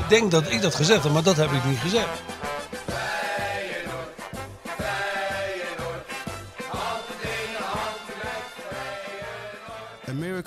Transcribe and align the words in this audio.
Ik 0.00 0.08
denk 0.08 0.30
dat 0.30 0.50
ik 0.50 0.62
dat 0.62 0.74
gezegd 0.74 1.02
heb, 1.02 1.12
maar 1.12 1.22
dat 1.22 1.36
heb 1.36 1.50
ik 1.50 1.64
niet 1.64 1.78
gezegd. 1.78 2.08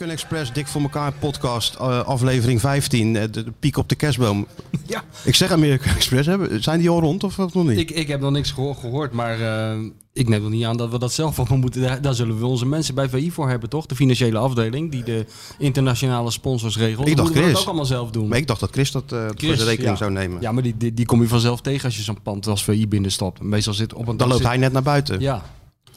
Express, 0.09 0.53
Dik 0.53 0.67
voor 0.67 0.81
elkaar 0.81 1.11
podcast, 1.11 1.75
uh, 1.75 2.03
aflevering 2.03 2.59
15, 2.59 3.15
uh, 3.15 3.21
de, 3.21 3.29
de, 3.29 3.53
piek 3.59 3.77
op 3.77 3.89
de 3.89 3.95
kerstboom. 3.95 4.47
Ja. 4.85 5.03
Ik 5.23 5.35
zeg 5.35 5.51
American 5.51 5.95
Express, 5.95 6.27
hè? 6.27 6.61
zijn 6.61 6.79
die 6.79 6.89
al 6.89 6.99
rond 6.99 7.23
of 7.23 7.37
nog 7.37 7.53
niet? 7.53 7.77
Ik, 7.77 7.91
ik 7.91 8.07
heb 8.07 8.19
nog 8.19 8.31
niks 8.31 8.51
geho 8.51 8.73
gehoord, 8.73 9.11
maar 9.11 9.39
uh, 9.39 9.85
ik 10.13 10.29
neem 10.29 10.43
er 10.43 10.49
niet 10.49 10.65
aan 10.65 10.77
dat 10.77 10.89
we 10.89 10.99
dat 10.99 11.13
zelf 11.13 11.39
allemaal 11.39 11.57
moeten. 11.65 11.81
Daar, 11.81 12.01
daar, 12.01 12.13
zullen 12.13 12.39
we 12.39 12.45
onze 12.45 12.65
mensen 12.65 12.95
bij 12.95 13.09
VI 13.09 13.31
voor 13.31 13.49
hebben, 13.49 13.69
toch? 13.69 13.85
De 13.85 13.95
financiële 13.95 14.37
afdeling, 14.37 14.91
die 14.91 15.03
de 15.03 15.25
internationale 15.57 16.31
sponsors 16.31 16.77
regelt. 16.77 17.07
Ik 17.07 17.15
dacht 17.15 17.27
moeten 17.27 17.35
we 17.35 17.41
Chris. 17.41 17.51
dat 17.51 17.61
ook 17.61 17.67
allemaal 17.67 17.85
zelf 17.85 18.11
doen. 18.11 18.27
Maar 18.27 18.37
ik 18.37 18.47
dacht 18.47 18.59
dat 18.59 18.71
Chris 18.71 18.91
dat 18.91 19.03
Chris, 19.07 19.31
voor 19.35 19.55
de 19.55 19.63
rekening 19.63 19.91
ja. 19.91 19.95
zou 19.95 20.11
nemen. 20.11 20.41
Ja, 20.41 20.51
maar 20.51 20.63
die, 20.63 20.77
die, 20.77 20.93
die 20.93 21.05
kom 21.05 21.21
je 21.21 21.27
vanzelf 21.27 21.61
tegen 21.61 21.85
als 21.85 21.95
je 21.95 22.03
zo'n 22.03 22.21
pand 22.21 22.47
als 22.47 22.63
VI 22.63 22.87
binnenstapt. 22.87 23.41
Meestal 23.41 23.73
zit 23.73 23.93
op 23.93 24.07
een 24.07 24.17
Dan 24.17 24.27
loopt 24.27 24.39
zit, 24.39 24.49
hij 24.49 24.57
net 24.57 24.71
naar 24.71 24.83
buiten. 24.83 25.19
Ja. 25.19 25.43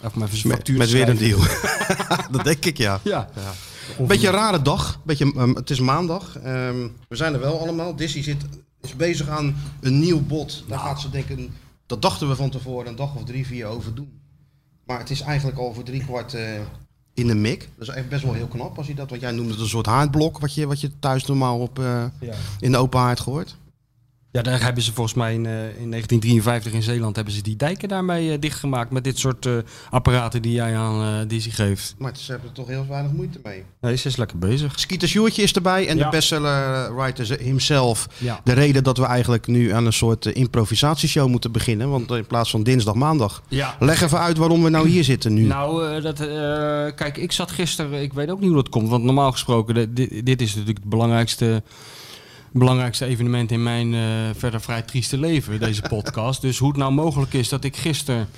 Even 0.05 0.19
met, 0.19 0.45
met, 0.45 0.77
met 0.77 0.91
weer 0.91 1.09
een 1.09 1.17
deal. 1.17 1.41
dat 2.31 2.45
denk 2.45 2.65
ik, 2.65 2.79
ja. 2.79 3.01
Ja. 3.03 3.29
ja. 3.35 3.53
Beetje 4.07 4.27
een 4.27 4.33
rare 4.33 4.63
dag. 4.63 5.01
Beetje, 5.03 5.25
um, 5.37 5.55
het 5.55 5.71
is 5.71 5.81
maandag. 5.81 6.37
Um, 6.37 6.93
we 7.09 7.17
zijn 7.17 7.35
er 7.35 7.41
wel 7.41 7.61
allemaal. 7.61 7.97
Dizzy 7.97 8.23
zit, 8.23 8.45
is 8.83 8.97
bezig 8.97 9.29
aan 9.29 9.57
een 9.81 9.99
nieuw 9.99 10.21
bod. 10.21 10.65
Daar 10.69 10.79
gaat 10.79 11.01
ze 11.01 11.11
denken, 11.11 11.55
dat 11.87 12.03
dachten 12.03 12.29
we 12.29 12.37
van 12.37 12.51
tevoren 12.51 12.87
een 12.87 12.97
dag 12.97 13.15
of 13.15 13.25
drie, 13.25 13.47
vier 13.47 13.67
over 13.67 13.95
doen. 13.95 14.21
Maar 14.87 14.99
het 14.99 15.11
is 15.11 15.21
eigenlijk 15.21 15.59
al 15.59 15.75
voor 15.75 15.85
drie 15.85 16.05
kwart 16.05 16.35
uh, 16.35 16.41
in 17.15 17.27
de 17.27 17.35
mik. 17.35 17.69
Dat 17.79 17.89
is 17.89 17.95
echt 17.95 18.09
best 18.09 18.23
wel 18.23 18.33
heel 18.33 18.47
knap 18.47 18.79
als 18.79 18.87
je 18.87 18.95
dat, 18.95 19.11
wat 19.11 19.21
jij 19.21 19.31
noemde, 19.31 19.59
een 19.59 19.69
soort 19.69 19.87
haardblok. 19.87 20.39
Wat 20.39 20.55
je, 20.55 20.67
wat 20.67 20.81
je 20.81 20.91
thuis 20.99 21.27
normaal 21.27 21.59
op, 21.59 21.79
uh, 21.79 22.05
ja. 22.21 22.35
in 22.61 22.73
de 22.73 22.79
open 22.79 23.01
haard 23.01 23.21
gooit. 23.21 23.57
Ja, 24.37 24.43
daar 24.43 24.63
hebben 24.63 24.83
ze 24.83 24.93
volgens 24.93 25.17
mij 25.17 25.35
in, 25.35 25.45
uh, 25.45 25.51
in 25.53 25.91
1953 25.91 26.73
in 26.73 26.83
Zeeland 26.83 27.17
hebben 27.17 27.35
ze 27.35 27.43
die 27.43 27.57
dijken 27.57 27.89
daarmee 27.89 28.33
uh, 28.33 28.41
dichtgemaakt 28.41 28.91
met 28.91 29.05
dit 29.05 29.19
soort 29.19 29.47
uh, 29.47 29.57
apparaten 29.91 30.43
die 30.43 30.53
jij 30.53 30.77
aan 30.77 31.21
uh, 31.21 31.29
Dizzy 31.29 31.51
geeft. 31.51 31.95
Maar 31.99 32.13
ze 32.17 32.31
hebben 32.31 32.49
er 32.49 32.55
toch 32.55 32.67
heel 32.67 32.87
weinig 32.89 33.13
moeite 33.13 33.39
mee. 33.43 33.65
Nee, 33.81 33.97
ze 33.97 34.09
is 34.09 34.17
lekker 34.17 34.39
bezig. 34.39 34.79
Skeeter 34.81 35.09
Sjoertje 35.09 35.43
is 35.43 35.53
erbij 35.53 35.89
en 35.89 35.97
Ja. 35.97 36.05
de 36.05 36.11
bestseller 36.11 36.95
writer 36.97 37.39
himself. 37.41 38.09
Ja. 38.19 38.41
De 38.45 38.53
reden 38.53 38.85
dat 38.85 38.99
we 38.99 39.05
eigenlijk 39.05 39.47
nu 39.47 39.73
aan 39.73 39.87
een 39.87 39.93
soort 39.93 40.27
improvisatieshow 40.27 41.29
moeten 41.29 41.53
beginnen. 41.53 41.91
Want 41.91 42.11
in 42.11 42.27
plaats 42.27 42.51
van 42.51 42.63
dinsdag, 42.63 42.95
maandag. 42.95 43.43
Ja. 43.49 43.77
Leg 43.81 44.03
even 44.03 44.19
uit 44.19 44.37
waarom 44.37 44.63
we 44.63 44.69
nou 44.69 44.89
hier 44.89 45.05
zitten 45.05 45.35
nu. 45.35 45.43
Nou, 45.47 46.01
dat, 46.01 46.17
kijk, 46.95 47.17
ik 47.17 47.33
zat 47.33 47.51
gisteren, 47.51 48.03
ik 48.03 48.13
weet 48.13 48.31
ook 48.31 48.41
niet 48.41 48.49
hoe 48.49 48.63
dat 48.63 48.69
komt. 48.69 48.89
Want 48.89 49.05
normaal 49.05 49.33
gesproken, 49.33 49.95
dit, 49.95 50.27
dit 50.27 50.41
is 50.41 50.51
natuurlijk 50.51 50.79
het 50.79 50.89
belangrijkste 50.89 51.63
belangrijkste 52.53 53.05
evenement 53.05 53.51
in 53.51 53.63
mijn 53.63 53.93
uh, 53.93 54.03
verder 54.37 54.61
vrij 54.61 54.83
trieste 54.83 55.19
leven, 55.19 55.61
deze 55.61 55.83
podcast. 55.97 56.41
dus 56.41 56.59
hoe 56.59 56.69
het 56.69 56.77
nou 56.77 56.93
mogelijk 56.93 57.33
is 57.33 57.49
dat 57.49 57.65
ik 57.65 57.77
gisteren 57.77 58.29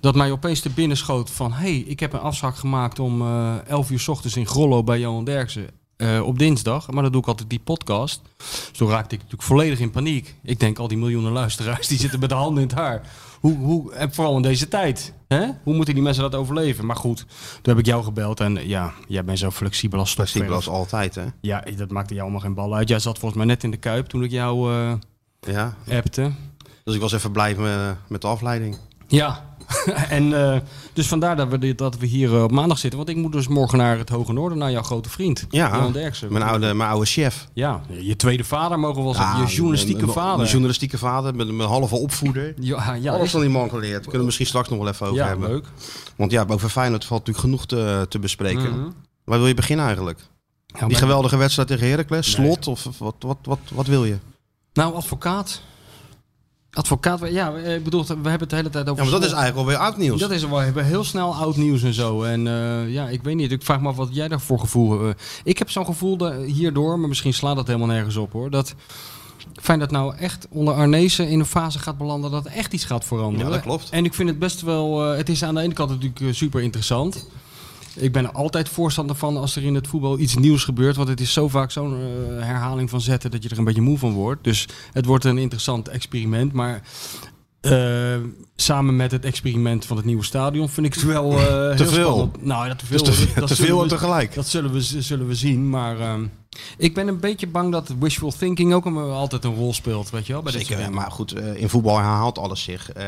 dat 0.00 0.14
mij 0.14 0.30
opeens 0.30 0.60
te 0.60 0.70
binnen 0.70 0.96
schoot 0.96 1.30
van... 1.30 1.52
hé, 1.52 1.58
hey, 1.58 1.78
ik 1.78 2.00
heb 2.00 2.12
een 2.12 2.20
afspraak 2.20 2.56
gemaakt 2.56 2.98
om 2.98 3.22
uh, 3.22 3.54
11 3.66 3.90
uur 3.90 4.00
s 4.00 4.08
ochtends 4.08 4.36
in 4.36 4.46
Grollo 4.46 4.84
bij 4.84 5.00
Johan 5.00 5.24
Derksen... 5.24 5.66
Uh, 5.96 6.26
op 6.26 6.38
dinsdag, 6.38 6.90
maar 6.90 7.02
dan 7.02 7.12
doe 7.12 7.20
ik 7.20 7.26
altijd 7.26 7.50
die 7.50 7.60
podcast. 7.60 8.22
Dus 8.36 8.70
toen 8.72 8.88
raakte 8.88 9.14
ik 9.14 9.20
natuurlijk 9.20 9.48
volledig 9.48 9.78
in 9.78 9.90
paniek. 9.90 10.34
Ik 10.42 10.60
denk 10.60 10.78
al 10.78 10.88
die 10.88 10.98
miljoenen 10.98 11.32
luisteraars 11.32 11.86
die 11.86 11.98
zitten 11.98 12.20
met 12.20 12.28
de 12.28 12.34
handen 12.34 12.62
in 12.62 12.68
het 12.68 12.78
haar. 12.78 13.02
Hoe, 13.40 13.56
hoe, 13.56 13.92
en 13.92 14.14
vooral 14.14 14.36
in 14.36 14.42
deze 14.42 14.68
tijd. 14.68 15.12
Hè? 15.28 15.46
Hoe 15.62 15.74
moeten 15.74 15.94
die 15.94 16.02
mensen 16.02 16.22
dat 16.22 16.34
overleven? 16.34 16.86
Maar 16.86 16.96
goed, 16.96 17.18
toen 17.62 17.74
heb 17.74 17.78
ik 17.78 17.86
jou 17.86 18.04
gebeld 18.04 18.40
en 18.40 18.68
ja, 18.68 18.92
jij 19.08 19.24
bent 19.24 19.38
zo 19.38 19.50
flexibel 19.50 19.98
als 19.98 20.12
Flexibel 20.12 20.54
als 20.54 20.68
altijd, 20.68 21.14
hè? 21.14 21.24
Ja, 21.40 21.64
dat 21.76 21.90
maakte 21.90 22.14
jou 22.14 22.22
allemaal 22.22 22.44
geen 22.44 22.54
bal 22.54 22.74
uit. 22.74 22.88
Jij 22.88 22.98
zat 22.98 23.18
volgens 23.18 23.44
mij 23.44 23.54
net 23.54 23.64
in 23.64 23.70
de 23.70 23.76
kuip 23.76 24.06
toen 24.06 24.22
ik 24.22 24.30
jou 24.30 24.72
uh, 24.72 24.92
ja. 25.40 25.76
appte. 25.90 26.32
Dus 26.84 26.94
ik 26.94 27.00
was 27.00 27.12
even 27.12 27.32
blij 27.32 27.54
met, 27.54 27.96
met 28.08 28.20
de 28.20 28.26
afleiding. 28.26 28.76
Ja, 29.06 29.56
en 30.08 30.24
uh, 30.24 30.56
dus 30.92 31.06
vandaar 31.06 31.36
dat 31.36 31.48
we, 31.48 31.58
dit, 31.58 31.78
dat 31.78 31.96
we 31.98 32.06
hier 32.06 32.32
uh, 32.32 32.42
op 32.42 32.50
maandag 32.50 32.78
zitten. 32.78 32.98
Want 32.98 33.10
ik 33.10 33.16
moet 33.16 33.32
dus 33.32 33.48
morgen 33.48 33.78
naar 33.78 33.98
het 33.98 34.08
Hoge 34.08 34.32
Noorden, 34.32 34.58
naar 34.58 34.70
jouw 34.70 34.82
grote 34.82 35.08
vriend. 35.08 35.46
Ja, 35.50 35.88
Derksen. 35.88 36.32
Mijn 36.32 36.44
oude, 36.44 36.74
mijn 36.74 36.90
oude 36.90 37.06
chef. 37.06 37.48
Ja, 37.52 37.80
je 38.00 38.16
tweede 38.16 38.44
vader 38.44 38.78
mogen 38.78 38.96
we 38.96 39.02
wel 39.02 39.14
zeggen. 39.14 39.38
Ja, 39.38 39.46
je 39.46 39.52
journalistieke 39.52 40.00
mijn, 40.00 40.12
vader. 40.12 40.36
Mijn 40.36 40.50
journalistieke 40.50 40.98
vader, 40.98 41.34
met 41.34 41.52
mijn 41.52 41.68
halve 41.68 41.96
opvoeder. 41.96 42.54
Ja, 42.60 42.94
ja, 42.94 43.12
Alles 43.12 43.30
van 43.30 43.40
die 43.40 43.50
man 43.50 43.68
geleerd. 43.68 44.02
Kunnen 44.02 44.18
we 44.18 44.24
misschien 44.24 44.46
straks 44.46 44.68
nog 44.68 44.78
wel 44.78 44.88
even 44.88 45.06
over 45.06 45.18
ja, 45.18 45.26
hebben. 45.26 45.48
leuk. 45.48 45.66
Want 46.16 46.30
ja, 46.30 46.44
over 46.48 46.68
Feyenoord 46.68 47.04
valt 47.04 47.26
natuurlijk 47.26 47.46
genoeg 47.46 47.66
te, 47.66 48.06
te 48.08 48.18
bespreken. 48.18 48.72
Mm 48.72 48.82
-hmm. 48.82 48.94
Waar 49.24 49.38
wil 49.38 49.46
je 49.46 49.54
beginnen 49.54 49.84
eigenlijk? 49.84 50.20
Ja, 50.66 50.86
die 50.86 50.96
geweldige 50.96 51.36
wedstrijd 51.36 51.68
tegen 51.68 51.88
Heracles? 51.88 52.36
Nee. 52.36 52.46
Slot? 52.46 52.66
Of 52.66 52.98
wat, 52.98 53.14
wat, 53.18 53.38
wat, 53.42 53.58
wat 53.72 53.86
wil 53.86 54.04
je? 54.04 54.16
Nou, 54.72 54.94
advocaat. 54.94 55.62
Advocaat, 56.78 57.20
ja, 57.30 57.56
ik 57.56 57.84
bedoel, 57.84 58.06
we 58.06 58.14
hebben 58.14 58.32
het 58.40 58.50
de 58.50 58.56
hele 58.56 58.70
tijd 58.70 58.88
over. 58.88 59.04
Ja, 59.04 59.10
maar 59.10 59.20
dat 59.20 59.28
is 59.28 59.34
eigenlijk 59.36 59.66
alweer 59.66 59.76
oud 59.76 59.96
nieuws. 59.96 60.20
Dat 60.20 60.30
is 60.30 60.44
we 60.44 60.56
hebben 60.56 60.84
heel 60.84 61.04
snel 61.04 61.34
oud 61.34 61.56
nieuws 61.56 61.82
en 61.82 61.94
zo. 61.94 62.22
En 62.22 62.46
uh, 62.46 62.92
ja, 62.92 63.08
ik 63.08 63.22
weet 63.22 63.34
niet. 63.34 63.52
Ik 63.52 63.62
vraag 63.62 63.80
me 63.80 63.88
af 63.88 63.96
wat 63.96 64.08
jij 64.12 64.28
daarvoor 64.28 64.58
gevoel. 64.60 65.04
Uh, 65.04 65.14
ik 65.44 65.58
heb 65.58 65.70
zo'n 65.70 65.84
gevoel 65.84 66.16
dat, 66.16 66.34
hierdoor, 66.44 66.98
maar 66.98 67.08
misschien 67.08 67.34
slaat 67.34 67.56
dat 67.56 67.66
helemaal 67.66 67.88
nergens 67.88 68.16
op 68.16 68.32
hoor. 68.32 68.50
Dat 68.50 68.74
fijn 69.54 69.78
dat 69.78 69.90
nou 69.90 70.16
echt 70.16 70.46
onder 70.50 70.74
Arnezen 70.74 71.28
in 71.28 71.38
een 71.38 71.46
fase 71.46 71.78
gaat 71.78 71.98
belanden 71.98 72.30
dat 72.30 72.46
echt 72.46 72.72
iets 72.72 72.84
gaat 72.84 73.04
veranderen. 73.04 73.46
Ja, 73.46 73.52
dat 73.52 73.62
klopt. 73.62 73.90
En 73.90 74.04
ik 74.04 74.14
vind 74.14 74.28
het 74.28 74.38
best 74.38 74.60
wel. 74.60 75.10
Uh, 75.10 75.16
het 75.16 75.28
is 75.28 75.44
aan 75.44 75.54
de 75.54 75.60
ene 75.60 75.74
kant 75.74 75.90
natuurlijk 75.90 76.34
super 76.34 76.60
interessant. 76.60 77.26
Ik 78.00 78.12
ben 78.12 78.24
er 78.24 78.32
altijd 78.32 78.68
voorstander 78.68 79.16
van 79.16 79.36
als 79.36 79.56
er 79.56 79.64
in 79.64 79.74
het 79.74 79.86
voetbal 79.86 80.18
iets 80.18 80.36
nieuws 80.36 80.64
gebeurt. 80.64 80.96
Want 80.96 81.08
het 81.08 81.20
is 81.20 81.32
zo 81.32 81.48
vaak 81.48 81.70
zo'n 81.70 81.92
uh, 81.92 82.44
herhaling 82.44 82.90
van 82.90 83.00
zetten 83.00 83.30
dat 83.30 83.42
je 83.42 83.48
er 83.48 83.58
een 83.58 83.64
beetje 83.64 83.80
moe 83.80 83.98
van 83.98 84.12
wordt. 84.12 84.44
Dus 84.44 84.68
het 84.92 85.04
wordt 85.04 85.24
een 85.24 85.38
interessant 85.38 85.88
experiment. 85.88 86.52
Maar 86.52 86.82
uh, 87.60 88.16
samen 88.56 88.96
met 88.96 89.10
het 89.10 89.24
experiment 89.24 89.84
van 89.86 89.96
het 89.96 90.06
nieuwe 90.06 90.24
stadion 90.24 90.68
vind 90.68 90.86
ik 90.86 90.94
het 90.94 91.02
wel 91.02 91.32
uh, 91.32 91.38
te 91.46 91.74
heel 91.76 91.86
veel. 91.86 92.12
Spannend. 92.12 92.44
Nou, 92.44 92.66
ja, 92.66 92.74
te 92.74 92.86
veel. 92.86 93.04
Dus 93.04 93.18
te, 93.18 93.40
dat 93.40 93.48
te 93.48 93.56
veel 93.56 93.82
we, 93.82 93.88
tegelijk. 93.88 94.34
Dat 94.34 94.46
zullen 94.46 94.72
we, 94.72 94.80
zullen 94.80 95.26
we 95.26 95.34
zien. 95.34 95.70
Maar 95.70 95.98
uh, 95.98 96.14
ik 96.76 96.94
ben 96.94 97.08
een 97.08 97.20
beetje 97.20 97.46
bang 97.46 97.72
dat 97.72 97.94
wishful 97.98 98.32
thinking 98.32 98.74
ook 98.74 98.84
een, 98.84 98.96
altijd 98.96 99.44
een 99.44 99.54
rol 99.54 99.74
speelt. 99.74 100.10
Weet 100.10 100.26
je 100.26 100.32
wel, 100.32 100.42
bij 100.42 100.52
Zeker, 100.52 100.76
dit 100.76 100.90
maar 100.90 101.10
goed, 101.10 101.36
uh, 101.36 101.54
in 101.54 101.68
voetbal 101.68 101.96
herhaalt 101.96 102.38
alles 102.38 102.62
zich. 102.62 102.96
Uh, 102.96 103.04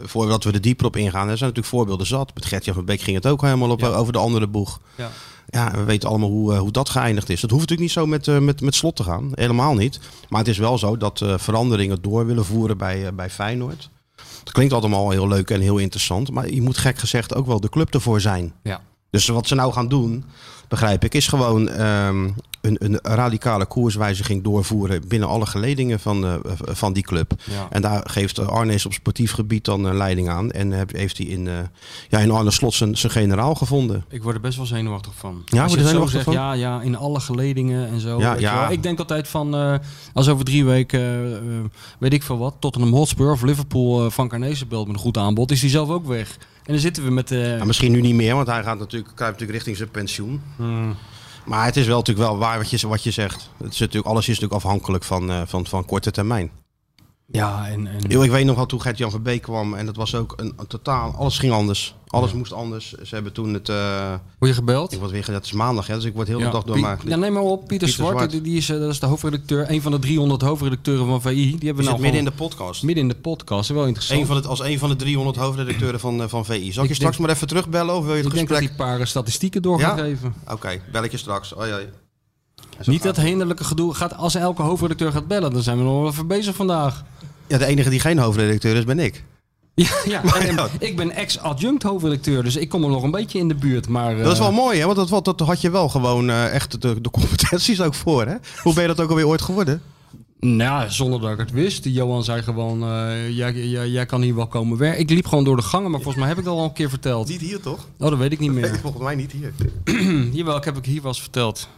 voordat 0.00 0.44
we 0.44 0.52
er 0.52 0.60
dieper 0.60 0.86
op 0.86 0.96
ingaan, 0.96 1.28
er 1.28 1.38
zijn 1.38 1.50
natuurlijk 1.50 1.66
voorbeelden 1.66 2.06
zat. 2.06 2.34
Met 2.34 2.44
Gertjan 2.44 2.74
van 2.74 2.84
Beek 2.84 3.00
ging 3.00 3.16
het 3.16 3.26
ook 3.26 3.42
helemaal 3.42 3.70
op, 3.70 3.80
Ja. 3.80 3.88
over 3.88 4.12
de 4.12 4.18
andere 4.18 4.46
boeg. 4.46 4.80
Ja. 4.94 5.10
Ja, 5.46 5.70
we 5.70 5.84
weten 5.84 6.08
allemaal 6.08 6.28
hoe, 6.28 6.52
uh, 6.52 6.58
hoe 6.58 6.70
dat 6.70 6.88
geëindigd 6.88 7.28
is. 7.28 7.40
Dat 7.40 7.50
hoeft 7.50 7.68
natuurlijk 7.68 7.88
niet 7.88 7.98
zo 7.98 8.06
met, 8.06 8.26
uh, 8.26 8.38
met, 8.38 8.60
met 8.60 8.74
slot 8.74 8.96
te 8.96 9.02
gaan. 9.02 9.30
Helemaal 9.34 9.74
niet. 9.74 10.00
Maar 10.28 10.40
het 10.40 10.48
is 10.48 10.58
wel 10.58 10.78
zo 10.78 10.96
dat 10.96 11.20
uh, 11.20 11.34
veranderingen 11.38 12.02
door 12.02 12.26
willen 12.26 12.44
voeren 12.44 12.78
bij, 12.78 13.14
bij 13.14 13.30
Feyenoord. 13.30 13.90
Het 14.40 14.52
klinkt 14.52 14.72
allemaal 14.72 15.10
heel 15.10 15.28
leuk 15.28 15.50
en 15.50 15.60
heel 15.60 15.78
interessant. 15.78 16.30
Maar 16.30 16.50
je 16.50 16.62
moet 16.62 16.78
gek 16.78 16.98
gezegd 16.98 17.34
ook 17.34 17.46
wel 17.46 17.60
de 17.60 17.68
club 17.68 17.94
ervoor 17.94 18.20
zijn. 18.20 18.52
Ja. 18.62 18.80
Dus 19.10 19.26
wat 19.26 19.46
ze 19.46 19.54
nou 19.54 19.72
gaan 19.72 19.88
doen, 19.88 20.24
begrijp 20.68 21.04
ik, 21.04 21.14
is 21.14 21.26
gewoon 21.26 21.80
um, 21.80 22.34
een, 22.62 22.76
een, 22.78 22.98
radicale 23.02 23.66
koerswijziging 23.66 24.42
doorvoeren 24.42 25.08
binnen 25.08 25.28
alle 25.28 25.46
geledingen 25.46 26.00
van, 26.00 26.24
uh, 26.24 26.34
van 26.56 26.92
die 26.92 27.02
club. 27.02 27.32
Ja. 27.50 27.66
En 27.70 27.82
daar 27.82 28.10
geeft 28.10 28.38
Arnees 28.38 28.86
op 28.86 28.92
sportief 28.92 29.32
gebied 29.32 29.64
dan 29.64 29.86
uh, 29.86 29.92
leiding 29.94 30.28
aan. 30.28 30.50
En 30.50 30.72
heeft 30.96 31.18
hij 31.18 31.26
in, 31.26 31.46
uh, 31.46 31.58
ja, 32.08 32.18
in 32.18 32.30
Arne 32.30 32.50
Slot 32.50 32.74
zijn, 32.74 32.96
zijn 32.96 33.12
generaal 33.12 33.54
gevonden. 33.54 34.04
Ik 34.08 34.22
word 34.22 34.34
er 34.34 34.40
best 34.40 34.56
wel 34.56 34.66
zenuwachtig 34.66 35.12
van. 35.14 35.42
Ja, 35.44 35.66
word 35.66 35.80
je 35.80 35.86
zenuwachtig 35.86 36.10
zegt, 36.10 36.24
van? 36.24 36.34
ja, 36.34 36.52
ja, 36.52 36.80
in 36.82 36.96
alle 36.96 37.20
geledingen 37.20 37.88
en 37.88 38.00
zo. 38.00 38.18
Ja, 38.18 38.34
ja. 38.34 38.68
Ik 38.68 38.82
denk 38.82 38.98
altijd 38.98 39.28
van, 39.28 39.80
als 40.12 40.28
over 40.28 40.44
drie 40.44 40.64
weken, 40.64 41.70
weet 41.98 42.12
ik 42.12 42.22
veel 42.22 42.38
wat, 42.38 42.54
Tottenham 42.58 42.92
Hotspur 42.92 43.30
of 43.30 43.42
Liverpool 43.42 44.10
van 44.10 44.28
Carnezen 44.28 44.68
belt 44.68 44.86
met 44.86 44.96
een 44.96 45.02
goed 45.02 45.16
aanbod, 45.16 45.50
is 45.50 45.60
die 45.60 45.70
zelf 45.70 45.88
ook 45.88 46.06
weg. 46.06 46.36
En 46.64 46.72
dan 46.72 46.78
zitten 46.78 47.04
we 47.04 47.10
met... 47.10 47.28
Ja, 47.28 47.64
misschien 47.64 47.92
nu 47.92 48.00
niet 48.00 48.14
meer, 48.14 48.34
want 48.34 48.46
hij 48.46 48.62
gaat 48.62 48.78
natuurlijk, 48.78 49.12
kruipt 49.14 49.40
natuurlijk 49.40 49.52
richting 49.52 49.76
zijn 49.76 49.90
pensioen. 49.90 50.42
hmm, 50.56 50.96
Maar 51.44 51.64
het 51.64 51.76
is 51.76 51.86
wel 51.86 51.98
natuurlijk 51.98 52.28
wel 52.28 52.38
waar 52.38 52.58
wat 52.58 52.70
je, 52.70 52.88
wat 52.88 53.02
je 53.02 53.10
zegt. 53.10 53.50
Het 53.56 53.72
is 53.72 53.78
natuurlijk, 53.78 54.06
alles 54.06 54.28
is 54.28 54.38
natuurlijk 54.40 54.64
afhankelijk 54.64 55.04
van, 55.04 55.30
uh, 55.30 55.42
van, 55.46 55.66
van 55.66 55.84
korte 55.84 56.10
termijn. 56.10 56.50
Ja, 57.32 57.68
en, 57.68 57.86
en 57.86 58.00
Yo, 58.08 58.22
ik 58.22 58.30
weet 58.30 58.44
nog 58.44 58.56
wel 58.56 58.66
toen 58.66 58.80
Gert-Jan 58.80 59.10
van 59.10 59.22
Beek 59.22 59.42
kwam 59.42 59.74
en 59.74 59.86
dat 59.86 59.96
was 59.96 60.14
ook 60.14 60.34
een, 60.36 60.52
een 60.56 60.66
totaal... 60.66 61.14
Alles 61.18 61.38
ging 61.38 61.52
anders. 61.52 61.94
Alles 62.06 62.32
moest 62.32 62.52
anders. 62.52 62.92
Ze 62.92 63.14
hebben 63.14 63.32
toen 63.32 63.54
het... 63.54 63.68
eh, 63.68 64.10
word 64.38 64.50
je 64.50 64.54
gebeld? 64.54 64.92
ik 64.92 64.98
word 64.98 65.10
weer... 65.10 65.26
Dat 65.30 65.44
is 65.44 65.52
maandag, 65.52 65.86
hè, 65.86 65.94
dus 65.94 66.04
ik 66.04 66.14
word 66.14 66.28
heel 66.28 66.38
de 66.38 66.44
Ja, 66.44 66.50
dag 66.50 66.62
door 66.64 66.78
maar... 66.78 66.98
Ja, 67.04 67.16
neem 67.16 67.32
maar 67.32 67.42
op. 67.42 67.58
Pieter, 67.58 67.68
Pieter 67.68 67.88
Zwart, 67.88 68.10
Zwart. 68.16 68.30
Die, 68.30 68.40
die 68.40 68.56
is, 68.56 68.68
eh, 68.70 68.78
dat 68.78 68.90
is 68.90 69.00
de 69.00 69.06
hoofdredacteur. 69.06 69.70
Een 69.70 69.82
van 69.82 69.92
de 69.92 69.98
300 69.98 70.42
hoofdredacteuren 70.42 71.06
van 71.06 71.22
VI. 71.22 71.34
Die 71.34 71.44
hebben 71.44 71.58
We 71.60 71.66
nou 71.66 71.84
zitten 71.84 72.00
midden 72.00 72.20
in 72.20 72.26
gewoon 72.26 72.48
de 72.48 72.54
podcast. 72.56 72.82
midden 72.82 73.02
in 73.02 73.08
de 73.08 73.16
podcast. 73.16 73.68
Wel 73.68 73.84
interessant. 73.86 74.20
Een 74.20 74.26
van 74.26 74.36
het, 74.36 74.46
als 74.46 74.60
een 74.60 74.78
van 74.78 74.88
de 74.88 74.96
300 74.96 75.36
hoofdredacteuren 75.36 76.00
van, 76.00 76.22
eh, 76.22 76.28
van 76.28 76.44
VI. 76.44 76.52
Zal 76.52 76.58
ik, 76.60 76.66
Ik 76.68 76.74
je 76.74 76.80
denk- 76.86 76.94
straks 76.94 77.16
maar 77.18 77.30
even 77.30 77.46
terugbellen 77.46 77.94
of 77.94 78.04
wil 78.04 78.14
je 78.14 78.22
het 78.22 78.26
ik 78.26 78.34
denk 78.34 78.48
dat 78.48 78.56
gesprek... 78.58 78.76
hij 78.78 78.86
een 78.86 78.92
paar 78.92 79.00
eh, 79.00 79.10
statistieken 79.10 79.62
door 79.62 79.80
gaat 79.80 79.98
Ja? 79.98 80.16
Oké, 80.52 80.80
bel 80.92 81.02
ik 81.04 81.10
je 81.10 81.16
straks. 81.16 81.54
Niet 82.84 83.02
dat 83.02 83.16
hinderlijke 83.16 83.64
gedoe. 83.64 83.94
Gaat, 83.94 84.16
als 84.16 84.34
elke 84.34 84.62
hoofdredacteur 84.62 85.12
gaat 85.12 85.26
bellen, 85.26 85.52
dan 85.52 85.62
zijn 85.62 85.78
we 85.78 85.84
nog 85.84 86.00
wel 86.00 86.10
even 86.10 86.26
bezig 86.26 86.54
vandaag. 86.54 87.02
Ja, 87.52 87.58
de 87.58 87.66
enige 87.66 87.90
die 87.90 88.00
geen 88.00 88.18
hoofdredacteur 88.18 88.76
is, 88.76 88.84
ben 88.84 88.98
ik. 88.98 89.24
Ja, 89.74 89.90
ja. 90.04 90.22
En. 90.48 90.58
Ik 90.78 90.96
ben 90.96 91.10
ex-adjunct 91.10 91.82
hoofdredacteur, 91.82 92.42
dus 92.42 92.56
ik 92.56 92.68
kom 92.68 92.82
er 92.84 92.90
nog 92.90 93.02
een 93.02 93.10
beetje 93.10 93.38
in 93.38 93.48
de 93.48 93.54
buurt. 93.54 93.88
Maar, 93.88 94.16
Dat 94.16 94.32
is 94.32 94.38
eh, 94.38 94.44
wel 94.44 94.52
mooi, 94.52 94.78
hè? 94.78 94.86
Want 94.86 95.08
dat, 95.08 95.24
dat 95.24 95.40
had 95.40 95.60
je 95.60 95.70
wel 95.70 95.88
gewoon 95.88 96.30
eh, 96.30 96.54
echt 96.54 96.82
de, 96.82 97.00
de 97.00 97.10
competenties 97.10 97.80
ook 97.80 97.94
voor, 97.94 98.26
hè? 98.26 98.34
Hoe 98.62 98.74
ben 98.74 98.82
je 98.82 98.88
dat 98.88 99.00
ook 99.00 99.08
alweer 99.08 99.26
ooit 99.26 99.42
geworden? 99.42 99.82
Nou, 100.40 100.90
zonder 100.90 101.20
dat 101.20 101.30
ik 101.30 101.38
het 101.38 101.50
wist. 101.50 101.84
Johan 101.84 102.24
zei 102.24 102.42
gewoon, 102.42 102.82
eh, 102.82 103.28
jij, 103.30 103.52
jij, 103.52 103.88
jij 103.88 104.06
kan 104.06 104.22
hier 104.22 104.34
wel 104.34 104.46
komen 104.46 104.78
werken. 104.78 105.00
Ik 105.00 105.10
liep 105.10 105.26
gewoon 105.26 105.44
door 105.44 105.56
de 105.56 105.62
gangen, 105.62 105.90
maar 105.90 106.00
volgens 106.00 106.18
mij 106.24 106.28
heb 106.28 106.38
ik 106.38 106.44
dat 106.44 106.56
al 106.56 106.64
een 106.64 106.72
keer 106.72 106.88
verteld. 106.90 107.28
Niet 107.28 107.40
hier, 107.40 107.60
toch? 107.60 107.88
Oh, 107.98 108.10
dat 108.10 108.18
weet 108.18 108.32
ik 108.32 108.38
niet 108.38 108.52
meer. 108.52 108.78
volgens 108.82 109.02
mij 109.02 109.14
niet 109.14 109.32
hier. 109.32 109.52
Jawel, 110.38 110.56
ik 110.56 110.64
heb 110.64 110.76
ik 110.76 110.84
hier 110.84 111.02
wel 111.02 111.10
eens 111.10 111.20
verteld. 111.20 111.68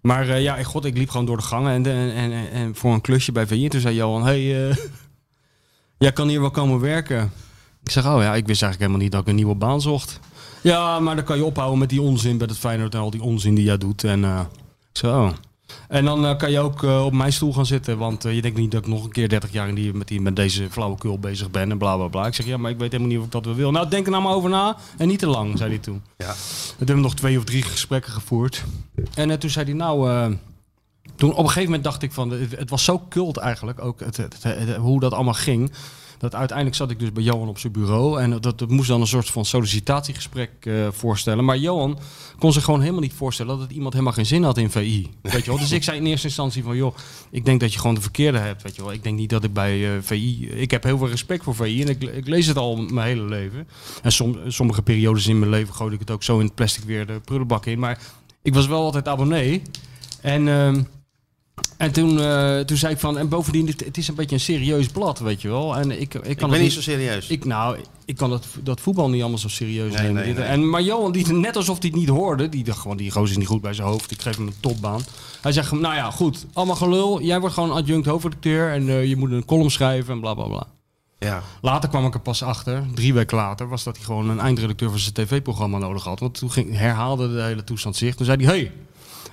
Maar 0.00 0.40
ja, 0.40 0.62
god, 0.62 0.84
ik 0.84 0.96
liep 0.96 1.10
gewoon 1.10 1.26
door 1.26 1.36
de 1.36 1.42
gangen 1.42 1.72
en, 1.72 1.86
en, 1.86 2.32
en, 2.32 2.50
en 2.50 2.74
voor 2.74 2.92
een 2.92 3.00
klusje 3.00 3.32
bij 3.32 3.46
VI. 3.46 3.64
En 3.64 3.70
toen 3.70 3.80
zei 3.80 3.94
Johan, 3.94 4.24
hey, 4.24 4.76
jij 6.04 6.12
kan 6.12 6.28
hier 6.28 6.40
wel 6.40 6.50
komen 6.50 6.80
werken. 6.80 7.32
Ik 7.82 7.90
zeg, 7.90 8.06
oh 8.06 8.22
ja, 8.22 8.34
ik 8.34 8.46
wist 8.46 8.62
eigenlijk 8.62 8.78
helemaal 8.78 9.00
niet 9.00 9.12
dat 9.12 9.20
ik 9.20 9.26
een 9.26 9.34
nieuwe 9.34 9.54
baan 9.54 9.80
zocht. 9.80 10.20
Ja, 10.60 11.00
maar 11.00 11.16
dan 11.16 11.24
kan 11.24 11.36
je 11.36 11.44
ophouden 11.44 11.78
met 11.78 11.88
die 11.88 12.00
onzin 12.00 12.38
bij 12.38 12.46
het 12.46 12.58
Feyenoord 12.58 12.94
en 12.94 13.00
al 13.00 13.10
die 13.10 13.22
onzin 13.22 13.54
die 13.54 13.64
jij 13.64 13.78
doet. 13.78 14.04
En 14.04 14.24
eh, 14.24 14.40
oh. 15.02 15.30
En 15.88 16.04
dan 16.04 16.26
eh, 16.26 16.36
kan 16.36 16.50
je 16.50 16.58
ook 16.58 16.82
eh, 16.82 17.04
op 17.04 17.12
mijn 17.12 17.32
stoel 17.32 17.52
gaan 17.52 17.66
zitten, 17.66 17.98
want 17.98 18.22
je 18.22 18.42
denkt 18.42 18.58
niet 18.58 18.70
dat 18.70 18.80
ik 18.82 18.88
nog 18.88 19.04
een 19.04 19.12
keer 19.12 19.28
30 19.28 19.52
jaar 19.52 19.68
in 19.68 19.74
die, 19.74 19.94
met, 19.94 20.08
die, 20.08 20.20
met 20.20 20.36
deze 20.36 20.70
flauwekul 20.70 21.18
bezig 21.18 21.50
ben 21.50 21.70
en 21.70 21.78
bla 21.78 21.96
bla 21.96 22.08
bla. 22.08 22.26
Ik 22.26 22.34
zeg, 22.34 22.46
ja, 22.46 22.56
maar 22.56 22.70
ik 22.70 22.78
weet 22.78 22.92
helemaal 22.92 23.12
niet 23.12 23.20
of 23.20 23.24
ik 23.24 23.44
dat 23.44 23.56
wil. 23.56 23.70
Nou, 23.70 23.88
denk 23.88 24.04
er 24.04 24.10
nou 24.10 24.22
maar 24.22 24.34
over 24.34 24.50
na 24.50 24.76
en 24.96 25.08
niet 25.08 25.18
te 25.18 25.26
lang, 25.26 25.58
zei 25.58 25.70
hij 25.70 25.78
toen. 25.78 26.02
Ja. 26.16 26.32
We 26.32 26.84
hebben 26.84 27.00
nog 27.00 27.14
twee 27.14 27.38
of 27.38 27.44
drie 27.44 27.62
gesprekken 27.62 28.12
gevoerd. 28.12 28.64
En 29.14 29.38
toen 29.38 29.50
zei 29.50 29.64
hij, 29.64 29.74
nou, 29.74 30.36
toen 31.16 31.30
op 31.30 31.38
een 31.38 31.44
gegeven 31.46 31.64
moment 31.64 31.84
dacht 31.84 32.02
ik 32.02 32.12
van, 32.12 32.30
het, 32.30 32.70
was 32.70 32.84
zo 32.84 33.02
cult 33.08 33.36
eigenlijk, 33.36 33.82
ook 33.84 34.00
het, 34.00 34.16
het- 34.16 34.74
hoe 34.76 35.00
dat 35.00 35.12
allemaal 35.12 35.34
ging. 35.34 35.72
Dat 36.18 36.34
uiteindelijk 36.34 36.76
zat 36.76 36.90
ik 36.90 36.98
dus 36.98 37.12
bij 37.12 37.22
Johan 37.22 37.48
op 37.48 37.58
zijn 37.58 37.72
bureau 37.72 38.20
en 38.20 38.40
dat, 38.40 38.58
dat 38.58 38.68
moest 38.70 38.88
dan 38.88 39.00
een 39.00 39.06
soort 39.06 39.30
van 39.30 39.44
sollicitatiegesprek 39.44 40.50
eh, 40.60 40.88
voorstellen. 40.90 41.44
Maar 41.44 41.58
Johan 41.58 41.98
kon 42.38 42.52
zich 42.52 42.64
gewoon 42.64 42.80
helemaal 42.80 43.00
niet 43.00 43.12
voorstellen 43.12 43.52
dat 43.52 43.60
het 43.62 43.72
iemand 43.72 43.92
helemaal 43.92 44.14
geen 44.14 44.26
zin 44.26 44.42
had 44.42 44.58
in 44.58 44.70
VI. 44.70 45.10
Weet 45.22 45.44
je 45.44 45.50
wel? 45.50 45.58
Dus 45.58 45.72
ik 45.72 45.82
zei 45.82 45.98
in 45.98 46.06
eerste 46.06 46.26
instantie 46.26 46.62
van, 46.62 46.76
joh, 46.76 46.94
ik 47.30 47.44
denk 47.44 47.60
dat 47.60 47.72
je 47.72 47.78
gewoon 47.78 47.94
de 47.94 48.00
verkeerde 48.00 48.38
hebt. 48.38 48.62
Weet 48.62 48.76
je 48.76 48.82
wel? 48.82 48.92
Ik 48.92 49.02
denk 49.02 49.18
niet 49.18 49.30
dat 49.30 49.44
ik 49.44 49.52
bij 49.52 49.94
eh, 49.96 50.02
VI, 50.02 50.48
ik 50.48 50.70
heb 50.70 50.82
heel 50.82 50.98
veel 50.98 51.08
respect 51.08 51.44
voor 51.44 51.54
VI 51.54 51.82
en 51.82 51.88
ik, 51.88 52.26
lees 52.28 52.46
het 52.46 52.56
al 52.56 52.76
mijn 52.76 53.06
hele 53.06 53.24
leven. 53.24 53.68
En 54.02 54.12
som, 54.12 54.38
sommige 54.48 54.82
periodes 54.82 55.26
in 55.26 55.38
mijn 55.38 55.50
leven 55.50 55.74
gooi 55.74 55.92
ik 55.94 56.00
het 56.00 56.10
ook 56.10 56.22
zo 56.22 56.38
in 56.38 56.44
het 56.46 56.54
plastic 56.54 56.84
weer 56.84 57.06
de 57.06 57.20
prullenbak 57.24 57.66
in. 57.66 57.78
Maar 57.78 57.98
ik 58.42 58.54
was 58.54 58.66
wel 58.66 58.82
altijd 58.82 59.08
abonnee. 59.08 59.62
En, 60.20 60.48
ehm, 60.48 60.82
en 61.84 61.92
toen, 61.92 62.20
eh, 62.20 62.60
toen 62.60 62.76
zei 62.76 62.92
ik 62.92 62.98
van, 62.98 63.18
en 63.18 63.28
bovendien, 63.28 63.66
het, 63.66 63.84
het 63.84 63.96
is 63.96 64.08
een 64.08 64.14
beetje 64.14 64.34
een 64.34 64.40
serieus 64.40 64.86
blad, 64.88 65.18
weet 65.18 65.42
je 65.42 65.48
wel. 65.48 65.76
En 65.76 65.90
ik, 65.90 66.00
ik 66.00 66.08
kan 66.10 66.22
Ik 66.30 66.40
het 66.40 66.50
ben 66.50 66.60
niet 66.60 66.72
zo 66.72 66.80
serieus. 66.80 67.26
ik, 67.28 67.44
nou, 67.44 67.76
ik 68.04 68.16
kan 68.16 68.30
dat, 68.30 68.46
dat 68.62 68.80
voetbal 68.80 69.08
niet 69.10 69.20
allemaal 69.20 69.38
zo 69.38 69.48
serieus 69.48 69.92
Nee, 69.92 70.02
nemen. 70.02 70.14
nee, 70.14 70.24
Dit- 70.24 70.36
nee. 70.36 70.46
En, 70.46 70.70
maar 70.70 70.82
Johan, 70.82 71.12
die, 71.12 71.32
net 71.32 71.56
alsof 71.56 71.78
hij 71.80 71.88
het 71.90 71.98
niet 71.98 72.08
hoorde, 72.08 72.48
die 72.48 72.64
dacht 72.64 72.78
gewoon, 72.78 72.96
die 72.96 73.10
gozer 73.10 73.30
is 73.30 73.36
niet 73.36 73.46
goed 73.46 73.60
bij 73.60 73.72
zijn 73.74 73.88
hoofd. 73.88 74.10
Ik 74.10 74.22
geef 74.22 74.36
hem 74.36 74.46
een 74.46 74.54
topbaan. 74.60 75.00
Hij 75.40 75.52
zegt, 75.52 75.72
nou 75.72 75.94
ja, 75.94 76.10
goed, 76.10 76.46
allemaal 76.52 76.76
gelul. 76.76 77.22
Jij 77.22 77.40
wordt 77.40 77.54
gewoon 77.54 77.72
adjunct 77.72 78.06
hoofdredacteur 78.06 78.72
en 78.72 78.88
eh, 78.88 79.04
je 79.08 79.16
moet 79.16 79.30
een 79.30 79.44
column 79.44 79.70
schrijven 79.70 80.14
en 80.14 80.20
bla 80.20 80.34
bla 80.34 80.44
bla. 80.46 80.66
Ja. 81.18 81.42
Later 81.60 81.88
kwam 81.88 82.06
ik 82.06 82.14
er 82.14 82.20
pas 82.20 82.42
achter, 82.42 82.84
drie 82.94 83.14
weken 83.14 83.36
later, 83.36 83.68
was 83.68 83.84
dat 83.84 83.96
hij 83.96 84.04
gewoon 84.04 84.28
een 84.30 84.40
eindredacteur 84.40 84.90
voor 84.90 84.98
zijn 84.98 85.14
tv-programma 85.14 85.78
nodig 85.78 86.04
had. 86.04 86.20
Want 86.20 86.34
toen 86.38 86.50
ging, 86.50 86.76
herhaalde 86.76 87.34
de 87.34 87.42
hele 87.42 87.64
toestand 87.64 87.96
zich. 87.96 88.14
Toen 88.14 88.26
zei 88.26 88.44
hij, 88.44 88.54
hey, 88.56 88.72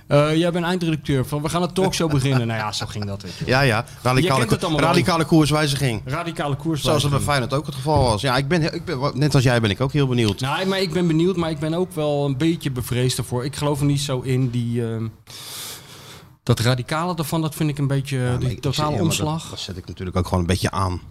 eh, 0.08 0.36
jij 0.36 0.52
bent 0.52 0.66
eindredacteur, 0.66 1.26
van, 1.26 1.42
we 1.42 1.50
gaan 1.50 1.62
een 1.62 1.74
talkshow 1.74 2.12
beginnen. 2.18 2.48
nou 2.48 2.60
ja, 2.60 2.72
zo 2.72 2.86
ging 2.86 3.06
dat. 3.06 3.22
Weet 3.22 3.34
je. 3.38 3.46
Ja, 3.46 3.62
ja. 3.62 3.86
Radicale, 4.02 4.46
radicale 4.76 5.26
koerswijziging. 5.26 6.02
Radicale 6.06 6.56
koers. 6.56 6.82
Zoals 6.82 7.04
het 7.04 7.12
bij 7.12 7.22
Feyenoord 7.22 7.54
ook 7.54 7.66
het 7.66 7.76
geval 7.76 8.04
was. 8.04 8.22
Ja, 8.22 8.38
ik 8.38 8.48
ben, 8.48 8.74
ik 8.74 8.86
ben, 8.86 9.00
net 9.14 9.36
als 9.36 9.44
jij 9.44 9.62
ben 9.62 9.70
ik 9.70 9.82
ook 9.82 9.92
heel 9.94 10.08
benieuwd. 10.08 10.40
Nou, 10.40 10.66
maar 10.66 10.82
ik 10.82 10.94
ben 10.94 11.08
benieuwd, 11.08 11.36
maar 11.36 11.50
ik 11.50 11.60
ben 11.60 11.74
ook 11.74 11.94
wel 11.94 12.26
een 12.26 12.38
beetje 12.38 12.72
bevreesd 12.72 13.18
ervoor. 13.18 13.46
Ik 13.46 13.56
geloof 13.56 13.80
er 13.80 13.86
niet 13.86 14.02
zo 14.02 14.20
in 14.20 14.50
die. 14.50 14.86
ehm, 14.88 15.08
dat 16.44 16.60
radicale 16.60 17.16
ervan, 17.16 17.42
dat 17.42 17.56
vind 17.56 17.70
ik 17.70 17.78
een 17.78 17.88
beetje 17.88 18.18
Ja, 18.18 18.38
die 18.38 18.50
ik- 18.50 18.62
totale 18.62 19.02
omslag. 19.02 19.42
Dat, 19.42 19.50
dat 19.50 19.60
zet 19.60 19.78
ik 19.78 19.88
natuurlijk 19.88 20.18
ook 20.18 20.24
gewoon 20.26 20.40
een 20.40 20.46
beetje 20.46 20.72
aan. 20.72 21.02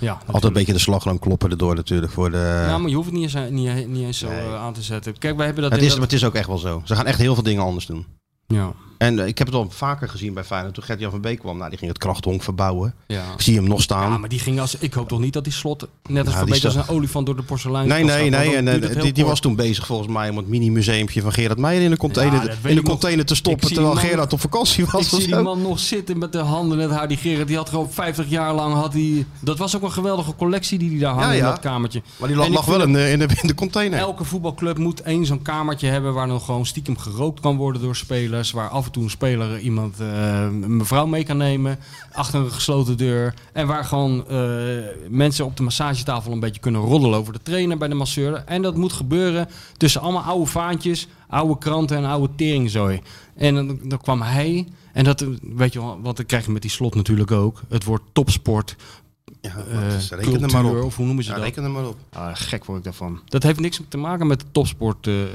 ja, 0.00 0.18
Altijd 0.26 0.44
een 0.44 0.52
beetje 0.52 0.72
de 0.72 0.78
slagroom 0.78 1.18
kloppen 1.18 1.50
erdoor 1.50 1.74
natuurlijk 1.74 2.12
voor 2.12 2.30
de... 2.30 2.64
Ja, 2.68 2.78
maar 2.78 2.88
je 2.90 2.94
hoeft 2.96 3.10
het 3.10 3.18
niet 3.18 3.34
eens, 3.34 3.50
niet, 3.50 3.88
niet 3.88 4.04
eens 4.04 4.18
zo 4.18 4.28
Nee. 4.28 4.38
eh, 4.40 4.54
aan 4.62 4.72
te 4.72 4.82
zetten. 4.82 5.18
Kijk, 5.18 5.36
wij 5.36 5.44
hebben 5.46 5.62
dat. 5.62 5.72
het, 5.72 5.80
is, 5.82 5.88
dat- 5.88 5.96
maar 5.98 6.06
het 6.06 6.16
is 6.16 6.24
ook 6.24 6.34
echt 6.34 6.46
wel 6.46 6.58
zo. 6.58 6.82
Ze 6.84 6.94
gaan 6.96 7.06
echt 7.06 7.18
heel 7.18 7.34
veel 7.34 7.42
dingen 7.42 7.62
anders 7.62 7.86
doen. 7.86 8.06
Ja, 8.48 8.74
En 8.98 9.18
eh, 9.18 9.26
ik 9.26 9.38
heb 9.38 9.46
het 9.46 9.56
al 9.56 9.70
vaker 9.70 10.08
gezien 10.08 10.34
bij 10.34 10.44
Feyenoord. 10.44 10.74
Toen 10.74 10.84
Gert-Jan 10.84 11.10
van 11.10 11.20
Beek 11.20 11.38
kwam, 11.38 11.56
nou, 11.56 11.68
die 11.68 11.78
ging 11.78 11.90
het 11.90 12.00
krachthonk 12.00 12.42
verbouwen. 12.42 12.94
ja. 13.06 13.24
Ik 13.34 13.40
zie 13.40 13.56
hem 13.56 13.68
nog 13.68 13.82
staan. 13.82 14.10
Ja, 14.10 14.18
maar 14.18 14.28
die 14.28 14.38
ging 14.38 14.60
als. 14.60 14.76
Ik 14.78 14.94
hoop 14.94 15.08
toch 15.08 15.20
niet 15.20 15.32
dat 15.32 15.44
die 15.44 15.52
slot 15.52 15.88
net 16.08 16.24
als 16.24 16.34
Ja, 16.34 16.38
verbeet 16.38 16.54
die 16.54 16.64
als 16.64 16.74
een 16.74 16.94
olifant 16.94 17.26
door 17.26 17.36
de 17.36 17.42
porselein. 17.42 17.88
Nee, 17.88 18.04
nee, 18.04 18.30
nee. 18.30 18.56
En, 18.56 19.00
die, 19.00 19.12
die, 19.12 19.24
was 19.24 19.40
toen 19.40 19.56
bezig 19.56 19.86
volgens 19.86 20.08
mij 20.08 20.28
om 20.30 20.36
het 20.36 20.48
mini-museumpje 20.48 21.20
van 21.20 21.32
Gerard 21.32 21.58
Meijer 21.58 21.82
in 21.82 21.90
de 21.90 21.96
container, 21.96 22.42
in 22.42 22.56
de 22.62 22.74
nog. 22.74 22.84
container 22.84 23.24
te 23.24 23.34
stoppen. 23.34 23.68
Terwijl 23.68 23.94
man- 23.94 24.02
Gerard 24.02 24.32
op 24.32 24.40
vakantie 24.40 24.84
was. 24.84 25.12
Ik 25.12 25.20
zie 25.20 25.26
die 25.26 25.42
man 25.42 25.62
nog 25.62 25.78
zitten 25.78 26.18
met 26.18 26.32
de 26.32 26.38
handen 26.38 26.78
in 26.78 26.88
het 26.88 26.98
haar. 26.98 27.08
Die 27.08 27.16
Gerrit, 27.16 27.46
die 27.46 27.56
had 27.56 27.68
gewoon 27.68 27.90
50 27.90 28.28
jaar 28.28 28.54
lang. 28.54 28.74
Had 28.74 28.92
die, 28.92 29.26
dat 29.40 29.58
was 29.58 29.76
ook 29.76 29.82
een 29.82 29.92
geweldige 29.92 30.34
collectie 30.36 30.78
die 30.78 30.90
hij 30.90 30.98
daar 30.98 31.18
ja. 31.18 31.32
in 31.32 31.42
dat 31.42 31.60
kamertje. 31.60 32.02
Maar 32.16 32.28
die 32.28 32.36
lag, 32.36 32.64
wel 32.64 32.82
in 32.82 32.92
de, 32.92 33.10
in, 33.10 33.18
de, 33.18 33.28
in 33.42 33.48
de 33.48 33.54
container. 33.54 33.98
Elke 33.98 34.24
voetbalclub 34.24 34.78
moet 34.78 35.02
één 35.02 35.26
zo'n 35.26 35.42
kamertje 35.42 35.88
hebben 35.88 36.14
waar 36.14 36.26
dan 36.26 36.40
gewoon 36.40 36.66
stiekem 36.66 36.98
gerookt 36.98 37.40
kan 37.40 37.56
worden 37.56 37.82
door 37.82 37.96
spelers. 37.96 38.50
Waar 38.50 38.68
af 38.68 38.85
en 38.86 38.92
toe 38.92 39.02
een 39.02 39.10
speler 39.10 39.58
iemand, 39.58 40.00
eh, 40.00 40.40
een 40.42 40.76
mevrouw 40.76 41.06
mee 41.06 41.24
kan 41.24 41.36
nemen, 41.36 41.78
achter 42.12 42.40
een 42.40 42.50
gesloten 42.52 42.96
deur. 42.96 43.34
En 43.52 43.66
waar 43.66 43.84
gewoon 43.84 44.28
eh, 44.28 44.38
mensen 45.08 45.44
op 45.44 45.56
de 45.56 45.62
massagetafel 45.62 46.32
een 46.32 46.40
beetje 46.40 46.60
kunnen 46.60 46.80
roddelen 46.80 47.18
over 47.18 47.32
de 47.32 47.42
trainer 47.42 47.78
bij 47.78 47.88
de 47.88 47.94
masseur. 47.94 48.42
En 48.46 48.62
dat 48.62 48.76
moet 48.76 48.92
gebeuren 48.92 49.48
tussen 49.76 50.00
allemaal 50.00 50.22
oude 50.22 50.46
vaantjes, 50.46 51.08
oude 51.28 51.58
kranten 51.58 51.96
en 51.96 52.04
oude 52.04 52.34
teringzooi. 52.36 53.00
En 53.36 53.54
dan, 53.54 53.78
dan 53.82 53.98
kwam 54.00 54.22
hij, 54.22 54.66
en 54.92 55.04
dat, 55.04 55.20
eh, 55.20 55.28
weet 55.42 55.72
je 55.72 55.80
wel, 55.80 55.98
wat 56.02 56.16
dan 56.16 56.26
krijg 56.26 56.44
je 56.46 56.50
met 56.52 56.62
die 56.62 56.70
slot 56.70 56.94
natuurlijk 56.94 57.30
ook. 57.30 57.62
Het 57.68 57.84
woord 57.84 58.02
topsport, 58.12 58.76
Ja, 59.40 59.50
eh, 59.70 59.78
maar 59.78 60.18
reken 60.20 60.42
er 60.50 60.64
op. 60.78 60.84
of 60.84 60.96
hoe 60.96 61.06
noemen 61.06 61.24
ze 61.24 61.30
Ja, 61.30 61.36
dat? 61.36 61.44
reken 61.44 61.64
er 61.64 61.70
maar 61.70 61.86
op. 61.86 61.96
Ah, 62.12 62.30
gek 62.34 62.64
word 62.64 62.78
ik 62.78 62.84
daarvan. 62.84 63.20
Dat 63.24 63.42
heeft 63.42 63.60
niks 63.60 63.80
te 63.88 63.96
maken 63.96 64.26
met 64.26 64.40
de 64.40 64.46
topsport. 64.52 65.06
eh, 65.06 65.22
eh. 65.22 65.28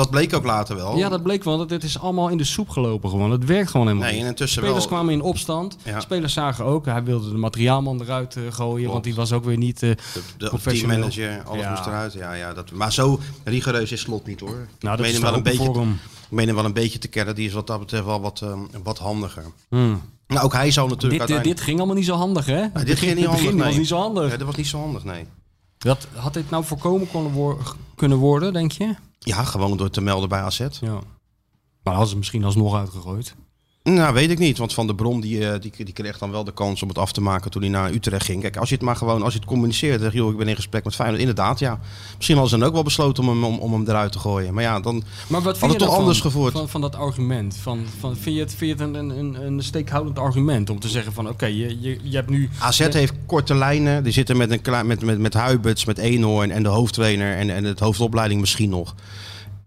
Dat 0.00 0.10
bleek 0.10 0.34
ook 0.34 0.44
later 0.44 0.76
wel. 0.76 0.96
Ja, 0.96 1.08
dat 1.08 1.22
bleek 1.22 1.44
wel. 1.44 1.58
Dat 1.58 1.68
dit 1.68 1.82
is 1.82 1.98
allemaal 1.98 2.28
in 2.28 2.36
de 2.36 2.44
soep 2.44 2.68
gelopen 2.68 3.10
gewoon. 3.10 3.30
Het 3.30 3.44
werkt 3.44 3.70
gewoon 3.70 3.86
helemaal 3.86 4.06
Nee, 4.08 4.16
niet. 4.16 4.24
en 4.24 4.28
intussen 4.30 4.62
Spelers 4.62 4.84
wel. 4.84 4.92
kwamen 4.92 5.12
in 5.14 5.20
opstand. 5.20 5.76
Ja. 5.84 6.00
Spelers 6.00 6.32
zagen 6.32 6.64
ook. 6.64 6.84
Hij 6.86 7.04
wilde 7.04 7.30
de 7.30 7.36
materiaalman 7.36 8.00
eruit 8.00 8.36
eh, 8.36 8.42
gooien. 8.50 8.76
Klopt. 8.78 8.92
Want 8.92 9.04
die 9.04 9.14
was 9.14 9.32
ook 9.32 9.44
weer 9.44 9.56
niet... 9.56 9.82
eh, 9.82 9.90
De, 9.90 10.22
de 10.38 10.58
teammanager, 10.62 11.42
alles 11.46 11.62
Ja. 11.62 11.70
moest 11.70 11.86
eruit. 11.86 12.12
Ja, 12.12 12.32
ja, 12.32 12.52
dat, 12.54 12.70
maar 12.72 12.92
zo 12.92 13.20
rigoureus 13.44 13.92
is 13.92 14.00
Slot 14.00 14.26
niet 14.26 14.40
hoor. 14.40 14.66
nou, 14.80 15.02
ik 15.04 15.12
meen 15.12 15.20
wel 15.20 15.34
een 15.34 15.42
beetje, 15.42 15.72
hem. 15.72 15.92
ik 15.92 16.30
meen 16.30 16.46
hem 16.46 16.56
wel 16.56 16.64
een 16.64 16.72
beetje 16.72 16.98
te 16.98 17.08
kennen. 17.08 17.34
Die 17.34 17.46
is 17.46 17.52
wat 17.52 17.66
dat 17.66 17.78
betreft 17.78 18.04
wel 18.04 18.20
wat, 18.20 18.40
ehm, 18.42 18.58
wat 18.82 18.98
handiger. 18.98 19.44
Hmm. 19.68 20.00
Nou, 20.26 20.44
ook 20.44 20.52
hij 20.52 20.70
zou 20.70 20.88
natuurlijk 20.88 21.20
Dit, 21.20 21.20
uiteindelijk... 21.20 21.56
dit 21.56 21.66
ging 21.66 21.78
allemaal 21.78 21.96
niet 21.96 22.06
zo 22.06 22.14
handig, 22.14 22.46
hè? 22.46 22.60
dit 22.84 22.98
ging 22.98 23.14
niet 23.14 23.24
het 23.24 23.24
handig, 23.24 23.40
begin 23.40 23.56
nee. 23.56 23.66
was 23.66 23.76
niet 23.76 23.88
zo 23.88 23.96
handig. 23.98 24.28
Nee, 24.28 24.36
dat 24.38 24.46
was 24.46 24.56
niet 24.56 24.66
zo 24.66 24.78
handig, 24.78 25.04
nee. 25.04 25.24
Dat, 25.78 26.06
had 26.14 26.34
dit 26.34 26.50
nou 26.50 26.64
voorkomen 26.64 27.08
kunnen 27.96 28.18
worden, 28.18 28.52
denk 28.52 28.72
je? 28.72 28.94
Ja, 29.24 29.44
gewoon 29.44 29.76
door 29.76 29.90
te 29.90 30.00
melden 30.00 30.28
bij 30.28 30.40
AZ. 30.40 30.66
Ja. 30.80 31.00
Maar 31.82 31.94
hadden 31.94 32.10
ze 32.10 32.16
misschien 32.16 32.44
alsnog 32.44 32.74
uitgegooid. 32.74 33.34
Nou, 33.94 34.14
weet 34.14 34.30
ik 34.30 34.38
niet. 34.38 34.58
Want 34.58 34.74
Van 34.74 34.86
der 34.86 34.94
Brom 34.94 35.20
die, 35.20 35.48
eh, 35.48 35.60
die, 35.60 35.72
die 35.84 35.92
kreeg 35.92 36.18
dan 36.18 36.30
wel 36.30 36.44
de 36.44 36.52
kans 36.52 36.82
om 36.82 36.88
het 36.88 36.98
af 36.98 37.12
te 37.12 37.20
maken 37.20 37.50
toen 37.50 37.62
hij 37.62 37.70
naar 37.70 37.90
Utrecht 37.90 38.24
ging. 38.24 38.40
Kijk, 38.40 38.56
als 38.56 38.68
je 38.68 38.74
het 38.74 38.84
maar 38.84 38.96
gewoon, 38.96 39.22
als 39.22 39.32
je 39.32 39.38
het 39.38 39.48
communiceert, 39.48 40.00
zeg 40.00 40.12
joh, 40.12 40.30
ik 40.30 40.36
ben 40.36 40.48
in 40.48 40.54
gesprek 40.54 40.84
met 40.84 40.94
Feyenoord. 40.94 41.20
Inderdaad, 41.20 41.58
ja. 41.58 41.80
Misschien 42.16 42.36
hadden 42.36 42.54
ze 42.54 42.58
dan 42.58 42.68
ook 42.68 42.74
wel 42.74 42.82
besloten 42.82 43.22
om 43.22 43.28
hem, 43.28 43.44
om, 43.44 43.58
om 43.58 43.72
hem 43.72 43.88
eruit 43.88 44.12
te 44.12 44.18
gooien. 44.18 44.54
Maar 44.54 44.62
ja, 44.62 44.80
dan... 44.80 45.02
Maar 45.26 45.42
wat 45.42 45.58
vind 45.58 45.72
je 45.72 45.78
toch 45.78 45.96
anders 45.96 46.20
gevoerd? 46.20 46.52
Van, 46.52 46.68
van 46.68 46.80
dat 46.80 46.96
argument? 46.96 47.56
Van, 47.56 47.84
van, 47.98 48.16
vind, 48.16 48.34
je 48.34 48.40
het, 48.40 48.54
vind 48.54 48.78
je 48.78 48.84
het 48.84 48.94
een, 48.94 49.18
een, 49.18 49.46
een 49.46 49.62
steekhoudend 49.62 50.18
argument 50.18 50.70
om 50.70 50.80
te 50.80 50.88
zeggen 50.88 51.12
van 51.12 51.28
oké, 51.28 51.46
je, 51.46 51.80
je, 51.80 51.98
je 52.02 52.16
hebt 52.16 52.30
nu... 52.30 52.50
AZ 52.58 52.78
heeft 52.78 53.14
korte 53.26 53.54
lijnen. 53.54 54.02
Die 54.02 54.12
zitten 54.12 54.36
met, 54.36 54.50
een, 54.50 54.62
klein- 54.62 54.86
met, 54.86 55.02
met, 55.02 55.18
met 55.18 55.34
Huiberts, 55.34 55.84
met 55.84 55.98
Eenhoorn 55.98 56.50
en 56.50 56.62
de 56.62 56.68
hoofdtrainer 56.68 57.36
en, 57.36 57.50
en 57.50 57.64
het 57.64 57.80
hoofdopleiding 57.80 58.40
misschien 58.40 58.70
nog. 58.70 58.94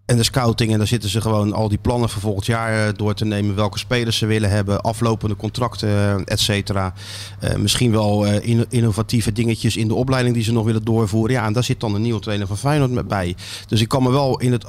En 0.05 0.17
de 0.17 0.23
scouting. 0.23 0.71
En 0.71 0.77
daar 0.77 0.87
zitten 0.87 1.09
ze 1.09 1.21
gewoon 1.21 1.53
al 1.53 1.69
die 1.69 1.77
plannen 1.77 2.09
voor 2.09 2.21
volgend 2.21 2.45
jaar 2.45 2.87
eh, 2.87 2.93
door 2.95 3.13
te 3.13 3.25
nemen. 3.25 3.55
Welke 3.55 3.77
spelers 3.79 4.17
ze 4.17 4.25
willen 4.25 4.49
hebben. 4.49 4.81
Aflopende 4.81 5.35
contracten, 5.35 6.25
et 6.25 6.39
cetera. 6.39 6.93
Eh, 7.39 7.55
misschien 7.55 7.91
wel 7.91 8.25
eh, 8.25 8.47
inno- 8.47 8.65
innovatieve 8.69 9.31
dingetjes 9.31 9.77
in 9.77 9.87
de 9.87 9.93
opleiding 9.93 10.35
die 10.35 10.43
ze 10.43 10.51
nog 10.51 10.65
willen 10.65 10.83
doorvoeren. 10.83 11.35
Ja, 11.35 11.45
en 11.45 11.53
daar 11.53 11.63
zit 11.63 11.79
dan 11.79 11.95
een 11.95 12.01
nieuwe 12.01 12.19
trainer 12.19 12.47
van 12.47 12.57
Feyenoord 12.57 13.07
bij. 13.07 13.35
Dus 13.67 13.81
ik 13.81 13.87
kan 13.87 14.03
me 14.03 14.11
wel 14.11 14.39
in 14.39 14.51
het... 14.51 14.65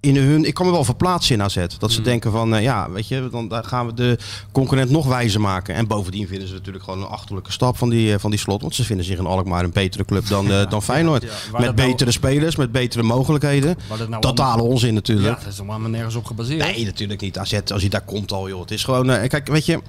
in 0.00 0.16
hun, 0.16 0.44
ik 0.44 0.54
kan 0.54 0.66
me 0.66 0.72
wel 0.72 0.84
verplaatsen 0.84 1.34
in 1.34 1.42
AZ. 1.42 1.66
Dat 1.78 1.92
ze 1.92 2.00
denken 2.00 2.30
van, 2.30 2.54
eh, 2.54 2.62
ja, 2.62 2.90
weet 2.90 3.08
je, 3.08 3.28
dan 3.30 3.48
daar 3.48 3.64
gaan 3.64 3.86
we 3.86 3.94
de 3.94 4.18
concurrent 4.52 4.90
nog 4.90 5.06
wijzer 5.06 5.40
maken. 5.40 5.74
En 5.74 5.86
bovendien 5.86 6.28
vinden 6.28 6.48
ze 6.48 6.54
natuurlijk 6.54 6.84
gewoon 6.84 7.00
een 7.00 7.08
achterlijke 7.08 7.52
stap 7.52 7.76
van 7.76 7.88
die, 7.88 8.12
eh, 8.12 8.18
van 8.18 8.30
die 8.30 8.38
slot. 8.38 8.60
Want 8.62 8.74
ze 8.74 8.84
vinden 8.84 9.04
zich 9.04 9.18
in 9.18 9.26
Alkmaar 9.26 9.64
een 9.64 9.72
betere 9.72 10.04
club 10.04 10.26
dan, 10.28 10.52
eh, 10.52 10.68
dan 10.70 10.82
Feyenoord. 10.82 11.22
ja. 11.22 11.28
Met 11.52 11.60
nou- 11.60 11.74
betere 11.74 12.10
spelers, 12.10 12.56
met 12.56 12.72
betere 12.72 13.02
mogelijkheden. 13.02 13.76
Nou 14.08 14.20
Totale 14.20 14.62
onzin 14.62 14.88
Ja, 14.88 14.94
natuurlijk. 14.94 15.44
dat 15.44 15.52
is 15.52 15.62
maar 15.62 15.80
nergens 15.80 16.14
op 16.14 16.24
gebaseerd. 16.24 16.72
Nee, 16.72 16.84
natuurlijk 16.84 17.20
niet. 17.20 17.38
AZ, 17.38 17.60
als 17.72 17.82
je 17.82 17.88
daar 17.88 18.04
komt 18.04 18.32
al, 18.32 18.48
joh. 18.48 18.60
Het 18.60 18.70
is 18.70 18.84
gewoon, 18.84 19.06
kijk, 19.06 19.48
weet 19.48 19.66
je... 19.66 19.80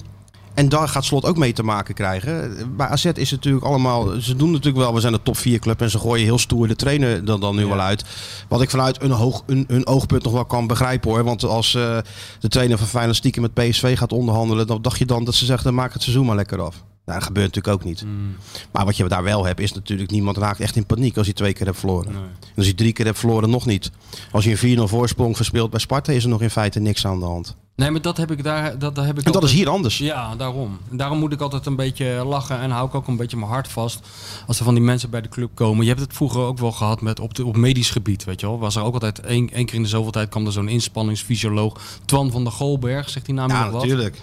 En 0.54 0.70
daar 0.70 0.88
gaat 0.88 1.06
Slot 1.06 1.26
ook 1.26 1.38
mee 1.38 1.54
te 1.54 1.64
maken 1.64 1.94
krijgen. 1.94 2.58
Bij 2.76 2.88
AZ 2.88 3.06
is 3.06 3.14
het 3.16 3.32
natuurlijk 3.32 3.66
allemaal... 3.66 4.22
Ze 4.22 4.36
doen 4.36 4.52
natuurlijk 4.52 4.78
wel, 4.84 4.94
we 4.94 5.00
zijn 5.00 5.14
de 5.14 5.22
top 5.24 5.38
4 5.38 5.60
club... 5.60 5.82
en 5.82 5.90
ze 5.90 6.00
gooien 6.00 6.26
heel 6.26 6.38
stoer 6.38 6.68
de 6.68 6.76
trainer 6.76 7.26
dan, 7.26 7.40
dan 7.40 7.56
nu 7.56 7.62
Ja. 7.62 7.68
wel 7.68 7.80
uit. 7.80 8.06
Wat 8.48 8.62
ik 8.62 8.70
vanuit 8.70 9.02
een, 9.02 9.12
hoog, 9.12 9.44
een, 9.46 9.66
een 9.68 9.88
oogpunt 9.88 10.24
nog 10.24 10.34
wel 10.34 10.46
kan 10.46 10.68
begrijpen 10.68 11.12
hoor. 11.12 11.24
Want 11.24 11.44
als 11.44 11.76
eh, 11.76 11.98
de 12.40 12.48
trainer 12.48 12.78
van 12.78 12.88
Feyenoord 12.88 13.18
stiekem 13.18 13.42
met 13.42 13.54
PSV 13.54 13.98
gaat 13.98 14.14
onderhandelen... 14.14 14.68
dan 14.68 14.82
dacht 14.82 14.98
je 15.00 15.06
dan 15.06 15.24
dat 15.24 15.36
ze 15.36 15.46
zeggen, 15.46 15.66
dan 15.66 15.76
maak 15.76 15.94
het 15.94 16.02
seizoen 16.02 16.26
maar 16.26 16.36
lekker 16.36 16.62
af. 16.62 16.84
Nou, 17.06 17.20
dat 17.20 17.28
gebeurt 17.28 17.56
natuurlijk 17.56 17.76
ook 17.82 17.90
niet. 17.90 18.04
Mm. 18.06 18.36
Maar 18.72 18.86
wat 18.86 18.98
je 18.98 19.08
daar 19.08 19.24
wel 19.24 19.46
hebt, 19.46 19.60
is 19.60 19.74
natuurlijk 19.74 20.12
niemand 20.12 20.38
raakt 20.38 20.60
echt 20.60 20.76
in 20.76 20.86
paniek 20.86 21.18
als 21.18 21.28
je 21.28 21.34
twee 21.34 21.54
keer 21.54 21.66
hebt 21.66 21.80
verloren. 21.80 22.08
En 22.08 22.58
als 22.58 22.66
je 22.66 22.76
drie 22.76 22.94
keer 22.94 23.06
hebt 23.06 23.20
verloren, 23.20 23.50
nog 23.50 23.66
niet. 23.66 23.92
Als 24.32 24.44
je 24.44 24.58
een 24.62 24.78
4-0 24.80 24.82
voorsprong 24.84 25.36
verspeelt 25.36 25.70
bij 25.70 25.80
Sparta, 25.80 26.12
is 26.12 26.24
er 26.24 26.30
nog 26.30 26.42
in 26.42 26.50
feite 26.50 26.80
niks 26.80 27.06
aan 27.06 27.20
de 27.20 27.26
hand. 27.26 27.56
Nee, 27.76 27.92
maar 27.92 28.02
dat 28.02 28.18
heb 28.18 28.32
ik 28.32 28.44
daar. 28.44 28.80
Dat, 28.80 28.96
dat 28.96 29.06
heb 29.06 29.20
ik 29.20 29.26
En 29.26 29.32
dat 29.32 29.44
is 29.44 29.52
hier 29.52 29.70
anders. 29.70 29.98
Ja, 29.98 30.36
daarom. 30.36 30.80
En 30.90 30.98
daarom 30.98 31.20
moet 31.20 31.34
ik 31.34 31.42
altijd 31.42 31.66
een 31.66 31.76
beetje 31.76 32.06
lachen 32.26 32.60
en 32.60 32.72
hou 32.72 32.88
ik 32.88 32.96
ook 32.96 33.08
een 33.08 33.16
beetje 33.18 33.38
mijn 33.38 33.52
hart 33.52 33.68
vast 33.68 34.00
als 34.48 34.60
er 34.60 34.66
van 34.66 34.74
die 34.74 34.84
mensen 34.84 35.10
bij 35.10 35.22
de 35.22 35.30
club 35.30 35.50
komen. 35.54 35.82
Je 35.84 35.90
hebt 35.90 36.02
het 36.02 36.14
vroeger 36.14 36.42
ook 36.42 36.58
wel 36.58 36.72
gehad 36.72 37.02
met 37.02 37.20
op, 37.20 37.34
de, 37.34 37.46
op 37.46 37.58
medisch 37.58 37.90
gebied, 37.90 38.24
weet 38.24 38.40
je 38.40 38.48
wel. 38.48 38.60
Was 38.60 38.76
er 38.76 38.84
ook 38.84 38.94
altijd 38.94 39.20
één, 39.20 39.50
één 39.54 39.66
keer 39.66 39.76
in 39.76 39.84
de 39.84 39.90
zoveel 39.90 40.12
tijd 40.12 40.30
kwam 40.30 40.46
er 40.46 40.52
zo'n 40.52 40.68
inspanningsfysioloog, 40.70 41.80
Twan 42.06 42.32
van 42.32 42.44
der 42.44 42.54
Golberg, 42.54 43.10
zegt 43.10 43.26
die 43.26 43.36
naam 43.36 43.50
Ja, 43.50 43.64
nog 43.64 43.72
wat? 43.72 43.82
natuurlijk. 43.82 44.22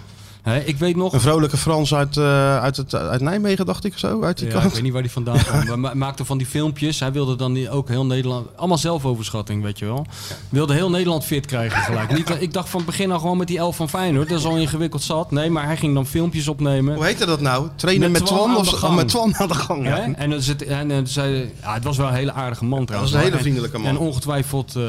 Ik 0.65 0.77
weet 0.77 0.95
nog. 0.95 1.13
Een 1.13 1.19
vrolijke 1.21 1.57
Frans 1.57 1.93
uit, 1.95 2.17
eh, 2.17 2.59
uit, 2.61 2.77
het, 2.77 2.95
uit 2.95 3.21
Nijmegen, 3.21 3.65
dacht 3.65 3.83
ik 3.85 3.97
zo. 3.97 4.23
Uit 4.23 4.37
die 4.37 4.49
Ja, 4.49 4.61
ik 4.61 4.71
weet 4.71 4.81
niet 4.81 4.93
waar 4.93 5.01
die 5.01 5.11
vandaan 5.11 5.37
kwam. 5.37 5.65
Maar 5.67 5.79
ma- 5.79 5.93
maakte 5.93 6.25
van 6.25 6.37
die 6.37 6.47
filmpjes. 6.47 6.99
Hij 6.99 7.11
wilde 7.11 7.35
dan 7.35 7.67
ook 7.67 7.87
heel 7.87 8.05
Nederland... 8.05 8.47
Allemaal 8.57 8.77
zelfoverschatting, 8.77 9.63
weet 9.63 9.79
je 9.79 9.85
wel. 9.85 10.05
Wilde 10.49 10.73
heel 10.73 10.89
Nederland 10.89 11.25
fit 11.25 11.45
krijgen 11.45 11.81
gelijk. 11.81 12.13
Niet, 12.15 12.29
ik 12.41 12.53
dacht 12.53 12.69
van 12.69 12.79
het 12.79 12.89
begin 12.89 13.11
al 13.11 13.19
gewoon 13.19 13.37
met 13.37 13.47
die 13.47 13.57
elf 13.57 13.75
van 13.75 13.89
Feyenoord. 13.89 14.29
Dat 14.29 14.39
is 14.39 14.45
al 14.45 14.57
ingewikkeld 14.57 15.01
zat. 15.03 15.31
Nee, 15.31 15.49
maar 15.49 15.65
hij 15.65 15.77
ging 15.77 15.93
dan 15.93 16.05
filmpjes 16.05 16.47
opnemen. 16.47 16.95
Hoe 16.95 17.05
heette 17.05 17.25
dat 17.25 17.41
nou? 17.41 17.67
Trainen 17.75 18.11
met, 18.11 18.21
Met 18.21 18.29
Twan 18.29 18.55
of 18.57 18.73
of 18.73 18.79
gang. 18.79 18.95
met 18.95 19.07
Twan 19.07 19.35
aan 19.35 19.47
de 19.47 19.53
gang? 19.53 19.85
Ja. 19.85 20.13
En, 20.15 20.29
dan 20.29 20.41
zit, 20.41 20.63
en, 20.63 20.91
en 20.91 21.07
zei, 21.07 21.51
ja, 21.61 21.73
het 21.73 21.83
was 21.83 21.97
wel 21.97 22.07
een 22.07 22.13
hele 22.13 22.31
aardige 22.33 22.65
man 22.65 22.85
trouwens. 22.85 23.13
een 23.13 23.19
hele 23.19 23.29
hoor. 23.31 23.37
En- 23.39 23.43
vriendelijke 23.45 23.77
man. 23.77 23.87
En 23.87 23.97
ongetwijfeld 23.97 24.75
eh, 24.75 24.83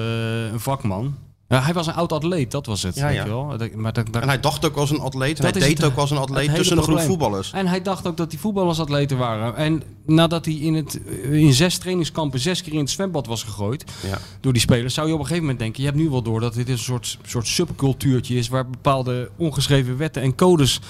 een 0.53 0.61
vakman. 0.61 1.15
Ja, 1.51 1.61
hij 1.63 1.73
was 1.73 1.87
een 1.87 1.95
oud 1.95 2.13
atleet, 2.13 2.51
dat 2.51 2.67
was 2.67 2.83
het. 2.83 2.95
Ja, 2.95 3.07
weet 3.07 3.15
ja. 3.17 3.23
je 3.23 3.29
wel. 3.29 3.57
Maar 3.75 3.93
dat, 3.93 4.07
dat- 4.13 4.23
En 4.23 4.29
hij 4.29 4.41
dacht 4.41 4.65
ook 4.65 4.77
als 4.77 4.91
een 4.91 5.01
atleet. 5.01 5.39
En 5.39 5.45
hij 5.45 5.53
is 5.53 5.67
deed 5.67 5.79
het- 5.79 5.87
ook 5.87 5.97
als 5.97 6.11
een 6.11 6.17
atleet 6.17 6.55
tussen 6.55 6.77
een 6.77 6.83
groep 6.83 7.01
voetballers. 7.01 7.53
En 7.53 7.67
hij 7.67 7.83
dacht 7.83 8.07
ook 8.07 8.17
dat 8.17 8.31
die 8.31 8.39
voetballers 8.39 8.79
atleten 8.81 9.17
waren. 9.19 9.57
En 9.57 9.83
nadat 10.07 10.45
hij 10.45 10.55
in, 10.55 10.75
het, 10.75 11.01
in 11.31 11.53
zes 11.53 11.79
trainingskampen 11.79 12.41
zes 12.41 12.63
keer 12.63 12.73
in 12.73 12.79
het 12.79 12.91
zwembad 12.91 13.27
was 13.27 13.43
gegooid 13.43 13.85
Ja. 14.11 14.19
door 14.41 14.53
die 14.53 14.63
spelers, 14.63 14.95
zou 14.95 15.07
je 15.07 15.13
op 15.13 15.19
een 15.19 15.25
gegeven 15.27 15.45
moment 15.47 15.63
denken: 15.63 15.83
je 15.83 15.89
hebt 15.89 16.01
nu 16.03 16.11
wel 16.11 16.23
door 16.23 16.41
dat 16.41 16.55
dit 16.55 16.69
een 16.69 16.79
soort, 16.79 17.19
soort 17.27 17.47
subcultuurtje 17.47 18.35
is 18.37 18.49
waar 18.49 18.67
bepaalde 18.71 19.31
ongeschreven 19.37 19.97
wetten 19.97 20.23
en 20.23 20.35
codes 20.35 20.81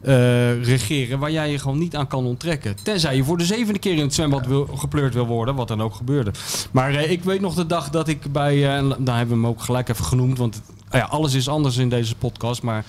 eh, 0.00 0.62
regeren 0.62 1.18
waar 1.18 1.30
jij 1.30 1.50
je 1.50 1.58
gewoon 1.58 1.78
niet 1.78 1.96
aan 1.96 2.06
kan 2.06 2.26
onttrekken. 2.26 2.76
Tenzij 2.82 3.16
je 3.16 3.24
voor 3.24 3.38
de 3.38 3.44
zevende 3.44 3.78
keer 3.78 3.96
in 3.96 4.02
het 4.02 4.14
zwembad 4.14 4.46
gepleurd 4.74 5.14
wil 5.14 5.26
worden, 5.26 5.54
wat 5.54 5.68
dan 5.68 5.82
ook 5.82 5.94
gebeurde. 5.94 6.30
Maar 6.70 6.94
eh, 6.94 7.10
ik 7.10 7.24
weet 7.24 7.40
nog 7.40 7.54
de 7.54 7.66
dag 7.66 7.90
dat 7.90 8.08
ik 8.08 8.32
bij, 8.32 8.76
en 8.76 8.88
daar 8.98 9.16
hebben 9.16 9.36
we 9.36 9.42
hem 9.42 9.46
ook 9.46 9.62
gelijk 9.62 9.88
even 9.88 10.04
genoemd, 10.04 10.38
want 10.38 10.62
ah 10.88 11.00
ja, 11.00 11.06
alles 11.06 11.34
is 11.34 11.48
anders 11.48 11.76
in 11.76 11.88
deze 11.88 12.16
podcast, 12.16 12.62
maar 12.62 12.84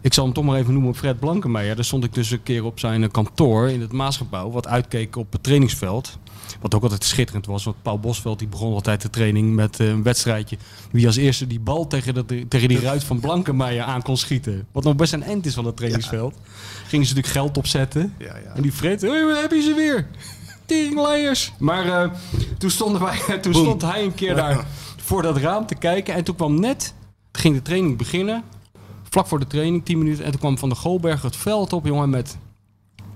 ik 0.00 0.14
zal 0.14 0.24
hem 0.24 0.32
toch 0.32 0.44
maar 0.44 0.58
even 0.58 0.72
noemen 0.72 0.94
Fred 0.94 1.18
Blankenmeijer. 1.18 1.74
Daar 1.74 1.84
stond 1.84 2.04
ik 2.04 2.14
dus 2.14 2.30
een 2.30 2.42
keer 2.42 2.64
op 2.64 2.78
zijn 2.78 3.10
kantoor 3.10 3.68
in 3.68 3.80
het 3.80 3.92
Maasgebouw, 3.92 4.50
wat 4.50 4.66
uitkeek 4.66 5.16
op 5.16 5.32
het 5.32 5.42
trainingsveld. 5.42 6.18
Wat 6.60 6.74
ook 6.74 6.82
altijd 6.82 7.04
schitterend 7.04 7.46
was, 7.46 7.64
want 7.64 7.76
Paul 7.82 8.00
Bosveld 8.00 8.38
die 8.38 8.48
begon 8.48 8.72
altijd 8.72 9.02
de 9.02 9.10
training 9.10 9.54
met 9.54 9.80
eh, 9.80 9.88
een 9.88 10.02
wedstrijdje. 10.02 10.56
Wie 10.90 11.06
als 11.06 11.16
eerste 11.16 11.46
die 11.46 11.60
bal 11.60 11.86
tegen, 11.86 12.14
dat, 12.14 12.28
tegen 12.48 12.68
die 12.68 12.80
ruit 12.80 13.04
van 13.04 13.20
Blankenmeijer 13.20 13.84
aan 13.84 14.02
kon 14.02 14.16
schieten. 14.16 14.66
Wat 14.72 14.84
nog 14.84 14.96
best 14.96 15.12
een 15.12 15.22
end 15.22 15.46
is 15.46 15.54
van 15.54 15.64
het 15.64 15.76
trainingsveld. 15.76 16.34
Gingen 16.86 17.06
ze 17.06 17.14
natuurlijk 17.14 17.26
geld 17.26 17.58
opzetten. 17.58 18.14
Ja, 18.18 18.36
ja. 18.36 18.54
En 18.54 18.62
die 18.62 18.72
Fred, 18.72 19.02
waar 19.02 19.40
heb 19.40 19.50
je 19.50 19.62
ze 19.62 19.74
weer? 19.74 20.06
Teringleiers. 20.64 21.52
Maar 21.58 22.02
eh, 22.02 22.10
toen, 22.58 22.70
stonden 22.70 23.00
wij, 23.00 23.18
toen 23.42 23.54
stond 23.54 23.82
hij 23.82 24.02
een 24.02 24.14
keer 24.14 24.34
daar 24.34 24.66
voor 25.06 25.22
dat 25.22 25.36
raam 25.36 25.66
te 25.66 25.74
kijken. 25.74 26.14
En 26.14 26.24
toen 26.24 26.36
kwam 26.36 26.60
net, 26.60 26.94
ging 27.32 27.54
de 27.54 27.62
training 27.62 27.96
beginnen. 27.96 28.42
Vlak 29.10 29.26
voor 29.26 29.38
de 29.38 29.46
training, 29.46 29.84
10 29.84 29.98
minuten. 29.98 30.24
En 30.24 30.30
toen 30.30 30.40
kwam 30.40 30.58
Van 30.58 30.68
der 30.68 30.78
Golberg 30.78 31.22
het 31.22 31.36
veld 31.36 31.72
op, 31.72 31.86
jongen, 31.86 32.10
met... 32.10 32.38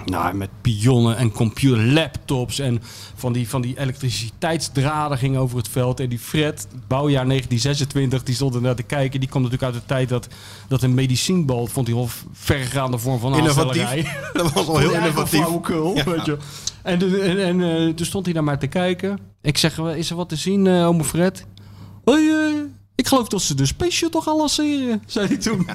Nou, 0.04 0.35
met 0.35 0.49
pionnen 0.61 1.16
en 1.16 1.33
computer, 1.33 1.87
laptops 1.92 2.59
en 2.59 2.83
van 3.14 3.33
die, 3.33 3.49
van 3.49 3.61
die 3.62 3.78
elektriciteitsdraden 3.78 5.19
gingen 5.19 5.40
over 5.40 5.57
het 5.57 5.69
veld. 5.69 6.00
En 6.00 6.09
die 6.09 6.19
Fred, 6.19 6.66
bouwjaar 6.88 7.26
1926, 7.26 8.23
die 8.23 8.35
stond 8.35 8.54
er 8.54 8.61
naar 8.61 8.75
te 8.75 8.83
kijken. 8.83 9.21
Die 9.21 9.28
kwam 9.28 9.42
natuurlijk 9.42 9.73
uit 9.73 9.83
de 9.83 9.88
tijd 9.88 10.09
dat, 10.09 10.28
dat 10.69 10.83
een 10.83 10.95
medicijnbal, 10.95 11.66
vond 11.66 11.87
hij 11.87 11.97
al 11.97 12.09
verregaande 12.33 12.99
vorm 12.99 13.19
van 13.19 13.37
Innovatief. 13.37 13.83
aanstellerij. 13.83 14.16
Dat 14.33 14.52
was 14.52 14.66
al 14.66 14.78
heel 14.78 14.92
innovatief. 14.92 15.40
Flauwekul, 15.40 15.97
Ja. 15.97 16.04
weet 16.04 16.25
je. 16.25 16.37
En, 16.83 17.23
en, 17.23 17.45
en 17.45 17.62
eh, 17.88 17.95
toen 17.95 18.07
stond 18.07 18.25
hij 18.25 18.35
daar 18.35 18.45
maar 18.45 18.59
te 18.59 18.66
kijken. 18.66 19.19
Ik 19.42 19.59
zeg, 19.59 19.76
"Wel, 19.76 19.90
is 19.90 20.11
er 20.11 20.16
wat 20.16 20.28
te 20.28 20.37
zien, 20.37 20.66
eh 20.66 20.87
ome 20.87 21.04
Fred? 21.04 21.47
Hoi, 22.04 22.28
eh, 22.30 22.61
ik 22.95 23.07
geloof 23.07 23.28
dat 23.28 23.42
ze 23.42 23.54
de 23.54 23.66
Space 23.66 23.90
Shuttle 23.92 24.23
gaan 24.23 24.37
lanceren, 24.37 25.02
zei 25.07 25.26
hij 25.26 25.37
toen. 25.37 25.66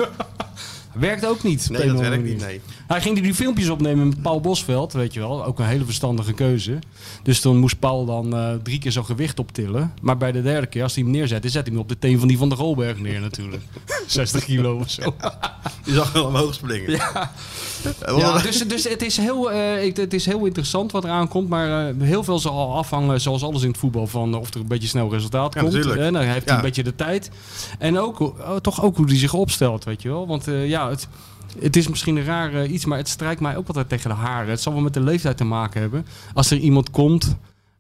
Werkt 1.00 1.26
ook 1.28 1.44
niet. 1.44 1.70
Nee, 1.70 1.88
dat 1.88 2.00
werkt 2.00 2.24
niet, 2.24 2.40
nee. 2.42 2.62
Hij 2.88 3.02
ging 3.02 3.22
die 3.22 3.34
filmpjes 3.34 3.70
opnemen 3.70 4.08
met 4.08 4.22
Paul 4.22 4.42
Bosveld, 4.42 4.94
weet 4.94 5.14
je 5.14 5.20
wel. 5.20 5.46
Ook 5.46 5.60
een 5.60 5.66
hele 5.66 5.86
verstandige 5.86 6.34
keuze. 6.34 6.80
Dus 7.24 7.40
toen 7.40 7.58
moest 7.58 7.80
Paul 7.80 8.06
dan 8.06 8.36
eh, 8.36 8.54
drie 8.64 8.80
keer 8.80 8.92
zo'n 8.92 9.06
gewicht 9.06 9.40
optillen. 9.40 9.94
Maar 10.02 10.18
bij 10.18 10.32
de 10.32 10.42
derde 10.42 10.68
keer, 10.68 10.84
als 10.84 10.96
hij 10.96 11.04
hem 11.04 11.12
neerzette, 11.12 11.50
zet 11.50 11.64
hij 11.66 11.72
hem 11.74 11.82
op 11.82 11.90
de 11.90 12.00
teen 12.00 12.20
van 12.20 12.28
die 12.28 12.38
van 12.38 12.50
de 12.50 12.56
Golberg 12.56 13.00
neer 13.00 13.20
natuurlijk. 13.20 13.64
60 14.08 14.44
kilo 14.44 14.76
of 14.80 14.90
zo. 14.90 15.16
Je 15.86 15.94
zag 15.94 16.14
hem 16.14 16.22
omhoog 16.24 16.54
springen. 16.54 16.92
Ja. 16.92 17.32
Ja. 18.06 18.18
Ja, 18.18 18.38
dus, 18.42 18.68
dus 18.68 18.84
het, 18.90 19.02
is 19.02 19.18
heel, 19.18 19.52
eh, 19.52 19.94
het 19.96 20.14
is 20.14 20.26
heel 20.26 20.46
interessant 20.46 20.92
wat 20.92 21.04
eraan 21.04 21.28
komt. 21.28 21.50
Maar 21.50 21.88
eh, 21.90 21.96
heel 22.00 22.24
veel 22.24 22.40
zal 22.40 22.76
afhangen, 22.76 23.22
zoals 23.22 23.44
alles 23.44 23.62
in 23.62 23.68
het 23.68 23.78
voetbal, 23.78 24.08
van 24.08 24.34
of 24.36 24.54
er 24.54 24.60
een 24.60 24.68
beetje 24.68 24.88
snel 24.88 25.12
resultaat 25.12 25.54
Ja, 25.54 25.60
komt. 25.62 25.74
natuurlijk. 25.74 26.02
Eh, 26.02 26.12
dan 26.14 26.22
heeft 26.22 26.34
hij 26.34 26.44
Ja. 26.46 26.56
een 26.56 26.62
beetje 26.62 26.84
de 26.84 26.96
tijd. 26.96 27.30
En 27.80 28.00
ook, 28.00 28.20
oh, 28.20 28.56
toch 28.56 28.84
ook 28.84 28.98
hoe 28.98 29.06
hij 29.06 29.18
zich 29.18 29.34
opstelt, 29.34 29.84
weet 29.84 30.02
je 30.02 30.10
wel. 30.10 30.28
Want 30.28 30.48
eh, 30.48 30.68
ja, 30.86 30.92
het, 30.92 31.08
het 31.60 31.76
is 31.76 31.88
misschien 31.88 32.16
een 32.16 32.24
raar 32.24 32.66
iets, 32.66 32.86
maar 32.86 32.98
het 32.98 33.08
strijkt 33.08 33.42
mij 33.42 33.58
ook 33.58 33.68
altijd 33.68 33.90
tegen 33.90 34.10
de 34.10 34.16
haren. 34.16 34.50
Het 34.50 34.62
zal 34.62 34.74
wel 34.74 34.82
met 34.82 34.94
de 34.94 35.00
leeftijd 35.00 35.38
te 35.38 35.44
maken 35.44 35.82
hebben. 35.82 36.06
Als 36.34 36.52
er 36.52 36.58
iemand 36.58 36.90
komt 36.90 37.38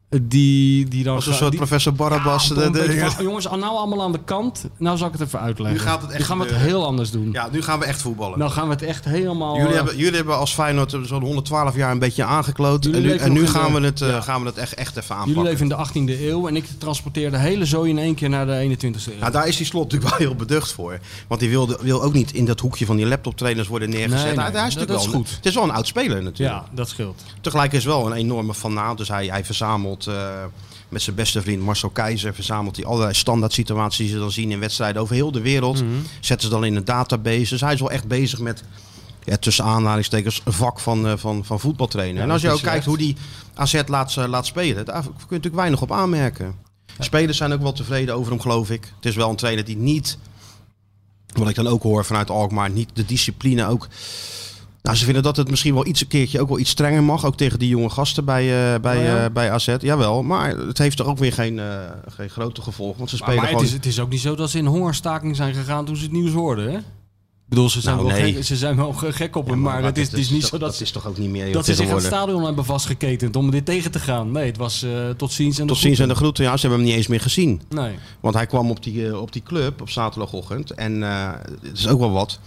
die, 0.09 0.87
die 0.87 1.03
dan... 1.03 1.15
Als 1.15 1.27
een 1.27 1.33
soort 1.33 1.49
die- 1.49 1.59
professor 1.59 1.93
Barabbas. 1.93 2.47
Ja, 2.47 2.55
de- 2.55 2.63
een 2.63 2.71
de- 2.71 2.79
beetje 2.87 3.11
van, 3.11 3.23
jongens, 3.23 3.45
nou 3.45 3.63
allemaal 3.63 4.01
aan 4.01 4.11
de 4.11 4.19
kant. 4.25 4.65
Nou 4.77 4.97
zal 4.97 5.07
ik 5.07 5.13
het 5.13 5.21
even 5.21 5.39
uitleggen. 5.39 5.77
Nu 5.81 5.87
gaat 5.87 6.01
het 6.01 6.09
echt 6.09 6.19
Nu 6.19 6.25
gaan 6.25 6.37
we 6.39 6.45
het 6.45 6.55
heel 6.55 6.85
anders 6.85 7.11
doen. 7.11 7.29
ja, 7.31 7.49
nu 7.51 7.61
gaan 7.61 7.79
we 7.79 7.85
echt 7.85 8.01
voetballen. 8.01 8.39
Nou 8.39 8.51
gaan 8.51 8.67
we 8.67 8.73
het 8.73 8.81
echt 8.81 9.05
helemaal... 9.05 9.53
Jullie 9.55 9.69
eh, 9.69 9.75
hebben, 9.75 9.97
jullie 9.97 10.15
hebben 10.15 10.37
als 10.37 10.53
Feyenoord 10.53 10.97
zo'n 11.03 11.21
112 11.23 11.75
jaar 11.75 11.91
een 11.91 11.99
beetje 11.99 12.23
aangekloot. 12.23 12.83
Jullie 12.83 12.99
En 12.99 13.03
nu, 13.05 13.11
leven 13.11 13.25
en 13.25 13.33
nu 13.33 13.39
in 13.41 13.47
gaan, 13.47 13.73
de- 13.73 13.79
we 13.79 13.85
het, 13.85 14.01
eh, 14.01 14.07
ja. 14.09 14.21
gaan 14.21 14.41
we 14.41 14.47
het 14.47 14.57
echt, 14.57 14.73
echt 14.73 14.97
even 14.97 15.15
Jullie 15.15 15.21
aanpakken. 15.21 15.43
leven 15.43 15.61
in 15.61 16.03
de 16.03 16.15
18e 16.15 16.21
eeuw 16.21 16.47
en 16.47 16.55
ik 16.55 16.65
transporteer 16.77 17.31
de 17.31 17.37
hele 17.37 17.65
zooi 17.65 17.89
in 17.89 17.97
één 17.97 18.15
keer 18.15 18.29
naar 18.29 18.45
de 18.45 18.59
21e 18.77 19.11
eeuw. 19.11 19.19
Nou, 19.19 19.31
daar 19.31 19.47
is 19.47 19.57
die 19.57 19.65
slot 19.65 19.83
natuurlijk 19.83 20.09
wel 20.17 20.27
heel 20.27 20.35
beducht 20.37 20.71
voor. 20.71 20.99
Want 21.27 21.39
die 21.39 21.49
wilde, 21.49 21.77
wil 21.81 22.03
ook 22.03 22.13
niet 22.13 22.33
in 22.33 22.45
dat 22.45 22.59
hoekje 22.59 22.85
van 22.85 22.95
die 22.95 23.05
laptoptrainers 23.05 23.67
worden 23.67 23.89
neergezet. 23.89 24.17
Nee, 24.17 24.25
nee, 24.25 24.35
Nou, 24.35 24.51
daar 24.51 24.67
is 24.67 24.73
dat- 24.75 24.87
wel 24.87 24.97
is 24.97 25.05
een- 25.05 25.11
goed. 25.11 25.29
Het 25.35 25.45
is 25.45 25.53
wel 25.55 25.63
een 25.63 25.71
oud 25.71 25.87
speler 25.87 26.23
natuurlijk. 26.23 26.59
ja, 26.65 26.69
dat 26.75 26.89
scheelt. 26.89 27.23
Tegelijk 27.41 27.73
is 27.73 27.85
wel 27.85 28.05
een 28.05 28.13
enorme 28.13 28.53
fanaat. 28.53 28.97
Dus 28.97 29.07
hij, 29.07 29.25
hij 29.27 29.45
verzamelt 29.45 29.94
eh, 30.03 30.43
met 30.89 31.01
zijn 31.01 31.15
beste 31.15 31.41
vriend 31.41 31.61
Marcel 31.61 31.89
Keizer... 31.89 32.33
verzamelt 32.33 32.75
hij 32.75 32.85
allerlei 32.85 33.13
standaard 33.13 33.53
situaties 33.53 33.97
die 33.97 34.07
ze 34.07 34.19
dan 34.19 34.31
zien 34.31 34.51
in 34.51 34.59
wedstrijden 34.59 35.01
over 35.01 35.15
heel 35.15 35.31
de 35.31 35.41
wereld. 35.41 35.81
Mhm. 35.83 35.93
Zetten 36.19 36.47
ze 36.47 36.53
dan 36.53 36.65
in 36.65 36.75
een 36.75 36.85
database. 36.85 37.49
Dus 37.49 37.61
hij 37.61 37.73
is 37.73 37.79
wel 37.79 37.91
echt 37.91 38.07
bezig 38.07 38.39
met, 38.39 38.63
ja, 39.23 39.37
tussen 39.37 39.65
aanhalingstekens, 39.65 40.41
een 40.45 40.53
vak 40.53 40.79
van, 40.79 41.07
eh, 41.07 41.13
van, 41.17 41.45
van 41.45 41.59
voetbaltrainen. 41.59 42.15
Ja, 42.15 42.21
en 42.21 42.31
als 42.31 42.41
je 42.41 42.51
ook 42.51 42.61
kijkt 42.61 42.77
echt. 42.77 42.85
hoe 42.85 42.97
die 42.97 43.15
AZ 43.53 43.81
laat, 43.85 44.15
laat 44.15 44.45
spelen, 44.45 44.85
daar 44.85 45.01
kun 45.01 45.11
je 45.11 45.25
natuurlijk 45.27 45.55
weinig 45.55 45.81
op 45.81 45.91
aanmerken. 45.91 46.55
Spelers 46.99 47.37
zijn 47.37 47.53
ook 47.53 47.61
wel 47.61 47.73
tevreden 47.73 48.15
over 48.15 48.31
hem, 48.31 48.41
geloof 48.41 48.69
ik. 48.69 48.93
Het 48.95 49.05
is 49.05 49.15
wel 49.15 49.29
een 49.29 49.35
trainer 49.35 49.65
die 49.65 49.77
niet, 49.77 50.17
wat 51.33 51.49
ik 51.49 51.55
dan 51.55 51.67
ook 51.67 51.83
hoor 51.83 52.05
vanuit 52.05 52.29
Alkmaar, 52.29 52.69
niet 52.69 52.89
de 52.93 53.05
discipline 53.05 53.67
ook 53.67 53.87
Nou, 54.85 54.97
ze 54.97 55.05
vinden 55.05 55.23
dat 55.23 55.37
het 55.37 55.49
misschien 55.49 55.73
wel 55.73 55.85
iets 55.85 56.01
een 56.01 56.07
keertje 56.07 56.41
ook 56.41 56.47
wel 56.49 56.59
iets 56.59 56.69
strenger 56.69 57.03
mag. 57.03 57.25
Ook 57.25 57.37
tegen 57.37 57.59
die 57.59 57.69
jonge 57.69 57.89
gasten 57.89 58.25
bij, 58.25 58.73
eh, 58.73 58.79
bij, 58.81 58.97
Oh 58.97 59.03
ja? 59.03 59.23
eh, 59.25 59.31
bij 59.31 59.51
AZ. 59.51 59.75
Jawel, 59.79 60.23
maar 60.23 60.57
het 60.57 60.77
heeft 60.77 60.99
er 60.99 61.05
ook 61.07 61.17
weer 61.17 61.33
geen, 61.33 61.59
eh, 61.59 61.65
geen 62.07 62.29
grote 62.29 62.61
gevolgen. 62.61 62.97
Want 62.97 63.09
ze 63.09 63.15
Maar, 63.15 63.27
spelen 63.31 63.43
maar 63.43 63.53
het, 63.59 63.67
is, 63.69 63.73
het 63.75 63.85
is 63.85 63.99
ook 63.99 64.09
niet 64.09 64.19
zo 64.19 64.35
dat 64.35 64.49
ze 64.49 64.57
in 64.57 64.65
hongerstaking 64.65 65.35
zijn 65.35 65.53
gegaan 65.53 65.85
toen 65.85 65.95
ze 65.95 66.03
het 66.03 66.11
nieuws 66.11 66.31
hoorden, 66.31 66.71
hè? 66.71 66.77
Ik 66.77 67.51
bedoel, 67.51 67.69
ze 67.69 67.81
zijn, 67.81 67.95
Nou, 67.95 68.07
wel, 68.07 68.17
nee. 68.17 68.33
gek, 68.33 68.43
ze 68.43 68.55
zijn 68.55 68.75
wel 68.75 68.93
ge- 68.93 69.13
gek 69.13 69.35
op 69.35 69.45
Ja, 69.45 69.51
hem, 69.51 69.61
maar, 69.61 69.83
het, 69.83 69.97
is, 69.97 70.07
het 70.11 70.19
is 70.19 70.29
niet 70.29 70.41
toch- 70.41 70.49
zo 70.49 70.57
dat, 70.57 70.71
dat 70.71 70.81
is 70.81 70.91
toch 70.91 71.07
ook 71.07 71.17
niet 71.17 71.29
meer 71.29 71.51
dat 71.53 71.65
ze 71.65 71.73
zich 71.75 71.89
aan 71.89 71.95
het 71.95 72.03
stadion 72.05 72.43
hebben 72.43 72.65
vastgeketend 72.65 73.35
om 73.35 73.51
dit 73.51 73.65
tegen 73.65 73.91
te 73.91 73.99
gaan. 73.99 74.31
Nee, 74.31 74.45
het 74.45 74.57
was 74.57 74.85
tot 75.17 75.31
ziens 75.31 75.59
en 75.59 75.67
Tot 75.67 75.77
ziens 75.77 75.99
en 75.99 76.07
de 76.07 76.15
groeten. 76.15 76.43
Ja, 76.43 76.55
ze 76.55 76.59
hebben 76.61 76.79
hem 76.79 76.87
niet 76.87 76.97
eens 76.97 77.07
meer 77.07 77.21
gezien. 77.21 77.61
Nee. 77.69 77.95
Want 78.19 78.35
hij 78.35 78.45
kwam 78.45 78.69
op 78.69 78.83
die, 78.83 79.19
op 79.19 79.31
die 79.33 79.43
club 79.43 79.81
op 79.81 79.89
zaterdagochtend. 79.89 80.71
En 80.71 81.01
het 81.01 81.59
is 81.77 81.87
ook 81.87 81.99
wel 81.99 82.11
wat. 82.11 82.39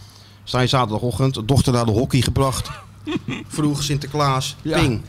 Je 0.51 0.67
zaterdagochtend, 0.67 1.49
dochter 1.49 1.73
naar 1.73 1.85
de 1.87 1.93
hockey 1.93 2.21
gebracht. 2.21 2.71
Vroeg 3.49 3.83
Sinterklaas, 3.83 4.57
Ja. 4.63 4.81
ping. 4.81 5.01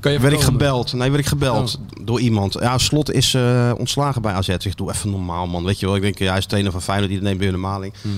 Kan 0.00 0.12
je 0.12 0.20
Werd 0.20 0.32
ik 0.34 0.40
gebeld? 0.40 0.92
Nee, 0.92 1.10
werd 1.10 1.22
ik 1.22 1.28
gebeld 1.28 1.78
Oh. 1.98 2.04
door 2.06 2.20
iemand. 2.20 2.52
Ja, 2.60 2.78
Slot 2.78 3.12
is 3.12 3.34
eh, 3.34 3.72
ontslagen 3.78 4.22
bij 4.22 4.32
AZ. 4.32 4.48
Ik 4.48 4.76
doe 4.76 4.90
even 4.92 5.10
normaal, 5.10 5.46
man. 5.46 5.64
Weet 5.64 5.80
je 5.80 5.86
wel, 5.86 5.96
ik 5.96 6.02
denk, 6.02 6.18
ja, 6.18 6.28
hij 6.28 6.38
is 6.38 6.46
trainer 6.46 6.72
van 6.72 6.82
Feyenoord, 6.82 7.10
die 7.10 7.20
neemt 7.20 7.38
weer 7.40 7.50
de 7.50 7.56
maling. 7.56 7.94
Hmm. 8.02 8.12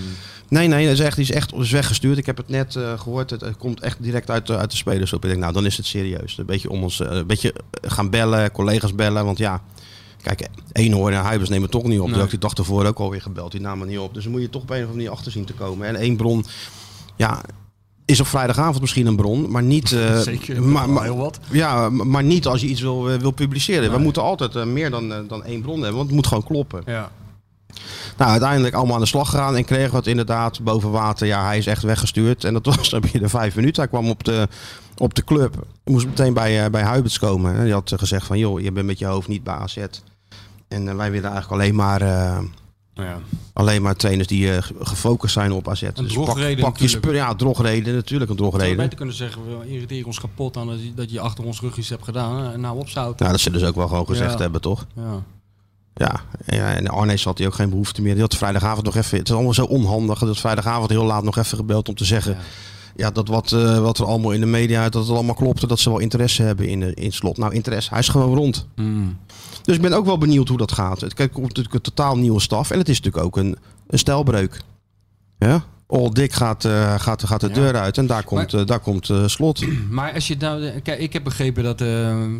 Nee, 0.48 0.68
nee, 0.68 0.84
dat 0.84 0.92
is 0.92 1.00
echt, 1.00 1.16
die 1.16 1.24
is 1.24 1.30
echt 1.30 1.52
is 1.54 1.70
weggestuurd. 1.70 2.18
Ik 2.18 2.26
heb 2.26 2.36
het 2.36 2.48
net 2.48 2.76
eh, 2.76 2.98
gehoord. 3.00 3.30
Het, 3.30 3.40
het 3.40 3.56
komt 3.56 3.80
echt 3.80 4.02
direct 4.02 4.30
uit, 4.30 4.46
de- 4.46 4.56
uit 4.56 4.70
de 4.70 4.76
spelers 4.76 5.12
op. 5.12 5.22
Ik 5.24 5.28
denk, 5.30 5.40
nou, 5.42 5.52
dan 5.52 5.66
is 5.66 5.76
het 5.76 5.86
serieus. 5.86 6.38
Een 6.38 6.46
beetje 6.46 6.70
om 6.70 6.82
ons, 6.82 7.00
eh, 7.00 7.10
een 7.16 7.26
beetje 7.26 7.54
gaan 7.82 8.10
bellen, 8.10 8.52
collega's 8.52 8.94
bellen. 8.94 9.24
Want 9.24 9.38
ja, 9.38 9.62
kijk, 10.22 10.48
Eenhoorn 10.72 11.14
en 11.14 11.20
Huibers 11.20 11.50
nemen 11.50 11.70
toch 11.70 11.84
niet 11.84 12.00
op. 12.00 12.08
Nee. 12.08 12.16
Nee. 12.16 12.26
Die 12.26 12.38
dag 12.38 12.54
ervoor 12.54 12.86
ook 12.86 12.98
alweer 12.98 13.22
gebeld. 13.22 13.52
Die 13.52 13.60
namen 13.60 13.88
niet 13.88 13.98
op. 13.98 14.14
Dus 14.14 14.22
dan 14.22 14.32
moet 14.32 14.40
je 14.40 14.50
toch 14.50 14.62
op 14.62 14.70
een 14.70 14.76
of 14.76 14.82
andere 14.82 14.96
manier 14.98 15.12
achter 15.12 15.32
zien 15.32 15.44
te 15.44 15.52
komen. 15.52 15.86
En 15.86 15.96
één 15.96 16.16
bron, 16.16 16.44
ja, 17.16 17.42
is 18.10 18.20
op 18.20 18.26
vrijdagavond 18.26 18.80
misschien 18.80 19.06
een 19.06 19.16
bron, 19.16 19.50
maar 19.50 19.62
niet. 19.62 19.92
eh, 19.92 20.18
Zeker, 20.18 20.62
maar, 20.62 21.02
heel 21.02 21.16
wat. 21.16 21.38
ja, 21.50 21.90
maar 21.90 22.24
niet 22.24 22.46
als 22.46 22.60
je 22.60 22.66
iets 22.66 22.80
wil, 22.80 23.10
eh, 23.10 23.18
wil 23.18 23.30
publiceren. 23.30 23.92
We 23.92 23.98
moeten 23.98 24.22
altijd 24.22 24.56
eh, 24.56 24.64
meer 24.64 24.90
dan, 24.90 25.26
dan 25.28 25.44
één 25.44 25.62
bron 25.62 25.74
hebben, 25.74 25.96
want 25.96 26.06
het 26.06 26.14
moet 26.16 26.26
gewoon 26.26 26.44
kloppen. 26.44 26.82
Ja. 26.86 27.10
Nou, 28.16 28.30
uiteindelijk 28.30 28.74
allemaal 28.74 28.94
aan 28.94 29.00
de 29.00 29.06
slag 29.06 29.30
gegaan 29.30 29.56
en 29.56 29.64
kregen 29.64 29.90
we 29.90 29.96
het 29.96 30.06
inderdaad 30.06 30.62
boven 30.62 30.90
water. 30.90 31.26
Ja, 31.26 31.44
hij 31.44 31.58
is 31.58 31.66
echt 31.66 31.82
weggestuurd. 31.82 32.44
En 32.44 32.52
dat 32.52 32.66
was 32.76 32.90
dan 32.90 33.02
binnen 33.12 33.30
vijf 33.30 33.56
minuten. 33.56 33.82
Hij 33.82 33.90
kwam 33.90 34.08
op 34.08 34.24
de, 34.24 34.48
op 34.96 35.14
de 35.14 35.24
club. 35.24 35.54
Hij 35.54 35.92
moest 35.92 36.06
meteen 36.06 36.34
bij, 36.34 36.70
bij 36.70 36.82
Huibers 36.82 37.18
komen. 37.18 37.54
En 37.54 37.64
die 37.64 37.72
had 37.72 37.92
gezegd 37.96 38.26
van, 38.26 38.38
joh, 38.38 38.60
je 38.60 38.72
bent 38.72 38.86
met 38.86 38.98
je 38.98 39.06
hoofd 39.06 39.28
niet 39.28 39.44
bij 39.44 39.54
AZ. 39.54 39.76
En 40.70 40.88
eh, 40.88 40.96
wij 40.96 41.10
willen 41.10 41.30
eigenlijk 41.30 41.62
alleen 41.62 41.74
maar, 41.74 42.02
eh, 42.02 42.38
ja. 42.94 43.18
alleen 43.52 43.82
maar 43.82 43.96
trainers 43.96 44.28
die 44.28 44.52
eh, 44.52 44.62
ge- 44.62 44.74
gefocust 44.80 45.32
zijn 45.32 45.52
op 45.52 45.68
AZ. 45.68 45.82
Een 45.82 45.92
pak, 45.92 46.06
drogreden 46.08 46.64
pak 46.64 46.78
je. 46.78 46.98
Ja, 47.12 47.34
drogreden, 47.34 47.94
natuurlijk 47.94 48.30
een 48.30 48.36
Zou 48.36 48.48
je 48.48 48.56
drogreden. 48.56 48.76
beter 48.76 48.96
kunnen 48.96 49.14
zeggen, 49.14 49.42
we 49.60 49.68
irriteren 49.68 50.06
ons 50.06 50.20
kapot 50.20 50.56
aan 50.56 50.78
dat 50.94 51.10
je, 51.10 51.20
achter 51.20 51.44
ons 51.44 51.60
rugjes 51.60 51.88
hebt 51.88 52.04
gedaan. 52.04 52.42
hè? 52.44 52.58
Nou, 52.58 52.78
opzouten. 52.78 53.26
Nou, 53.26 53.38
dat 53.42 53.60
ze 53.60 53.66
ook 53.66 53.74
wel 53.74 53.88
gewoon 53.88 54.06
gezegd 54.06 54.32
Ja. 54.32 54.38
hebben, 54.38 54.60
toch? 54.60 54.86
Ja. 54.96 55.22
Ja, 56.46 56.74
en 56.74 56.88
Arnees 56.88 57.24
had 57.24 57.38
hij 57.38 57.46
ook 57.46 57.54
geen 57.54 57.70
behoefte 57.70 58.02
meer. 58.02 58.12
Die 58.12 58.22
had 58.22 58.36
vrijdagavond 58.36 58.84
nog 58.84 58.96
even. 58.96 59.18
Het 59.18 59.28
is 59.28 59.34
allemaal 59.34 59.54
zo 59.54 59.64
onhandig. 59.64 60.18
Dat 60.18 60.38
vrijdagavond 60.38 60.90
heel 60.90 61.04
laat 61.04 61.22
nog 61.22 61.36
even 61.36 61.56
gebeld 61.56 61.88
om 61.88 61.94
te 61.94 62.04
zeggen. 62.04 62.32
Ja. 62.32 62.38
Ja, 62.96 63.10
dat 63.10 63.28
wat, 63.28 63.50
wat 63.80 63.98
er 63.98 64.04
allemaal 64.06 64.30
in 64.32 64.40
de 64.40 64.46
media. 64.46 64.88
dat 64.88 65.06
het 65.06 65.14
allemaal 65.16 65.34
klopte. 65.34 65.66
dat 65.66 65.78
ze 65.78 65.90
wel 65.90 65.98
interesse 65.98 66.42
hebben 66.42 66.68
in, 66.68 66.94
in 66.94 67.12
slot. 67.12 67.36
Nou, 67.36 67.54
interesse. 67.54 67.90
Hij 67.90 67.98
is 67.98 68.08
gewoon 68.08 68.34
rond. 68.36 68.66
Hmm. 68.74 69.18
Dus 69.62 69.76
ik 69.76 69.82
ben 69.82 69.92
ook 69.92 70.04
wel 70.04 70.18
benieuwd 70.18 70.48
hoe 70.48 70.58
dat 70.58 70.72
gaat. 70.72 71.00
Het 71.00 71.14
komt 71.14 71.46
natuurlijk 71.46 71.74
een 71.74 71.80
totaal 71.80 72.16
nieuwe 72.16 72.40
staf. 72.40 72.70
En 72.70 72.78
het 72.78 72.88
is 72.88 73.00
natuurlijk 73.00 73.24
ook 73.24 73.36
een, 73.36 73.56
een 73.86 73.98
stijlbreuk. 73.98 74.62
Ja? 75.38 75.64
All 75.86 76.10
Dick 76.10 76.32
gaat, 76.32 76.64
eh, 76.64 76.94
gaat, 76.98 77.24
gaat 77.24 77.40
de 77.40 77.48
Ja. 77.48 77.54
deur 77.54 77.76
uit. 77.76 77.98
En 77.98 78.06
daar 78.06 78.24
komt, 78.24 78.54
eh, 78.54 78.66
daar 78.66 78.78
komt 78.80 79.10
eh, 79.10 79.26
slot. 79.26 79.64
Maar 79.90 80.14
als 80.14 80.28
je 80.28 80.36
nou, 80.38 80.80
kijk, 80.80 81.00
ik 81.00 81.12
heb 81.12 81.24
begrepen 81.24 81.64
dat, 81.64 81.82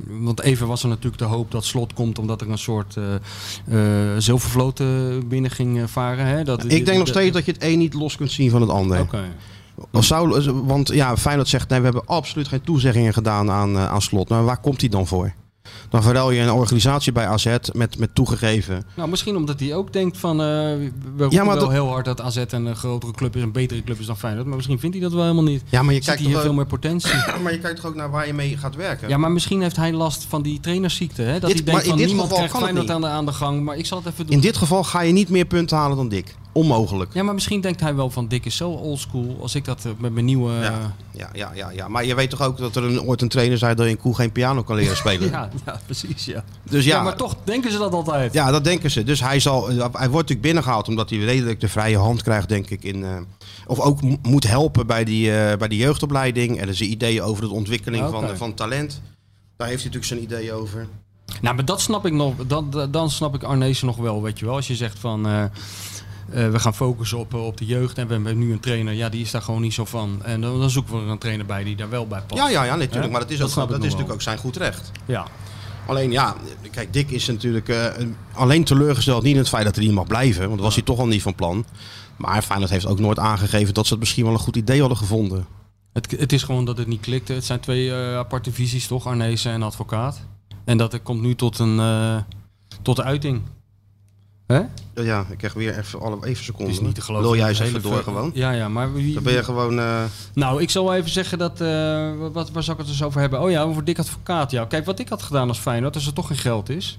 want 0.07 0.41
even 0.41 0.67
was 0.67 0.83
er 0.83 0.89
natuurlijk 0.89 1.19
de 1.19 1.25
hoop 1.25 1.50
dat 1.50 1.65
slot 1.65 1.93
komt 1.93 2.19
omdat 2.19 2.41
er 2.41 2.50
een 2.50 2.59
soort 2.59 2.97
zilvervloot 4.19 4.83
binnen 5.29 5.50
ging 5.50 5.91
varen. 5.91 6.27
Hè? 6.27 6.45
Dat, 6.45 6.65
Ik 6.73 6.87
denk 6.87 6.99
nog 6.99 7.09
steeds 7.09 7.35
dat 7.35 7.45
je 7.45 7.53
het 7.53 7.62
een 7.62 7.79
niet 7.79 7.95
los 7.95 8.17
kunt 8.17 8.31
zien 8.31 8.50
van 8.50 8.61
het 8.61 8.71
ander. 8.71 9.00
Oké. 9.00 9.23
Als 9.91 10.07
zou, 10.07 10.53
want 10.53 10.89
ja, 10.89 11.17
Feyenoord 11.17 11.49
zegt, 11.49 11.69
nee, 11.69 11.79
we 11.79 11.85
hebben 11.85 12.07
absoluut 12.07 12.49
geen 12.49 12.62
toezeggingen 12.62 13.12
gedaan 13.12 13.50
aan, 13.50 13.79
aan 13.79 14.03
slot. 14.03 14.29
Maar 14.29 14.45
waar 14.45 14.61
komt 14.61 14.81
hij 14.81 14.91
dan 14.91 15.07
voor? 15.07 15.33
Dan 15.89 16.03
verruil 16.03 16.31
je 16.31 16.41
een 16.41 16.50
organisatie 16.53 17.12
bij 17.12 17.27
AZ 17.27 17.47
met, 17.73 17.99
met 17.99 18.15
toegegeven. 18.15 18.85
Nou, 18.97 19.09
misschien 19.09 19.37
omdat 19.37 19.61
hij 19.61 19.75
ook 19.75 19.93
denkt 19.93 20.19
van, 20.19 20.41
eh 20.41 20.47
we 21.17 21.27
Ja, 21.29 21.45
maar 21.45 21.55
wel 21.55 21.65
dat- 21.65 21.73
heel 21.73 21.89
hard 21.89 22.05
dat 22.05 22.21
AZ 22.21 22.37
een 22.49 22.77
grotere 22.77 23.12
club 23.12 23.37
is, 23.37 23.43
een 23.43 23.53
betere 23.53 23.83
club 23.85 24.00
is 24.00 24.07
dan 24.07 24.17
Feyenoord. 24.19 24.47
Maar 24.47 24.57
misschien 24.57 24.79
vindt 24.79 24.95
hij 24.97 25.05
dat 25.05 25.12
wel 25.15 25.23
helemaal 25.23 25.45
niet. 25.45 25.62
Ja, 25.69 25.83
maar 25.83 25.95
je, 25.95 26.00
Ziet 26.03 26.09
kijkt 26.09 26.23
hier 26.23 26.39
veel 26.39 26.53
meer 26.53 26.67
potentie. 26.67 27.11
maar 27.43 27.53
je 27.53 27.59
kijkt 27.59 27.77
toch 27.77 27.87
ook 27.87 27.95
naar 27.95 28.11
waar 28.11 28.27
je 28.27 28.33
mee 28.33 28.57
gaat 28.57 28.75
werken? 28.77 29.09
Ja, 29.09 29.17
maar 29.17 29.31
misschien 29.31 29.62
heeft 29.62 29.77
hij 29.77 29.93
last 29.93 30.27
van 30.29 30.43
die 30.43 30.61
trainersziekte. 30.61 31.23
Hè? 31.23 31.39
Dat 31.39 31.50
Dit- 31.50 31.62
hij 31.65 31.73
denkt 31.75 31.87
van 31.87 31.97
niemand 31.97 32.33
krijgt 32.33 32.56
Feyenoord 32.56 32.91
aan 32.91 33.00
de, 33.00 33.06
aan 33.06 33.26
de 33.26 33.33
gang. 33.33 33.63
Maar 33.63 33.76
ik 33.76 33.87
zal 33.87 33.99
het 33.99 34.06
even 34.13 34.26
doen. 34.26 34.35
In 34.35 34.41
dit 34.41 34.56
geval 34.56 34.85
ga 34.85 35.00
je 35.00 35.13
niet 35.13 35.28
meer 35.28 35.45
punten 35.45 35.76
halen 35.76 35.97
dan 35.97 36.09
Dick. 36.09 36.35
Onmogelijk. 36.52 37.15
Ja, 37.15 37.23
maar 37.23 37.34
misschien 37.34 37.60
denkt 37.60 37.80
hij 37.80 37.95
wel 37.95 38.10
van 38.10 38.28
Dick 38.28 38.45
is 38.47 38.56
zo 38.56 38.71
oldschool. 38.71 39.36
Als 39.41 39.54
ik 39.54 39.65
dat 39.65 39.84
eh, 39.84 39.93
met 39.99 40.13
mijn 40.13 40.25
nieuwe... 40.25 40.52
eh, 40.54 40.60
Ja, 40.63 40.93
ja, 41.13 41.28
ja, 41.32 41.50
ja, 41.54 41.71
ja. 41.71 41.89
Maar 41.89 42.04
je 42.04 42.15
weet 42.15 42.30
toch 42.30 42.43
ook 42.43 42.58
dat 42.58 42.76
er 42.76 42.84
een, 42.84 43.00
ooit 43.02 43.23
een 43.23 43.28
trainer 43.28 43.58
zei 43.58 43.75
dat 43.75 43.84
je 43.86 43.91
in 43.93 43.99
Koe 43.99 44.15
geen 44.15 44.32
piano 44.32 44.63
kan 44.63 44.76
leren 44.76 44.97
spelen. 44.97 45.30
ja, 45.30 45.49
ja, 45.67 45.80
precies, 45.84 46.25
ja. 46.25 46.45
Dus 46.71 46.84
ja. 46.84 46.97
ja, 46.97 47.02
maar 47.02 47.17
toch 47.17 47.36
denken 47.45 47.73
ze 47.73 47.78
dat 47.78 47.93
altijd. 47.93 48.32
Ja, 48.32 48.50
dat 48.50 48.65
denken 48.65 48.91
ze. 48.91 49.02
Dus 49.04 49.21
hij, 49.21 49.41
zal, 49.41 49.69
hij 49.69 49.78
wordt 49.89 49.95
natuurlijk 49.99 50.41
binnengehaald 50.41 50.89
omdat 50.89 51.10
hij 51.10 51.19
redelijk 51.19 51.60
de 51.60 51.69
vrije 51.69 51.97
hand 51.99 52.23
krijgt, 52.23 52.49
denk 52.49 52.71
ik. 52.71 52.82
In, 52.84 53.04
eh, 53.04 53.17
of 53.67 53.80
ook 53.80 54.02
mo- 54.02 54.17
moet 54.23 54.47
helpen 54.49 54.86
bij 54.86 55.04
die, 55.04 55.32
eh, 55.36 55.56
bij 55.58 55.69
die 55.69 55.78
jeugdopleiding. 55.78 56.60
En 56.60 56.75
zijn 56.75 56.91
ideeën 56.91 57.23
over 57.23 57.43
de 57.43 57.50
ontwikkeling 57.50 58.08
van, 58.10 58.36
van 58.36 58.54
talent. 58.54 59.00
Daar 59.56 59.69
heeft 59.69 59.82
hij 59.82 59.93
natuurlijk 59.93 60.04
zijn 60.04 60.23
ideeën 60.23 60.52
over. 60.52 60.86
Nou, 61.41 61.54
maar 61.54 61.65
dat 61.65 61.80
snap 61.80 62.06
ik 62.06 62.13
nog. 62.13 62.34
Dan, 62.47 62.89
dan 62.91 63.10
snap 63.10 63.34
ik 63.34 63.43
Arnezen 63.43 63.86
nog 63.86 63.97
wel, 63.97 64.23
weet 64.23 64.39
je 64.39 64.45
wel. 64.45 64.54
Als 64.54 64.67
je 64.67 64.75
zegt 64.76 64.99
van... 64.99 65.26
eh, 65.26 65.45
eh, 66.30 66.50
we 66.50 66.58
gaan 66.58 66.75
focussen 66.75 67.19
op, 67.19 67.34
eh, 67.34 67.47
op 67.47 67.56
de 67.56 67.66
jeugd 67.66 67.99
en 67.99 68.06
we 68.06 68.12
hebben 68.14 68.38
nu 68.38 68.52
een 68.52 68.60
trainer, 68.60 68.93
ja, 68.95 69.08
die 69.08 69.21
is 69.23 69.30
daar 69.30 69.43
gewoon 69.43 69.60
niet 69.60 69.75
zo 69.75 69.84
van. 69.84 70.21
En 70.25 70.40
dan, 70.40 70.60
dan 70.60 70.71
zoeken 70.71 70.95
we 70.97 71.00
er 71.02 71.08
een 71.08 71.19
trainer 71.19 71.47
bij 71.47 71.64
die 71.64 71.76
daar 71.76 71.88
wel 71.90 72.06
bij 72.06 72.21
past. 72.26 72.40
Ja, 72.43 72.49
ja, 72.49 72.64
ja, 72.64 72.76
natuurlijk. 72.76 73.10
Maar 73.12 73.21
dat 73.21 73.30
is, 73.30 73.38
Dat 73.38 73.58
ook, 73.58 73.69
dat 73.69 73.78
is 73.78 73.82
natuurlijk 73.84 74.12
ook 74.12 74.23
zijn 74.23 74.38
goed 74.38 74.56
recht. 74.56 74.90
Ja. 75.06 75.26
Alleen 75.86 76.10
ja, 76.10 76.34
kijk, 76.71 76.93
Dick 76.93 77.10
is 77.10 77.26
natuurlijk 77.26 77.69
eh, 77.69 77.84
een- 77.97 78.16
alleen 78.32 78.64
teleurgesteld. 78.64 79.23
Niet 79.23 79.32
in 79.32 79.38
het 79.38 79.49
feit 79.49 79.64
dat 79.64 79.75
hij 79.76 79.84
niet 79.84 79.95
mag 79.95 80.06
blijven, 80.06 80.40
want 80.43 80.54
dat 80.54 80.64
was 80.64 80.75
hij 80.75 80.84
toch 80.84 80.99
al 80.99 81.06
niet 81.06 81.23
van 81.23 81.34
plan. 81.34 81.64
Maar 82.16 82.43
Feyenoord 82.43 82.71
heeft 82.71 82.86
ook 82.86 82.99
nooit 83.00 83.19
aangegeven 83.19 83.75
dat 83.75 83.84
ze 83.86 83.90
het 83.93 84.00
misschien 84.00 84.25
wel 84.25 84.32
een 84.32 84.38
goed 84.38 84.56
idee 84.56 84.80
hadden 84.80 84.99
gevonden. 84.99 85.47
Het, 85.93 86.10
het 86.19 86.32
is 86.32 86.43
gewoon 86.43 86.64
dat 86.64 86.78
het 86.78 86.86
niet 86.86 87.00
klikte. 87.00 87.32
Het 87.32 87.45
zijn 87.45 87.60
twee 87.60 87.93
aparte 87.95 88.52
visies, 88.52 88.86
toch? 88.86 89.06
Arnezen 89.06 89.52
en 89.52 89.62
advocaat. 89.62 90.21
En 90.64 90.76
dat 90.78 90.93
er 90.93 91.00
komt 91.00 91.23
nu 91.23 91.34
tot 91.34 91.58
een 91.58 91.80
tot 92.82 92.97
de 92.97 93.02
uiting. 93.02 93.43
Hè? 94.52 94.60
Ja, 95.02 95.25
ik 95.30 95.39
krijg 95.39 95.52
weer 95.52 95.78
even, 95.78 96.00
alle, 96.00 96.17
even 96.26 96.45
seconden. 96.45 96.69
Het 96.69 96.80
is 96.80 96.86
niet 96.86 96.95
te 96.95 97.00
geloven. 97.00 97.28
Wil 97.28 97.36
jij 97.39 97.49
eens 97.49 97.58
hele 97.58 97.78
even 97.78 97.91
door 97.91 98.02
gewoon? 98.02 98.30
Ja, 98.34 98.50
ja, 98.50 98.69
maar 98.69 98.93
wie, 98.93 99.15
Dan 99.15 99.23
ben 99.23 99.32
je 99.32 99.45
gewoon... 99.45 99.78
eh, 99.78 100.02
Nou, 100.34 100.63
ik 100.63 100.71
zal 100.71 100.84
wel 100.84 100.95
even 100.95 101.10
zeggen 101.10 101.39
dat... 101.39 101.60
eh, 101.60 102.10
wat, 102.32 102.50
waar 102.50 102.63
zou 102.63 102.78
ik 102.78 102.82
het 102.82 102.93
dus 102.93 103.02
over 103.02 103.21
hebben? 103.21 103.41
Oh 103.41 103.50
ja, 103.50 103.63
over 103.63 103.84
dik 103.84 103.99
advocaat. 103.99 104.50
Ja. 104.50 104.65
Kijk, 104.65 104.84
wat 104.84 104.99
ik 104.99 105.08
had 105.08 105.23
gedaan 105.23 105.49
als 105.49 105.58
Feyenoord, 105.58 105.95
als 105.95 106.06
er 106.06 106.13
toch 106.13 106.26
geen 106.26 106.36
geld 106.36 106.69
is... 106.69 106.99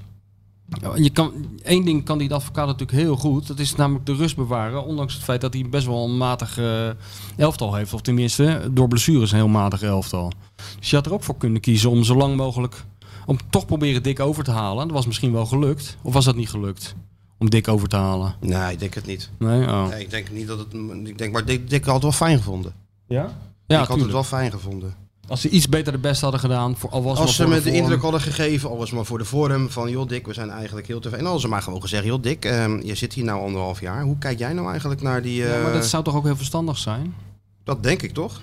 Je 0.95 1.09
kan, 1.09 1.31
één 1.63 1.85
ding 1.85 2.05
kan 2.05 2.17
die 2.17 2.33
advocaat 2.33 2.65
natuurlijk 2.65 2.97
heel 2.97 3.15
goed. 3.15 3.47
Dat 3.47 3.59
is 3.59 3.75
namelijk 3.75 4.05
de 4.05 4.15
rust 4.15 4.35
bewaren. 4.35 4.85
Ondanks 4.85 5.13
het 5.13 5.23
feit 5.23 5.41
dat 5.41 5.53
hij 5.53 5.65
best 5.69 5.85
wel 5.85 6.03
een 6.05 6.17
matig 6.17 6.57
eh, 6.57 6.89
elftal 7.37 7.75
heeft. 7.75 7.93
Of 7.93 8.01
tenminste, 8.01 8.69
door 8.71 8.87
blessures 8.87 9.31
een 9.31 9.37
heel 9.37 9.47
matig 9.47 9.81
elftal. 9.81 10.31
Dus 10.79 10.89
je 10.89 10.95
had 10.95 11.05
er 11.05 11.13
ook 11.13 11.23
voor 11.23 11.37
kunnen 11.37 11.61
kiezen 11.61 11.89
om 11.89 12.03
zo 12.03 12.15
lang 12.15 12.35
mogelijk... 12.35 12.83
Om 13.25 13.37
toch 13.49 13.65
proberen 13.65 14.03
dik 14.03 14.19
over 14.19 14.43
te 14.43 14.51
halen. 14.51 14.87
Dat 14.87 14.95
was 14.95 15.05
misschien 15.05 15.31
wel 15.31 15.45
gelukt. 15.45 15.97
Of 16.01 16.13
was 16.13 16.25
dat 16.25 16.35
niet 16.35 16.49
gelukt? 16.49 16.95
Om 17.41 17.49
dik 17.49 17.67
over 17.67 17.87
te 17.87 17.95
halen. 17.95 18.35
nee, 18.39 18.71
ik 18.71 18.79
denk 18.79 18.93
het 18.93 19.05
niet. 19.05 19.29
Nee? 19.39 19.67
Oh. 19.67 19.87
Nee, 19.87 20.01
ik 20.01 20.09
denk 20.09 20.31
niet 20.31 20.47
dat 20.47 20.59
het... 20.59 20.73
Ik 21.03 21.17
denk, 21.17 21.33
maar 21.33 21.45
Dick, 21.45 21.69
Dick 21.69 21.85
had 21.85 21.93
het 21.93 22.03
wel 22.03 22.11
fijn 22.11 22.37
gevonden. 22.37 22.73
Ja? 23.07 23.25
ik 23.25 23.31
Ja, 23.67 23.85
had 23.85 23.99
het 23.99 24.11
wel 24.11 24.23
fijn 24.23 24.51
gevonden. 24.51 24.95
Als 25.27 25.41
ze 25.41 25.49
iets 25.49 25.69
beter 25.69 25.91
de 25.91 25.97
best 25.97 26.21
hadden 26.21 26.39
gedaan. 26.39 26.77
Voor, 26.77 26.89
al 26.89 27.03
was 27.03 27.17
Als 27.17 27.37
maar 27.37 27.47
ze 27.47 27.53
me 27.53 27.61
de 27.61 27.77
indruk 27.77 28.01
hadden 28.01 28.21
gegeven, 28.21 28.69
al 28.69 28.77
was 28.77 28.87
het 28.87 28.95
maar 28.95 29.05
voor 29.05 29.17
de 29.17 29.25
vorm, 29.25 29.69
van 29.69 29.89
joh 29.89 30.07
Dick, 30.07 30.25
we 30.27 30.33
zijn 30.33 30.49
eigenlijk 30.49 30.87
heel 30.87 30.99
tevreden. 30.99 31.19
En 31.19 31.25
hadden 31.25 31.41
ze 31.41 31.47
maar 31.47 31.61
gewoon 31.61 31.81
gezegd, 31.81 32.05
joh 32.05 32.21
Dick, 32.21 32.45
ehm, 32.45 32.81
je 32.83 32.95
zit 32.95 33.13
hier 33.13 33.23
nou 33.23 33.41
anderhalf 33.41 33.79
jaar. 33.79 34.03
Hoe 34.03 34.17
kijk 34.17 34.39
jij 34.39 34.53
nou 34.53 34.69
eigenlijk 34.69 35.01
naar 35.01 35.21
die... 35.21 35.35
Ja, 35.35 35.55
eh, 35.55 35.63
maar 35.63 35.73
dat 35.73 35.85
zou 35.85 36.03
toch 36.03 36.15
ook 36.15 36.23
heel 36.23 36.35
verstandig 36.35 36.77
zijn? 36.77 37.15
dat 37.63 37.83
denk 37.83 38.01
ik 38.01 38.13
toch? 38.13 38.41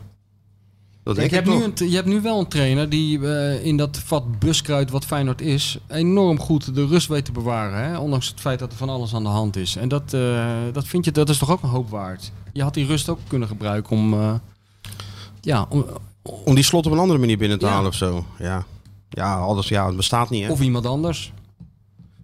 Dat 1.08 1.16
denk 1.16 1.28
ik 1.28 1.34
hebt 1.34 1.46
toch. 1.46 1.58
nu 1.58 1.64
een, 1.64 1.90
je 1.90 1.94
hebt 1.96 2.08
nu 2.08 2.20
wel 2.20 2.38
een 2.38 2.48
trainer 2.48 2.88
die 2.88 3.28
eh, 3.28 3.64
in 3.64 3.76
dat 3.76 3.98
vat 4.04 4.38
buskruid 4.38 4.90
wat 4.90 5.04
Feyenoord 5.04 5.40
is... 5.40 5.78
enorm 5.86 6.40
goed 6.40 6.74
de 6.74 6.86
rust 6.86 7.06
weet 7.08 7.24
te 7.24 7.32
bewaren. 7.32 7.84
Hè? 7.84 7.98
Ondanks 7.98 8.28
het 8.28 8.40
feit 8.40 8.58
dat 8.58 8.70
er 8.72 8.76
van 8.78 8.88
alles 8.88 9.14
aan 9.14 9.22
de 9.22 9.28
hand 9.28 9.56
is. 9.56 9.76
En 9.76 9.88
dat, 9.88 10.12
eh, 10.14 10.46
dat 10.72 10.86
vind 10.86 11.04
je, 11.04 11.10
dat 11.10 11.28
is 11.28 11.38
toch 11.38 11.50
ook 11.50 11.62
een 11.62 11.68
hoop 11.68 11.90
waard? 11.90 12.32
Je 12.52 12.62
had 12.62 12.74
die 12.74 12.86
rust 12.86 13.08
ook 13.08 13.18
kunnen 13.28 13.48
gebruiken 13.48 13.96
om... 13.96 14.12
eh, 14.14 14.34
ja, 15.40 15.66
om, 15.68 15.84
Om 16.22 16.54
die 16.54 16.64
slot 16.64 16.86
op 16.86 16.92
een 16.92 16.98
andere 16.98 17.18
manier 17.18 17.38
binnen 17.38 17.58
te 17.58 17.66
Ja. 17.66 17.72
halen 17.72 17.88
of 17.88 17.94
zo. 17.94 18.24
Ja, 18.38 18.64
ja, 19.08 19.38
alles, 19.38 19.68
ja 19.68 19.86
het 19.86 19.96
bestaat 19.96 20.30
niet 20.30 20.44
hè. 20.44 20.50
of 20.50 20.60
iemand 20.60 20.86
anders. 20.86 21.32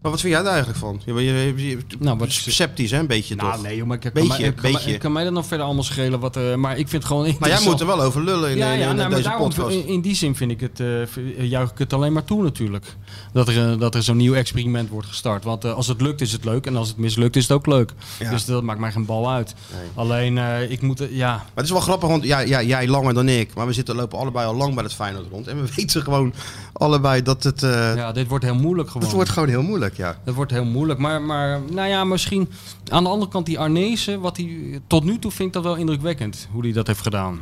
Maar 0.05 0.13
wat 0.13 0.23
vind 0.23 0.33
jij 0.35 0.43
daar 0.43 0.53
eigenlijk 0.53 0.81
van? 0.81 1.01
Je, 1.05 1.25
je, 1.25 1.79
Nou, 1.99 2.19
wat- 2.19 2.31
sceptisch 2.31 2.91
hè, 2.91 2.99
een 2.99 3.07
beetje 3.07 3.35
Nou, 3.35 3.53
toch? 3.53 3.63
nee, 3.63 3.77
joh, 3.77 3.87
maar 3.87 3.97
ik, 4.03 4.13
kan, 4.13 4.27
mij, 4.27 4.55
beetje. 4.63 4.89
mij- 4.91 4.99
kan 4.99 5.13
mij 5.13 5.25
dat 5.25 5.33
nog 5.33 5.47
verder 5.47 5.67
allemaal 5.67 5.85
schelen? 5.85 6.21
Wat, 6.21 6.39
maar 6.57 6.71
ik 6.79 6.89
vind 6.89 6.93
het 6.93 7.05
gewoon 7.05 7.35
Maar 7.39 7.49
jij 7.49 7.61
moet 7.65 7.81
er 7.81 7.87
wel 7.87 8.03
over 8.03 8.23
lullen 8.25 8.51
in, 8.51 8.57
ja, 8.57 8.73
in, 8.73 8.79
ja, 8.79 8.91
in 8.91 8.97
nou, 8.97 9.09
maar 9.09 9.17
deze 9.17 9.29
daarom, 9.29 9.49
podcast. 9.49 9.77
in, 9.77 9.87
in 9.87 10.01
die 10.01 10.15
zin 10.15 10.37
vind 10.37 10.51
ik 10.51 10.61
het, 10.61 10.81
eh, 10.81 11.51
juich 11.51 11.71
ik 11.71 11.79
het 11.79 11.93
alleen 11.93 12.13
maar 12.13 12.25
toe 12.25 12.43
natuurlijk. 12.43 12.97
Dat 13.33 13.49
er, 13.49 13.73
eh, 13.73 13.79
dat 13.79 13.95
er 13.95 14.03
zo'n 14.03 14.17
nieuw 14.17 14.35
experiment 14.35 14.89
wordt 14.89 15.09
gestart. 15.09 15.45
Want 15.45 15.65
eh, 15.65 15.75
als 15.75 15.87
het 15.87 16.01
lukt 16.01 16.21
is 16.21 16.33
het 16.33 16.45
leuk 16.45 16.67
en 16.67 16.77
als 16.77 16.89
het 16.89 16.97
mislukt 16.97 17.37
is 17.37 17.43
het 17.43 17.53
ook 17.53 17.67
leuk. 17.67 17.93
Ja. 18.19 18.31
Dus 18.31 18.45
dat 18.45 18.63
maakt 18.63 18.81
mij 18.81 18.93
geen 18.93 19.05
bal 19.05 19.31
uit. 19.31 19.55
Nee. 19.73 19.89
Alleen, 19.95 20.39
eh, 20.39 20.71
ik 20.71 20.83
moet, 20.83 21.07
ja... 21.11 21.33
Maar 21.33 21.51
het 21.55 21.65
is 21.65 21.71
wel 21.71 21.81
grappig, 21.81 22.09
want 22.09 22.25
ja, 22.25 22.39
ja, 22.39 22.63
jij 22.63 22.89
langer 22.89 23.15
dan 23.15 23.29
ik. 23.29 23.55
Maar 23.55 23.67
we 23.67 23.73
zitten, 23.73 23.97
lopen 23.97 24.19
allebei 24.19 24.47
al 24.47 24.55
lang 24.55 24.75
bij 24.75 24.85
het 24.85 24.95
Feyenoord 24.95 25.27
rond. 25.31 25.47
En 25.47 25.63
we 25.63 25.69
weten 25.77 26.03
gewoon 26.03 26.35
allebei 26.73 27.23
dat 27.23 27.43
het... 27.43 27.61
Ja, 27.61 28.13
dit 28.13 28.29
wordt 28.29 28.45
heel 28.45 28.55
moeilijk 28.55 28.89
gewoon. 28.89 29.07
het 29.07 29.17
wordt 29.17 29.31
gewoon 29.31 29.49
heel 29.49 29.63
moeilijk, 29.63 29.97
ja. 29.97 30.17
Dat 30.25 30.35
wordt 30.35 30.53
heel 30.53 30.65
moeilijk. 30.65 30.99
Maar, 30.99 31.23
maar 31.23 31.61
nou 31.71 31.89
ja, 31.89 32.05
misschien 32.05 32.49
aan 32.89 33.05
de 33.05 33.11
andere 33.11 33.31
kant 33.31 33.47
die 33.47 33.59
Arnezen, 33.59 34.21
wat 34.21 34.37
hij 34.37 34.81
tot 34.87 35.05
nu 35.05 35.19
toe 35.19 35.31
vind 35.31 35.49
ik 35.49 35.55
dat 35.55 35.63
wel 35.63 35.77
indrukwekkend 35.77 36.49
hoe 36.51 36.63
hij 36.63 36.73
dat 36.73 36.87
heeft 36.87 37.01
gedaan. 37.03 37.41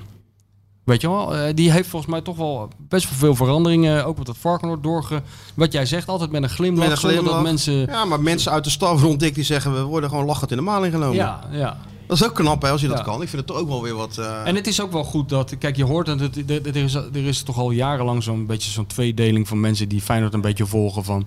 Weet 0.85 1.01
je 1.01 1.09
wel, 1.09 1.35
eh, 1.37 1.55
die 1.55 1.71
heeft 1.73 1.89
volgens 1.89 2.11
mij 2.13 2.21
toch 2.21 2.37
wel 2.37 2.69
best 2.79 3.09
wel 3.09 3.19
veel 3.19 3.35
veranderingen. 3.35 4.05
Ook 4.07 4.17
met 4.17 4.27
dat 4.27 4.37
Varkenoord 4.39 4.83
doorge... 4.83 5.23
Wat 5.55 5.73
jij 5.73 5.87
zegt, 5.87 6.09
altijd 6.09 6.31
met 6.31 6.43
een 6.43 6.49
glimlach. 6.49 6.83
Met 6.89 6.91
een 6.93 6.97
zonder 6.97 7.17
glimlach. 7.19 7.37
dat 7.37 7.45
mensen... 7.51 7.75
Ja, 7.87 8.05
maar 8.05 8.21
mensen 8.21 8.53
uit 8.53 8.65
de 8.65 8.71
staf 8.71 9.03
rond 9.03 9.21
Dick 9.21 9.35
die 9.35 9.45
zeggen... 9.45 9.75
we 9.75 9.83
worden 9.83 10.11
gewoon 10.11 10.25
lachend 10.25 10.51
in 10.51 10.57
de 10.57 10.63
maling 10.63 10.93
genomen. 10.93 11.17
Ja, 11.17 11.41
ja. 11.51 11.77
Dat 12.07 12.17
is 12.21 12.27
ook 12.27 12.35
knap 12.35 12.63
hè, 12.63 12.71
als 12.71 12.81
je 12.81 12.89
dat 12.89 13.03
kan. 13.03 13.23
Ik 13.23 13.29
vind 13.29 13.33
het 13.33 13.47
toch 13.47 13.57
ook 13.57 13.69
wel 13.69 13.83
weer 13.83 13.95
wat... 13.95 14.19
eh, 14.19 14.47
En 14.47 14.55
het 14.55 14.67
is 14.67 14.81
ook 14.81 14.93
wel 14.93 15.05
goed 15.05 15.29
dat, 15.29 15.59
kijk, 15.59 15.77
je 15.77 15.85
hoort 15.85 16.07
dat 16.07 16.21
het, 16.21 16.51
er, 16.51 16.77
is, 16.77 16.95
er 16.95 17.17
is 17.17 17.43
toch 17.43 17.59
al 17.59 17.71
jarenlang 17.71 18.23
zo'n 18.23 18.47
beetje 18.47 18.71
zo'n 18.71 18.87
tweedeling 18.87 19.49
van 19.49 19.61
mensen 19.61 19.89
die 19.89 20.01
Feyenoord 20.01 20.35
een 20.35 20.41
beetje 20.41 20.67
volgen 20.67 21.05
van, 21.05 21.27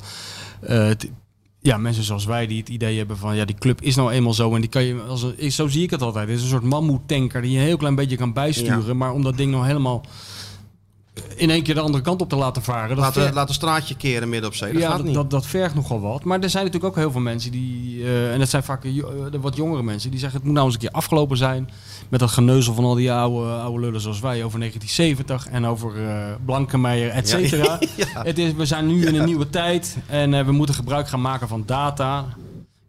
eh, 0.61 0.89
ja, 1.65 1.77
mensen 1.77 2.03
zoals 2.03 2.25
wij 2.25 2.47
die 2.47 2.59
het 2.59 2.69
idee 2.69 2.97
hebben 2.97 3.17
van, 3.17 3.35
ja, 3.35 3.45
die 3.45 3.55
club 3.55 3.81
is 3.81 3.95
nou 3.95 4.11
eenmaal 4.11 4.33
zo 4.33 4.55
en 4.55 4.61
die 4.61 4.69
kan 4.69 4.83
je, 4.83 5.01
als 5.01 5.25
een, 5.37 5.51
zo 5.51 5.67
zie 5.67 5.83
ik 5.83 5.89
het 5.89 6.01
altijd, 6.01 6.27
het 6.27 6.37
is 6.37 6.43
een 6.43 6.49
soort 6.49 6.63
mammoetanker 6.63 7.41
die 7.41 7.51
je 7.51 7.57
een 7.57 7.63
heel 7.63 7.77
klein 7.77 7.95
beetje 7.95 8.17
kan 8.17 8.33
bijsturen, 8.33 8.97
maar 8.97 9.11
om 9.11 9.23
dat 9.23 9.37
ding 9.37 9.51
nou 9.51 9.65
helemaal 9.65 10.05
in 11.35 11.49
één 11.49 11.63
keer 11.63 11.73
de 11.73 11.79
andere 11.79 12.03
kant 12.03 12.21
op 12.21 12.29
te 12.29 12.35
laten 12.35 12.61
varen, 12.61 12.95
dat 12.95 13.13
ver- 13.13 13.33
laten 13.33 13.55
straatje 13.55 13.95
keren 13.95 14.29
midden 14.29 14.49
op 14.49 14.55
zee. 14.55 14.73
Dat 14.73 14.81
ja, 14.81 14.87
gaat 14.87 14.97
dat, 14.97 15.05
niet. 15.05 15.15
dat, 15.15 15.29
dat 15.29 15.45
vergt 15.45 15.75
nogal 15.75 16.01
wat. 16.01 16.23
Maar 16.23 16.39
er 16.39 16.49
zijn 16.49 16.65
natuurlijk 16.65 16.93
ook 16.93 16.99
heel 16.99 17.11
veel 17.11 17.21
mensen 17.21 17.51
die, 17.51 18.03
eh, 18.03 18.33
en 18.33 18.39
dat 18.39 18.49
zijn 18.49 18.63
vaak 18.63 18.83
eh, 18.83 18.91
de 19.31 19.39
wat 19.39 19.55
jongere 19.55 19.83
mensen, 19.83 20.09
die 20.11 20.19
zeggen 20.19 20.37
het 20.37 20.47
moet 20.47 20.55
nou 20.55 20.65
eens 20.65 20.75
een 20.75 20.81
keer 20.81 20.91
afgelopen 20.91 21.37
zijn 21.37 21.69
met 22.09 22.19
dat 22.19 22.29
geneuzel 22.31 22.73
van 22.73 22.83
al 22.83 22.95
die 22.95 23.11
oude, 23.11 23.51
oude 23.51 23.79
lullen 23.79 24.01
zoals 24.01 24.19
wij 24.19 24.43
over 24.43 24.59
1970 24.59 25.47
en 25.53 25.65
over 25.65 26.07
eh 26.07 26.33
Blankenmeijer, 26.45 27.09
et 27.09 27.29
cetera. 27.29 27.79
Het 28.13 28.37
is, 28.39 28.53
we 28.53 28.65
zijn 28.65 28.87
nu 28.87 29.05
in 29.05 29.15
een 29.15 29.25
nieuwe 29.25 29.49
tijd 29.49 29.97
en 30.07 30.33
eh, 30.33 30.45
we 30.45 30.51
moeten 30.51 30.75
gebruik 30.75 31.07
gaan 31.07 31.21
maken 31.21 31.47
van 31.47 31.63
data. 31.65 32.25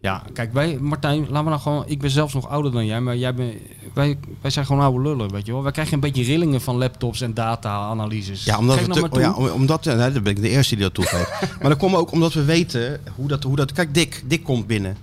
Ja, 0.06 0.22
kijk, 0.32 0.52
wij, 0.52 0.78
Martijn, 0.80 1.20
laten 1.20 1.44
we 1.44 1.48
nou 1.50 1.60
gewoon. 1.60 1.84
Ik 1.86 2.00
ben 2.00 2.10
zelfs 2.10 2.34
nog 2.34 2.48
ouder 2.48 2.72
dan 2.72 2.86
jij, 2.86 3.00
maar 3.00 3.16
jij 3.16 3.34
bent, 3.34 3.52
wij, 3.94 4.18
wij 4.40 4.50
zijn 4.50 4.66
gewoon 4.66 4.82
oude 4.82 5.08
lullen, 5.08 5.30
weet 5.30 5.46
je 5.46 5.52
wel. 5.52 5.62
Wij 5.62 5.72
krijgen 5.72 5.94
een 5.94 6.00
beetje 6.00 6.22
rillingen 6.22 6.60
van 6.60 6.76
laptops 6.76 7.20
en 7.20 7.34
data-analyses. 7.34 8.44
Ja, 8.44 8.58
omdat, 8.58 8.80
we 8.80 8.86
nou 8.86 9.00
te- 9.00 9.08
maar 9.08 9.20
ja, 9.20 9.32
omdat 9.52 9.86
eh, 9.86 9.96
nee, 9.96 10.12
dan 10.12 10.22
ben 10.22 10.32
ik 10.36 10.42
de 10.42 10.48
eerste 10.48 10.74
die 10.74 10.84
dat 10.84 10.94
toegeeft. 10.94 11.30
maar 11.60 11.68
dat 11.70 11.78
komt 11.78 11.94
ook 11.94 12.10
omdat 12.12 12.32
we 12.32 12.44
weten 12.44 13.00
hoe 13.14 13.28
dat, 13.28 13.42
hoe 13.42 13.56
dat... 13.56 13.72
Kijk, 13.72 13.94
Dick, 13.94 14.22
Dick 14.26 14.44
komt 14.44 14.66
binnen. 14.66 14.96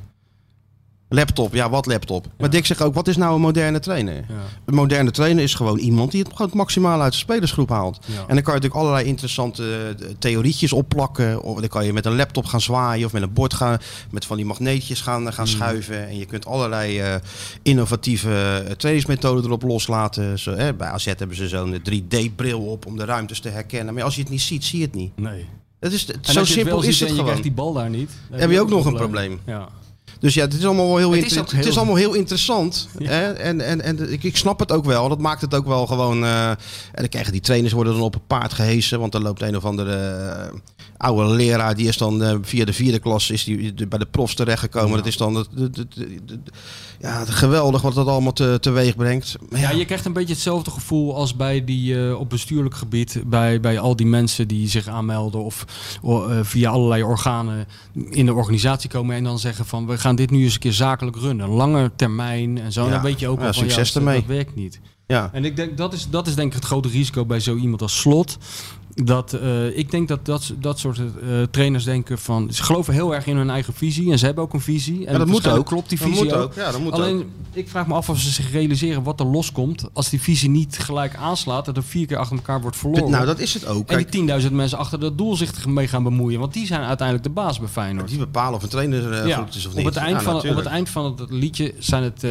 Laptop, 1.14 1.54
ja, 1.54 1.70
wat 1.70 1.86
laptop? 1.86 2.28
Maar 2.38 2.50
Dick 2.50 2.66
zegt 2.66 2.82
ook, 2.82 2.94
wat 2.94 3.08
is 3.08 3.18
nou 3.18 3.36
een 3.36 3.42
moderne 3.42 3.80
trainer? 3.80 4.16
Ja. 4.16 4.24
Een 4.66 4.74
moderne 4.74 5.12
trainer 5.12 5.44
is 5.44 5.54
gewoon 5.54 5.78
iemand 5.78 6.12
die 6.12 6.20
het 6.22 6.32
gewoon 6.32 6.48
het 6.48 6.56
maximaal 6.56 7.02
uit 7.02 7.12
de 7.12 7.18
spelersgroep 7.18 7.70
haalt. 7.70 8.00
En 8.06 8.14
dan 8.14 8.28
kan 8.28 8.36
je 8.36 8.44
natuurlijk 8.44 8.76
allerlei 8.76 9.06
interessante 9.06 9.96
eh, 10.00 10.06
theorietjes 10.20 10.74
opplakken. 10.74 11.42
Of 11.42 11.60
dan 11.60 11.70
kan 11.70 11.86
je 11.86 11.94
met 11.94 12.06
een 12.06 12.16
laptop 12.16 12.46
gaan 12.46 12.62
zwaaien 12.62 13.06
of 13.06 13.14
met 13.14 13.22
een 13.22 13.34
bord 13.34 13.54
gaan, 13.54 13.78
met 14.12 14.26
van 14.26 14.38
die 14.38 14.46
magneetjes 14.46 15.02
gaan, 15.02 15.34
gaan 15.34 15.48
schuiven. 15.48 16.08
En 16.08 16.18
je 16.18 16.26
kunt 16.26 16.46
allerlei 16.46 17.00
eh, 17.00 17.16
innovatieve 17.62 18.64
eh, 18.68 18.72
trainingsmethoden 18.72 19.46
erop 19.46 19.64
loslaten. 19.64 20.40
Zo, 20.40 20.56
hè, 20.56 20.74
bij 20.74 20.88
AZ 20.88 21.06
hebben 21.06 21.36
ze 21.36 21.48
zo'n 21.48 21.82
3D-bril 21.90 22.60
op 22.60 22.86
om 22.86 22.98
de 22.98 23.06
ruimtes 23.06 23.40
te 23.40 23.50
herkennen. 23.50 23.94
Maar 23.94 24.04
als 24.04 24.16
je 24.16 24.22
het 24.22 24.30
niet 24.30 24.42
ziet, 24.42 24.64
zie 24.64 24.80
je 24.80 24.86
het 24.86 24.96
niet. 24.96 25.18
Nee. 25.18 25.46
Het 25.80 25.94
is, 25.94 26.06
zo 26.22 26.40
je 26.40 26.46
simpel 26.46 26.82
is 26.82 27.00
het 27.00 27.00
en 27.00 27.06
je 27.06 27.10
gewoon. 27.10 27.26
krijgt 27.26 27.44
die 27.44 27.52
bal 27.52 27.74
daar 27.74 27.90
niet. 27.90 28.12
Heb 28.32 28.52
je 28.52 28.62
ook 28.62 28.70
nog 28.70 28.86
een 28.86 28.96
probleem. 28.96 29.40
Ja. 29.46 29.70
Dus 30.20 30.34
ja, 30.34 30.42
het 30.42 30.54
is 30.54 30.66
allemaal 30.66 30.88
wel 30.88 30.98
heel, 30.98 31.12
Het 31.12 31.26
is 31.26 31.36
het 31.36 31.66
is 31.66 31.78
allemaal 31.78 31.96
heel 31.96 32.14
interessant. 32.14 32.88
Hè? 33.04 33.32
En, 33.34 33.62
en, 33.62 33.82
en 33.82 34.12
ik, 34.12 34.24
ik 34.24 34.38
snap 34.38 34.60
het 34.60 34.72
ook 34.72 34.86
wel. 34.86 35.10
Dat 35.10 35.20
maakt 35.20 35.42
het 35.42 35.56
ook 35.56 35.66
wel 35.66 35.86
gewoon. 35.88 36.24
eh, 36.24 36.50
en 36.50 36.58
dan 36.94 37.08
krijgen 37.10 37.32
die 37.32 37.42
trainers 37.42 37.74
worden 37.74 37.94
dan 37.94 38.02
op 38.02 38.14
het 38.14 38.28
paard 38.28 38.54
gehesen. 38.54 39.00
Want 39.00 39.12
dan 39.12 39.22
loopt 39.22 39.42
een 39.42 39.56
of 39.56 39.66
andere 39.66 39.96
eh, 39.96 40.54
oude 40.98 41.34
leraar. 41.36 41.76
Die 41.76 41.88
is 41.88 41.98
dan 41.98 42.24
eh, 42.24 42.36
via 42.42 42.66
de 42.66 42.74
vierde 42.74 43.00
klas 43.00 43.30
is 43.30 43.44
die, 43.44 43.74
de- 43.74 43.88
bij 43.88 44.00
de 44.00 44.06
profs 44.06 44.36
terechtgekomen. 44.36 44.98
Dat 44.98 45.06
is 45.08 45.18
dan 45.18 45.36
het, 45.36 45.48
het- 45.56 45.76
het- 45.78 45.96
het- 45.96 46.10
het- 46.30 46.50
ja, 47.00 47.20
het 47.20 47.30
geweldig 47.30 47.82
wat 47.82 47.94
dat 47.94 48.08
allemaal 48.08 48.34
te, 48.34 48.58
teweeg 48.62 48.96
brengt. 48.96 49.36
Maar 49.50 49.60
Ja, 49.60 49.70
ja, 49.70 49.78
je 49.78 49.86
krijgt 49.86 50.06
een 50.06 50.14
beetje 50.14 50.34
hetzelfde 50.34 50.72
gevoel 50.72 51.16
als 51.16 51.36
bij 51.36 51.64
die 51.66 52.08
eh, 52.08 52.20
op 52.20 52.30
bestuurlijk 52.30 52.76
gebied, 52.76 53.24
bij, 53.26 53.60
bij 53.60 53.80
al 53.80 53.96
die 53.96 54.06
mensen 54.06 54.48
die 54.48 54.68
zich 54.70 54.88
aanmelden 54.88 55.44
of 55.44 55.66
eh, 56.04 56.40
via 56.42 56.70
allerlei 56.70 57.04
organen 57.04 57.66
in 58.10 58.26
de 58.26 58.34
organisatie 58.34 58.90
komen 58.90 59.16
en 59.16 59.24
dan 59.24 59.40
zeggen 59.40 59.66
van 59.66 59.88
we 59.88 59.98
gaan 59.98 60.16
dit 60.16 60.30
nu 60.32 60.44
eens 60.44 60.54
een 60.54 60.60
keer 60.60 60.74
zakelijk 60.74 61.18
runnen, 61.18 61.50
lange 61.50 61.92
termijn 61.96 62.58
en 62.58 62.72
zo. 62.72 62.86
En 62.86 62.92
dan 62.92 63.02
weet 63.02 63.20
je 63.20 63.28
ook 63.28 63.40
wel 63.40 63.54
van 63.54 63.64
succes 63.64 63.94
ja, 63.94 64.00
ermee. 64.00 64.16
dat 64.20 64.26
werkt 64.26 64.56
niet. 64.56 64.80
ja. 65.08 65.30
En 65.34 65.46
ik 65.46 65.56
denk 65.56 65.78
dat 65.78 65.94
is, 65.94 66.08
dat 66.10 66.28
is 66.28 66.36
denk 66.36 66.48
ik 66.48 66.54
het 66.56 66.66
grote 66.66 66.88
risico 66.90 67.26
bij 67.26 67.40
zo 67.40 67.56
iemand 67.56 67.82
als 67.82 68.00
Slot. 68.00 68.38
Dat, 68.96 69.34
eh, 69.34 69.78
ik 69.78 69.92
denk 69.92 70.08
dat 70.08 70.26
dat, 70.26 70.54
dat 70.60 70.80
soort 70.80 70.98
eh, 70.98 71.04
trainers 71.52 71.84
denken 71.84 72.18
van. 72.20 72.48
Ze 72.54 72.64
geloven 72.64 72.94
heel 72.94 73.16
erg 73.16 73.26
in 73.28 73.38
hun 73.38 73.50
eigen 73.50 73.74
visie. 73.74 74.12
En 74.12 74.20
ze 74.20 74.26
hebben 74.26 74.44
ook 74.44 74.54
een 74.54 74.62
visie. 74.62 75.06
En 75.06 75.12
Ja, 75.12 75.18
dat 75.18 75.28
moet 75.28 75.48
ook. 75.48 75.66
Klopt 75.66 75.90
die 75.90 75.98
Dat 75.98 76.08
visie 76.08 76.24
moet 76.24 76.34
ook. 76.34 76.42
ook. 76.44 76.54
Ja, 76.56 76.72
dat 76.72 76.80
moet 76.82 76.92
Alleen, 76.94 77.18
ook. 77.18 77.26
ik 77.54 77.70
vraag 77.70 77.88
me 77.88 77.94
af 77.94 78.10
of 78.10 78.20
ze 78.20 78.30
zich 78.32 78.52
realiseren 78.52 79.04
wat 79.04 79.20
er 79.20 79.26
loskomt. 79.26 79.86
als 79.94 80.10
die 80.10 80.22
visie 80.22 80.50
niet 80.50 80.80
gelijk 80.80 81.16
aanslaat. 81.16 81.66
dat 81.66 81.78
er 81.78 81.84
vier 81.84 82.06
keer 82.06 82.18
achter 82.18 82.36
elkaar 82.38 82.62
wordt 82.62 82.78
verloren. 82.78 83.10
Nou, 83.12 83.26
dat 83.26 83.40
is 83.40 83.54
het 83.54 83.66
ook. 83.68 83.90
en 83.92 84.06
die 84.10 84.42
10.000 84.42 84.52
mensen 84.52 84.78
achter 84.78 85.00
dat 85.00 85.18
doel 85.18 85.36
zich 85.36 85.66
mee 85.66 85.88
gaan 85.88 86.04
bemoeien. 86.04 86.40
Want 86.40 86.54
die 86.54 86.66
zijn 86.66 86.82
uiteindelijk 86.82 87.28
de 87.28 87.34
baas 87.34 87.60
bij 87.60 87.68
Feyenoord. 87.68 88.08
die 88.10 88.18
bepalen 88.18 88.54
of 88.56 88.64
een 88.64 88.70
trainer 88.70 89.28
Ja, 89.28 89.38
goed 89.38 89.56
is 89.56 89.66
of 89.66 89.72
op, 89.72 89.78
niet. 89.78 89.86
het 89.86 89.96
eind 89.96 90.22
van, 90.22 90.36
op 90.36 90.44
het 90.56 90.66
eind 90.66 90.90
van 90.90 91.06
het 91.06 91.32
liedje 91.32 91.74
zijn 91.80 92.04
het. 92.04 92.24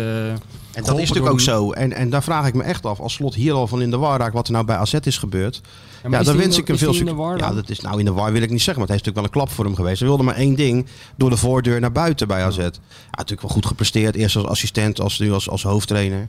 En 0.72 0.84
dat 0.84 0.98
is 0.98 1.08
natuurlijk 1.08 1.32
ook 1.32 1.40
zo. 1.40 1.72
En, 1.72 1.92
en 1.92 2.10
daar 2.10 2.22
vraag 2.22 2.46
ik 2.46 2.54
me 2.54 2.62
echt 2.62 2.86
af, 2.86 3.00
als 3.00 3.12
slot 3.12 3.34
hier 3.34 3.52
al 3.52 3.66
van 3.66 3.82
in 3.82 3.90
de 3.90 3.96
war 3.96 4.18
raakt 4.18 4.34
wat 4.34 4.46
er 4.46 4.52
nou 4.52 4.64
bij 4.64 4.76
AZ 4.76 4.94
is 5.02 5.18
gebeurd. 5.18 5.60
Ja, 6.02 6.08
maar 6.08 6.24
dan 6.24 6.36
wens 6.36 6.58
ik 6.58 6.66
hem 6.66 6.78
veel 6.78 6.94
succes. 6.94 7.40
Ja, 7.40 7.52
dat 7.52 7.68
is 7.68 7.80
nou 7.80 7.98
in 7.98 8.04
de 8.04 8.12
war 8.12 8.32
wil 8.32 8.42
ik 8.42 8.50
niet 8.50 8.62
zeggen, 8.62 8.86
want 8.86 8.88
het 8.88 9.04
heeft 9.04 9.04
natuurlijk 9.04 9.16
wel 9.16 9.24
een 9.24 9.30
klap 9.30 9.50
voor 9.50 9.64
hem 9.64 9.74
geweest. 9.74 9.98
Hij 9.98 10.08
wilde 10.08 10.22
maar 10.22 10.34
één 10.34 10.54
ding, 10.54 10.86
door 11.16 11.30
de 11.30 11.36
voordeur 11.36 11.80
naar 11.80 11.92
buiten 11.92 12.28
bij 12.28 12.44
AZ. 12.44 12.56
Ja, 12.56 12.70
natuurlijk 13.10 13.40
wel 13.42 13.50
goed 13.50 13.66
gepresteerd, 13.66 14.14
eerst 14.14 14.36
als 14.36 14.46
assistent, 14.46 15.00
als 15.00 15.18
nu 15.18 15.32
als, 15.32 15.48
als 15.48 15.62
hoofdtrainer. 15.62 16.28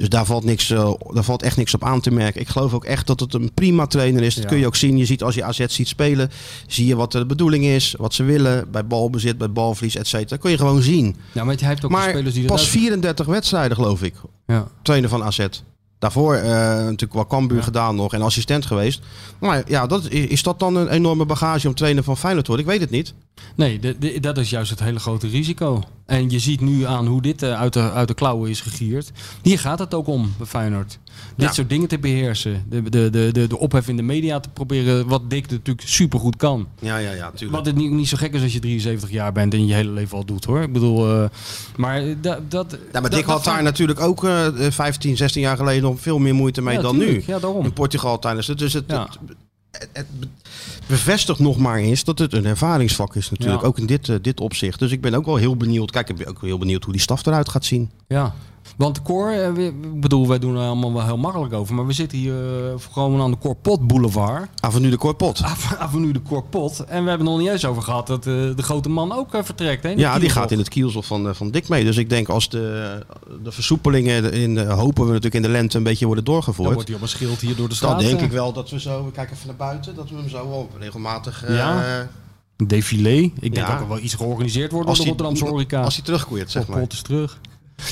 Dus 0.00 0.08
daar 0.08 0.24
valt, 0.24 0.44
niks, 0.44 0.70
eh, 0.70 0.92
daar 1.12 1.24
valt 1.24 1.42
echt 1.42 1.56
niks 1.56 1.74
op 1.74 1.84
aan 1.84 2.00
te 2.00 2.10
merken. 2.10 2.40
Ik 2.40 2.48
geloof 2.48 2.74
ook 2.74 2.84
echt 2.84 3.06
dat 3.06 3.20
het 3.20 3.34
een 3.34 3.50
prima 3.54 3.86
trainer 3.86 4.22
is. 4.22 4.34
Dat 4.34 4.42
Ja. 4.42 4.48
kun 4.50 4.58
je 4.58 4.66
ook 4.66 4.76
zien. 4.76 4.96
Je 4.96 5.04
ziet 5.04 5.22
als 5.22 5.34
je 5.34 5.44
AZ 5.44 5.64
ziet 5.66 5.88
spelen, 5.88 6.30
zie 6.66 6.86
je 6.86 6.96
wat 6.96 7.12
de 7.12 7.26
bedoeling 7.26 7.64
is, 7.64 7.94
wat 7.98 8.14
ze 8.14 8.22
willen 8.22 8.70
bij 8.70 8.86
balbezit, 8.86 9.38
bij 9.38 9.50
balverlies, 9.52 9.96
et 9.96 10.06
cetera. 10.06 10.28
Dat 10.28 10.38
kun 10.38 10.50
je 10.50 10.56
gewoon 10.56 10.82
zien. 10.82 11.16
Ja, 11.32 11.44
maar 11.44 11.56
hij 11.58 11.68
heeft 11.68 11.84
ook 11.84 11.90
Maar 11.90 12.08
spelers 12.10 12.34
die 12.34 12.44
pas 12.44 12.60
uit- 12.60 12.68
34 12.68 13.26
wedstrijden, 13.26 13.76
geloof 13.76 14.02
ik, 14.02 14.14
Ja. 14.46 14.66
trainer 14.82 15.08
van 15.10 15.22
AZ. 15.22 15.46
Daarvoor 15.98 16.34
eh, 16.34 16.42
natuurlijk 16.74 17.12
wel 17.12 17.26
Cambuur 17.26 17.62
gedaan 17.62 17.96
nog 17.96 18.12
en 18.12 18.22
assistent 18.22 18.66
geweest. 18.66 19.00
Maar 19.40 19.62
ja, 19.66 19.86
dat, 19.86 20.08
is 20.10 20.42
dat 20.42 20.58
dan 20.58 20.76
een 20.76 20.88
enorme 20.88 21.24
bagage 21.26 21.68
om 21.68 21.74
trainer 21.74 22.02
van 22.04 22.16
Feyenoord 22.16 22.44
te 22.44 22.50
worden? 22.52 22.72
Ik 22.72 22.78
weet 22.78 22.88
het 22.90 22.96
niet. 22.98 23.14
Nee, 23.56 23.78
de- 23.78 23.96
de- 23.98 24.20
dat 24.20 24.38
is 24.38 24.50
juist 24.50 24.70
het 24.70 24.80
hele 24.80 24.98
grote 24.98 25.28
risico. 25.28 25.82
En 26.06 26.30
je 26.30 26.38
ziet 26.38 26.60
nu 26.60 26.84
aan 26.86 27.06
hoe 27.06 27.22
dit 27.22 27.42
eh, 27.42 27.60
uit, 27.60 27.72
de, 27.72 27.90
uit 27.92 28.08
de 28.08 28.14
klauwen 28.14 28.50
is 28.50 28.60
gegierd. 28.60 29.10
Hier 29.42 29.58
gaat 29.58 29.78
het 29.78 29.94
ook 29.94 30.06
om 30.06 30.32
bij 30.38 30.46
Feyenoord. 30.46 30.98
Dit 31.36 31.46
Ja. 31.46 31.52
soort 31.52 31.68
dingen 31.68 31.88
te 31.88 31.98
beheersen. 31.98 32.64
De, 32.68 32.82
de, 32.82 33.10
de, 33.10 33.28
de, 33.32 33.46
de 33.46 33.58
ophef 33.58 33.88
in 33.88 33.96
de 33.96 34.02
media 34.02 34.40
te 34.40 34.48
proberen. 34.48 35.06
Wat 35.08 35.30
Dick 35.30 35.50
natuurlijk 35.50 35.88
supergoed 35.88 36.36
kan. 36.36 36.66
Ja, 36.80 36.96
ja, 36.96 37.10
ja, 37.12 37.24
natuurlijk. 37.24 37.52
Wat 37.52 37.66
het 37.66 37.76
niet, 37.76 37.90
niet 37.90 38.08
zo 38.08 38.16
gek 38.16 38.34
is 38.34 38.42
als 38.42 38.52
je 38.52 38.58
73 38.58 39.10
jaar 39.10 39.32
bent 39.32 39.54
en 39.54 39.66
je 39.66 39.74
hele 39.74 39.90
leven 39.90 40.16
al 40.16 40.24
doet 40.24 40.44
hoor. 40.44 40.62
Ik 40.62 40.72
bedoel, 40.72 41.10
eh, 41.22 41.28
maar 41.76 42.02
dat... 42.20 42.50
dat 42.50 42.78
Ja, 42.92 43.00
maar 43.00 43.10
Dick 43.10 43.24
had 43.24 43.44
daar 43.44 43.62
natuurlijk 43.62 44.00
ook 44.00 44.24
eh 44.24 44.46
15, 44.70 45.16
16 45.16 45.42
jaar 45.42 45.56
geleden 45.56 45.82
nog 45.82 46.00
veel 46.00 46.18
meer 46.18 46.34
moeite 46.34 46.62
mee 46.62 46.76
Ja, 46.76 46.82
dan 46.82 46.98
tuurlijk. 46.98 47.26
nu. 47.26 47.32
Ja, 47.32 47.38
daarom. 47.40 47.64
In 47.64 47.72
Portugal 47.72 48.18
tijdens 48.18 48.46
het. 48.46 48.58
Dus 48.58 48.72
het, 48.72 48.84
Ja. 48.86 49.02
het, 49.26 49.36
het, 49.92 50.06
bevestigt 50.86 51.38
nog 51.38 51.58
maar 51.58 51.78
eens 51.78 52.04
dat 52.04 52.18
het 52.18 52.32
een 52.32 52.44
ervaringsvak 52.44 53.16
is 53.16 53.30
natuurlijk. 53.30 53.60
Ja. 53.60 53.66
Ook 53.66 53.78
in 53.78 53.86
dit, 53.86 54.08
eh, 54.08 54.16
dit 54.22 54.40
opzicht. 54.40 54.78
Dus 54.78 54.90
ik 54.90 55.00
ben 55.00 55.14
ook 55.14 55.24
wel 55.24 55.36
heel 55.36 55.56
benieuwd. 55.56 55.90
Kijk, 55.90 56.08
ik 56.08 56.16
ben 56.16 56.26
ook 56.26 56.40
heel 56.40 56.58
benieuwd 56.58 56.84
hoe 56.84 56.92
die 56.92 57.02
staf 57.02 57.26
eruit 57.26 57.48
gaat 57.48 57.64
zien. 57.64 57.90
Ja. 58.08 58.34
Want 58.76 59.02
Cor, 59.02 59.30
eh, 59.32 59.52
we- 59.52 59.64
ik 59.66 60.00
bedoel, 60.00 60.28
wij 60.28 60.38
doen 60.38 60.56
er 60.56 60.66
allemaal 60.66 60.92
wel 60.92 61.04
heel 61.04 61.16
makkelijk 61.18 61.52
over. 61.52 61.74
Maar 61.74 61.86
we 61.86 61.92
zitten 61.92 62.18
hier 62.18 62.34
eh, 62.34 62.72
gewoon 62.92 63.20
aan 63.20 63.30
de 63.30 63.38
Corpot 63.38 63.86
Boulevard. 63.86 64.48
Avenue 64.60 64.90
de 64.90 64.96
Corpot. 64.96 65.42
Avenue 65.78 66.12
de 66.12 66.22
Corpot. 66.22 66.78
En 66.80 67.02
we 67.02 67.08
hebben 67.08 67.12
het 67.12 67.22
nog 67.36 67.38
niet 67.38 67.48
eens 67.48 67.64
over 67.64 67.82
gehad 67.82 68.06
dat 68.06 68.26
eh, 68.26 68.32
de 68.32 68.62
grote 68.62 68.88
man 68.88 69.12
ook 69.12 69.34
eh, 69.34 69.42
vertrekt. 69.42 69.82
Hè, 69.82 69.94
de 69.94 70.00
Ja, 70.00 70.18
die 70.18 70.28
gaat 70.30 70.50
in 70.50 70.58
het 70.58 70.68
kielzog 70.68 71.06
van, 71.06 71.28
eh, 71.28 71.34
van 71.34 71.50
Dick 71.50 71.68
mee. 71.68 71.84
Dus 71.84 71.96
ik 71.96 72.08
denk 72.10 72.28
als 72.28 72.48
de, 72.48 72.98
de 73.42 73.52
versoepelingen 73.52 74.32
in, 74.32 74.54
de- 74.54 74.64
hopen 74.64 75.02
we 75.02 75.08
natuurlijk 75.08 75.34
in 75.34 75.42
de 75.42 75.48
lente 75.48 75.76
een 75.76 75.82
beetje 75.82 76.06
worden 76.06 76.24
Dan 76.24 76.34
doorgevoerd. 76.34 76.72
wordt 76.74 76.88
hij 76.88 76.96
op 76.96 77.02
een 77.02 77.08
schild 77.08 77.40
hier 77.40 77.56
door 77.56 77.68
de 77.68 77.74
straat. 77.74 77.90
Dan 77.98 78.04
denk 78.06 78.18
eh. 78.18 78.24
ik 78.24 78.32
wel 78.32 78.52
dat 78.52 78.70
we 78.70 78.80
zo, 78.80 79.04
we 79.04 79.10
kijken 79.12 79.34
even 79.34 79.46
naar 79.46 79.56
buiten, 79.56 79.94
dat 79.94 80.10
we 80.10 80.16
hem 80.16 80.28
zo 80.28 80.48
wel 80.48 80.68
regelmatig... 80.78 81.44
eh, 81.44 81.56
Ja. 81.56 82.08
Een 82.56 82.66
défilé. 82.68 83.10
Ik 83.16 83.40
denk 83.40 83.56
Ja. 83.56 83.72
dat 83.72 83.80
er 83.80 83.88
wel 83.88 83.98
iets 83.98 84.14
georganiseerd 84.14 84.72
wordt 84.72 84.88
Als 84.88 84.96
door 84.96 85.06
de 85.06 85.12
Rotterdamse 85.12 85.44
horeca. 85.54 85.82
Als 85.82 85.94
hij 85.94 86.04
terugkeert, 86.04 86.50
zeg 86.50 86.66
maar. 86.66 86.78
Pot 86.78 86.92
is 86.92 87.02
terug. 87.02 87.38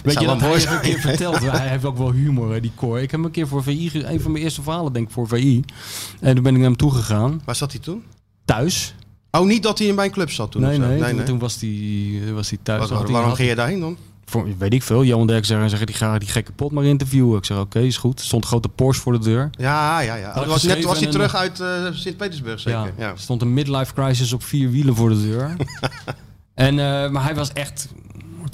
Weet 0.04 0.20
je 0.20 0.26
dat 0.26 0.40
mooi 0.40 0.52
heeft 0.52 0.70
een 0.70 0.80
keer 0.80 0.98
verteld? 1.00 1.38
Hij 1.50 1.68
heeft 1.68 1.84
ook 1.84 1.96
wel 1.98 2.12
humor, 2.12 2.52
hè, 2.52 2.60
die 2.60 2.72
Cor. 2.74 2.96
Ik 2.96 3.02
heb 3.02 3.10
hem 3.10 3.24
een 3.24 3.30
keer 3.30 3.48
voor 3.48 3.62
VI, 3.62 3.90
een 3.94 4.20
van 4.20 4.32
mijn 4.32 4.44
eerste 4.44 4.62
verhalen 4.62 4.92
denk 4.92 5.06
ik 5.06 5.12
voor 5.12 5.28
VI. 5.28 5.64
En 6.20 6.34
toen 6.34 6.42
ben 6.42 6.52
ik 6.52 6.58
naar 6.58 6.68
hem 6.68 6.76
toegegaan. 6.76 7.42
Waar 7.44 7.56
zat 7.56 7.72
hij 7.72 7.80
toen? 7.80 8.02
Thuis. 8.44 8.94
Oh, 9.30 9.46
niet 9.46 9.62
dat 9.62 9.78
hij 9.78 9.86
in 9.86 9.94
mijn 9.94 10.10
club 10.10 10.30
zat 10.30 10.50
toen? 10.52 10.62
nee, 10.62 10.74
zo? 10.76 10.80
nee, 10.86 11.14
toen- 11.14 11.24
Toen 11.24 11.38
was 11.38 11.60
hij, 11.60 12.20
was 12.32 12.48
hij 12.48 12.58
thuis. 12.62 12.88
Hij- 12.88 12.98
waarom 12.98 13.14
had 13.28 13.36
ging 13.36 13.48
je 13.48 13.54
daarheen 13.54 13.80
dan? 13.80 13.96
Voor, 14.24 14.46
weet 14.58 14.72
ik 14.74 14.82
veel. 14.82 15.04
Johan 15.04 15.26
Derk 15.26 15.44
zei, 15.44 15.68
zeggen, 15.68 15.86
die 15.86 15.96
ga 15.96 16.18
die 16.18 16.28
gekke 16.28 16.52
pot 16.52 16.72
maar 16.72 16.84
interviewen. 16.84 17.38
Ik 17.38 17.44
zeg, 17.44 17.58
oké, 17.58 17.78
is 17.78 17.96
goed. 17.96 18.18
Er 18.18 18.24
stond 18.24 18.42
een 18.42 18.48
grote 18.48 18.68
Porsche 18.68 19.02
voor 19.02 19.12
de 19.12 19.18
deur. 19.18 19.50
Ja, 19.50 20.00
ja, 20.00 20.14
ja. 20.14 20.46
Was, 20.46 20.62
net, 20.62 20.84
was 20.84 21.00
hij 21.00 21.10
terug 21.10 21.34
uit 21.34 21.60
eh, 21.60 21.68
Sint-Petersburg 21.92 22.60
zeker? 22.60 22.80
Ja, 22.80 22.92
Ja. 22.98 23.12
Stond 23.16 23.42
een 23.42 23.54
midlife 23.54 23.92
crisis 23.94 24.32
op 24.32 24.42
vier 24.42 24.70
wielen 24.70 24.94
voor 24.96 25.08
de 25.08 25.20
deur. 25.22 25.56
en, 26.54 26.78
eh, 26.78 27.10
maar 27.10 27.22
hij 27.24 27.34
was 27.34 27.52
echt... 27.52 27.88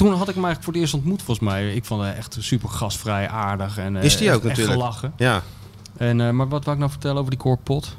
Toen 0.05 0.13
had 0.15 0.29
ik 0.29 0.35
hem 0.35 0.45
eigenlijk 0.45 0.65
voor 0.65 0.73
het 0.73 0.83
eerst 0.83 0.95
ontmoet, 0.95 1.23
volgens 1.23 1.47
mij. 1.49 1.75
Ik 1.75 1.85
vond 1.85 2.03
hem 2.03 2.13
echt 2.15 2.37
super 2.41 2.69
gastvrij, 2.69 3.29
aardig. 3.29 3.79
En, 3.79 3.97
eh, 3.97 4.05
Is 4.05 4.17
die 4.17 4.27
echt- 4.27 4.37
ook 4.37 4.43
natuurlijk. 4.43 4.69
Echt 4.69 4.79
gelachen. 4.81 5.13
ja. 5.17 5.43
En, 5.97 6.21
eh, 6.21 6.31
maar 6.31 6.49
wat 6.49 6.61
wou 6.65 6.71
ik 6.73 6.79
nou 6.79 6.91
vertellen 6.91 7.17
over 7.19 7.31
die 7.31 7.39
koorpot? 7.41 7.97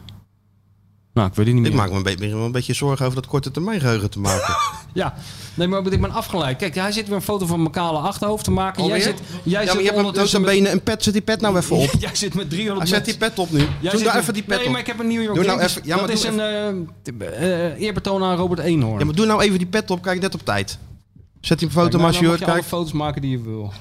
Nou, 1.14 1.28
ik 1.28 1.34
weet 1.36 1.46
het 1.46 1.56
niet 1.56 1.66
Ik 1.66 1.72
meer. 1.72 1.82
maak 1.82 1.90
me 1.92 1.98
een, 1.98 2.04
beetje- 2.04 2.32
een 2.36 2.52
beetje 2.52 2.74
zorgen 2.74 3.06
over 3.06 3.22
dat 3.22 3.28
korte 3.30 3.52
termijn 3.52 3.80
geheugen 3.80 4.10
te 4.10 4.20
maken. 4.20 4.56
Ja, 4.94 5.14
nee, 5.54 5.68
maar 5.68 5.86
ik 5.92 6.02
ben 6.02 6.12
afgeleid. 6.12 6.58
Kijk, 6.58 6.76
hij 6.76 6.92
zit 6.92 7.08
weer 7.08 7.16
een 7.16 7.22
foto 7.22 7.46
van 7.46 7.60
mijn 7.60 7.72
kale 7.72 7.98
achterhoofd 7.98 8.44
te 8.44 8.52
maken. 8.52 8.86
Jij 8.86 9.00
zit, 9.02 9.20
jij 9.44 9.52
ja, 9.52 9.58
maar 9.58 9.76
zit 9.76 9.86
je 9.86 9.94
hebt 9.94 10.08
een 10.08 10.14
dood 10.32 10.46
benen 10.46 10.72
en 10.72 10.82
pet. 10.84 11.04
Zet 11.04 11.14
die 11.14 11.22
pet 11.22 11.42
nou 11.42 11.58
even 11.58 11.76
op. 11.76 11.90
Jij 12.00 12.16
zit 12.16 12.34
met 12.34 12.50
300 12.50 12.90
Hij 12.90 12.98
zet 12.98 13.06
die 13.06 13.18
pet 13.18 13.40
op 13.40 13.52
nu. 13.52 13.68
Jij 13.80 13.92
Doe 13.92 14.04
nou 14.04 14.18
even 14.18 14.34
die 14.34 14.44
pet 14.44 14.58
Nee, 14.58 14.66
op. 14.66 14.72
maar 14.72 14.82
ik 14.82 14.88
heb 14.88 15.00
een 15.00 15.08
New 15.08 15.22
York 15.24 15.36
Doe 15.36 15.46
nou 15.46 15.60
even- 15.60 15.82
ja, 15.86 15.96
maar 15.96 16.08
Dat 16.08 16.16
is 16.16 16.24
een 16.24 16.40
eh, 17.16 17.82
eerbetoon 17.82 18.24
aan 18.24 18.36
Robert 18.38 18.60
Eenhoorn. 18.60 19.00
Ja, 19.00 19.06
maar 19.06 19.16
doe 19.16 19.26
nou 19.26 19.42
even 19.42 19.58
die 19.58 19.68
pet 19.68 19.92
op. 19.92 20.02
Kijk, 20.02 20.22
net 20.22 20.34
op 20.34 20.46
tijd. 20.46 20.78
Zet 21.46 21.60
die 21.60 21.70
foto 21.70 21.82
Kijk, 21.90 21.92
maar 21.92 22.02
nou, 22.02 22.08
als 22.08 22.14
dan 22.16 22.24
je 22.24 22.28
hoort. 22.28 22.40
je 22.40 22.46
alle 22.46 22.56
Kijk, 22.56 22.68
foto's 22.68 22.92
maken 22.92 23.22
die 23.22 23.32
je 23.32 23.42
wil. 23.42 23.74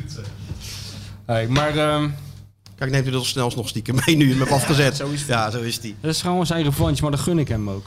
hey, 1.26 1.48
maar 1.48 1.76
ehm, 1.76 2.08
kijk, 2.76 2.90
neemt 2.90 3.06
u 3.06 3.10
dat 3.10 3.24
snel 3.24 3.52
nog 3.56 3.68
stiekem 3.68 3.94
mee 4.06 4.16
nu 4.16 4.24
je 4.24 4.30
hem 4.30 4.38
hebt 4.40 4.52
afgezet. 4.52 4.96
Zo 4.96 5.08
is 5.08 5.20
het. 5.20 5.28
Ja, 5.28 5.50
zo 5.50 5.60
is 5.60 5.80
die. 5.80 5.94
dat 6.00 6.10
is 6.14 6.22
gewoon 6.22 6.46
zijn 6.46 6.64
revanche, 6.64 7.02
maar 7.02 7.10
dat 7.10 7.20
gun 7.20 7.38
ik 7.38 7.48
hem 7.48 7.70
ook. 7.70 7.86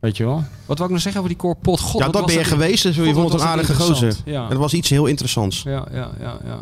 Weet 0.00 0.16
je 0.16 0.24
wel? 0.24 0.44
Wat 0.66 0.78
wou 0.78 0.84
ik 0.84 0.94
nog 0.94 1.00
zeggen 1.02 1.20
over 1.20 1.32
die 1.32 1.42
Cor 1.42 1.56
Pot? 1.56 1.80
God, 1.80 2.00
Ja, 2.00 2.06
dat 2.06 2.14
was 2.14 2.24
ben 2.24 2.32
je 2.34 2.38
dat- 2.40 2.48
geweest. 2.52 2.82
Dus 2.82 2.96
je 2.96 3.02
vond 3.02 3.16
wat 3.16 3.32
het 3.32 3.40
een 3.40 3.46
aardige 3.46 3.74
gozer. 3.74 4.16
Ja. 4.24 4.42
En 4.42 4.48
dat 4.48 4.58
was 4.58 4.74
iets 4.74 4.88
heel 4.90 5.06
interessants. 5.06 5.62
Ja, 5.62 5.86
ja, 5.92 6.10
ja, 6.20 6.38
ja. 6.44 6.60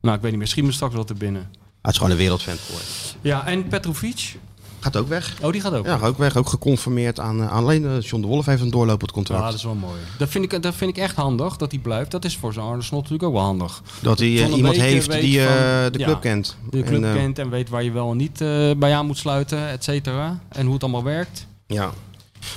Nou, 0.00 0.16
ik 0.16 0.20
weet 0.22 0.30
niet 0.30 0.38
meer. 0.38 0.48
Schiet 0.48 0.64
me 0.64 0.72
straks 0.72 0.94
wel 0.94 1.04
te 1.04 1.14
binnen. 1.14 1.48
Hij 1.82 1.90
is 1.90 1.96
gewoon 1.96 2.12
een 2.12 2.16
wereldfan 2.18 2.56
voor. 2.56 2.80
Ja, 3.20 3.46
en 3.46 3.68
Petrovic? 3.68 4.36
Gaat 4.80 4.96
ook 4.96 5.08
weg. 5.08 5.34
Oh, 5.42 5.52
die 5.52 5.60
gaat 5.60 5.72
ook. 5.72 5.86
Ja, 5.86 5.98
ook 6.02 6.18
weg. 6.18 6.36
Ook 6.36 6.48
geconfirmeerd 6.48 7.20
aan, 7.20 7.40
eh, 7.40 7.48
aan 7.52 7.62
alleen 7.62 7.84
eh, 7.86 8.00
John 8.00 8.22
de 8.22 8.28
Wolf 8.28 8.46
heeft 8.46 8.62
een 8.62 8.70
doorlopend 8.70 9.10
Ja, 9.10 9.14
contract. 9.16 9.44
dat 9.44 9.54
is 9.54 9.62
wel 9.64 9.74
mooi. 9.74 10.00
Dat 10.18 10.28
vind, 10.28 10.52
ik, 10.52 10.62
dat 10.62 10.74
vind 10.74 10.90
ik 10.96 11.02
echt 11.02 11.16
handig, 11.16 11.56
dat 11.56 11.70
hij 11.70 11.80
blijft. 11.80 12.10
Dat 12.10 12.24
is 12.24 12.36
voor 12.36 12.52
zo'n 12.52 12.68
Arne 12.68 12.82
Slot 12.82 13.02
natuurlijk 13.02 13.28
ook 13.28 13.34
wel 13.34 13.42
handig. 13.44 13.82
dat 14.00 14.18
hij 14.18 14.28
eh, 14.42 14.56
iemand 14.56 14.76
heeft 14.76 15.10
die 15.20 15.40
van- 15.40 15.52
de 15.92 15.98
ja, 15.98 16.04
club 16.04 16.20
kent. 16.20 16.56
De 16.70 16.82
club 16.82 17.04
En, 17.04 17.14
kent 17.14 17.38
en 17.38 17.50
weet 17.50 17.68
waar 17.68 17.82
je 17.82 17.90
wel 17.92 18.10
en 18.10 18.16
niet 18.16 18.38
bij 18.78 18.94
aan 18.94 19.06
moet 19.06 19.18
sluiten, 19.18 19.68
et 19.68 19.84
cetera. 19.84 20.38
En 20.48 20.64
hoe 20.64 20.74
het 20.74 20.82
allemaal 20.82 21.04
werkt. 21.04 21.46
Ja. 21.66 21.90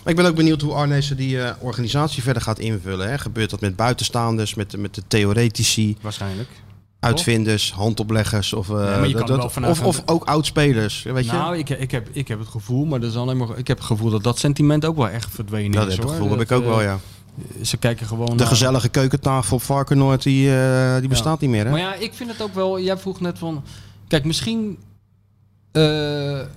Maar 0.04 0.12
ik 0.12 0.16
ben 0.16 0.26
ook 0.26 0.36
benieuwd 0.36 0.62
hoe 0.62 0.74
Arnezen 0.74 1.18
die 1.18 1.38
organisatie 1.60 2.24
verder 2.24 2.42
gaat 2.42 2.60
invullen. 2.60 3.10
Hè. 3.10 3.18
Gebeurt 3.18 3.50
dat 3.50 3.62
met 3.62 3.76
buitenstaanders, 3.76 4.54
met, 4.56 4.78
met 4.78 4.96
de 4.96 5.02
theoretici, 5.08 5.98
Waarschijnlijk. 6.02 6.50
Uitvinders, 7.00 7.74
handopleggers 7.74 8.54
of, 8.54 8.70
eh, 8.70 9.02
dat- 9.14 9.28
dat- 9.28 9.44
of, 9.68 9.82
of 9.84 10.02
ook 10.06 10.24
oudspelers. 10.24 11.04
Weet 11.04 11.26
je? 11.26 11.32
Nou, 11.32 11.58
ik, 11.58 11.70
ik, 11.70 11.92
heb, 11.92 12.08
ik 12.12 12.28
heb 12.28 12.40
het 12.40 12.48
gevoel, 12.48 12.86
maar 12.86 13.00
dat 13.00 13.10
is 13.10 13.16
alleen 13.16 13.38
maar, 13.38 13.58
ik 13.58 13.68
heb 13.68 13.78
het 13.78 13.86
gevoel 13.86 14.10
dat 14.10 14.24
dat 14.24 14.40
sentiment 14.40 14.86
ook 14.86 14.96
wel 14.96 15.10
echt 15.10 15.30
verdwenen 15.32 15.72
dat 15.72 15.88
is. 15.88 15.92
heb 15.92 16.02
ik 16.02 16.04
hoor. 16.10 16.14
gevoel, 16.14 16.32
heb 16.32 16.42
ik 16.42 16.48
Dat, 16.48 16.58
ook 16.58 16.66
wel, 16.66 16.80
eh, 16.80 16.86
ja. 16.86 17.00
Ze 17.62 17.78
kijken 17.78 18.08
gewoon 18.08 18.26
De 18.30 18.36
naar- 18.36 18.48
gezellige 18.48 18.90
keukentafel 18.90 19.56
op 19.56 19.62
Varkenoord, 19.64 20.24
die, 20.24 20.56
eh, 20.62 21.00
die 21.00 21.08
bestaat 21.10 21.40
niet 21.42 21.50
meer, 21.50 21.66
hè? 21.66 21.72
Maar 21.72 21.80
ja, 21.80 21.94
ik 21.96 22.14
vind 22.14 22.32
het 22.32 22.42
ook 22.42 22.54
wel. 22.54 22.80
Jij 22.80 22.98
vroeg 22.98 23.20
net 23.20 23.38
van. 23.40 23.64
Kijk, 24.08 24.26
misschien 24.26 24.78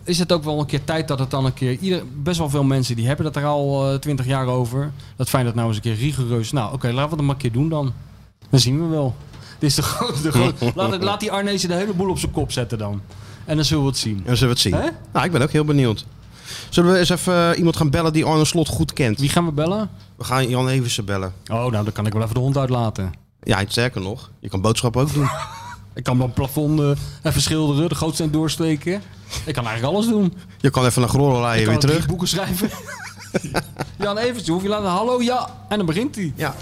is 0.05 0.19
het 0.19 0.33
ook 0.33 0.45
wel 0.45 0.61
een 0.61 0.67
keer 0.67 0.85
tijd 0.85 1.09
dat 1.09 1.19
het 1.19 1.31
dan 1.31 1.45
een 1.45 1.55
keer. 1.55 1.77
Ieder, 1.81 2.03
best 2.23 2.39
wel 2.39 2.51
veel 2.51 2.65
mensen 2.65 2.97
die 2.97 3.07
hebben 3.07 3.27
het 3.27 3.37
er 3.37 3.45
al 3.45 3.99
twintig 3.99 4.27
jaar 4.27 4.47
over. 4.47 4.91
Dat 5.17 5.29
fijn 5.29 5.45
dat 5.45 5.55
nou 5.55 5.67
eens 5.69 5.77
een 5.77 5.83
keer 5.83 5.95
rigoureus. 5.95 6.53
Nou, 6.53 6.73
oké, 6.73 6.87
laten 6.87 7.11
we 7.11 7.17
het 7.17 7.25
maar 7.25 7.35
een 7.35 7.41
keer 7.41 7.53
doen 7.53 7.69
dan. 7.69 7.93
Dan 8.51 8.61
zien 8.61 8.81
we 8.83 8.87
wel. 8.87 9.15
Is 9.63 9.75
de 9.75 9.83
grote. 9.83 10.23
De 10.23 10.31
grote 10.71 10.99
laat, 10.99 11.21
die 11.21 11.33
Arnezen 11.33 11.69
de 11.69 11.75
hele 11.75 11.93
boel 11.93 12.11
op 12.11 12.19
zijn 12.19 12.33
kop 12.33 12.53
zetten 12.53 12.79
dan. 12.79 13.03
En 13.45 13.57
dan 13.57 13.65
zullen 13.65 13.83
we 13.83 13.89
het 13.89 13.99
zien. 13.99 14.17
En 14.27 14.37
zullen 14.37 14.41
we 14.41 14.49
het 14.49 14.59
zien. 14.61 14.75
Hè? 14.75 14.89
Nou, 15.13 15.27
ik 15.27 15.33
ben 15.33 15.43
ook 15.43 15.51
heel 15.51 15.65
benieuwd. 15.65 16.05
Zullen 16.69 16.93
we 16.93 16.99
eens 16.99 17.09
even 17.09 17.51
eh, 17.53 17.59
iemand 17.59 17.77
gaan 17.77 17.91
bellen 17.91 18.13
die 18.13 18.25
Arne 18.25 18.45
Slot 18.45 18.69
goed 18.69 18.93
kent? 18.93 19.21
Wie 19.21 19.29
gaan 19.29 19.45
we 19.45 19.53
bellen? 19.53 19.91
We 20.17 20.25
gaan 20.25 20.49
Jan 20.49 20.69
Eversen 20.69 21.05
bellen. 21.05 21.33
Oh, 21.47 21.57
nou, 21.57 21.71
dan 21.71 21.93
kan 21.93 22.07
ik 22.07 22.13
wel 22.13 22.23
even 22.23 22.35
de 22.35 22.41
hond 22.41 22.57
uitlaten. 22.57 23.13
Ja, 23.43 23.59
en 23.59 23.67
sterker 23.69 24.01
nog, 24.01 24.31
je 24.41 24.49
kan 24.49 24.61
boodschappen 24.61 25.01
ook 25.03 25.13
doen. 25.15 25.29
Ik 25.95 26.03
kan 26.05 26.17
mijn 26.17 26.33
plafond 26.33 26.81
eh, 26.81 26.91
even 27.23 27.43
schilderen, 27.43 27.89
de 27.89 27.95
gootsteen 27.95 28.31
doorsteken. 28.31 29.03
Ik 29.45 29.55
kan 29.55 29.67
eigenlijk 29.67 29.95
alles 29.97 30.07
doen. 30.07 30.35
Je 30.61 30.71
kan 30.71 30.85
even 30.87 31.01
naar 31.01 31.11
Grollen 31.11 31.39
Ik 31.39 31.45
rijden 31.45 31.67
weer 31.69 31.79
terug. 31.79 32.07
boeken 32.07 32.29
schrijven. 32.29 32.71
Jan 33.99 34.19
Evers, 34.19 34.49
hoef 34.49 34.63
je 34.63 34.69
laten 34.69 34.89
hallo, 34.89 35.23
ja. 35.23 35.51
En 35.69 35.77
dan 35.77 35.87
begint 35.87 36.15
hij. 36.15 36.33
Ja, 36.37 36.55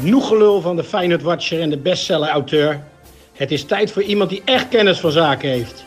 Genoeg 0.00 0.28
gelul 0.28 0.60
van 0.60 0.76
de 0.76 0.84
Feyenoord 0.84 1.22
Watcher 1.22 1.60
en 1.60 1.70
de 1.70 1.78
bestseller-auteur. 1.78 2.80
Het 3.32 3.50
is 3.50 3.64
tijd 3.64 3.92
voor 3.92 4.02
iemand 4.02 4.30
die 4.30 4.42
echt 4.44 4.68
kennis 4.68 5.00
van 5.00 5.10
zaken 5.10 5.48
heeft. 5.48 5.84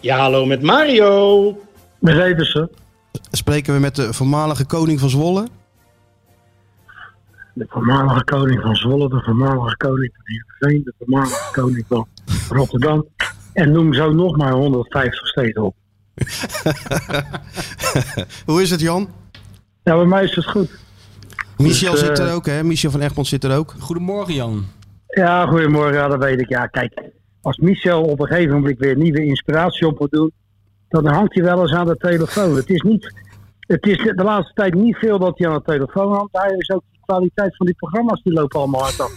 Ja, 0.00 0.18
hallo 0.18 0.46
met 0.46 0.62
Mario. 0.62 1.58
Met 1.98 2.18
Eversen. 2.18 2.70
spreken 3.30 3.74
we 3.74 3.80
met 3.80 3.96
de 3.96 4.12
voormalige 4.12 4.66
koning 4.66 5.00
van 5.00 5.10
Zwolle. 5.10 5.48
De 7.54 7.66
voormalige 7.68 8.24
koning 8.24 8.60
van 8.60 8.76
Zwolle, 8.76 9.08
de 9.08 9.22
voormalige 9.24 9.76
koning 9.76 10.12
van 10.14 10.24
Heerenveen, 10.24 10.84
de 10.84 10.94
voormalige 10.98 11.52
koning 11.52 11.84
van 11.88 12.08
Rotterdam. 12.48 13.06
En 13.52 13.72
noem 13.72 13.94
zo 13.94 14.12
nog 14.12 14.36
maar 14.36 14.52
150 14.52 15.26
steden 15.26 15.62
op. 15.62 15.74
Hoe 18.46 18.62
is 18.62 18.70
het, 18.70 18.80
Jan? 18.80 19.08
Ja, 19.82 19.96
bij 19.96 20.04
mij 20.04 20.24
is 20.24 20.34
het 20.34 20.46
goed. 20.46 20.70
Michel 21.56 21.92
Dus, 21.92 22.00
eh, 22.00 22.06
zit 22.06 22.18
er 22.18 22.32
ook, 22.32 22.46
hè? 22.46 22.64
Michel 22.64 22.90
van 22.90 23.00
Egmond 23.00 23.26
zit 23.26 23.44
er 23.44 23.56
ook. 23.56 23.74
Goedemorgen, 23.78 24.34
Jan. 24.34 24.66
Ja, 25.06 25.46
goedemorgen, 25.46 25.94
ja, 25.94 26.08
dat 26.08 26.18
weet 26.18 26.40
ik. 26.40 26.48
Ja, 26.48 26.66
kijk, 26.66 27.00
als 27.40 27.58
Michel 27.58 28.02
op 28.02 28.20
een 28.20 28.26
gegeven 28.26 28.54
moment 28.54 28.78
weer 28.78 28.96
nieuwe 28.96 29.24
inspiratie 29.24 29.86
op 29.86 29.98
moet 29.98 30.10
doen, 30.10 30.32
dan 30.88 31.06
hangt 31.06 31.34
hij 31.34 31.44
wel 31.44 31.60
eens 31.60 31.72
aan 31.72 31.86
de 31.86 31.96
telefoon. 31.96 32.56
Het 32.56 32.70
is, 32.70 32.82
niet, 32.82 33.14
het 33.60 33.86
is 33.86 33.96
de 33.96 34.22
laatste 34.24 34.52
tijd 34.54 34.74
niet 34.74 34.96
veel 34.96 35.18
dat 35.18 35.38
hij 35.38 35.48
aan 35.48 35.54
de 35.54 35.62
telefoon 35.64 36.12
hangt. 36.12 36.28
Hij 36.32 36.54
is 36.56 36.70
ook 36.70 36.82
de 36.92 36.98
kwaliteit 37.04 37.56
van 37.56 37.66
die 37.66 37.74
programma's, 37.74 38.22
die 38.22 38.32
lopen 38.32 38.58
allemaal 38.58 38.82
hard 38.82 39.00
af. 39.00 39.12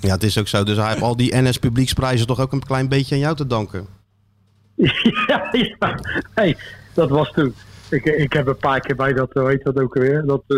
Ja, 0.00 0.12
het 0.12 0.22
is 0.22 0.38
ook 0.38 0.48
zo. 0.48 0.62
Dus 0.62 0.76
hij 0.76 0.88
heeft 0.88 1.02
al 1.02 1.16
die 1.16 1.36
NS 1.36 1.58
Publieksprijzen 1.58 2.26
toch 2.26 2.40
ook 2.40 2.52
een 2.52 2.64
klein 2.64 2.88
beetje 2.88 3.14
aan 3.14 3.20
jou 3.20 3.36
te 3.36 3.46
danken. 3.46 3.86
ja, 5.26 5.48
ja. 5.52 5.94
Hey, 6.34 6.56
dat 6.94 7.08
was 7.08 7.30
toen. 7.32 7.54
Ik, 7.90 8.04
ik 8.04 8.32
heb 8.32 8.46
een 8.46 8.56
paar 8.56 8.80
keer 8.80 8.96
bij 8.96 9.12
dat, 9.12 9.32
hoe 9.32 9.48
heet 9.48 9.64
dat 9.64 9.80
ook 9.80 9.94
weer? 9.94 10.22
Dat, 10.26 10.42
eh, 10.46 10.56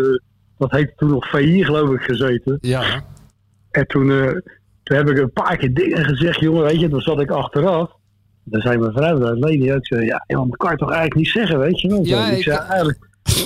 dat 0.57 0.71
heette 0.71 0.93
toen 0.95 1.09
nog 1.09 1.29
VI, 1.29 1.63
geloof 1.63 1.89
ik, 1.89 2.01
gezeten. 2.01 2.57
Ja. 2.61 3.03
En 3.71 3.87
toen, 3.87 4.11
eh, 4.11 4.27
toen 4.83 4.97
heb 4.97 5.09
ik 5.09 5.17
een 5.17 5.31
paar 5.31 5.57
keer 5.57 5.73
dingen 5.73 6.05
gezegd, 6.05 6.39
jongen, 6.39 6.63
weet 6.63 6.79
je, 6.79 6.89
toen 6.89 7.01
zat 7.01 7.19
ik 7.21 7.29
achteraf. 7.31 7.91
Dan 8.43 8.61
zei 8.61 8.77
mijn 8.77 8.91
vrouw, 8.93 9.17
dat 9.19 9.37
Leni 9.37 9.73
ook, 9.73 9.85
zei, 9.85 10.05
ja, 10.05 10.23
joh, 10.27 10.47
dat 10.49 10.57
kan 10.57 10.71
je 10.71 10.77
toch 10.77 10.89
eigenlijk 10.91 11.19
niet 11.19 11.29
zeggen, 11.29 11.59
weet 11.59 11.81
je 11.81 11.87
wel. 11.87 12.05
Ja, 12.05 12.25
ik, 12.27 12.37
ik- 12.37 12.43
zei, 12.43 12.57
eigenlijk, 12.57 12.99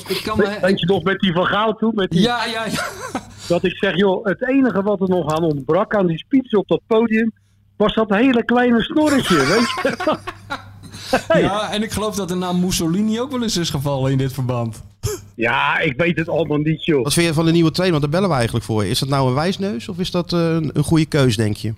Ik 0.08 0.22
kan 0.24 0.38
weet, 0.38 0.60
weet 0.60 0.80
je 0.80 0.86
nog 0.86 1.04
met 1.04 1.20
die 1.20 1.34
van 1.34 1.46
Gaal 1.46 1.74
toen, 1.76 1.92
met 1.96 2.10
die, 2.12 2.22
Ja, 2.22 2.46
ja, 2.46 2.66
ja. 2.66 2.88
dat 3.48 3.64
ik 3.64 3.76
zeg, 3.78 3.96
joh, 3.96 4.26
het 4.26 4.48
enige 4.48 4.82
wat 4.84 5.02
er 5.02 5.10
nog 5.10 5.36
aan 5.36 5.44
ontbrak 5.44 5.96
aan 5.96 6.08
die 6.08 6.18
speech 6.18 6.54
op 6.54 6.68
dat 6.68 6.82
podium, 6.88 7.32
was 7.76 7.94
dat 7.96 8.10
hele 8.10 8.44
kleine 8.46 8.82
snorretje, 8.82 9.36
weet 9.36 9.96
je. 9.96 10.18
Ja, 11.42 11.72
en 11.72 11.84
ik 11.84 11.92
geloof 11.92 12.16
dat 12.16 12.28
de 12.28 12.36
naam 12.36 12.60
Mussolini 12.60 13.22
ook 13.22 13.32
wel 13.32 13.44
eens 13.44 13.58
is 13.58 13.70
gevallen 13.70 14.12
in 14.12 14.18
dit 14.18 14.34
verband. 14.34 14.84
Ja, 15.36 15.80
ik 15.80 15.94
weet 15.98 16.18
het 16.18 16.30
allemaal 16.30 16.58
niet, 16.58 16.86
joh. 16.86 17.04
Wat 17.04 17.14
vind 17.14 17.28
je 17.28 17.34
van 17.34 17.46
de 17.46 17.52
nieuwe 17.52 17.72
trainer? 17.72 18.00
Want 18.00 18.12
daar 18.12 18.22
bellen 18.22 18.30
we 18.30 18.36
eigenlijk 18.36 18.66
voor. 18.66 18.86
Is 18.86 19.00
dat 19.00 19.10
nou 19.10 19.28
een 19.28 19.34
wijsneus 19.34 19.90
of 19.90 20.00
is 20.00 20.12
dat 20.12 20.34
eh, 20.34 20.40
een, 20.40 20.70
een 20.74 20.84
goede 20.84 21.06
keus, 21.06 21.36
denk 21.36 21.56
je? 21.56 21.74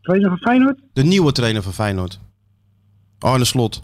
Trainer 0.00 0.28
van 0.28 0.38
Feyenoord? 0.38 0.78
De 0.92 1.04
nieuwe 1.04 1.32
trainer 1.32 1.62
van 1.62 1.72
Feyenoord. 1.72 2.20
Arne 3.18 3.44
Slot. 3.44 3.82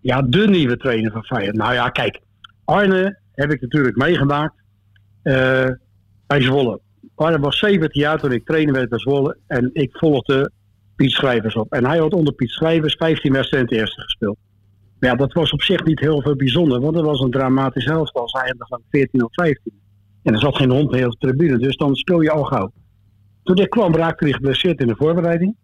Ja, 0.00 0.22
de 0.22 0.48
nieuwe 0.48 0.76
trainer 0.76 1.12
van 1.12 1.24
Feyenoord. 1.24 1.56
Nou 1.56 1.74
ja, 1.74 1.88
kijk. 1.88 2.20
Arne 2.64 3.18
heb 3.32 3.52
ik 3.52 3.60
natuurlijk 3.60 3.96
meegemaakt 3.96 4.54
eh, 5.22 5.68
bij 6.26 6.42
Zwolle. 6.42 6.80
Arne 7.14 7.38
was 7.38 7.58
17 7.58 8.00
jaar 8.00 8.18
toen 8.20 8.32
ik 8.32 8.46
trainer 8.46 8.74
werd 8.74 8.88
bij 8.88 8.98
Zwolle. 8.98 9.36
En 9.46 9.70
ik 9.72 9.96
volgde 9.96 10.52
Piet 11.02 11.12
Schrijvers 11.12 11.54
op. 11.54 11.72
En 11.72 11.86
hij 11.86 11.98
had 11.98 12.14
onder 12.14 12.32
Piet 12.32 12.50
Schrijvers 12.50 12.94
15 12.94 13.32
wedstrijden 13.32 13.70
in 13.70 13.76
het 13.76 13.84
eerste 13.84 14.02
gespeeld. 14.02 14.36
Maar 14.98 15.10
ja, 15.10 15.16
dat 15.16 15.32
was 15.32 15.52
op 15.52 15.62
zich 15.62 15.84
niet 15.84 16.00
heel 16.00 16.22
veel 16.22 16.36
bijzonder. 16.36 16.80
Want 16.80 16.94
dat 16.94 17.04
was 17.04 17.20
een 17.20 17.30
dramatisch 17.30 17.84
elftal. 17.84 18.28
Zij 18.28 18.40
eindigde 18.40 18.66
van 18.68 18.82
14 18.90 19.24
of 19.24 19.32
15. 19.32 19.72
En 20.22 20.32
er 20.32 20.40
zat 20.40 20.56
geen 20.56 20.70
hond 20.70 20.90
meer 20.90 21.06
op 21.06 21.12
de 21.12 21.18
tribune. 21.18 21.58
Dus 21.58 21.76
dan 21.76 21.94
speel 21.94 22.20
je 22.20 22.30
al 22.30 22.44
gauw. 22.44 22.72
Toen 23.42 23.56
ik 23.56 23.70
kwam 23.70 23.94
raakte 23.94 24.24
hij 24.24 24.32
geblesseerd 24.32 24.80
in 24.80 24.86
de 24.86 24.96
voorbereiding. 24.96 25.56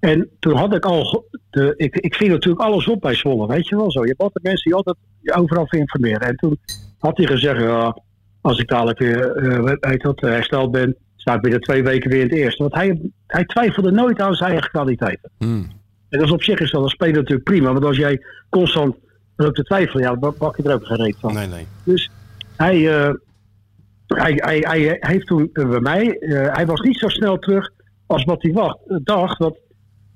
En 0.00 0.28
toen 0.38 0.56
had 0.56 0.74
ik 0.74 0.84
al, 0.84 1.28
de, 1.50 1.74
ik, 1.76 1.96
ik 1.96 2.20
natuurlijk 2.20 2.64
alles 2.64 2.88
op 2.88 3.00
bij 3.00 3.14
Zwolle, 3.14 3.46
weet 3.46 3.68
je 3.68 3.76
wel 3.76 3.90
zo. 3.90 4.00
Je 4.00 4.08
hebt 4.08 4.20
altijd 4.20 4.44
mensen 4.44 4.64
die 4.64 4.74
altijd 4.74 4.96
je 5.20 5.34
overal 5.34 5.66
informeren. 5.68 6.20
En 6.20 6.36
toen 6.36 6.58
had 6.98 7.16
hij 7.16 7.26
gezegd, 7.26 7.60
ja, 7.60 7.98
als 8.40 8.58
ik 8.58 8.68
dadelijk 8.68 8.98
weer 8.98 9.32
eh, 9.32 9.74
weet 9.80 10.02
dat, 10.02 10.22
eh, 10.22 10.30
hersteld 10.30 10.70
ben, 10.70 10.96
sta 11.20 11.34
ik 11.34 11.40
binnen 11.40 11.60
twee 11.60 11.82
weken 11.82 12.10
weer 12.10 12.20
in 12.20 12.28
het 12.28 12.36
eerste. 12.36 12.62
Want 12.62 12.74
hij, 12.74 13.10
hij 13.26 13.44
twijfelde 13.44 13.90
nooit 13.90 14.20
aan 14.20 14.34
zijn 14.34 14.50
eigen 14.50 14.70
kwaliteiten. 14.70 15.30
Hmm. 15.38 15.66
En 16.08 16.18
dat 16.18 16.28
is 16.28 16.34
op 16.34 16.42
zich 16.42 16.60
is 16.60 16.70
dat 16.70 16.82
als 16.82 16.92
speler 16.92 17.16
natuurlijk 17.16 17.44
prima. 17.44 17.72
Want 17.72 17.84
als 17.84 17.96
jij 17.96 18.22
constant 18.48 18.96
loopt 19.36 19.56
te 19.56 19.62
twijfelen, 19.62 20.02
ja, 20.02 20.14
dan 20.14 20.34
pak 20.34 20.56
je 20.56 20.62
er 20.62 20.74
ook 20.74 20.86
geen 20.86 20.96
reet 20.96 21.16
van. 21.20 21.34
Nee, 21.34 21.46
nee. 21.46 21.66
Dus 21.84 22.10
hij, 22.56 22.98
eh, 22.98 23.14
hij, 24.06 24.32
hij, 24.36 24.60
hij 24.60 24.96
heeft 25.00 25.26
toen 25.26 25.50
eh, 25.52 25.68
bij 25.68 25.80
mij, 25.80 26.18
eh, 26.18 26.54
hij 26.54 26.66
was 26.66 26.80
niet 26.80 26.98
zo 26.98 27.08
snel 27.08 27.38
terug 27.38 27.70
als 28.06 28.24
wat 28.24 28.42
hij 28.42 28.52
wacht, 28.52 28.78
dacht. 29.04 29.38
Want 29.38 29.58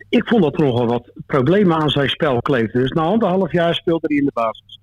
ik 0.09 0.29
vond 0.29 0.43
dat 0.43 0.55
er 0.55 0.65
nogal 0.65 0.87
wat 0.87 1.13
problemen 1.27 1.77
aan 1.77 1.91
zijn 1.91 2.09
spel 2.09 2.41
kleefden. 2.41 2.81
Dus 2.81 2.91
na 2.91 3.03
anderhalf 3.03 3.53
jaar 3.53 3.75
speelde 3.75 4.07
hij 4.07 4.17
in 4.17 4.25
de 4.25 4.31
basis. 4.35 4.81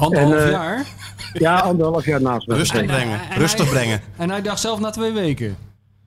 Anderhalf 0.00 0.32
En, 0.34 0.44
eh, 0.44 0.50
jaar? 0.50 0.84
Ja, 1.32 1.58
anderhalf 1.58 2.04
jaar 2.04 2.22
naast 2.22 2.46
me. 2.46 2.54
Rustig 2.54 2.84
brengen. 2.86 3.20
En 3.30 3.38
Rustig 3.38 3.64
hij- 3.70 3.74
brengen. 3.80 4.00
En 4.16 4.30
hij 4.30 4.42
dacht 4.42 4.60
zelf 4.60 4.80
na 4.80 4.90
twee 4.90 5.12
weken. 5.12 5.56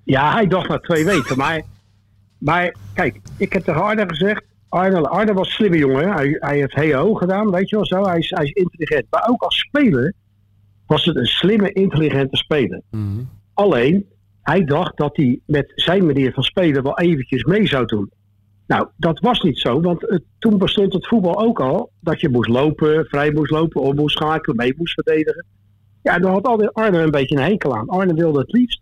Ja, 0.03 0.33
hij 0.33 0.47
dacht 0.47 0.67
na 0.69 0.77
twee 0.79 1.05
weken. 1.05 1.37
Maar, 1.37 1.61
maar 2.37 2.75
kijk, 2.93 3.19
ik 3.37 3.53
heb 3.53 3.63
tegen 3.63 3.83
Arne 3.83 4.03
gezegd. 4.07 4.43
Arne, 4.69 5.09
Arne 5.09 5.33
was 5.33 5.47
een 5.47 5.53
slimme 5.53 5.77
jongen. 5.77 6.03
hè. 6.07 6.13
Hij, 6.13 6.37
hij 6.39 6.57
heeft 6.57 6.73
HEO 6.75 7.13
gedaan, 7.13 7.51
weet 7.51 7.69
je 7.69 7.75
wel 7.75 7.85
zo. 7.85 8.03
Hij 8.05 8.17
is, 8.17 8.29
hij 8.29 8.43
is 8.45 8.51
intelligent. 8.51 9.05
Maar 9.09 9.27
ook 9.29 9.41
als 9.41 9.57
speler 9.59 10.13
was 10.85 11.05
het 11.05 11.15
een 11.15 11.25
slimme, 11.25 11.71
intelligente 11.73 12.35
speler. 12.37 12.81
Mhm. 12.91 13.19
Alleen, 13.53 14.05
hij 14.41 14.63
dacht 14.65 14.97
dat 14.97 15.15
hij 15.15 15.39
met 15.45 15.71
zijn 15.75 16.05
manier 16.05 16.33
van 16.33 16.43
spelen 16.43 16.83
wel 16.83 16.99
eventjes 16.99 17.43
mee 17.43 17.67
zou 17.67 17.85
doen. 17.85 18.11
Nou, 18.67 18.87
dat 18.97 19.19
was 19.19 19.41
niet 19.41 19.57
zo, 19.57 19.81
want 19.81 20.21
toen 20.39 20.57
bestond 20.57 20.93
het 20.93 21.07
voetbal 21.07 21.41
ook 21.41 21.59
al 21.59 21.91
dat 21.99 22.21
je 22.21 22.29
moest 22.29 22.49
lopen, 22.49 23.05
vrij 23.05 23.31
moest 23.31 23.51
lopen, 23.51 23.81
om 23.81 23.95
moest 23.95 24.17
schakelen, 24.17 24.55
mee 24.55 24.73
moest 24.77 24.93
verdedigen. 24.93 25.45
Ja, 26.01 26.19
daar 26.19 26.31
had 26.31 26.47
altijd 26.47 26.73
Arne 26.73 26.99
een 26.99 27.11
beetje 27.11 27.35
een 27.35 27.43
hekel 27.43 27.75
aan. 27.75 27.87
Arne 27.87 28.13
wilde 28.13 28.39
het 28.39 28.51
liefst 28.51 28.81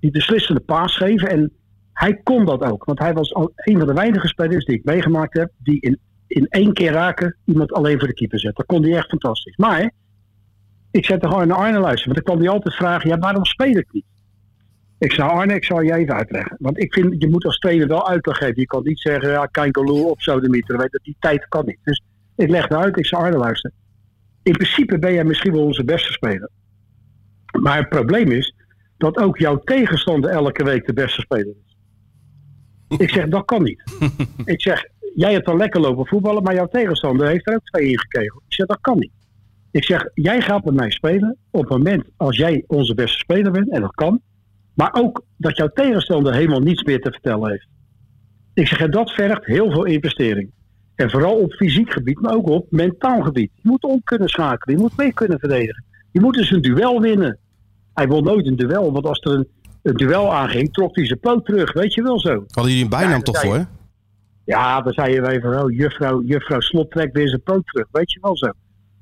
die 0.00 0.10
beslissende 0.10 0.60
paas 0.60 0.96
geven 0.96 1.28
en 1.28 1.52
hij 1.92 2.20
kon 2.22 2.44
dat 2.44 2.62
ook. 2.62 2.84
Want 2.84 2.98
hij 2.98 3.12
was 3.12 3.34
al 3.34 3.52
een 3.54 3.78
van 3.78 3.86
de 3.86 3.92
weinige 3.92 4.28
spelers 4.28 4.64
die 4.64 4.76
ik 4.76 4.84
meegemaakt 4.84 5.34
heb, 5.34 5.50
die 5.58 5.80
in, 5.80 5.98
in 6.26 6.46
één 6.48 6.72
keer 6.72 6.92
raken 6.92 7.36
iemand 7.44 7.72
alleen 7.72 7.98
voor 7.98 8.08
de 8.08 8.14
keeper 8.14 8.38
zet. 8.38 8.56
Dat 8.56 8.66
kon 8.66 8.82
hij 8.82 8.96
echt 8.96 9.08
fantastisch. 9.08 9.56
Maar 9.56 9.92
ik 10.90 11.04
zei 11.04 11.18
tegen 11.18 11.36
Arne, 11.36 11.54
Arne 11.54 11.78
luister, 11.78 12.12
want 12.12 12.14
dan 12.14 12.24
kwam 12.24 12.38
hij 12.38 12.54
altijd 12.54 12.74
vragen, 12.74 13.10
ja 13.10 13.18
waarom 13.18 13.44
speel 13.44 13.76
ik 13.76 13.92
niet? 13.92 14.04
Ik 15.02 15.12
zei, 15.12 15.28
Arne, 15.28 15.54
ik 15.54 15.64
zal 15.64 15.80
je 15.80 15.94
even 15.94 16.14
uitleggen. 16.14 16.56
Want 16.58 16.78
ik 16.78 16.92
vind, 16.92 17.14
je 17.18 17.28
moet 17.28 17.44
als 17.44 17.58
trainer 17.58 17.88
wel 17.88 18.08
uitleg 18.08 18.36
geven. 18.36 18.60
Je 18.60 18.66
kan 18.66 18.82
niet 18.84 19.00
zeggen, 19.00 19.30
ja, 19.30 19.46
Kangaloo 19.46 20.08
op 20.08 20.20
Sodemieter. 20.20 20.78
Weet 20.78 20.92
dat 20.92 21.02
die 21.02 21.16
tijd 21.18 21.48
kan 21.48 21.66
niet. 21.66 21.78
Dus 21.82 22.02
ik 22.36 22.50
legde 22.50 22.76
uit, 22.76 22.98
ik 22.98 23.06
zei, 23.06 23.22
Arne, 23.22 23.36
luister. 23.36 23.70
In 24.42 24.52
principe 24.52 24.98
ben 24.98 25.12
jij 25.12 25.24
misschien 25.24 25.52
wel 25.52 25.64
onze 25.64 25.84
beste 25.84 26.12
speler. 26.12 26.50
Maar 27.60 27.78
het 27.78 27.88
probleem 27.88 28.30
is 28.30 28.54
dat 28.96 29.16
ook 29.16 29.38
jouw 29.38 29.58
tegenstander 29.58 30.30
elke 30.30 30.64
week 30.64 30.86
de 30.86 30.92
beste 30.92 31.20
speler 31.20 31.54
is. 31.64 31.76
Ik 32.98 33.10
zeg, 33.10 33.28
dat 33.28 33.44
kan 33.44 33.62
niet. 33.62 33.82
ik 34.44 34.60
zeg, 34.60 34.84
jij 35.14 35.32
hebt 35.32 35.46
dan 35.46 35.56
lekker 35.56 35.80
lopen 35.80 36.06
voetballen, 36.06 36.42
maar 36.42 36.54
jouw 36.54 36.68
tegenstander 36.68 37.26
heeft 37.26 37.46
er 37.46 37.54
ook 37.54 37.64
twee 37.64 37.88
in 37.88 37.98
gekegeld. 37.98 38.42
Ik 38.46 38.54
zeg, 38.54 38.66
dat 38.66 38.80
kan 38.80 38.98
niet. 38.98 39.12
Ik 39.70 39.84
zeg, 39.84 40.04
jij 40.14 40.40
gaat 40.40 40.64
met 40.64 40.74
mij 40.74 40.90
spelen 40.90 41.36
op 41.50 41.60
het 41.60 41.70
moment 41.70 42.04
als 42.16 42.36
jij 42.36 42.64
onze 42.66 42.94
beste 42.94 43.18
speler 43.18 43.52
bent, 43.52 43.70
en 43.70 43.80
dat 43.80 43.94
kan. 43.94 44.20
Maar 44.74 44.94
ook 44.94 45.24
dat 45.36 45.56
jouw 45.56 45.70
tegenstander 45.74 46.34
helemaal 46.34 46.60
niets 46.60 46.82
meer 46.82 47.00
te 47.00 47.10
vertellen 47.10 47.50
heeft. 47.50 47.66
Ik 48.54 48.66
zeg, 48.66 48.80
en 48.80 48.90
dat 48.90 49.10
vergt 49.10 49.44
heel 49.44 49.70
veel 49.70 49.84
investering. 49.84 50.50
En 50.94 51.10
vooral 51.10 51.36
op 51.36 51.52
fysiek 51.52 51.92
gebied, 51.92 52.20
maar 52.20 52.34
ook 52.34 52.48
op 52.48 52.66
mentaal 52.70 53.22
gebied. 53.22 53.50
Je 53.54 53.68
moet 53.68 53.84
om 53.84 54.00
kunnen 54.04 54.28
schakelen, 54.28 54.76
je 54.76 54.82
moet 54.82 54.96
mee 54.96 55.12
kunnen 55.12 55.38
verdedigen. 55.38 55.84
Je 56.10 56.20
moet 56.20 56.34
dus 56.34 56.50
een 56.50 56.62
duel 56.62 57.00
winnen. 57.00 57.38
Hij 57.94 58.08
won 58.08 58.24
nooit 58.24 58.46
een 58.46 58.56
duel, 58.56 58.92
want 58.92 59.06
als 59.06 59.20
er 59.20 59.32
een, 59.32 59.48
een 59.82 59.94
duel 59.94 60.34
aanging, 60.34 60.72
trok 60.72 60.96
hij 60.96 61.06
zijn 61.06 61.20
poot 61.20 61.44
terug. 61.44 61.72
Weet 61.72 61.94
je 61.94 62.02
wel 62.02 62.20
zo. 62.20 62.30
Hadden 62.30 62.72
jullie 62.72 62.82
een 62.82 62.90
bijnaam 62.90 63.10
Ja, 63.10 63.20
toch 63.20 63.40
voor? 63.40 63.66
Ja, 64.44 64.80
dan 64.80 64.92
zei 64.92 65.14
je 65.14 65.20
weer 65.20 65.40
van, 65.40 65.62
oh, 65.62 65.70
juffrouw, 65.70 66.22
juffrouw 66.22 66.60
Slot 66.60 66.90
trekt 66.90 67.12
weer 67.12 67.28
zijn 67.28 67.42
poot 67.42 67.66
terug. 67.66 67.88
Weet 67.90 68.12
je 68.12 68.18
wel 68.20 68.36
zo. 68.36 68.52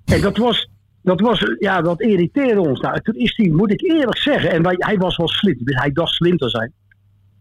En 0.05 0.21
dat 0.21 0.37
was, 0.37 0.70
dat 1.03 1.21
was, 1.21 1.55
ja, 1.59 1.81
dat 1.81 2.01
irriteerde 2.01 2.61
ons. 2.61 2.81
Nou, 2.81 3.01
toen 3.01 3.15
is 3.15 3.37
hij, 3.37 3.49
moet 3.49 3.73
ik 3.73 3.81
eerlijk 3.83 4.19
zeggen, 4.19 4.51
en 4.51 4.63
wij, 4.63 4.75
hij 4.79 4.97
was 4.97 5.17
wel 5.17 5.29
slim. 5.29 5.57
Hij 5.65 5.93
dacht 5.93 6.15
slim 6.15 6.37
te 6.37 6.49
zijn. 6.49 6.73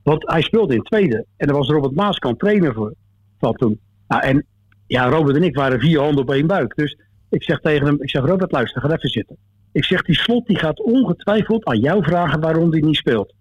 Want 0.03 0.29
hij 0.29 0.41
speelde 0.41 0.75
in 0.75 0.83
tweede. 0.83 1.25
En 1.37 1.47
daar 1.47 1.57
was 1.57 1.67
Robert 1.67 1.95
Maaskant 1.95 2.39
trainer 2.39 2.73
voor. 2.73 2.93
Van 3.39 3.53
toen. 3.53 3.79
Nou, 4.07 4.23
en 4.23 4.45
ja, 4.87 5.09
Robert 5.09 5.35
en 5.35 5.43
ik 5.43 5.55
waren 5.55 5.79
vier 5.79 5.99
handen 5.99 6.21
op 6.21 6.31
één 6.31 6.47
buik. 6.47 6.75
Dus 6.75 6.97
ik 7.29 7.43
zeg 7.43 7.59
tegen 7.59 7.85
hem, 7.85 8.01
ik 8.01 8.09
zeg 8.09 8.25
Robert, 8.25 8.51
luister, 8.51 8.81
ga 8.81 8.91
even 8.91 9.09
zitten. 9.09 9.37
Ik 9.71 9.85
zeg, 9.85 10.01
die 10.01 10.15
slot 10.15 10.47
die 10.47 10.57
gaat 10.57 10.81
ongetwijfeld 10.81 11.65
aan 11.65 11.79
jou 11.79 12.03
vragen 12.03 12.39
waarom 12.39 12.71
die 12.71 12.85
niet 12.85 12.95
speelt. 12.95 13.33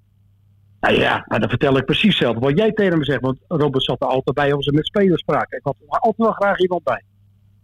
Nou 0.81 0.95
ja, 0.95 1.25
maar 1.27 1.41
dan 1.41 1.49
vertel 1.49 1.77
ik 1.77 1.85
precies 1.85 2.09
hetzelfde 2.09 2.41
wat 2.41 2.59
jij 2.59 2.73
tegen 2.73 2.93
hem 2.93 3.05
zegt. 3.05 3.21
Want 3.21 3.39
Robert 3.49 3.85
zat 3.85 4.03
er 4.03 4.09
altijd 4.09 4.37
bij 4.37 4.55
als 4.55 4.65
ze 4.65 4.73
met 4.73 4.87
spelers 4.87 5.21
spraken. 5.21 5.59
Ik 5.59 5.65
had 5.65 5.77
er 5.81 5.99
altijd 5.99 6.17
wel 6.17 6.33
graag 6.33 6.59
iemand 6.59 6.83
bij. 6.83 7.03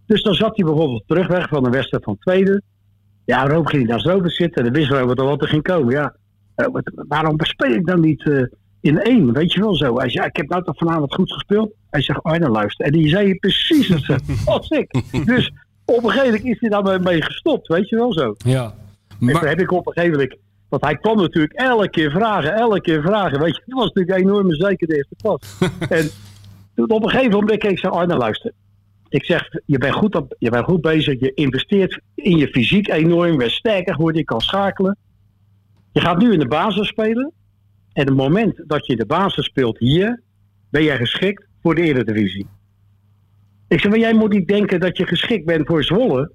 Dus 0.07 0.23
dan 0.23 0.35
zat 0.35 0.57
hij 0.57 0.65
bijvoorbeeld 0.65 1.03
terugweg 1.07 1.49
van 1.49 1.63
de 1.63 1.71
wedstrijd 1.71 2.05
van 2.05 2.19
tweede. 2.19 2.63
Ja, 3.25 3.47
Robert 3.47 3.71
ging 3.71 3.87
naast 3.87 4.07
Robert 4.07 4.35
zitten. 4.35 4.65
En 4.65 4.73
dan 4.73 4.81
wist 4.81 4.91
Robert 4.91 5.21
al 5.21 5.27
wat 5.27 5.43
er 5.43 5.49
ging 5.49 5.63
komen. 5.63 5.93
Ja, 5.95 6.15
Robert, 6.55 6.91
waarom 6.95 7.35
speel 7.39 7.73
ik 7.73 7.87
dan 7.87 8.01
niet 8.01 8.29
eh, 8.29 8.43
in 8.81 9.03
één? 9.03 9.33
Weet 9.33 9.53
je 9.53 9.61
wel 9.61 9.75
zo. 9.75 9.99
Hij 9.99 10.11
zei, 10.11 10.27
ik 10.27 10.37
heb 10.37 10.49
nou 10.49 10.65
toch 10.65 10.77
vanavond 10.77 11.15
goed 11.15 11.33
gespeeld. 11.33 11.73
Hij 11.91 12.03
zegt, 12.03 12.23
Arne 12.23 12.49
luister. 12.49 12.87
En 12.87 12.93
die 12.93 13.09
zei 13.09 13.35
precies 13.35 13.89
hetzelfde 13.89 14.35
als 14.53 14.69
ik. 14.69 15.03
Dus 15.25 15.53
op 15.85 16.05
een 16.05 16.11
gegeven 16.11 16.33
moment 16.33 16.45
is 16.45 16.61
hij 16.61 16.69
daar 16.69 17.01
mee 17.01 17.23
gestopt. 17.23 17.69
Weet 17.69 17.89
je 17.89 17.97
wel 17.97 18.13
zo. 18.13 18.35
Ja. 18.39 18.75
En 19.21 19.27
toen 19.27 19.47
heb 19.47 19.61
ik 19.61 19.73
op 19.73 19.87
een 19.87 19.93
gegeven 19.93 20.19
moment. 20.19 20.37
Want 20.69 20.85
hij 20.85 20.97
kwam 20.97 21.17
natuurlijk 21.17 21.53
elke 21.53 21.91
keer 21.91 22.11
vragen, 22.11 22.55
elke 22.55 22.81
keer 22.81 23.03
vragen. 23.03 23.41
Weet 23.41 23.57
je, 23.57 23.63
het 23.65 23.75
was 23.75 23.85
natuurlijk 23.85 24.19
een 24.19 24.25
enorme 24.25 24.55
zeker 24.55 24.87
de 24.87 24.97
eerste 24.97 25.15
klas. 25.17 25.41
en 25.99 26.09
toen 26.75 26.91
op 26.91 27.03
een 27.03 27.11
gegeven 27.11 27.33
moment 27.33 27.59
keek 27.59 27.71
ik 27.71 27.79
zei, 27.79 27.93
Arne 27.93 28.17
luister. 28.17 28.53
Ik 29.15 29.25
zeg, 29.25 29.49
je 29.67 29.79
bent, 29.79 29.95
goed 29.95 30.15
op, 30.15 30.35
je 30.39 30.51
bent 30.51 30.65
goed 30.65 30.81
bezig. 30.81 31.21
Je 31.21 31.35
investeert 31.35 32.01
in 32.15 32.37
je 32.37 32.49
fysiek 32.49 32.89
enorm. 32.89 33.41
Je 33.41 33.49
sterker 33.49 33.95
geworden. 33.95 34.21
Je 34.21 34.27
kan 34.27 34.41
schakelen. 34.41 34.97
Je 35.93 36.01
gaat 36.01 36.19
nu 36.19 36.33
in 36.33 36.39
de 36.39 36.49
basis 36.49 36.89
spelen. 36.89 37.33
En 37.93 38.07
het 38.07 38.17
moment 38.17 38.63
dat 38.67 38.87
je 38.87 38.97
de 38.97 39.07
basis 39.07 39.45
speelt 39.45 39.79
hier, 39.79 40.23
ben 40.71 40.83
jij 40.83 40.97
geschikt 40.97 41.47
voor 41.63 41.75
de 41.75 41.83
Eredivisie. 41.83 42.47
Ik 43.69 43.81
zeg, 43.81 43.91
maar 43.91 44.01
jij 44.01 44.15
moet 44.15 44.33
niet 44.33 44.49
denken 44.49 44.81
dat 44.81 44.97
je 44.97 45.07
geschikt 45.07 45.45
bent 45.45 45.67
voor 45.67 45.85
Zwolle. 45.85 46.31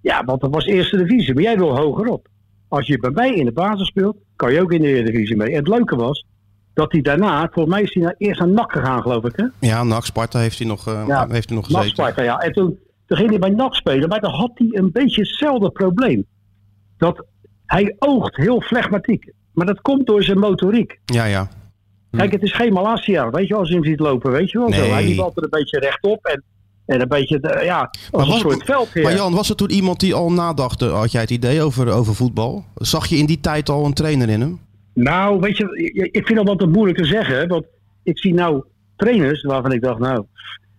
Ja, 0.00 0.24
want 0.24 0.40
dat 0.40 0.54
was 0.54 0.66
eerste 0.66 0.96
divisie. 0.96 1.34
Maar 1.34 1.42
jij 1.42 1.56
wil 1.56 1.76
hogerop. 1.76 2.28
Als 2.68 2.86
je 2.86 2.98
bij 2.98 3.10
mij 3.10 3.34
in 3.34 3.44
de 3.44 3.52
basis 3.52 3.86
speelt, 3.86 4.16
kan 4.36 4.52
je 4.52 4.60
ook 4.60 4.72
in 4.72 4.82
de 4.82 4.88
Eredivisie 4.88 5.36
mee. 5.36 5.50
En 5.50 5.56
het 5.56 5.68
leuke 5.68 5.96
was 5.96 6.26
dat 6.74 6.92
hij 6.92 7.00
daarna, 7.00 7.48
volgens 7.52 7.74
mij 7.74 7.82
is 7.84 7.94
hij 7.94 8.02
naar, 8.02 8.14
eerst 8.18 8.40
naar 8.40 8.48
NAC 8.48 8.72
gegaan, 8.72 9.02
geloof 9.02 9.24
ik. 9.24 9.32
Hè? 9.36 9.68
Ja, 9.68 9.82
NAC 9.82 10.04
Sparta 10.04 10.38
heeft 10.38 10.58
hij 10.58 10.66
nog, 10.66 10.84
Ja, 10.84 11.26
heeft 11.30 11.48
hij 11.48 11.56
nog 11.58 11.68
NAC 11.68 11.80
gezeten. 11.82 12.04
Sparta, 12.04 12.22
ja. 12.22 12.38
En 12.38 12.52
toen, 12.52 12.78
toen 13.06 13.16
ging 13.16 13.30
hij 13.30 13.38
bij 13.38 13.50
NAC 13.50 13.74
spelen, 13.74 14.08
maar 14.08 14.20
dan 14.20 14.30
had 14.34 14.50
hij 14.54 14.68
een 14.70 14.92
beetje 14.92 15.20
hetzelfde 15.20 15.70
probleem. 15.70 16.26
Dat 16.98 17.24
hij 17.66 17.96
oogt 17.98 18.36
heel 18.36 18.60
flegmatiek. 18.60 19.32
Maar 19.52 19.66
dat 19.66 19.80
komt 19.80 20.06
door 20.06 20.22
zijn 20.22 20.38
motoriek. 20.38 21.00
Ja, 21.04 21.24
ja. 21.24 21.48
Kijk, 22.10 22.32
het 22.32 22.42
is 22.42 22.52
geen 22.52 22.72
Malasia, 22.72 23.30
weet 23.30 23.48
je, 23.48 23.54
als 23.54 23.68
je 23.68 23.74
hem 23.74 23.84
ziet 23.84 24.00
lopen, 24.00 24.30
weet 24.30 24.50
je 24.50 24.58
wel 24.58 24.72
zo. 24.72 24.80
Nee. 24.80 24.90
Hij 24.90 25.04
liep 25.04 25.18
altijd 25.18 25.44
een 25.44 25.58
beetje 25.60 25.78
rechtop 25.78 26.24
en, 26.24 26.42
en 26.86 27.00
een 27.00 27.08
beetje, 27.08 27.40
eh, 27.40 27.64
ja, 27.64 27.80
als 27.80 28.08
was 28.10 28.26
een 28.26 28.32
het- 28.32 28.40
soort 28.40 28.64
veldheer. 28.64 29.02
Maar 29.02 29.14
Jan, 29.14 29.34
was 29.34 29.48
er 29.50 29.56
toen 29.56 29.70
iemand 29.70 30.00
die 30.00 30.14
al 30.14 30.32
nadacht, 30.32 30.82
eh, 30.82 30.92
had 30.98 31.12
jij 31.12 31.20
het 31.20 31.30
idee 31.30 31.62
over, 31.62 31.92
over 31.92 32.14
voetbal? 32.14 32.64
Zag 32.74 33.06
je 33.06 33.16
in 33.16 33.26
die 33.26 33.40
tijd 33.40 33.68
al 33.68 33.84
een 33.84 33.94
trainer 33.94 34.28
in 34.28 34.40
hem? 34.40 34.60
Nou, 34.94 35.40
weet 35.40 35.56
je, 35.56 35.90
ik 36.10 36.26
vind 36.26 36.38
dat 36.38 36.48
wat 36.48 36.58
te 36.58 36.66
moeilijk 36.66 36.98
te 36.98 37.04
zeggen. 37.04 37.48
Want 37.48 37.64
ik 38.02 38.18
zie 38.18 38.34
nou 38.34 38.64
trainers 38.96 39.42
waarvan 39.42 39.72
ik 39.72 39.82
dacht, 39.82 39.98
nou... 39.98 40.26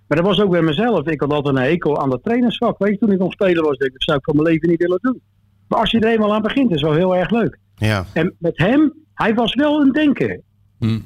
Maar 0.07 0.21
dat 0.21 0.31
was 0.31 0.41
ook 0.41 0.51
bij 0.51 0.61
mezelf. 0.61 1.07
Ik 1.07 1.19
had 1.19 1.33
altijd 1.33 1.55
een 1.55 1.61
hekel 1.61 2.01
aan 2.01 2.09
dat 2.09 2.23
trainersvak. 2.23 2.77
Weet 2.77 2.91
je, 2.91 2.97
toen 2.97 3.11
ik 3.11 3.19
nog 3.19 3.31
speler 3.31 3.63
was, 3.63 3.77
denk 3.77 3.91
ik, 3.91 3.97
dat 3.97 4.03
zou 4.03 4.17
ik 4.17 4.23
van 4.23 4.35
mijn 4.35 4.47
leven 4.47 4.69
niet 4.69 4.81
willen 4.81 4.99
doen. 5.01 5.21
Maar 5.67 5.79
als 5.79 5.91
je 5.91 5.99
er 5.99 6.11
eenmaal 6.11 6.33
aan 6.33 6.41
begint, 6.41 6.71
is 6.71 6.81
het 6.81 6.89
wel 6.89 6.99
heel 6.99 7.15
erg 7.15 7.29
leuk. 7.29 7.59
Ja. 7.75 8.05
En 8.13 8.35
met 8.37 8.57
hem, 8.57 8.93
hij 9.13 9.33
was 9.33 9.53
wel 9.53 9.81
een 9.81 9.91
denker. 9.91 10.41
Hm. 10.79 10.99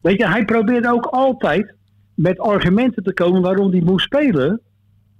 Weet 0.00 0.18
je, 0.18 0.28
hij 0.28 0.44
probeerde 0.44 0.92
ook 0.92 1.04
altijd 1.04 1.74
met 2.14 2.38
argumenten 2.38 3.02
te 3.02 3.14
komen 3.14 3.42
waarom 3.42 3.70
hij 3.70 3.80
moest 3.80 4.04
spelen. 4.04 4.60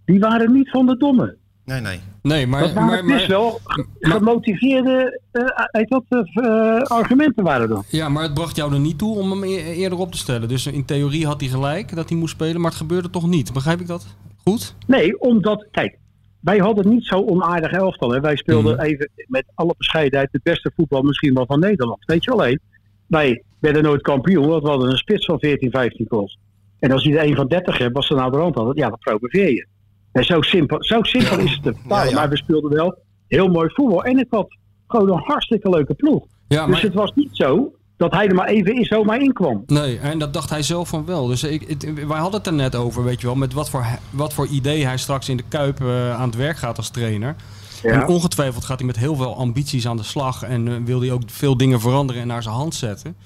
Die 0.05 0.21
waren 0.21 0.53
niet 0.53 0.71
van 0.71 0.87
de 0.87 0.97
domme. 0.97 1.37
Nee, 1.65 1.81
nee. 1.81 2.01
Nee, 2.29 2.47
maar, 2.47 2.61
Dat 2.61 2.73
waren 2.73 2.87
maar, 3.07 3.19
dus 3.19 3.27
maar, 3.29 3.29
wel 3.29 3.61
gemotiveerde 4.01 5.21
eh, 5.33 5.83
dat, 5.89 6.05
eh, 6.09 6.83
argumenten 6.83 7.45
waren 7.45 7.69
dan. 7.69 7.85
ja, 7.89 8.09
maar 8.09 8.23
het 8.23 8.35
bracht 8.35 8.57
jou 8.57 8.73
er 8.73 8.81
niet 8.81 8.99
toe 8.99 9.19
om 9.19 9.31
hem 9.31 9.43
e- 9.45 9.73
eerder 9.73 9.99
op 9.99 10.13
te 10.13 10.19
stellen. 10.19 10.49
Dus 10.49 10.67
in 10.67 10.85
theorie 10.85 11.27
had 11.27 11.41
hij 11.41 11.49
gelijk 11.51 11.95
dat 11.97 12.09
hij 12.09 12.19
moest 12.19 12.35
spelen, 12.35 12.61
maar 12.61 12.71
het 12.71 12.81
gebeurde 12.81 13.11
toch 13.11 13.27
niet. 13.27 13.53
Begrijp 13.53 13.81
ik 13.81 13.87
dat? 13.87 14.07
Goed? 14.45 14.75
Nee, 14.87 15.21
omdat, 15.21 15.67
kijk, 15.71 15.99
wij 16.41 16.59
hadden 16.59 16.89
niet 16.89 17.05
zo 17.05 17.25
onaardig 17.27 17.73
elftal. 17.73 18.11
Hè. 18.11 18.21
Wij 18.21 18.37
speelden 18.37 18.75
Mhm. 18.77 18.85
even 18.85 19.11
met 19.27 19.45
alle 19.55 19.75
bescheidenheid 19.79 20.29
het 20.33 20.43
beste 20.43 20.73
voetbal 20.77 21.03
misschien 21.03 21.35
wel 21.35 21.47
van 21.47 21.61
Nederland. 21.61 22.05
Weet 22.05 22.25
je 22.25 22.31
alleen, 22.31 22.61
wij 23.07 23.43
werden 23.59 23.83
nooit 23.83 24.03
kampioen, 24.03 24.47
want 24.49 24.63
we 24.63 24.69
hadden 24.69 24.91
een 24.91 24.97
spits 24.97 25.25
van 25.25 25.39
14, 25.39 25.71
15 25.71 26.07
goals. 26.09 26.39
En 26.79 26.91
als 26.91 27.05
hij 27.05 27.13
er 27.17 27.25
een 27.25 27.37
van 27.37 27.49
30 27.49 27.79
hebt, 27.79 27.95
was 27.95 28.11
er 28.11 28.17
nou 28.17 28.31
de 28.31 28.37
rand 28.37 28.55
had, 28.55 28.77
ja, 28.77 28.89
dan 28.89 28.99
promoveer 28.99 29.51
je. 29.51 29.67
En 30.15 30.25
zo 30.25 30.43
simpel, 30.43 30.85
zo 30.85 31.03
simpel 31.03 31.39
is 31.39 31.51
het 31.53 31.63
te 31.63 31.73
vertalen. 31.75 32.05
Ja, 32.05 32.11
ja. 32.11 32.17
Maar 32.17 32.29
we 32.29 32.37
speelden 32.37 32.71
wel 32.71 32.95
heel 33.29 33.49
mooi 33.49 33.69
voetbal. 33.73 34.05
En 34.05 34.19
ik 34.19 34.27
had 34.31 34.47
gewoon 34.87 35.11
een 35.11 35.23
hartstikke 35.25 35.69
leuke 35.71 35.95
ploeg. 35.95 36.25
Ja, 36.49 36.67
Dus 36.67 36.83
het 36.83 36.95
was 36.95 37.13
niet 37.15 37.29
zo 37.33 37.73
dat 37.97 38.13
hij 38.13 38.29
er 38.29 38.35
maar 38.35 38.47
even 38.49 38.75
in 38.75 38.85
zomaar 38.85 39.21
in 39.21 39.33
kwam. 39.33 39.63
nee, 39.67 39.99
en 39.99 40.19
dat 40.19 40.33
dacht 40.33 40.51
hij 40.51 40.63
zelf 40.63 40.89
van 40.89 41.05
wel. 41.07 41.27
Dus 41.27 41.45
ik, 41.45 41.69
het- 41.69 41.95
wij 41.95 42.19
hadden 42.19 42.39
het 42.39 42.47
er 42.47 42.53
net 42.53 42.75
over, 42.75 43.05
weet 43.05 43.21
je 43.21 43.27
wel, 43.27 43.37
met 43.37 43.53
wat 43.53 43.71
voor, 43.71 43.85
wat 44.11 44.33
voor 44.33 44.47
idee 44.47 44.85
hij 44.87 44.97
straks 44.97 45.29
in 45.29 45.37
de 45.37 45.45
Kuip 45.49 45.81
eh, 45.81 46.15
aan 46.21 46.27
het 46.29 46.37
werk 46.37 46.57
gaat 46.57 46.77
als 46.77 46.91
trainer. 46.91 47.37
En 47.85 48.07
ongetwijfeld 48.07 48.65
gaat 48.65 48.79
hij 48.79 48.87
met 48.87 48.99
heel 48.99 49.15
veel 49.17 49.37
ambities 49.37 49.89
aan 49.89 49.97
de 49.97 50.03
slag 50.03 50.43
en 50.43 50.69
eh, 50.69 50.75
wil 50.85 51.01
hij 51.01 51.13
ook 51.13 51.23
veel 51.27 51.57
dingen 51.57 51.81
veranderen 51.81 52.23
en 52.23 52.29
naar 52.29 52.43
zijn 52.43 52.55
hand 52.55 52.75
zetten. 52.75 53.17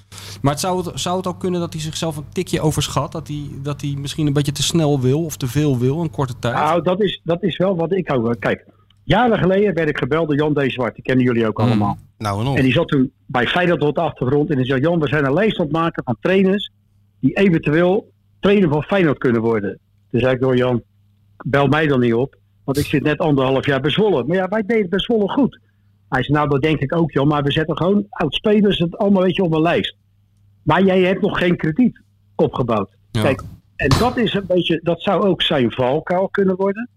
Maar 0.41 0.51
het 0.51 0.61
zou, 0.61 0.85
het, 0.85 0.99
zou 0.99 1.17
het 1.17 1.27
ook 1.27 1.39
kunnen 1.39 1.59
dat 1.59 1.73
hij 1.73 1.81
zichzelf 1.81 2.17
een 2.17 2.29
tikje 2.33 2.61
overschat? 2.61 3.11
Dat 3.11 3.27
hij, 3.27 3.49
dat 3.61 3.81
hij 3.81 3.95
misschien 3.97 4.27
een 4.27 4.33
beetje 4.33 4.51
te 4.51 4.63
snel 4.63 4.99
wil 5.01 5.23
of 5.23 5.37
te 5.37 5.47
veel 5.47 5.77
wil 5.77 6.01
in 6.01 6.11
korte 6.11 6.39
tijd? 6.39 6.53
Nou, 6.53 6.81
dat 6.83 7.01
is, 7.01 7.21
dat 7.23 7.43
is 7.43 7.57
wel 7.57 7.75
wat 7.75 7.91
ik 7.91 8.13
ook. 8.13 8.35
Kijk, 8.39 8.65
jaren 9.03 9.37
geleden 9.37 9.73
werd 9.73 9.89
ik 9.89 9.97
gebeld 9.97 10.27
door 10.27 10.37
Jan 10.37 10.53
D. 10.53 10.71
Zwart. 10.71 10.95
Die 10.95 11.03
kennen 11.03 11.25
jullie 11.25 11.47
ook 11.47 11.57
Mm. 11.57 11.65
allemaal. 11.65 11.97
Nou 12.17 12.39
en 12.39 12.45
nog. 12.45 12.57
En 12.57 12.63
die 12.63 12.73
zat 12.73 12.87
toen 12.87 13.11
bij 13.25 13.47
Feyenoord 13.47 13.81
op 13.81 13.95
de 13.95 14.01
achtergrond. 14.01 14.49
En 14.49 14.57
die 14.57 14.65
zei, 14.65 14.81
Jan, 14.81 14.99
we 14.99 15.07
zijn 15.07 15.25
een 15.25 15.33
lijst 15.33 15.59
aan 15.59 15.65
het 15.65 15.73
maken 15.73 16.03
van 16.03 16.17
trainers... 16.21 16.71
die 17.19 17.33
eventueel 17.33 18.11
trainer 18.39 18.69
van 18.69 18.83
Feyenoord 18.83 19.17
kunnen 19.17 19.41
worden. 19.41 19.79
Toen 20.11 20.19
zei 20.19 20.33
ik, 20.33 20.39
door 20.41 20.57
Jan, 20.57 20.81
bel 21.45 21.67
mij 21.67 21.87
dan 21.87 21.99
niet 21.99 22.13
op. 22.13 22.35
Want 22.69 22.81
ik 22.81 22.87
zit 22.87 23.03
net 23.03 23.19
anderhalf 23.19 23.65
jaar 23.65 23.81
bij 23.81 23.91
Zwolle. 23.91 24.23
Maar 24.23 24.35
ja, 24.35 24.47
wij 24.47 24.63
deden 24.65 24.89
bij 24.89 24.99
Zwolle 24.99 25.29
goed. 25.29 25.59
Hij 26.09 26.23
zei, 26.23 26.37
nou 26.37 26.49
dat 26.49 26.61
denk 26.61 26.79
ik 26.79 26.95
ook 26.95 27.11
Jan. 27.11 27.27
Maar 27.27 27.43
we 27.43 27.51
zetten 27.51 27.77
gewoon 27.77 28.05
oud-spelers 28.09 28.79
het 28.79 28.97
allemaal 28.97 29.21
weet 29.21 29.35
je, 29.35 29.43
op 29.43 29.53
een 29.53 29.61
lijst. 29.61 29.95
Maar 30.63 30.83
jij 30.83 31.01
hebt 31.01 31.21
nog 31.21 31.37
geen 31.37 31.57
krediet 31.57 32.01
opgebouwd. 32.35 32.89
Ja. 33.11 33.21
Kijk, 33.21 33.43
en 33.75 33.89
dat 33.99 34.17
is 34.17 34.33
een 34.33 34.45
beetje, 34.47 34.79
dat 34.83 35.01
zou 35.01 35.23
ook 35.23 35.41
zijn 35.41 35.71
valkuil 35.71 36.29
kunnen 36.29 36.55
worden. 36.55 36.89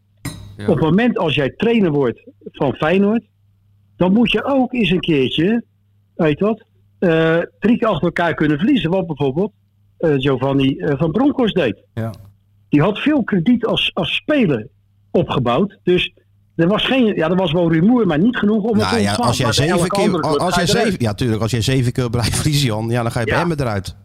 Ja. 0.57 0.67
Op 0.67 0.75
het 0.75 0.81
moment 0.85 1.19
als 1.19 1.35
jij 1.35 1.51
trainer 1.51 1.91
wordt 1.91 2.23
van 2.45 2.75
Feyenoord, 2.75 3.25
dan 3.97 4.13
moet 4.13 4.33
je 4.33 4.45
ook 4.45 4.73
eens 4.73 4.91
een 4.91 5.01
keertje, 5.01 5.65
weet 6.15 6.39
je 6.39 6.45
wat, 6.45 6.65
eh, 6.99 7.39
drie 7.59 7.79
keer 7.79 7.89
achter 7.89 8.07
elkaar 8.07 8.35
kunnen 8.35 8.59
verliezen. 8.59 8.91
Wat 8.91 9.07
bijvoorbeeld 9.07 9.53
eh, 9.99 10.15
Giovanni 10.17 10.77
eh, 10.77 10.99
van 10.99 11.13
Bronckhorst 11.13 11.55
deed. 11.55 11.83
Ja. 11.95 12.15
Die 12.69 12.81
had 12.81 12.99
veel 12.99 13.25
krediet 13.25 13.67
als, 13.67 13.91
als 13.95 14.15
speler 14.15 14.71
opgebouwd. 15.13 15.79
Dus 15.83 16.15
er 16.57 16.69
was 16.69 16.87
geen, 16.87 17.15
ja, 17.15 17.31
er 17.31 17.37
was 17.37 17.53
wel 17.53 17.73
rumoer, 17.73 18.07
maar 18.07 18.19
niet 18.19 18.37
genoeg 18.37 18.63
om 18.63 18.79
het 18.79 18.83
Nou 18.83 18.97
te 18.97 19.03
ja, 19.03 19.15
als 19.15 19.37
jij 19.37 19.53
zeven 19.53 19.89
keer, 19.89 20.21
als 20.21 20.55
jij 20.55 20.67
zeven, 20.67 20.95
ja 20.99 21.15
tuurlijk, 21.15 21.43
als 21.43 21.51
jij 21.51 21.61
zeven 21.61 21.93
keer 21.93 22.11
blijft 22.11 22.63
Jan, 22.63 22.89
ja, 22.89 23.03
dan 23.03 23.13
ga 23.13 23.21
je 23.21 23.27
bij 23.27 23.35
Ja. 23.35 23.41
Emmen 23.41 23.61
eruit. 23.61 23.97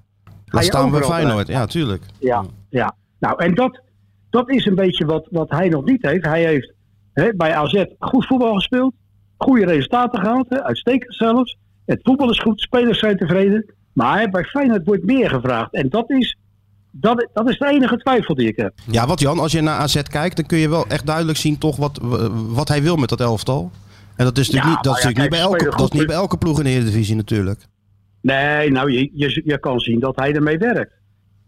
Je 0.46 0.64
staan 0.64 0.90
bij 0.90 1.00
overal 1.00 1.18
Feyenoord, 1.18 1.48
ja, 1.48 1.66
tuurlijk. 1.66 2.04
Ja, 2.20 2.46
ja. 2.70 2.96
Nou, 3.20 3.44
en 3.44 3.56
dat, 3.56 3.82
dat 4.30 4.50
is 4.50 4.66
een 4.66 4.76
beetje 4.76 5.06
wat, 5.06 5.28
wat 5.32 5.50
hij 5.50 5.70
nog 5.70 5.86
niet 5.86 6.02
heeft. 6.02 6.26
Hij 6.26 6.46
heeft 6.46 6.74
hè, 7.14 7.34
bij 7.36 7.56
AZ 7.56 7.86
goed 8.00 8.26
voetbal 8.26 8.54
gespeeld. 8.54 8.94
Goede 9.38 9.66
resultaten 9.66 10.20
gehaald. 10.20 10.50
Hè, 10.50 10.64
uitstekend 10.64 11.16
zelfs. 11.16 11.58
Het 11.86 12.00
voetbal 12.04 12.30
is 12.30 12.40
goed. 12.40 12.62
Spelers 12.62 13.00
zijn 13.00 13.18
tevreden. 13.18 13.74
Maar 13.94 14.30
bij 14.30 14.44
Feyenoord 14.44 14.86
wordt 14.86 15.06
meer 15.06 15.30
gevraagd. 15.30 15.74
En 15.74 15.90
dat 15.90 16.10
is, 16.10 16.38
dat, 16.92 17.28
dat 17.34 17.50
is 17.50 17.58
de 17.58 17.68
enige 17.68 17.98
twijfel 17.98 18.36
die 18.36 18.48
ik 18.48 18.56
heb. 18.56 18.74
Ja, 18.92 19.08
wat 19.08 19.20
Jan, 19.20 19.40
als 19.40 19.52
je 19.52 19.62
naar 19.62 19.80
AZ 19.80 20.02
kijkt, 20.02 20.36
dan 20.36 20.46
kun 20.46 20.58
je 20.58 20.70
wel 20.70 20.88
echt 20.88 21.06
duidelijk 21.06 21.38
zien 21.38 21.58
toch 21.58 21.76
wat, 21.76 22.00
wat 22.50 22.68
hij 22.68 22.82
wil 22.82 22.96
met 22.96 23.10
dat 23.10 23.20
elftal. 23.20 23.72
En 24.16 24.26
dat 24.26 24.38
is 24.38 24.50
natuurlijk, 24.50 24.64
Ja, 24.64 24.70
niet, 24.70 24.84
dat 24.84 24.98
is 24.98 25.04
nou 25.04 25.16
ja, 25.16 25.22
natuurlijk 25.22 25.32
niet, 25.32 25.60
bij 25.60 25.70
elke, 25.70 25.78
dat 25.78 25.94
is 25.94 26.00
niet 26.00 26.08
bij 26.08 26.16
elke 26.16 26.38
ploeg 26.38 26.58
in 26.58 26.64
de 26.64 26.70
Eredivisie 26.70 27.16
natuurlijk. 27.16 27.60
Nee, 28.22 28.72
nou, 28.72 28.92
je, 28.92 29.10
je, 29.14 29.42
je 29.46 29.60
kan 29.60 29.80
zien 29.80 30.00
dat 30.00 30.16
hij 30.16 30.34
ermee 30.34 30.58
werkt. 30.58 30.92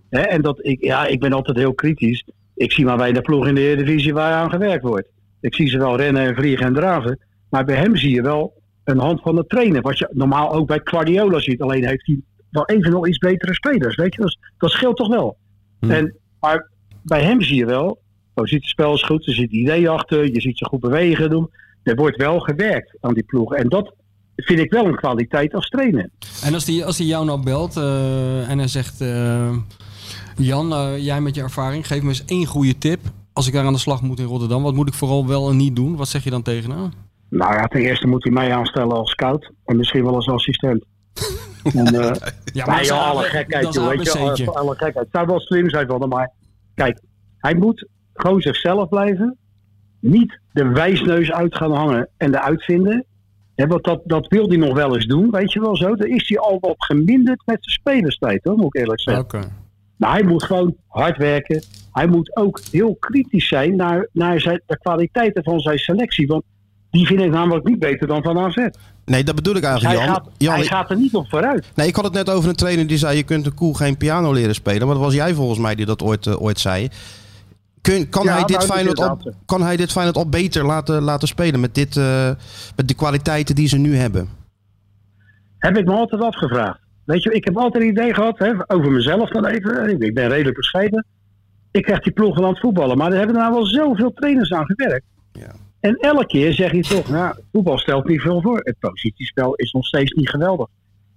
En 0.10 0.42
dat 0.42 0.66
ik, 0.66 0.84
ja, 0.84 1.06
ik 1.06 1.20
ben 1.20 1.34
altijd 1.34 1.58
heel 1.58 1.74
kritisch. 1.74 2.26
Ik 2.56 2.72
zie 2.72 2.86
maar 2.86 2.98
weinig 2.98 3.22
ploeg 3.22 3.48
in 3.48 3.56
de 3.56 3.62
Eredivisie 3.62 4.14
waar 4.14 4.34
aan 4.34 4.50
gewerkt 4.50 4.84
wordt. 4.84 5.08
Ik 5.42 5.56
zie 5.56 5.68
ze 5.68 5.78
wel 5.78 5.98
rennen 5.98 6.28
en 6.28 6.36
vliegen 6.36 6.66
en 6.66 6.74
draven. 6.74 7.20
Maar 7.50 7.66
bij 7.66 7.76
hem 7.76 7.96
zie 7.96 8.14
je 8.14 8.22
wel 8.22 8.62
een 8.84 8.98
hand 8.98 9.22
van 9.22 9.36
de 9.36 9.46
trainer. 9.48 9.82
Wat 9.82 9.98
je 9.98 10.10
normaal 10.12 10.54
ook 10.54 10.68
bij 10.68 10.82
Guardiola 10.84 11.40
ziet. 11.40 11.62
Alleen 11.62 11.88
heeft 11.88 12.06
hij 12.06 12.20
wel 12.50 12.66
even 12.66 12.92
nog 12.92 13.08
iets 13.08 13.18
betere 13.18 13.54
spelers. 13.54 13.96
Weet 13.96 14.16
je, 14.16 14.22
dat, 14.22 14.38
dat 14.58 14.72
scheelt 14.72 14.98
toch 14.98 15.08
wel. 15.08 15.38
Hm. 15.80 15.92
En, 15.92 16.16
maar 16.40 16.70
bij 17.02 17.24
hem 17.24 17.42
zie 17.42 17.56
je 17.56 17.66
wel, 17.66 18.00
positiespel 18.34 18.94
is 18.94 19.04
goed, 19.04 19.28
er 19.28 19.34
zit 19.34 19.52
idee 19.52 19.90
achter, 19.90 20.34
je 20.34 20.42
ziet 20.42 20.58
ze 20.58 20.66
goed 20.66 20.80
bewegen 20.80 21.30
doen. 21.30 21.50
Er 21.84 21.96
wordt 21.96 22.18
wel 22.18 22.40
gewerkt 22.40 22.98
aan 23.02 23.14
die 23.14 23.24
ploeg. 23.24 23.54
En 23.54 23.70
dat 23.70 23.94
vind 24.36 24.60
ik 24.60 24.72
wel 24.72 24.86
een 24.86 24.96
kwaliteit 24.96 25.54
als 25.54 25.70
trainer. 25.70 26.10
En 26.44 26.54
als 26.54 26.66
hij 26.66 26.86
als 26.86 26.98
die 26.98 27.08
jou 27.08 27.26
nou 27.26 27.44
belt 27.44 27.78
eh, 27.78 28.50
en 28.50 28.58
hij 28.58 28.68
zegt... 28.68 29.02
eh, 29.02 29.56
Jan, 30.42 30.74
eh, 30.74 30.98
jij 30.98 31.22
met 31.22 31.36
je 31.36 31.42
ervaring, 31.42 31.88
geef 31.88 32.02
me 32.02 32.08
eens 32.08 32.26
één 32.26 32.46
goede 32.46 32.78
tip. 32.78 33.00
Als 33.34 33.48
ik 33.48 33.54
daar 33.54 33.66
aan 33.66 33.74
de 33.74 33.80
slag 33.80 34.02
moet 34.02 34.20
in 34.20 34.26
Rotterdam, 34.26 34.64
wat 34.64 34.74
moet 34.74 34.88
ik 34.88 34.94
vooral 34.94 35.28
wel 35.28 35.50
en 35.50 35.58
niet 35.58 35.76
doen? 35.76 35.96
Wat 35.96 36.08
zeg 36.08 36.24
je 36.24 36.30
dan 36.30 36.42
tegen 36.42 36.72
hem? 36.72 36.92
Nou 37.30 37.54
ja, 37.54 37.68
ten 37.68 37.82
eerste 37.82 38.08
moet 38.08 38.24
hij 38.24 38.34
mij 38.34 38.54
aanstellen 38.54 38.96
als 38.96 39.12
scout. 39.12 39.52
En 39.66 39.78
misschien 39.78 40.04
wel 40.04 40.16
als 40.16 40.28
assistent. 40.28 40.86
en, 41.64 41.86
eh 41.86 42.12
Ja, 42.54 42.66
nee, 42.72 42.82
is 42.82 42.88
joh, 42.88 43.10
alle 43.10 43.24
gekheid, 43.24 43.74
joh. 43.74 43.88
Weet 43.88 44.38
je, 44.38 44.52
alle, 44.52 44.72
gekheid. 44.72 44.96
Het 44.96 45.08
zou 45.12 45.28
wel 45.28 45.40
slim 45.40 45.70
zijn 45.70 45.88
van 45.88 46.02
hem, 46.02 46.10
maar 46.10 46.32
kijk, 46.76 47.00
hij 47.38 47.56
moet 47.56 47.88
gewoon 48.14 48.42
zichzelf 48.42 48.90
blijven. 48.90 49.38
Niet 50.00 50.40
de 50.52 50.68
wijsneus 50.68 51.32
uit 51.32 51.56
gaan 51.56 51.74
hangen 51.74 52.10
en 52.18 52.32
de 52.32 52.42
uitvinden. 52.42 53.06
Want 53.56 53.84
dat, 53.84 54.02
dat 54.06 54.28
wil 54.28 54.48
hij 54.48 54.58
nog 54.58 54.74
wel 54.74 54.96
eens 54.96 55.06
doen, 55.06 55.32
weet 55.32 55.54
je 55.54 55.60
wel 55.60 55.78
zo. 55.78 55.96
Daar 55.96 56.08
is 56.08 56.30
hij 56.30 56.40
al 56.40 56.58
wat 56.60 56.76
geminderd 56.78 57.42
met 57.46 57.58
zijn 57.60 57.76
spelerstijd, 57.80 58.44
hoor, 58.44 58.56
moet 58.56 58.76
ik 58.76 58.82
eerlijk 58.82 59.02
zeggen. 59.02 59.24
Oké. 59.24 59.40
Maar 59.96 60.12
hij 60.12 60.24
moet 60.24 60.44
gewoon 60.44 60.76
hard 60.88 61.18
werken. 61.18 61.64
Hij 61.92 62.08
moet 62.08 62.36
ook 62.36 62.60
heel 62.72 62.96
kritisch 63.00 63.48
zijn 63.48 63.76
naar, 63.76 64.08
naar 64.12 64.40
zijn, 64.40 64.62
de 64.66 64.78
kwaliteiten 64.78 65.44
van 65.44 65.60
zijn 65.60 65.78
selectie. 65.78 66.28
Want 66.28 66.44
die 66.92 67.06
vind 67.08 67.22
ik 67.22 67.32
namelijk 67.32 67.68
niet 67.68 67.80
beter 67.80 68.08
dan 68.08 68.24
van 68.24 68.40
AZ. 68.40 68.56
Nee, 69.06 69.24
dat 69.24 69.36
bedoel 69.36 69.56
ik 69.56 69.62
Dus 69.62 69.70
eigenlijk, 69.70 70.00
hij, 70.00 70.08
Jan. 70.08 70.16
gaat, 70.16 70.30
Jan, 70.38 70.54
hij 70.56 70.64
gaat 70.66 70.90
er 70.90 70.98
niet 70.98 71.14
op 71.14 71.30
vooruit. 71.30 71.72
Nee, 71.76 71.88
ik 71.88 71.96
had 71.96 72.04
het 72.04 72.14
net 72.14 72.30
over 72.30 72.50
een 72.50 72.56
trainer 72.56 72.88
die 72.88 72.98
zei: 72.98 73.18
je 73.18 73.24
kunt 73.24 73.46
een 73.46 73.54
koe 73.54 73.78
geen 73.78 73.98
piano 73.98 74.32
leren 74.34 74.56
spelen. 74.56 74.86
Maar 74.88 74.96
dat 74.96 75.04
was 75.04 75.14
jij 75.14 75.34
volgens 75.34 75.60
mij 75.60 75.76
die 75.76 75.86
dat 75.86 76.02
ooit, 76.02 76.28
eh, 76.28 76.42
ooit 76.42 76.60
zei. 76.60 76.88
Kun, 77.82 78.10
kan, 78.10 78.24
Ja, 78.24 78.34
hij 78.34 78.44
dit 78.44 78.66
Feyenoord 78.66 79.00
al, 79.00 79.34
kan 79.46 79.62
hij 79.62 79.76
dit 79.78 79.92
Feyenoord 79.92 80.18
al 80.18 80.30
beter 80.30 80.66
laten, 80.66 81.02
laten 81.02 81.28
spelen 81.28 81.60
met, 81.60 81.76
dit, 81.76 81.98
eh, 81.98 82.30
met 82.76 82.88
de 82.88 82.94
kwaliteiten 82.94 83.56
die 83.56 83.68
ze 83.68 83.78
nu 83.78 83.96
hebben? 83.96 84.30
Heb 85.58 85.78
ik 85.78 85.86
me 85.86 85.94
altijd 85.94 86.22
afgevraagd. 86.22 86.80
Weet 87.06 87.24
je, 87.24 87.32
ik 87.34 87.46
heb 87.46 87.58
altijd 87.58 87.84
een 87.84 87.90
idee 87.90 88.14
gehad, 88.14 88.40
hè, 88.40 88.52
over 88.68 88.92
mezelf 88.92 89.30
dan 89.30 89.46
even. 89.46 90.02
Ik 90.02 90.14
ben 90.14 90.28
redelijk 90.30 90.56
bescheiden. 90.56 91.06
Ik 91.72 91.84
krijg 91.84 92.00
die 92.00 92.14
ploeg 92.14 92.38
aan 92.38 92.50
het 92.50 92.60
voetballen. 92.60 92.98
Maar 92.98 93.12
er 93.12 93.18
hebben 93.18 93.36
nou 93.36 93.54
wel 93.54 93.66
zoveel 93.66 94.14
trainers 94.14 94.52
aan 94.54 94.66
gewerkt. 94.66 95.06
Ja. 95.32 95.52
En 95.80 95.96
elke 95.96 96.26
keer 96.26 96.54
zeg 96.54 96.72
je 96.72 96.82
toch, 96.82 97.10
nou, 97.10 97.36
voetbal 97.52 97.78
stelt 97.78 98.08
niet 98.08 98.22
veel 98.22 98.42
voor. 98.42 98.60
Het 98.64 98.80
positiespel 98.80 99.56
is 99.56 99.72
nog 99.72 99.86
steeds 99.86 100.12
niet 100.12 100.30
geweldig. 100.30 100.68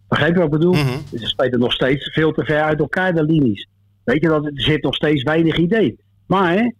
Begrijp 0.08 0.32
je 0.32 0.38
wat 0.38 0.52
ik 0.52 0.58
bedoel? 0.58 0.72
Mhm. 0.72 0.98
Ze 1.18 1.26
spelen 1.26 1.58
nog 1.58 1.72
steeds 1.72 2.12
veel 2.12 2.32
te 2.32 2.44
ver 2.44 2.62
uit 2.62 2.78
elkaar, 2.78 3.14
de 3.14 3.24
linies. 3.24 3.68
Weet 4.04 4.22
je, 4.22 4.28
dat, 4.28 4.44
er 4.44 4.52
zit 4.54 4.82
nog 4.82 4.94
steeds 4.94 5.22
weinig 5.22 5.56
idee. 5.56 5.98
Maar 6.26 6.52
hè, 6.52 6.70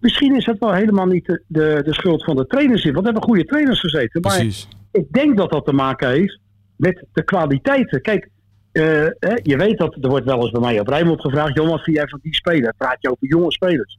misschien 0.00 0.36
is 0.36 0.44
dat 0.44 0.58
wel 0.58 0.72
helemaal 0.72 1.06
niet 1.06 1.26
de, 1.26 1.42
de, 1.46 1.82
de 1.84 1.94
schuld 1.94 2.24
van 2.24 2.36
de 2.36 2.46
trainers. 2.46 2.84
in, 2.84 2.92
Want 2.92 3.06
er 3.06 3.12
hebben 3.12 3.30
goede 3.30 3.44
trainers 3.44 3.80
gezeten. 3.80 4.20
Maar 4.20 4.46
ik 4.90 5.12
denk 5.12 5.36
dat 5.36 5.50
dat 5.50 5.64
te 5.64 5.72
maken 5.72 6.08
heeft 6.08 6.38
met 6.76 7.04
de 7.12 7.24
kwaliteiten. 7.24 8.02
Kijk, 8.02 8.28
eh, 8.72 8.84
hè, 9.18 9.34
je 9.42 9.56
weet 9.56 9.78
dat 9.78 9.96
er 10.00 10.08
wordt 10.08 10.26
wel 10.26 10.42
eens 10.42 10.50
bij 10.50 10.60
mij 10.60 10.80
op 10.80 10.88
Rijnmond 10.88 11.20
gevraagd: 11.20 11.56
Jon, 11.56 11.68
wat 11.68 11.82
vind 11.82 11.96
jij 11.96 12.08
van 12.08 12.18
die 12.22 12.34
speler? 12.34 12.74
Praat 12.76 12.96
je 13.00 13.10
over 13.10 13.26
jonge 13.26 13.52
spelers? 13.52 13.98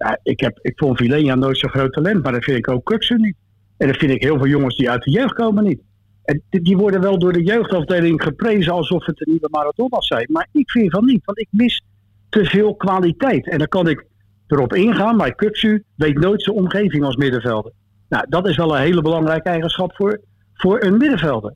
Ja, 0.00 0.18
ik, 0.22 0.40
heb, 0.40 0.58
ik 0.62 0.72
vond 0.76 0.96
Vilenia 0.96 1.34
nooit 1.34 1.58
zo'n 1.58 1.70
groot 1.70 1.92
talent, 1.92 2.22
maar 2.22 2.32
dat 2.32 2.44
vind 2.44 2.56
ik 2.56 2.70
ook 2.70 2.84
Kuksen 2.84 3.20
niet. 3.20 3.36
En 3.76 3.86
dat 3.86 3.96
vind 3.96 4.12
ik 4.12 4.22
heel 4.22 4.36
veel 4.36 4.46
jongens 4.46 4.76
die 4.76 4.90
uit 4.90 5.02
de 5.02 5.10
jeugd 5.10 5.32
komen 5.32 5.64
niet. 5.64 5.80
En 6.24 6.42
die 6.50 6.76
worden 6.76 7.00
wel 7.00 7.18
door 7.18 7.32
de 7.32 7.42
jeugdafdeling 7.42 8.22
geprezen 8.22 8.72
alsof 8.72 9.06
het 9.06 9.20
een 9.20 9.30
nieuwe 9.30 9.48
Maradona 9.50 10.00
zijn. 10.00 10.26
Maar 10.30 10.48
ik 10.52 10.70
vind 10.70 10.90
van 10.90 11.04
niet, 11.04 11.24
want 11.24 11.38
ik 11.38 11.48
mis 11.50 11.82
te 12.28 12.44
veel 12.44 12.74
kwaliteit. 12.74 13.48
En 13.48 13.58
dan 13.58 13.68
kan 13.68 13.88
ik 13.88 14.04
erop 14.46 14.74
ingaan, 14.74 15.16
maar 15.16 15.34
Kuksu 15.34 15.84
weet 15.94 16.18
nooit 16.18 16.42
zijn 16.42 16.56
omgeving 16.56 17.04
als 17.04 17.16
middenvelder. 17.16 17.72
Nou, 18.08 18.26
dat 18.28 18.48
is 18.48 18.56
wel 18.56 18.76
een 18.76 18.82
hele 18.82 19.02
belangrijke 19.02 19.48
eigenschap 19.48 19.94
voor, 19.94 20.20
voor 20.54 20.82
een 20.82 20.96
middenvelder. 20.96 21.54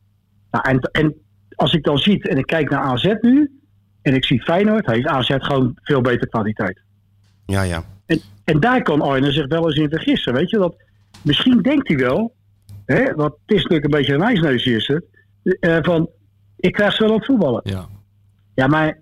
Nou, 0.50 0.68
en, 0.68 0.78
en 0.80 1.14
als 1.54 1.74
ik 1.74 1.84
dan 1.84 1.98
zie 1.98 2.28
en 2.28 2.38
ik 2.38 2.46
kijk 2.46 2.70
naar 2.70 2.82
AZ 2.82 3.14
nu, 3.20 3.60
en 4.02 4.14
ik 4.14 4.24
zie 4.24 4.42
Feyenoord, 4.42 4.86
heeft 4.86 5.06
AZ 5.06 5.30
gewoon 5.38 5.78
veel 5.82 6.00
beter 6.00 6.28
kwaliteit. 6.28 6.80
Ja, 7.46 7.62
ja. 7.62 7.93
En, 8.06 8.20
en 8.44 8.60
daar 8.60 8.82
kan 8.82 9.00
Arne 9.00 9.32
zich 9.32 9.46
wel 9.46 9.66
eens 9.66 9.78
in 9.78 9.88
vergissen. 9.88 10.34
Weet 10.34 10.50
je, 10.50 10.58
dat 10.58 10.76
misschien 11.22 11.62
denkt 11.62 11.88
hij 11.88 11.96
wel, 11.96 12.34
hè, 12.84 13.14
want 13.14 13.32
het 13.32 13.56
is 13.56 13.62
natuurlijk 13.62 13.84
een 13.84 13.98
beetje 13.98 14.14
een 14.14 14.22
ijsneusje 14.22 14.74
is 14.74 14.86
het, 14.86 15.04
eh, 15.60 15.78
van 15.82 16.10
ik 16.56 16.72
krijg 16.72 16.94
ze 16.94 17.04
wel 17.04 17.14
het 17.14 17.24
voetballen. 17.24 17.60
Ja. 17.64 17.88
Ja, 18.54 18.66
maar 18.66 18.98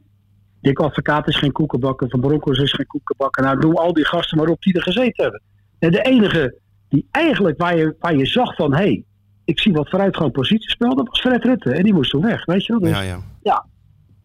Dick 0.61 0.79
Advocaat 0.79 1.29
is 1.29 1.37
geen 1.37 1.53
koekenbakker, 1.53 2.09
Van 2.09 2.21
Bronckhorst 2.21 2.63
is 2.63 2.73
geen 2.73 2.87
koekenbakker. 2.87 3.43
Nou, 3.43 3.61
doe 3.61 3.75
al 3.75 3.93
die 3.93 4.07
gasten 4.07 4.39
maar 4.39 4.49
op 4.49 4.63
die 4.63 4.75
er 4.75 4.83
gezeten 4.83 5.23
hebben. 5.23 5.43
En 5.79 5.91
de 5.91 6.03
enige 6.03 6.59
die 6.89 7.07
eigenlijk 7.11 7.59
waar 7.59 7.77
je, 7.77 7.97
waar 7.99 8.17
je 8.17 8.27
zag 8.27 8.55
van, 8.55 8.73
hé, 8.73 8.79
hey, 8.79 9.05
ik 9.45 9.61
zie 9.61 9.73
wat 9.73 9.89
vooruitgang 9.89 10.33
positiespel, 10.33 10.95
dat 10.95 11.09
was 11.09 11.21
Fred 11.21 11.45
Rutte. 11.45 11.71
En 11.71 11.83
die 11.83 11.95
moest 11.95 12.11
toen 12.11 12.23
weg, 12.23 12.45
weet 12.45 12.67
je 12.67 12.73
wel. 12.73 12.81
Dus- 12.81 13.05
ja, 13.05 13.23
ja. 13.43 13.67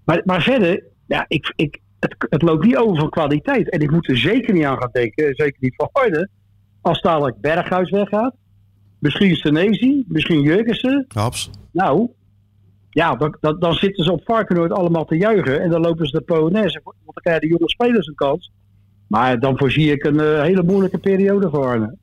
maar, 0.05 0.21
maar 0.25 0.41
verder, 0.41 0.84
ja, 1.07 1.25
ik, 1.28 1.53
ik, 1.55 1.80
het, 1.99 2.15
het 2.29 2.41
loopt 2.41 2.65
niet 2.65 2.77
over 2.77 2.99
van 2.99 3.09
kwaliteit. 3.09 3.69
En 3.69 3.79
ik 3.79 3.91
moet 3.91 4.09
er 4.09 4.17
zeker 4.17 4.53
niet 4.53 4.63
aan 4.63 4.77
gaan 4.77 4.89
denken, 4.91 5.35
zeker 5.35 5.57
niet 5.59 5.75
van 5.75 5.89
Harden. 5.91 6.29
Als 6.81 7.01
dadelijk 7.01 7.41
Berghuis 7.41 7.89
weggaat, 7.89 8.35
misschien 8.99 9.35
Senesi, 9.35 10.03
misschien 10.07 10.41
Jurgensen. 10.41 11.05
Haps. 11.07 11.49
Nou, 11.71 12.09
ja, 12.89 13.15
dan, 13.15 13.37
dan, 13.39 13.59
dan 13.59 13.73
zitten 13.73 14.03
ze 14.03 14.11
op 14.11 14.23
Varkenoord 14.23 14.71
allemaal 14.71 15.05
te 15.05 15.17
juichen. 15.17 15.61
En 15.61 15.69
dan 15.69 15.81
lopen 15.81 16.07
ze 16.07 16.17
de 16.17 16.23
Polonaise, 16.23 16.81
want 16.83 16.95
dan 17.03 17.13
krijgen 17.13 17.41
de 17.41 17.47
jonge 17.47 17.69
spelers 17.69 18.07
een 18.07 18.15
kans. 18.15 18.51
Maar 19.07 19.39
dan 19.39 19.57
voorzie 19.57 19.91
ik 19.91 20.03
een 20.03 20.19
eh, 20.19 20.41
hele 20.41 20.63
moeilijke 20.63 20.97
periode 20.97 21.49
voor 21.49 21.65
Arne. 21.65 21.97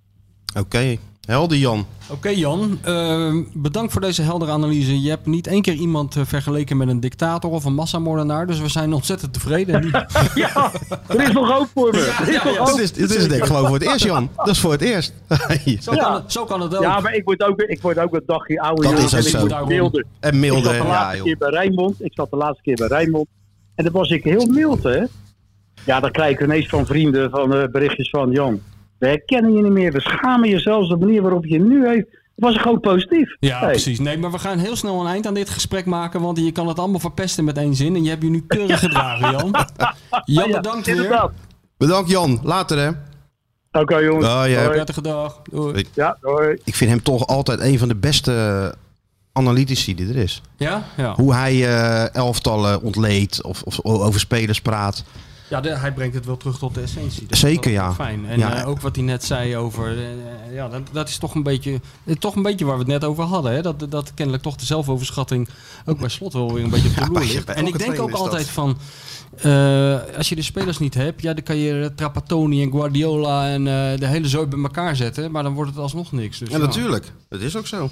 Oké, 0.59 0.97
helder 1.27 1.57
Jan. 1.57 1.87
Oké 2.11 2.29
Jan, 2.29 2.79
eh, 2.83 3.35
bedankt 3.53 3.93
voor 3.93 4.01
deze 4.01 4.23
heldere 4.23 4.51
analyse. 4.51 5.03
Je 5.03 5.09
hebt 5.09 5.27
niet 5.27 5.47
één 5.47 5.63
keer 5.63 5.75
iemand 5.75 6.17
eh, 6.17 6.23
vergeleken 6.25 6.77
met 6.77 6.89
een 6.89 7.01
dictator 7.01 7.51
of 7.51 7.65
een 7.65 7.75
massamoordenaar, 7.75 8.47
dus 8.47 8.61
we 8.61 8.69
zijn 8.69 8.93
ontzettend 8.93 9.33
tevreden. 9.33 9.91
Ja, 10.35 10.71
er 11.09 11.21
is 11.23 11.33
nog 11.33 11.51
hoop 11.51 11.69
voor 11.75 11.91
me. 11.91 12.13
Hoop. 12.57 12.67
Dit 12.67 12.79
is, 12.79 12.93
dit 12.93 13.11
is 13.15 13.29
denk 13.29 13.41
ik 13.41 13.47
gewoon 13.47 13.67
voor 13.67 13.75
het 13.79 13.83
eerst, 13.89 14.05
Jan. 14.05 14.29
Dat 14.37 14.49
is 14.49 14.59
voor 14.61 14.73
het 14.73 14.81
eerst. 14.81 15.13
zo, 15.83 15.93
Ja. 15.95 16.03
kan 16.03 16.15
het, 16.15 16.33
zo 16.33 16.45
kan 16.45 16.61
het 16.61 16.77
ook. 16.77 16.83
Ja, 16.83 17.01
maar 17.01 17.15
ik 17.15 17.25
word 17.25 17.43
ook, 17.43 17.61
ik 17.61 17.83
word 17.83 17.99
ook 17.99 18.15
een 18.15 18.23
dagje 18.27 18.61
ouder. 18.61 18.85
Dat 18.91 18.99
is 18.99 19.05
ook 19.05 19.11
en 19.13 19.19
ik 19.19 19.25
zo. 19.27 19.39
word 19.39 19.51
Daarom. 19.51 19.69
milder. 19.69 20.05
en 20.21 20.35
Ik 20.35 20.41
milde, 20.41 20.63
zat 20.63 20.73
de 20.73 20.79
ja 20.79 20.85
laatste 20.89 21.23
keer 21.23 21.37
bij 21.39 21.51
Rijnmond. 21.51 22.05
Ik 22.05 22.13
zat 22.15 22.31
de 22.31 22.37
laatste 22.37 22.63
keer 22.63 22.75
bij 22.75 22.87
Rijnmond. 22.87 23.27
En 23.75 23.85
dan 23.85 23.93
was 23.93 24.11
ik 24.11 24.25
heel 24.25 24.47
mild, 24.47 24.83
hè. 24.83 25.05
Ja, 25.85 26.01
dan 26.01 26.11
krijg 26.11 26.33
ik 26.35 26.41
ineens 26.41 26.69
van 26.69 26.87
vrienden 26.87 27.31
van 27.31 27.55
eh, 27.55 27.69
berichtjes 27.69 28.11
van... 28.11 28.31
Jan, 28.31 28.61
we 29.05 29.11
herkennen 29.11 29.53
je 29.55 29.63
niet 29.63 29.73
meer. 29.73 29.93
We 29.93 30.01
schamen 30.01 30.49
je 30.49 30.59
zelfs 30.59 30.89
de 30.89 30.97
manier 30.97 31.23
waarop 31.23 31.45
je 31.45 31.53
je 31.53 31.61
nu 31.61 31.89
heeft. 31.89 32.07
was 32.35 32.55
ik 32.55 32.61
gewoon 32.61 32.81
positief. 32.81 33.37
Ja, 33.41 33.59
Hey. 33.59 33.69
precies. 33.71 33.99
Nee, 33.99 34.19
maar 34.19 34.31
we 34.31 34.39
gaan 34.39 34.59
heel 34.59 34.77
snel 34.77 35.01
een 35.01 35.07
eind 35.07 35.27
aan 35.27 35.35
dit 35.35 35.51
gesprek 35.51 35.87
maken, 35.87 36.21
want 36.21 36.39
je 36.39 36.53
kan 36.53 36.69
het 36.69 36.79
allemaal 36.79 37.01
verpesten 37.01 37.45
met 37.45 37.57
één 37.59 37.75
zin. 37.75 37.95
En 37.97 38.03
je 38.05 38.11
hebt 38.11 38.23
je 38.23 38.29
nu 38.31 38.45
keurig 38.47 38.79
gedragen, 38.81 39.31
Jan. 39.31 39.55
Jan, 40.25 40.49
Ja, 40.49 40.57
bedankt 40.57 40.87
weer. 40.87 40.95
inderdaad. 40.95 41.33
Bedankt 41.77 42.11
Jan, 42.11 42.41
later 42.43 42.79
hè. 42.79 42.91
Oké, 43.81 43.97
jongens. 43.97 44.27
Ah, 44.27 44.49
ja. 44.49 44.69
Prettige 44.69 45.03
dag. 45.03 45.41
Doei. 45.51 45.85
Ja, 45.95 46.17
hoi. 46.21 46.59
Ik 46.65 46.75
vind 46.75 46.91
hem 46.91 47.03
toch 47.03 47.27
altijd 47.27 47.61
een 47.61 47.79
van 47.79 47.89
de 47.89 47.97
beste 47.97 48.75
analytici 49.33 49.95
die 49.95 50.09
er 50.09 50.17
is. 50.17 50.43
Ja? 50.57 50.83
Ja. 50.97 51.15
Hoe 51.15 51.35
hij 51.35 51.53
eh, 51.55 52.15
elftallen 52.15 52.83
ontleedt 52.83 53.43
of, 53.43 53.63
of 53.63 53.85
over 53.85 54.21
spelers 54.21 54.61
praat. 54.61 55.05
Ja, 55.55 55.61
de- 55.61 55.77
hij 55.77 55.93
brengt 55.93 56.15
het 56.15 56.27
wel 56.27 56.37
terug 56.37 56.59
tot 56.59 56.75
de 56.75 56.81
essentie. 56.81 57.27
Dus 57.27 57.39
Zeker, 57.41 57.71
ja. 57.71 57.93
Fijn. 57.95 58.27
En 58.27 58.39
Ja. 58.39 58.55
eh, 58.63 58.69
ook 58.69 58.81
wat 58.81 58.97
hij 58.97 59.05
net 59.05 59.25
zei 59.25 59.57
over... 59.57 59.89
eh, 59.99 60.05
eh, 60.11 60.55
ja, 60.55 60.69
dat, 60.69 60.81
dat 60.93 61.09
is 61.09 61.19
toch 61.19 61.35
een, 61.35 61.43
beetje, 61.43 61.81
toch 62.19 62.37
een 62.37 62.43
beetje 62.43 62.65
waar 62.65 62.75
we 62.75 62.81
het 62.81 62.91
net 62.91 63.05
over 63.05 63.25
hadden. 63.25 63.53
Hè? 63.53 63.63
Dat, 63.63 63.87
dat 63.89 64.15
kennelijk 64.15 64.43
toch 64.43 64.57
de 64.57 64.65
zelfoverschatting 64.65 65.49
ook 65.85 65.99
bij 65.99 66.09
Slot 66.09 66.33
wel 66.33 66.53
weer 66.55 66.65
een 66.65 66.71
beetje 66.71 66.89
op 66.89 66.95
de 66.95 67.07
loer 67.13 67.21
ligt. 67.25 67.51
En 67.51 67.67
ik 67.67 67.79
denk 67.79 68.01
ook 68.01 68.11
altijd 68.13 68.49
van... 68.49 68.77
als 70.17 70.29
je 70.29 70.35
de 70.35 70.43
spelers 70.43 70.79
niet 70.79 70.95
hebt, 70.95 71.23
ja, 71.23 71.35
dan 71.35 71.43
kan 71.45 71.57
je 71.57 71.93
Trapattoni 71.97 72.63
en 72.63 72.71
Guardiola 72.71 73.49
en 73.49 73.65
de 73.99 74.07
hele 74.07 74.29
zooi 74.29 74.47
bij 74.47 74.63
elkaar 74.63 74.97
zetten. 74.97 75.31
Maar 75.31 75.43
dan 75.43 75.55
wordt 75.55 75.71
het 75.71 75.79
alsnog 75.81 76.13
niks. 76.13 76.39
Dus, 76.39 76.49
Ja, 76.49 76.57
ja. 76.59 76.65
natuurlijk. 76.65 77.13
Dat 77.29 77.41
is 77.41 77.57
ook 77.57 77.67
zo. 77.67 77.91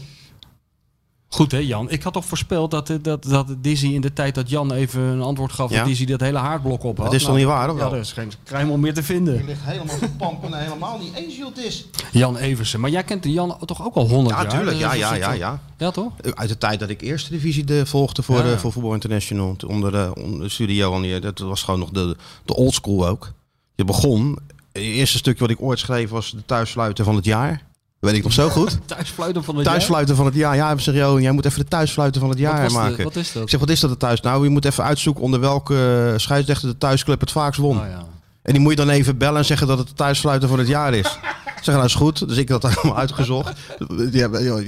Goed 1.33 1.53
hè 1.53 1.59
Jan, 1.59 1.91
ik 1.91 2.03
had 2.03 2.13
toch 2.13 2.25
voorspeld 2.25 2.71
dat, 2.71 2.91
eh, 2.91 2.97
dat, 3.03 3.25
dat 3.25 3.55
Dizzy 3.59 3.87
in 3.87 4.01
de 4.01 4.13
tijd 4.13 4.35
dat 4.35 4.49
Jan 4.51 4.73
even 4.73 5.01
een 5.03 5.23
antwoord 5.23 5.53
gaf, 5.53 5.71
Ja. 5.71 5.77
dat 5.79 5.87
Dizzy 5.87 6.05
dat 6.05 6.21
hele 6.21 6.39
haardblok 6.39 6.83
op 6.83 6.97
had. 6.97 7.07
Dat 7.07 7.15
is 7.15 7.21
toch 7.21 7.29
Nou, 7.29 7.41
niet 7.41 7.49
waar, 7.53 7.71
of 7.71 7.79
Ja, 7.79 7.91
er 7.91 7.97
is 7.97 8.13
geen 8.13 8.33
kruimel 8.45 8.77
meer 8.77 8.95
te 8.95 9.03
vinden. 9.03 9.45
ligt 9.45 9.61
helemaal 9.63 9.97
verpampen 9.97 10.55
en 10.55 10.63
helemaal 10.65 10.99
niet 10.99 11.15
eens 11.15 11.37
wie 11.37 11.45
het 11.45 11.59
is. 11.59 11.87
Jan 12.13 12.37
Eversen. 12.37 12.81
Maar 12.81 12.91
jij 12.91 13.03
kent 13.05 13.23
de 13.23 13.33
Jan 13.33 13.57
toch 13.65 13.85
ook 13.85 13.95
al 13.95 14.09
honderd 14.09 14.37
Ja, 14.37 14.43
jaar? 14.43 14.51
tuurlijk. 14.53 14.71
Dus 14.71 14.81
Ja, 14.87 14.93
is 14.93 14.99
ja, 14.99 15.15
ja, 15.15 15.33
ja. 15.33 15.61
Ja, 15.79 15.91
toch? 15.91 16.13
Uit 16.35 16.49
de 16.49 16.59
tijd 16.59 16.81
dat 16.81 16.89
ik 16.89 17.01
eerste 17.01 17.31
divisie 17.31 17.65
de, 17.65 17.87
volgde 17.87 18.23
voor, 18.23 18.37
Ja, 18.37 18.43
eh, 18.45 18.51
ja. 18.51 18.59
voor 18.59 18.73
Voetbal 18.73 18.95
International. 18.95 19.57
Onder 19.67 19.93
de, 19.93 20.13
onder 20.23 20.41
de 20.41 20.49
studio. 20.49 20.95
En 20.95 21.03
die- 21.03 21.21
dat 21.21 21.39
was 21.39 21.63
gewoon 21.63 21.81
nog 21.81 21.91
de, 21.91 22.17
de 22.45 22.55
old 22.57 22.75
school 22.75 23.07
ook. 23.09 23.33
Je 23.75 23.85
begon. 23.85 24.39
Het 24.73 24.83
eerste 24.83 25.19
stukje 25.19 25.41
wat 25.41 25.51
ik 25.51 25.63
ooit 25.63 25.79
schreef 25.79 26.11
was 26.11 26.31
de 26.31 26.45
thuissluiter 26.47 27.05
van 27.05 27.17
het 27.17 27.25
jaar. 27.25 27.63
Dat 28.03 28.11
weet 28.11 28.19
ik 28.19 28.25
nog 28.25 28.33
zo 28.33 28.49
goed. 28.49 28.79
Thuisfluiten 28.87 29.45
van 29.45 29.57
het 29.57 29.65
jaar? 29.65 29.75
Thuisfluiten 29.75 30.17
van 30.17 30.25
het 30.27 30.35
jaar. 30.35 30.57
Ja, 30.57 30.79
zeg 30.79 30.95
joh, 30.95 31.21
jij 31.21 31.33
moet 31.33 31.45
even 31.45 31.59
de 31.59 31.69
thuisfluiten 31.69 32.21
van 32.21 32.31
het 32.31 32.41
Wat 32.41 32.49
jaar 32.49 32.69
de- 32.69 32.75
maken. 32.75 33.05
wat 33.05 33.17
is 33.17 33.33
dat? 33.33 33.43
Ik 33.43 33.49
zeg, 33.51 33.61
wat 33.61 33.69
is 33.69 33.81
dat 33.81 33.91
de 33.91 33.97
thuis? 33.97 34.21
Nou, 34.21 34.45
je 34.45 34.49
moet 34.51 34.65
even 34.65 34.85
uitzoeken 34.85 35.23
onder 35.23 35.41
welke 35.41 36.09
eh, 36.13 36.19
scheidsrechter 36.19 36.69
de 36.69 36.79
thuisclub 36.79 37.21
het 37.21 37.31
vaakst 37.31 37.61
won. 37.61 37.79
Oh, 37.79 37.85
ja. 37.91 38.05
En 38.43 38.53
die 38.53 38.61
moet 38.63 38.71
je 38.71 38.77
dan 38.77 38.89
even 38.89 39.19
bellen 39.19 39.39
en 39.39 39.45
zeggen 39.45 39.67
dat 39.67 39.79
het 39.79 39.89
de 39.89 39.95
thuisfluiten 39.95 40.49
van 40.49 40.59
het 40.59 40.69
jaar 40.69 40.95
is. 40.95 41.19
Zeg, 41.61 41.75
nou 41.75 41.87
is 41.87 41.95
goed. 41.95 42.29
Dus 42.29 42.37
ik 42.37 42.49
had 42.49 42.63
dat 42.63 42.77
allemaal 42.79 42.99
uitgezocht. 42.99 43.53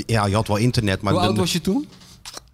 Ja, 0.07 0.27
je 0.27 0.35
had 0.35 0.47
wel 0.49 0.57
internet, 0.57 1.03
maar 1.03 1.13
Hoe 1.13 1.23
oud 1.23 1.37
was 1.37 1.53
je 1.53 1.61
toen? 1.61 1.89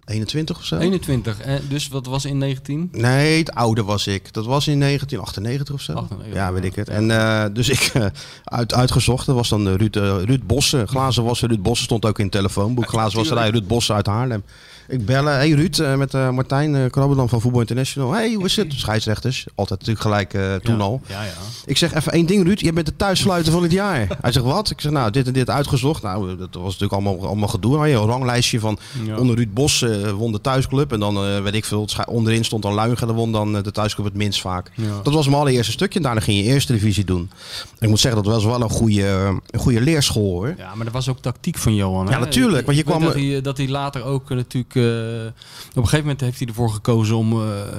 21 0.05 0.57
of 0.57 0.65
zo? 0.65 0.77
21. 0.77 1.39
Eh, 1.39 1.55
dus 1.69 1.87
wat 1.87 2.05
was 2.05 2.25
in 2.25 2.37
19? 2.37 2.89
Nee, 2.91 3.37
het 3.37 3.51
oude 3.51 3.83
was 3.83 4.07
ik. 4.07 4.33
Dat 4.33 4.45
was 4.45 4.67
in 4.67 4.79
1998 4.79 5.75
of 5.75 5.81
zo. 5.81 5.93
98, 5.93 6.33
ja, 6.35 6.53
weet 6.53 6.63
ik 6.63 6.75
het. 6.75 6.89
En 6.89 7.11
eh, 7.11 7.45
dus 7.53 7.69
ik 7.69 7.91
eh, 7.93 8.05
uit, 8.43 8.73
uitgezocht. 8.73 9.25
Dat 9.25 9.35
was 9.35 9.49
dan 9.49 9.67
Ruud, 9.67 9.95
eh, 9.95 10.23
Ruud 10.23 10.45
Bossen. 10.45 10.87
Glazen 10.87 11.23
was 11.23 11.41
Ruud 11.41 11.61
Bossen 11.61 11.85
stond 11.85 12.05
ook 12.05 12.17
in 12.17 12.23
het 12.23 12.33
telefoonboek. 12.33 12.89
Glazen 12.89 13.17
was 13.17 13.29
er 13.29 13.51
Ruud 13.51 13.67
Bossen 13.67 13.95
uit 13.95 14.05
Haarlem. 14.05 14.43
Ik 14.91 15.05
bellen. 15.05 15.33
Hey 15.33 15.49
Ruud, 15.51 15.79
eh, 15.79 15.95
met 15.95 16.13
eh, 16.13 16.29
Martijn 16.29 16.73
uh, 16.75 16.85
van 17.27 17.41
Voetbal 17.41 17.59
International. 17.59 18.11
Hey, 18.11 18.33
hoe 18.33 18.45
is 18.45 18.55
het? 18.55 18.73
Scheidsrechters. 18.75 19.45
Altijd 19.55 19.79
natuurlijk 19.79 20.05
gelijk 20.07 20.33
eh, 20.33 20.55
toen 20.55 20.77
ja. 20.77 20.81
al. 20.81 21.01
Ja, 21.07 21.23
ja. 21.23 21.31
Ik 21.65 21.77
zeg 21.77 21.93
even 21.93 22.11
één 22.11 22.25
ding, 22.25 22.45
Ruud. 22.45 22.59
Je 22.59 22.73
bent 22.73 22.85
de 22.85 22.95
thuissluiter 22.95 23.51
van 23.51 23.63
het 23.63 23.71
jaar. 23.71 24.07
Hij 24.21 24.31
zegt, 24.31 24.45
wat? 24.45 24.69
Ik 24.69 24.81
zeg, 24.81 24.91
nou, 24.91 25.11
dit 25.11 25.27
en 25.27 25.33
dit 25.33 25.49
uitgezocht. 25.49 26.03
Nou, 26.03 26.37
dat 26.37 26.49
was 26.53 26.63
natuurlijk 26.63 26.93
allemaal, 26.93 27.27
allemaal 27.27 27.47
gedoe. 27.47 27.75
Nou, 27.75 27.89
een 27.89 28.05
ranglijstje 28.05 28.59
van 28.59 28.79
onder 29.17 29.35
Ruud 29.35 29.53
Bos 29.53 29.81
eh, 29.81 30.11
won 30.11 30.31
de 30.31 30.41
thuisclub. 30.41 30.91
En 30.91 30.99
dan, 30.99 31.17
eh, 31.17 31.41
weet 31.41 31.53
ik 31.53 31.65
veel, 31.65 31.87
onderin 32.05 32.45
stond 32.45 32.61
dan 32.63 32.73
Luigen. 32.73 33.07
Dan 33.07 33.15
won 33.15 33.31
dan 33.31 33.57
eh, 33.57 33.63
de 33.63 33.71
thuisclub 33.71 34.05
het 34.05 34.15
minst 34.15 34.41
vaak. 34.41 34.71
Dat 35.03 35.13
was 35.13 35.25
mijn 35.25 35.41
allereerste 35.41 35.71
stukje. 35.71 35.99
En 35.99 36.05
daarna 36.05 36.21
ging 36.21 36.37
je 36.37 36.43
eerste 36.43 36.73
divisie 36.73 37.05
doen. 37.05 37.29
En 37.69 37.77
ik 37.79 37.89
moet 37.89 37.99
zeggen, 37.99 38.23
dat 38.23 38.33
was 38.33 38.45
wel 38.45 38.61
een 38.61 38.69
goede, 38.69 39.07
eh, 39.07 39.35
een 39.49 39.59
goede 39.59 39.81
leerschool, 39.81 40.31
hoor. 40.31 40.53
Ja, 40.57 40.75
maar 40.75 40.85
er 40.85 40.91
was 40.91 41.09
ook 41.09 41.19
tactiek 41.19 41.57
van 41.57 41.75
Johan. 41.75 42.05
hè? 42.07 42.11
Ja, 42.13 42.19
natuurlijk, 42.19 42.65
want 42.65 42.77
je 42.77 42.83
kwam- 42.83 43.01
Dat 43.03 43.13
hij, 43.13 43.41
dat 43.41 43.57
hij 43.57 43.67
later 43.67 44.03
ook 44.03 44.31
eh, 44.31 44.37
natuurlijk... 44.37 44.73
eh, 44.81 45.25
op 45.69 45.75
een 45.75 45.83
gegeven 45.83 45.99
moment 45.99 46.21
heeft 46.21 46.39
hij 46.39 46.47
ervoor 46.47 46.69
gekozen 46.69 47.15
om 47.15 47.31
eh, 47.31 47.61
eh, 47.61 47.77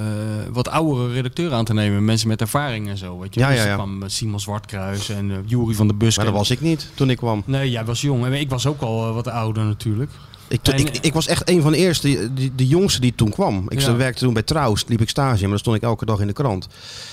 wat 0.53 0.68
oudere 0.68 1.12
redacteuren 1.12 1.57
aan 1.57 1.64
te 1.64 1.74
nemen. 1.74 2.05
Mensen 2.05 2.28
met 2.28 2.40
ervaring 2.40 2.88
en 2.88 2.98
zo. 2.98 3.18
Weet 3.18 3.34
je? 3.34 3.40
Ja, 3.40 3.48
Dus 3.48 3.59
ja, 3.59 3.66
ja. 3.66 3.74
kwam 3.74 4.03
Simon 4.07 4.40
Zwartkruis 4.40 5.09
en 5.09 5.44
Jury 5.46 5.74
van 5.74 5.88
de 5.88 5.94
Bus. 5.94 6.16
Maar 6.16 6.24
dat 6.24 6.34
was 6.34 6.50
ik 6.50 6.61
niet 6.61 6.88
toen 6.94 7.11
ik 7.11 7.16
kwam. 7.16 7.42
Nee, 7.46 7.70
jij 7.70 7.84
was 7.84 8.00
jong. 8.00 8.24
En 8.24 8.32
ik 8.32 8.48
was 8.48 8.66
ook 8.66 8.80
al 8.80 9.12
wat 9.12 9.28
ouder 9.28 9.64
natuurlijk. 9.64 10.11
Ik, 10.53 10.68
En- 10.68 10.78
ik, 10.78 10.96
ik 11.00 11.12
was 11.12 11.26
echt 11.26 11.48
een 11.48 11.62
van 11.62 11.72
de 11.72 11.78
eerste, 11.78 12.30
die, 12.34 12.53
de 12.55 12.66
jongste 12.66 13.00
die 13.00 13.14
toen 13.14 13.30
kwam. 13.30 13.64
Ik 13.68 13.80
Ja. 13.80 13.96
werkte 13.96 14.24
toen 14.24 14.32
bij 14.32 14.42
Trouws, 14.42 14.84
liep 14.88 15.00
ik 15.00 15.09
stage, 15.09 15.40
maar 15.40 15.48
dan 15.50 15.59
stond 15.59 15.76
ik 15.76 15.82
elke 15.82 16.05
dag 16.05 16.20
in 16.20 16.26
de 16.26 16.32
krant. 16.32 16.66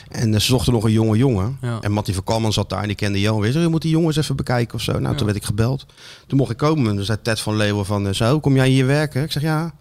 En 0.09 0.33
ze 0.33 0.39
zochten 0.39 0.73
nog 0.73 0.83
een 0.83 0.91
jonge 0.91 1.17
jongen. 1.17 1.57
Ja. 1.61 1.77
En 1.81 1.91
Mattie 1.91 2.13
van 2.13 2.23
Kalman 2.23 2.53
zat 2.53 2.69
daar 2.69 2.81
en 2.81 2.87
die 2.87 2.95
kende 2.95 3.19
Johan 3.19 3.41
weer. 3.41 3.51
Zei, 3.51 3.63
Je 3.63 3.69
moet 3.69 3.81
die 3.81 3.91
jongens 3.91 4.15
even 4.17 4.35
bekijken 4.35 4.75
of 4.75 4.81
zo. 4.81 4.99
Nou, 4.99 5.15
toen 5.15 5.25
werd 5.25 5.37
ik 5.37 5.45
gebeld. 5.45 5.85
Toen 6.27 6.37
mocht 6.37 6.51
ik 6.51 6.57
komen 6.57 6.89
en 6.89 6.95
toen 6.95 7.05
zei 7.05 7.17
Ted 7.21 7.39
van 7.39 7.55
Leeuwen 7.55 7.85
van... 7.85 8.07
eh, 8.07 8.13
Zo, 8.13 8.39
kom 8.39 8.55
jij 8.55 8.67
hier 8.69 8.85
werken? 8.85 9.23
Ik 9.23 9.31
zeg, 9.31 9.41
ja. 9.43 9.73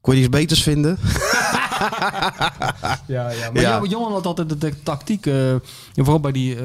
Kon 0.00 0.14
je 0.14 0.20
iets 0.20 0.28
beters 0.30 0.62
vinden? 0.62 0.98
Ja, 3.06 3.30
ja. 3.30 3.50
Maar 3.52 3.62
Ja. 3.62 3.76
Jo- 3.78 3.84
Johan 3.86 4.12
had 4.12 4.26
altijd 4.26 4.48
de, 4.48 4.58
de 4.58 4.82
tactiek, 4.82 5.26
eh, 5.26 5.54
vooral 5.94 6.20
bij 6.20 6.32
die, 6.32 6.56
eh, 6.56 6.62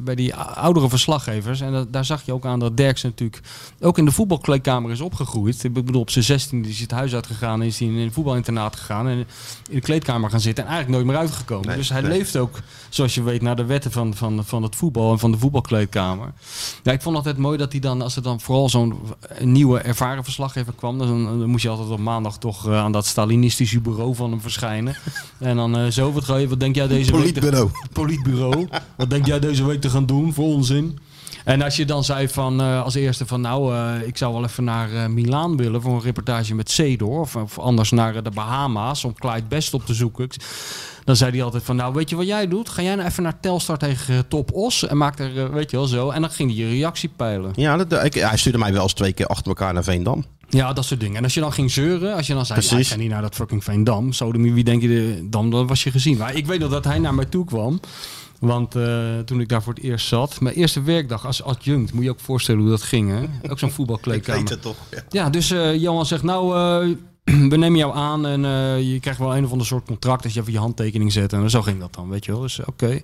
bij 0.00 0.14
die 0.14 0.34
oudere 0.34 0.88
verslaggevers. 0.88 1.60
En 1.60 1.72
dat- 1.72 1.92
daar 1.92 2.04
zag 2.04 2.22
je 2.24 2.32
ook 2.32 2.44
aan 2.46 2.58
dat 2.58 2.76
Derks 2.76 3.02
natuurlijk 3.02 3.40
ook 3.80 3.98
in 3.98 4.04
de 4.04 4.10
voetbalkleedkamer 4.12 4.90
is 4.90 5.00
opgegroeid. 5.00 5.64
Ik 5.64 5.72
bedoel, 5.72 6.00
op 6.00 6.10
zijn 6.10 6.24
16 6.24 6.64
is 6.64 6.70
hij 6.72 6.82
het 6.82 6.90
huis 6.90 7.14
uitgegaan 7.14 7.60
en 7.60 7.66
is 7.66 7.78
hij 7.78 7.88
in 7.88 7.94
een 7.96 8.12
voetbalinternaat 8.12 8.76
gegaan. 8.76 9.08
En 9.08 9.18
in 9.18 9.26
de 9.70 9.80
kleedkamer 9.80 10.30
gaan 10.30 10.40
zitten 10.40 10.64
en 10.64 10.70
eigenlijk 10.70 10.98
nooit 10.98 11.12
meer 11.12 11.22
uitgekomen. 11.26 11.66
Nee, 11.66 11.76
dus 11.76 11.88
hij 11.88 12.00
nee. 12.00 12.10
leeft 12.18 12.36
ook, 12.36 12.58
zoals 12.88 13.14
je 13.14 13.22
weet, 13.22 13.42
naar 13.42 13.56
de 13.56 13.64
wetten 13.64 13.92
van, 13.92 14.14
van, 14.14 14.44
van 14.44 14.62
het 14.62 14.76
voetbal 14.76 15.12
en 15.12 15.18
van 15.18 15.32
de 15.32 15.38
voetbalkleedkamer. 15.38 16.32
Ja, 16.82 16.92
ik 16.92 17.02
vond 17.02 17.16
het 17.16 17.26
altijd 17.26 17.36
mooi 17.44 17.58
dat 17.58 17.72
hij 17.72 17.80
dan, 17.80 18.02
als 18.02 18.16
er 18.16 18.22
dan 18.22 18.40
vooral 18.40 18.68
zo'n 18.68 18.98
nieuwe 19.40 19.78
ervaren 19.78 20.24
verslaggever 20.24 20.72
kwam, 20.76 20.98
dan, 20.98 21.24
dan 21.24 21.46
moest 21.48 21.62
je 21.62 21.68
altijd 21.68 21.88
op 21.90 21.98
maandag 21.98 22.38
toch 22.38 22.66
eh, 22.68 22.78
aan 22.78 22.92
dat 22.92 23.06
Stalinistische 23.06 23.80
bureau 23.80 24.14
van 24.14 24.30
hem 24.30 24.40
verschijnen. 24.58 24.96
En 25.38 25.56
dan 25.56 25.76
eh, 25.78 25.86
zo, 25.86 26.12
wat, 26.12 26.24
ga 26.24 26.36
je, 26.36 26.48
wat 26.48 26.60
denk 26.60 26.74
jij 26.74 26.86
deze 26.88 27.16
week... 27.16 27.34
te- 27.34 27.66
Politbureau. 27.92 28.68
Wat 28.96 29.10
denk 29.10 29.26
jij 29.26 29.38
deze 29.40 29.64
week 29.66 29.80
te 29.80 29.90
gaan 29.90 30.06
doen 30.06 30.32
voor 30.34 30.44
onzin? 30.44 30.98
En 31.44 31.62
als 31.62 31.76
je 31.76 31.84
dan 31.84 32.04
zei 32.04 32.28
van 32.28 32.60
eh, 32.60 32.82
als 32.82 32.94
eerste 32.94 33.26
van 33.26 33.40
nou, 33.40 33.74
eh, 33.74 34.06
ik 34.06 34.16
zou 34.16 34.32
wel 34.34 34.44
even 34.44 34.64
naar 34.64 34.92
eh 34.92 35.06
Milaan 35.06 35.56
willen 35.56 35.82
voor 35.82 35.94
een 35.94 36.00
reportage 36.02 36.54
met 36.54 36.70
Cedor. 36.70 37.20
Of, 37.20 37.36
of 37.36 37.58
anders 37.58 37.90
naar 37.90 38.22
de 38.22 38.30
Bahama's 38.30 39.04
om 39.04 39.14
Clyde 39.14 39.46
Best 39.48 39.74
op 39.74 39.86
te 39.86 39.94
zoeken. 39.94 40.28
Dan 41.04 41.16
zei 41.16 41.30
hij 41.30 41.42
altijd 41.42 41.62
van 41.62 41.76
nou, 41.76 41.94
weet 41.94 42.10
je 42.10 42.16
wat 42.16 42.26
jij 42.26 42.48
doet? 42.48 42.68
Ga 42.68 42.82
jij 42.82 42.94
nou 42.94 43.08
even 43.08 43.22
naar 43.22 43.40
Telstar 43.40 43.78
tegen 43.78 44.28
Top 44.28 44.52
Os 44.52 44.86
en 44.86 44.96
maak 44.96 45.18
er, 45.18 45.52
weet 45.52 45.70
je 45.70 45.76
wel 45.76 45.86
zo. 45.86 46.10
En 46.10 46.20
dan 46.20 46.30
ging 46.30 46.54
hij 46.54 46.58
je 46.64 46.68
reactie 46.68 47.08
peilen. 47.16 47.52
Ja, 47.54 47.76
dat, 47.84 48.04
ik, 48.04 48.14
hij 48.14 48.36
stuurde 48.36 48.58
mij 48.58 48.72
wel 48.72 48.82
eens 48.82 48.92
twee 48.92 49.12
keer 49.12 49.26
achter 49.26 49.46
elkaar 49.46 49.72
naar 49.74 49.84
Veendam. 49.84 50.24
Ja, 50.48 50.72
dat 50.72 50.84
soort 50.84 51.00
dingen. 51.00 51.16
En 51.16 51.24
als 51.24 51.34
je 51.34 51.40
dan 51.40 51.52
ging 51.52 51.70
zeuren, 51.70 52.14
als 52.14 52.26
je 52.26 52.34
dan 52.34 52.46
zei, 52.46 52.60
ja, 52.62 52.78
ik 52.78 52.86
ga 52.86 52.96
niet 52.96 53.10
naar 53.10 53.22
dat 53.22 53.34
fucking 53.34 53.64
Veendam. 53.64 54.12
Sodemie, 54.12 54.52
wie 54.52 54.64
denk 54.64 54.82
je, 54.82 54.88
de, 54.88 55.28
dan, 55.28 55.50
dan 55.50 55.66
was 55.66 55.82
je 55.82 55.90
gezien. 55.90 56.16
Maar 56.16 56.34
ik 56.34 56.46
weet 56.46 56.60
nog 56.60 56.70
dat 56.70 56.84
hij 56.84 56.98
naar 56.98 57.14
mij 57.14 57.24
toe 57.24 57.44
kwam. 57.44 57.80
Want 58.40 58.74
eh, 58.74 59.18
toen 59.24 59.40
ik 59.40 59.48
daar 59.48 59.62
voor 59.62 59.74
het 59.74 59.82
eerst 59.82 60.06
zat, 60.06 60.40
mijn 60.40 60.54
eerste 60.54 60.82
werkdag 60.82 61.26
als 61.26 61.42
adjunct, 61.42 61.92
moet 61.92 62.04
je 62.04 62.10
ook 62.10 62.20
voorstellen 62.20 62.60
hoe 62.60 62.70
dat 62.70 62.82
ging. 62.82 63.10
Hè? 63.10 63.22
Ook 63.50 63.58
zo'n 63.58 63.70
voetbalkleedkamer. 63.70 64.60
toch. 64.60 64.76
Ja. 64.90 65.02
Ja, 65.08 65.30
dus 65.30 65.50
eh, 65.50 65.80
Johan 65.80 66.06
zegt, 66.06 66.22
nou, 66.22 66.56
eh, 66.56 66.96
we 67.50 67.56
nemen 67.56 67.76
jou 67.76 67.96
aan 67.96 68.26
en 68.26 68.40
je 68.84 69.00
krijgt 69.00 69.18
wel 69.18 69.36
een 69.36 69.44
of 69.44 69.50
ander 69.50 69.66
soort 69.66 69.84
contract 69.84 70.24
als 70.24 70.34
je 70.34 70.40
even 70.40 70.52
je 70.52 70.58
handtekening 70.58 71.12
zet. 71.12 71.32
En 71.32 71.50
zo 71.50 71.62
ging 71.62 71.80
dat 71.80 71.94
dan, 71.94 72.08
weet 72.08 72.24
je 72.24 72.32
wel. 72.32 72.40
Dus 72.40 72.60
oké, 72.64 73.00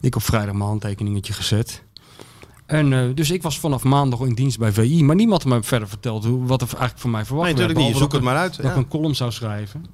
ik 0.00 0.16
op 0.16 0.22
vrijdag 0.22 0.54
mijn 0.54 0.68
handtekeningetje 0.68 1.32
gezet. 1.32 1.82
En 2.70 2.92
eh, 2.92 3.00
dus 3.14 3.30
ik 3.30 3.42
was 3.42 3.58
vanaf 3.58 3.82
maandag 3.84 4.20
in 4.20 4.34
dienst 4.34 4.58
bij 4.58 4.72
VI, 4.72 5.02
maar 5.04 5.16
niemand 5.16 5.42
had 5.42 5.52
me 5.52 5.62
verder 5.62 5.88
verteld 5.88 6.24
hoe, 6.24 6.46
wat 6.46 6.60
er 6.60 6.68
eigenlijk 6.68 6.98
van 7.00 7.10
mij 7.10 7.24
verwacht 7.24 7.46
Nee, 7.48 7.56
werd. 7.56 7.68
natuurlijk 7.68 7.94
niet. 7.94 8.02
Zoek 8.02 8.12
het 8.12 8.22
maar 8.22 8.36
uit. 8.36 8.56
Dat 8.62 8.70
ik 8.70 8.76
een 8.76 8.88
column 8.88 9.14
zou 9.14 9.32
schrijven. 9.32 9.84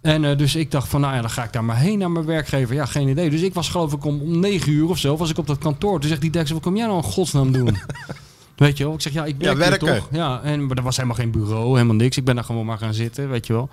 En 0.00 0.24
eh, 0.24 0.36
dus 0.38 0.54
ik 0.56 0.70
dacht 0.70 0.88
van, 0.88 1.00
nou 1.00 1.14
ja, 1.14 1.20
dan 1.20 1.30
ga 1.30 1.44
ik 1.44 1.52
daar 1.52 1.64
maar 1.64 1.76
heen 1.78 1.98
naar 1.98 2.10
mijn 2.10 2.24
werkgever. 2.24 2.74
Ja, 2.74 2.86
geen 2.86 3.08
idee. 3.08 3.30
Dus 3.30 3.40
ik 3.40 3.54
was 3.54 3.68
geloof 3.68 3.92
ik 3.92 4.04
om, 4.04 4.20
om 4.20 4.38
9 4.40 4.72
uur 4.72 4.88
of 4.88 4.98
zo, 4.98 5.16
was 5.16 5.30
ik 5.30 5.38
op 5.38 5.46
dat 5.46 5.58
kantoor. 5.58 6.00
Toen 6.00 6.08
zegt 6.08 6.20
die 6.20 6.30
Dex, 6.30 6.50
wat 6.50 6.62
kom 6.62 6.76
jij 6.76 6.86
nou 6.86 6.96
in 6.98 7.02
godsnaam 7.04 7.52
doen? 7.52 7.76
Weet 8.56 8.76
je 8.78 8.84
wel? 8.84 8.94
Ik 8.94 9.00
zeg, 9.00 9.12
ja, 9.12 9.24
ik 9.24 9.36
werk 9.38 9.52
Ja, 9.52 9.58
werken. 9.68 9.86
toch? 9.96 10.08
Ja, 10.12 10.40
en, 10.42 10.66
maar 10.66 10.76
er 10.76 10.82
was 10.82 10.96
helemaal 10.96 11.16
geen 11.18 11.30
bureau, 11.30 11.72
helemaal 11.72 11.94
niks. 11.96 12.16
Ik 12.16 12.24
ben 12.24 12.34
daar 12.34 12.44
gewoon 12.44 12.66
maar 12.66 12.78
gaan 12.78 12.94
zitten, 12.94 13.28
weet 13.30 13.46
je 13.46 13.52
wel. 13.52 13.68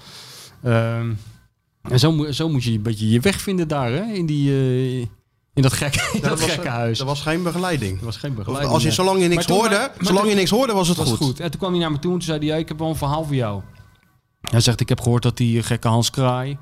Ehm, 0.64 1.10
en 1.82 2.00
zo, 2.00 2.12
moet- 2.12 2.36
zo 2.36 2.50
moet 2.50 2.64
je 2.64 2.72
een 2.72 2.82
beetje 2.82 3.10
je 3.10 3.20
weg 3.20 3.42
vinden 3.42 3.68
daar, 3.68 3.92
hè? 3.92 4.04
In, 4.14 4.26
die, 4.26 4.52
eh, 4.52 5.06
in 5.56 5.62
dat 5.62 5.74
gekke, 5.74 6.00
in 6.14 6.20
Ja, 6.22 6.30
dat 6.30 6.40
was, 6.40 6.50
gekke 6.50 6.68
huis. 6.70 7.00
Er 7.00 7.06
was 7.06 7.22
geen 7.22 7.44
begeleiding. 7.44 8.00
Er 8.00 8.06
was 8.06 8.18
geen 8.18 8.34
begeleiding. 8.36 8.74
als 8.74 8.84
je, 8.84 8.92
zolang 8.92 9.22
je 9.22 9.28
niks 9.28 9.46
hoorde, 9.46 9.70
maar- 9.70 9.80
maar 9.80 10.06
zolang 10.06 10.20
toen- 10.20 10.30
je 10.30 10.36
niks 10.36 10.50
hoorde, 10.50 10.74
was 10.74 10.88
het 10.88 10.98
Dat 10.98 11.08
was 11.10 11.18
goed. 11.18 11.26
goed. 11.28 11.40
En 11.40 11.52
toen 11.52 11.60
kwam 11.60 11.72
hij 11.72 11.80
naar 11.82 11.92
me 11.92 12.00
toe 12.00 12.12
en 12.12 12.18
toen 12.18 12.28
zei 12.28 12.38
hij, 12.40 12.48
ja, 12.48 12.56
ik 12.56 12.68
heb 12.68 12.80
wel 12.80 12.90
een 12.90 12.96
verhaal 12.96 13.24
voor 13.26 13.36
jou. 13.36 13.62
Hij 14.42 14.60
zegt, 14.60 14.80
ik 14.82 14.90
heb 14.90 15.02
gehoord 15.02 15.24
dat 15.24 15.38
die 15.38 15.64
gekke 15.64 15.88
Hans 15.88 16.10
Kraai, 16.10 16.58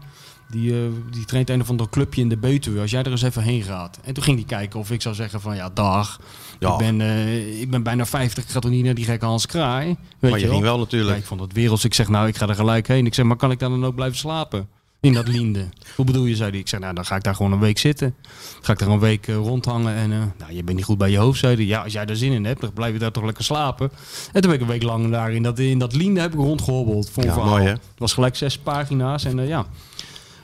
die, 0.49 0.71
eh, 0.73 0.77
die 1.11 1.25
traint 1.25 1.49
een 1.49 1.61
of 1.61 1.69
ander 1.69 1.89
clubje 1.89 2.21
in 2.21 2.29
de 2.29 2.37
Betuwe. 2.37 2.79
Als 2.81 2.91
jij 2.91 3.03
er 3.03 3.11
eens 3.11 3.21
even 3.21 3.41
heen 3.43 3.61
gaat. 3.63 3.99
En 4.03 4.13
toen 4.13 4.23
ging 4.23 4.37
hij 4.37 4.45
kijken 4.45 4.79
of 4.79 4.91
ik 4.91 5.01
zou 5.01 5.15
zeggen 5.15 5.41
van, 5.41 5.55
ja, 5.55 5.69
dag. 5.69 6.19
Ja. 6.59 6.71
Ik, 6.71 6.77
ben, 6.77 7.01
eh, 7.01 7.61
ik 7.61 7.69
ben 7.69 7.83
bijna 7.83 8.05
50, 8.05 8.43
ik 8.43 8.49
ga 8.49 8.59
toch 8.59 8.71
niet 8.71 8.83
naar 8.85 8.93
die 8.93 9.05
gekke 9.05 9.25
Hans 9.25 9.45
Kraai? 9.45 9.85
Weet 10.19 10.31
Maar 10.31 10.39
je 10.39 10.47
ging 10.47 10.61
wel 10.61 10.77
natuurlijk. 10.77 11.11
Ja, 11.11 11.17
ik 11.21 11.25
vond 11.25 11.41
het 11.41 11.53
werelds. 11.53 11.83
Ik 11.83 11.93
zeg, 11.93 12.07
nou, 12.07 12.27
ik 12.27 12.35
ga 12.37 12.47
er 12.47 12.55
gelijk 12.55 12.87
heen. 12.87 13.05
Ik 13.05 13.13
zeg, 13.13 13.25
maar 13.25 13.35
kan 13.37 13.51
ik 13.51 13.59
daar 13.59 13.69
dan 13.69 13.85
ook 13.85 13.95
blijven 13.95 14.17
slapen? 14.17 14.67
In 15.03 15.13
dat 15.13 15.27
Linde. 15.27 15.65
Hoe 15.95 16.05
bedoel 16.05 16.25
je, 16.25 16.35
zei 16.35 16.49
hij. 16.49 16.59
Ik 16.59 16.67
zeg, 16.67 16.79
nou, 16.79 16.93
dan 16.93 17.05
ga 17.05 17.15
ik 17.15 17.23
daar 17.23 17.35
gewoon 17.35 17.51
een 17.51 17.59
week 17.59 17.77
zitten. 17.77 18.15
Ga 18.61 18.71
ik 18.71 18.79
daar 18.79 18.89
een 18.89 18.99
week 18.99 19.27
eh, 19.27 19.35
rondhangen. 19.35 19.95
En, 19.95 20.11
eh, 20.11 20.17
nou, 20.37 20.53
je 20.53 20.63
bent 20.63 20.77
niet 20.77 20.85
goed 20.85 20.97
bij 20.97 21.09
je 21.09 21.17
hoofd, 21.17 21.39
zei 21.39 21.55
hij. 21.55 21.65
Ja, 21.65 21.83
als 21.83 21.93
jij 21.93 22.05
daar 22.05 22.15
zin 22.15 22.31
in 22.31 22.45
hebt, 22.45 22.61
dan 22.61 22.73
blijf 22.73 22.93
je 22.93 22.99
daar 22.99 23.11
toch 23.11 23.23
lekker 23.23 23.43
slapen. 23.43 23.91
En 24.31 24.41
toen 24.41 24.51
ben 24.51 24.53
ik 24.53 24.61
een 24.61 24.67
week 24.67 24.83
lang 24.83 25.11
daar 25.11 25.31
in 25.33 25.43
dat, 25.43 25.59
in 25.59 25.79
dat 25.79 25.95
Linde 25.95 26.19
heb 26.19 26.33
ik 26.33 26.39
rondgehobbeld. 26.39 27.09
Voor 27.09 27.23
Ja, 27.23 27.35
mooi, 27.35 27.63
hè? 27.63 27.69
Het 27.69 27.81
was 27.97 28.13
gelijk 28.13 28.35
zes 28.35 28.57
pagina's. 28.57 29.23
En 29.23 29.39
eh, 29.39 29.47
ja, 29.47 29.65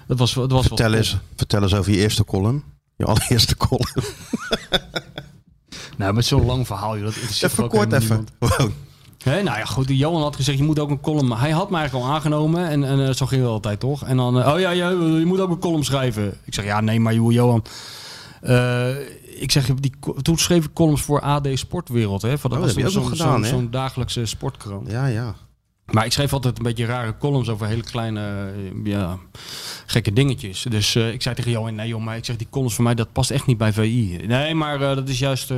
dat 0.08 0.18
was, 0.18 0.34
dat 0.34 0.52
was 0.52 0.66
Vertel 0.66 0.94
eens, 0.94 1.18
vertel 1.36 1.62
eens 1.62 1.76
over 1.76 1.92
je 1.92 1.98
eerste 1.98 2.26
column. 2.26 2.64
Je 2.96 3.06
allereerste 3.06 3.58
column. 3.58 3.88
Nou, 5.98 6.14
met 6.14 6.26
zo'n 6.26 6.46
lang 6.46 6.68
verhaal, 6.68 6.98
joh, 6.98 7.06
dat 7.06 7.42
Even 7.42 7.68
kort 7.68 7.94
even. 7.94 8.28
Wow. 8.40 8.72
Hè, 9.24 9.44
nou 9.44 9.58
ja, 9.58 9.66
goed. 9.66 9.88
Johan 9.90 10.22
had 10.22 10.36
gezegd, 10.36 10.58
je 10.58 10.64
moet 10.64 10.80
ook 10.80 10.90
een 10.90 11.00
column... 11.02 11.32
Hij 11.32 11.52
had 11.52 11.70
me 11.70 11.78
eigenlijk 11.78 12.06
al 12.08 12.14
aangenomen 12.14 12.68
en, 12.68 12.84
en 12.84 13.08
eh, 13.08 13.14
zo 13.14 13.26
ging 13.26 13.42
het 13.42 13.50
altijd, 13.50 13.80
toch? 13.80 14.04
En 14.04 14.18
dan, 14.18 14.42
eh, 14.42 14.54
oh 14.54 14.60
ja, 14.60 14.70
ja, 14.70 14.90
je 14.90 15.24
moet 15.26 15.40
ook 15.40 15.50
een 15.50 15.60
column 15.60 15.84
schrijven. 15.84 16.38
Ik 16.44 16.54
zeg, 16.54 16.66
ja, 16.66 16.82
nee, 16.82 17.00
maar 17.00 17.14
joh, 17.14 17.32
Johan... 17.32 17.64
eh, 18.42 18.90
ik 19.40 19.52
zeg, 19.52 19.66
die, 19.74 19.94
toen 20.22 20.38
schreef 20.38 20.66
ik 20.66 20.74
columns 20.74 21.02
voor 21.02 21.22
AD 21.22 21.48
Sportwereld. 21.54 22.22
Hè, 22.22 22.38
van, 22.38 22.52
Oh, 22.52 22.58
was 22.60 22.68
dat 22.74 22.84
heb 22.84 22.92
je 22.92 22.98
ook 22.98 23.04
nog 23.04 23.18
gedaan? 23.18 23.46
Zo'n 23.46 23.72
dagelijkse 23.72 24.26
sportkrant. 24.26 24.92
Ja, 24.92 25.06
ja. 25.06 25.36
Maar 25.92 26.06
ik 26.06 26.12
schreef 26.12 26.34
altijd 26.34 26.58
een 26.58 26.64
beetje 26.64 26.86
rare 26.86 27.18
columns 27.18 27.50
over 27.50 27.68
hele 27.68 27.84
kleine, 27.84 28.22
eh, 28.22 28.92
ja, 28.92 29.18
gekke 29.86 30.14
dingetjes. 30.14 30.66
Dus 30.70 30.96
eh, 30.96 31.14
ik 31.14 31.22
zei 31.22 31.36
tegen 31.36 31.52
Johan, 31.52 31.76
nee 31.76 31.88
joh, 31.88 32.04
maar 32.04 32.18
ik 32.18 32.26
zeg, 32.26 32.36
die 32.36 32.48
columns 32.50 32.76
voor 32.76 32.84
mij, 32.84 32.96
dat 32.96 33.12
past 33.12 33.32
echt 33.32 33.46
niet 33.46 33.58
bij 33.58 33.74
VI. 33.74 34.20
Nee, 34.28 34.56
maar 34.56 34.82
eh, 34.82 34.96
dat 34.96 35.10
is 35.10 35.20
juist... 35.20 35.54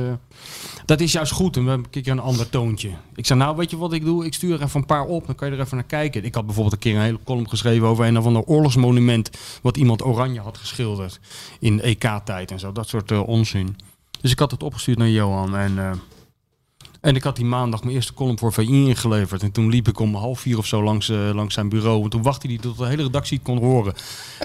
dat 0.84 1.00
is 1.00 1.12
juist 1.12 1.32
goed. 1.32 1.56
En 1.56 1.64
we 1.64 1.70
hebben 1.70 1.88
een 1.90 2.10
een 2.10 2.18
ander 2.18 2.48
toontje. 2.48 2.90
Ik 3.14 3.26
zei, 3.26 3.38
nou 3.38 3.56
weet 3.56 3.70
je 3.70 3.76
wat 3.76 3.92
ik 3.92 4.04
doe? 4.04 4.24
Ik 4.24 4.34
stuur 4.34 4.54
er 4.54 4.62
even 4.62 4.80
een 4.80 4.86
paar 4.86 5.04
op. 5.04 5.26
Dan 5.26 5.34
kan 5.34 5.48
je 5.48 5.54
er 5.54 5.60
even 5.60 5.76
naar 5.76 5.86
kijken. 5.86 6.24
Ik 6.24 6.34
had 6.34 6.46
bijvoorbeeld 6.46 6.74
een 6.74 6.80
keer 6.80 6.96
een 6.96 7.02
hele 7.02 7.18
column 7.24 7.48
geschreven 7.48 7.86
over 7.86 8.06
een 8.06 8.18
of 8.18 8.26
ander 8.26 8.42
oorlogsmonument. 8.42 9.30
Wat 9.62 9.76
iemand 9.76 10.04
oranje 10.04 10.40
had 10.40 10.58
geschilderd. 10.58 11.20
In 11.60 11.80
EK-tijd 11.80 12.50
en 12.50 12.58
zo. 12.58 12.72
Dat 12.72 12.88
soort 12.88 13.10
onzin. 13.12 13.76
Dus 14.20 14.30
ik 14.30 14.38
had 14.38 14.50
het 14.50 14.62
opgestuurd 14.62 14.98
naar 14.98 15.08
Johan. 15.08 15.56
En, 15.56 16.00
en 17.02 17.16
ik 17.16 17.22
had 17.22 17.36
die 17.36 17.44
maandag 17.44 17.82
mijn 17.82 17.94
eerste 17.94 18.14
column 18.14 18.38
voor 18.38 18.52
VI 18.52 18.86
ingeleverd. 18.88 19.42
En 19.42 19.52
toen 19.52 19.68
liep 19.68 19.88
ik 19.88 19.98
om 19.98 20.14
half 20.14 20.40
vier 20.40 20.58
of 20.58 20.66
zo 20.66 20.82
langs, 20.82 21.08
eh, 21.08 21.30
langs 21.34 21.54
zijn 21.54 21.68
bureau. 21.68 22.02
En 22.02 22.10
toen 22.10 22.22
wachtte 22.22 22.46
hij 22.46 22.58
tot 22.58 22.78
de 22.78 22.86
hele 22.86 23.02
redactie 23.02 23.36
het 23.36 23.46
kon 23.46 23.58
horen. 23.58 23.94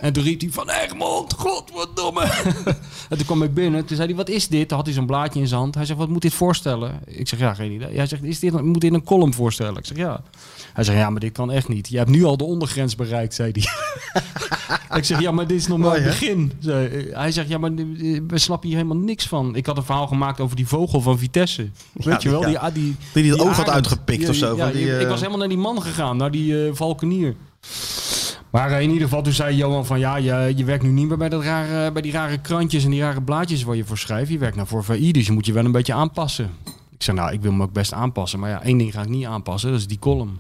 En 0.01 0.14
toen 0.14 0.24
riep 0.24 0.41
hij 0.41 0.49
van 0.49 0.70
Egmond, 0.70 1.34
godverdomme. 1.34 2.22
en 3.10 3.18
toen 3.18 3.26
kwam 3.26 3.43
ik 3.43 3.53
binnen. 3.53 3.86
Toen 3.86 3.95
zei 3.95 4.08
hij, 4.08 4.18
wat 4.18 4.30
is 4.30 4.47
dit? 4.47 4.68
Toen 4.68 4.78
had 4.78 4.86
hij 4.86 4.95
zo'n 4.95 5.05
blaadje 5.05 5.39
in 5.39 5.47
zijn 5.47 5.60
hand. 5.60 5.76
Hij 5.76 5.86
zegt, 5.86 5.99
wat 5.99 6.10
moet 6.10 6.22
dit 6.22 6.34
voorstellen? 6.34 6.99
Ik 7.05 7.28
zeg, 7.28 7.39
ja, 7.39 7.53
geen 7.53 7.72
idee. 7.72 7.95
Hij 7.95 8.08
zegt, 8.08 8.24
is 8.24 8.39
dit, 8.39 8.62
moet 8.62 8.82
dit 8.82 8.93
een 8.93 9.03
column 9.03 9.34
voorstellen? 9.34 9.78
Ik 9.78 9.86
zeg, 9.86 9.97
ja. 9.97 10.22
Hij 10.78 10.86
zegt, 10.86 10.97
ja, 10.97 11.09
maar 11.09 11.19
dit 11.19 11.32
kan 11.32 11.51
echt 11.51 11.67
niet. 11.67 11.88
Je 11.89 11.97
hebt 11.97 12.09
nu 12.09 12.23
al 12.23 12.38
de 12.38 12.43
ondergrens 12.43 12.95
bereikt, 12.95 13.34
zei 13.34 13.51
hij. 13.53 13.65
ik 14.97 15.03
zeg, 15.03 15.19
ja, 15.21 15.32
maar 15.32 15.47
dit 15.47 15.57
is 15.57 15.67
nog 15.67 15.78
maar 15.78 15.95
het 15.95 16.03
begin. 16.03 16.51
Zei- 16.59 17.09
Hij 17.11 17.32
zegt, 17.32 17.47
ja, 17.49 17.57
maar 17.57 17.71
eh, 17.71 18.19
we 18.28 18.38
snappen 18.38 18.67
hier 18.69 18.78
helemaal 18.78 18.97
niks 19.03 19.28
van. 19.28 19.55
Ik 19.55 19.65
had 19.65 19.78
een 19.78 19.84
verhaal 19.84 20.07
gemaakt 20.07 20.39
over 20.39 20.55
die 20.55 20.67
vogel 20.67 21.01
van 21.01 21.17
Vitesse. 21.19 21.69
Weet 21.93 22.21
je 22.21 22.30
wel? 22.30 22.47
ja. 22.47 22.69
Die, 22.71 22.84
die, 22.84 22.95
Die 23.13 23.23
die 23.23 23.32
het 23.32 23.41
oog 23.41 23.55
had 23.55 23.69
uitgepikt 23.69 24.21
Ja, 24.21 24.30
of 24.30 24.36
zo. 24.36 24.55
van 24.55 24.71
die, 24.71 24.95
ik 24.95 25.01
eh, 25.01 25.07
was 25.09 25.17
helemaal 25.19 25.39
naar 25.39 25.47
die 25.49 25.57
man 25.57 25.82
gegaan, 25.82 26.17
naar 26.17 26.32
die 26.32 26.65
eh, 26.67 26.73
valkenier. 26.73 27.36
Maar 28.49 28.71
eh, 28.71 28.82
in 28.82 28.89
ieder 28.89 29.03
geval, 29.07 29.21
toen 29.21 29.34
zei 29.34 29.55
Johan 29.55 29.86
van 29.86 29.99
ja, 29.99 30.15
je, 30.15 30.53
je 30.55 30.63
werkt 30.63 30.84
nu 30.84 30.89
niet 30.89 31.07
meer 31.07 31.17
bij, 31.17 31.30
dat 31.30 31.43
rare, 31.43 31.91
bij 31.91 32.01
die 32.01 32.11
rare 32.11 32.38
krantjes 32.38 32.84
en 32.84 32.89
die 32.91 33.01
rare 33.01 33.21
blaadjes 33.21 33.63
waar 33.63 33.75
je 33.75 33.86
voor 33.86 33.97
schrijft. 33.97 34.32
Je 34.32 34.38
werkt 34.38 34.55
nou 34.55 34.67
voor 34.67 34.84
VI, 34.84 35.11
dus 35.11 35.25
je 35.25 35.32
moet 35.32 35.45
je 35.45 35.53
wel 35.53 35.65
een 35.65 35.71
beetje 35.71 35.93
aanpassen. 35.93 36.49
Ik 36.91 37.03
zei 37.03 37.17
nou, 37.17 37.32
ik 37.34 37.41
wil 37.41 37.51
me 37.51 37.63
ook 37.63 37.73
best 37.73 37.93
aanpassen. 37.93 38.39
Maar 38.39 38.49
ja, 38.49 38.63
één 38.63 38.78
ding 38.78 38.93
ga 38.93 39.01
ik 39.01 39.09
niet 39.09 39.25
aanpassen, 39.25 39.71
dat 39.71 39.80
is 39.80 39.88
die 39.88 39.99
column. 39.99 40.38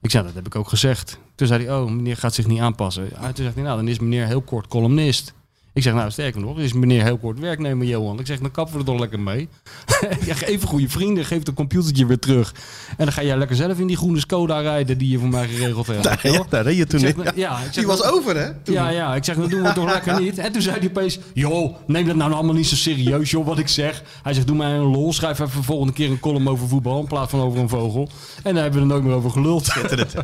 Ik 0.00 0.10
zei, 0.10 0.24
dat 0.24 0.34
heb 0.34 0.46
ik 0.46 0.56
ook 0.56 0.68
gezegd. 0.68 1.18
Toen 1.34 1.46
zei 1.46 1.64
hij, 1.64 1.74
oh, 1.74 1.90
meneer 1.90 2.16
gaat 2.16 2.34
zich 2.34 2.46
niet 2.46 2.60
aanpassen. 2.60 3.08
Ah, 3.16 3.24
toen 3.24 3.44
zegt 3.44 3.54
hij, 3.54 3.64
nou, 3.64 3.76
dan 3.76 3.88
is 3.88 3.98
meneer 3.98 4.26
heel 4.26 4.42
kort 4.42 4.66
columnist. 4.66 5.34
Ik 5.78 5.84
zeg, 5.84 5.94
nou, 5.94 6.10
sterker 6.10 6.40
nog, 6.40 6.58
is 6.58 6.72
meneer 6.72 7.02
heel 7.02 7.18
kort 7.18 7.38
werknemer, 7.38 7.86
Johan. 7.86 8.18
Ik 8.18 8.26
zeg, 8.26 8.38
dan 8.38 8.50
kappen 8.50 8.72
we 8.74 8.80
er 8.80 8.84
toch 8.86 8.98
lekker 9.00 9.20
mee. 9.20 9.48
ja, 10.26 10.34
even 10.44 10.68
goede 10.68 10.88
vrienden, 10.88 11.24
geef 11.24 11.38
het 11.38 11.54
computertje 11.54 12.06
weer 12.06 12.18
terug. 12.18 12.54
En 12.88 13.04
dan 13.04 13.12
ga 13.12 13.22
jij 13.22 13.36
lekker 13.36 13.56
zelf 13.56 13.78
in 13.78 13.86
die 13.86 13.96
groene 13.96 14.18
Skoda 14.20 14.60
rijden 14.60 14.98
die 14.98 15.08
je 15.10 15.18
voor 15.18 15.28
mij 15.28 15.48
geregeld 15.48 15.86
hebt. 15.86 16.02
Daar, 16.02 16.18
ja, 16.32 16.42
daar 16.48 16.62
reed 16.62 16.76
je 16.76 16.86
toen 16.86 17.00
Ik 17.00 17.06
zeg, 17.06 17.14
in. 17.16 17.22
nou, 17.24 17.38
ja, 17.38 17.56
ik 17.58 17.64
zeg, 17.64 17.74
Die 17.74 17.86
was 17.86 18.00
nou- 18.02 18.14
over, 18.18 18.36
hè? 18.36 18.54
Toen. 18.62 18.74
ja, 18.74 18.88
ja, 18.88 19.14
ik 19.14 19.24
zeg, 19.24 19.36
dat 19.36 19.50
doen 19.50 19.62
we 19.62 19.72
toch 19.72 19.90
lekker 19.94 20.20
niet. 20.20 20.38
En 20.38 20.52
toen 20.52 20.62
zei 20.62 20.78
hij 20.78 20.88
opeens, 20.88 21.18
joh, 21.34 21.74
neem 21.86 22.06
dat 22.06 22.16
nou 22.16 22.32
allemaal 22.32 22.54
niet 22.54 22.66
zo 22.66 22.76
serieus, 22.76 23.30
joh, 23.30 23.46
wat 23.46 23.58
ik 23.58 23.68
zeg. 23.68 24.02
Hij 24.22 24.34
zegt, 24.34 24.46
doe 24.46 24.56
mij 24.56 24.70
een 24.72 24.80
lol, 24.90 25.12
schrijf 25.12 25.38
even 25.38 25.64
volgende 25.64 25.92
keer 25.92 26.10
een 26.10 26.20
column 26.20 26.48
over 26.48 26.68
voetbal 26.68 27.00
in 27.00 27.06
plaats 27.06 27.30
van 27.30 27.40
over 27.40 27.58
een 27.60 27.68
vogel. 27.68 28.08
En 28.42 28.54
daar 28.54 28.62
hebben 28.62 28.80
we 28.80 28.86
er 28.86 28.92
nooit 28.92 29.04
meer 29.04 29.14
over 29.14 29.30
geluld. 29.30 29.66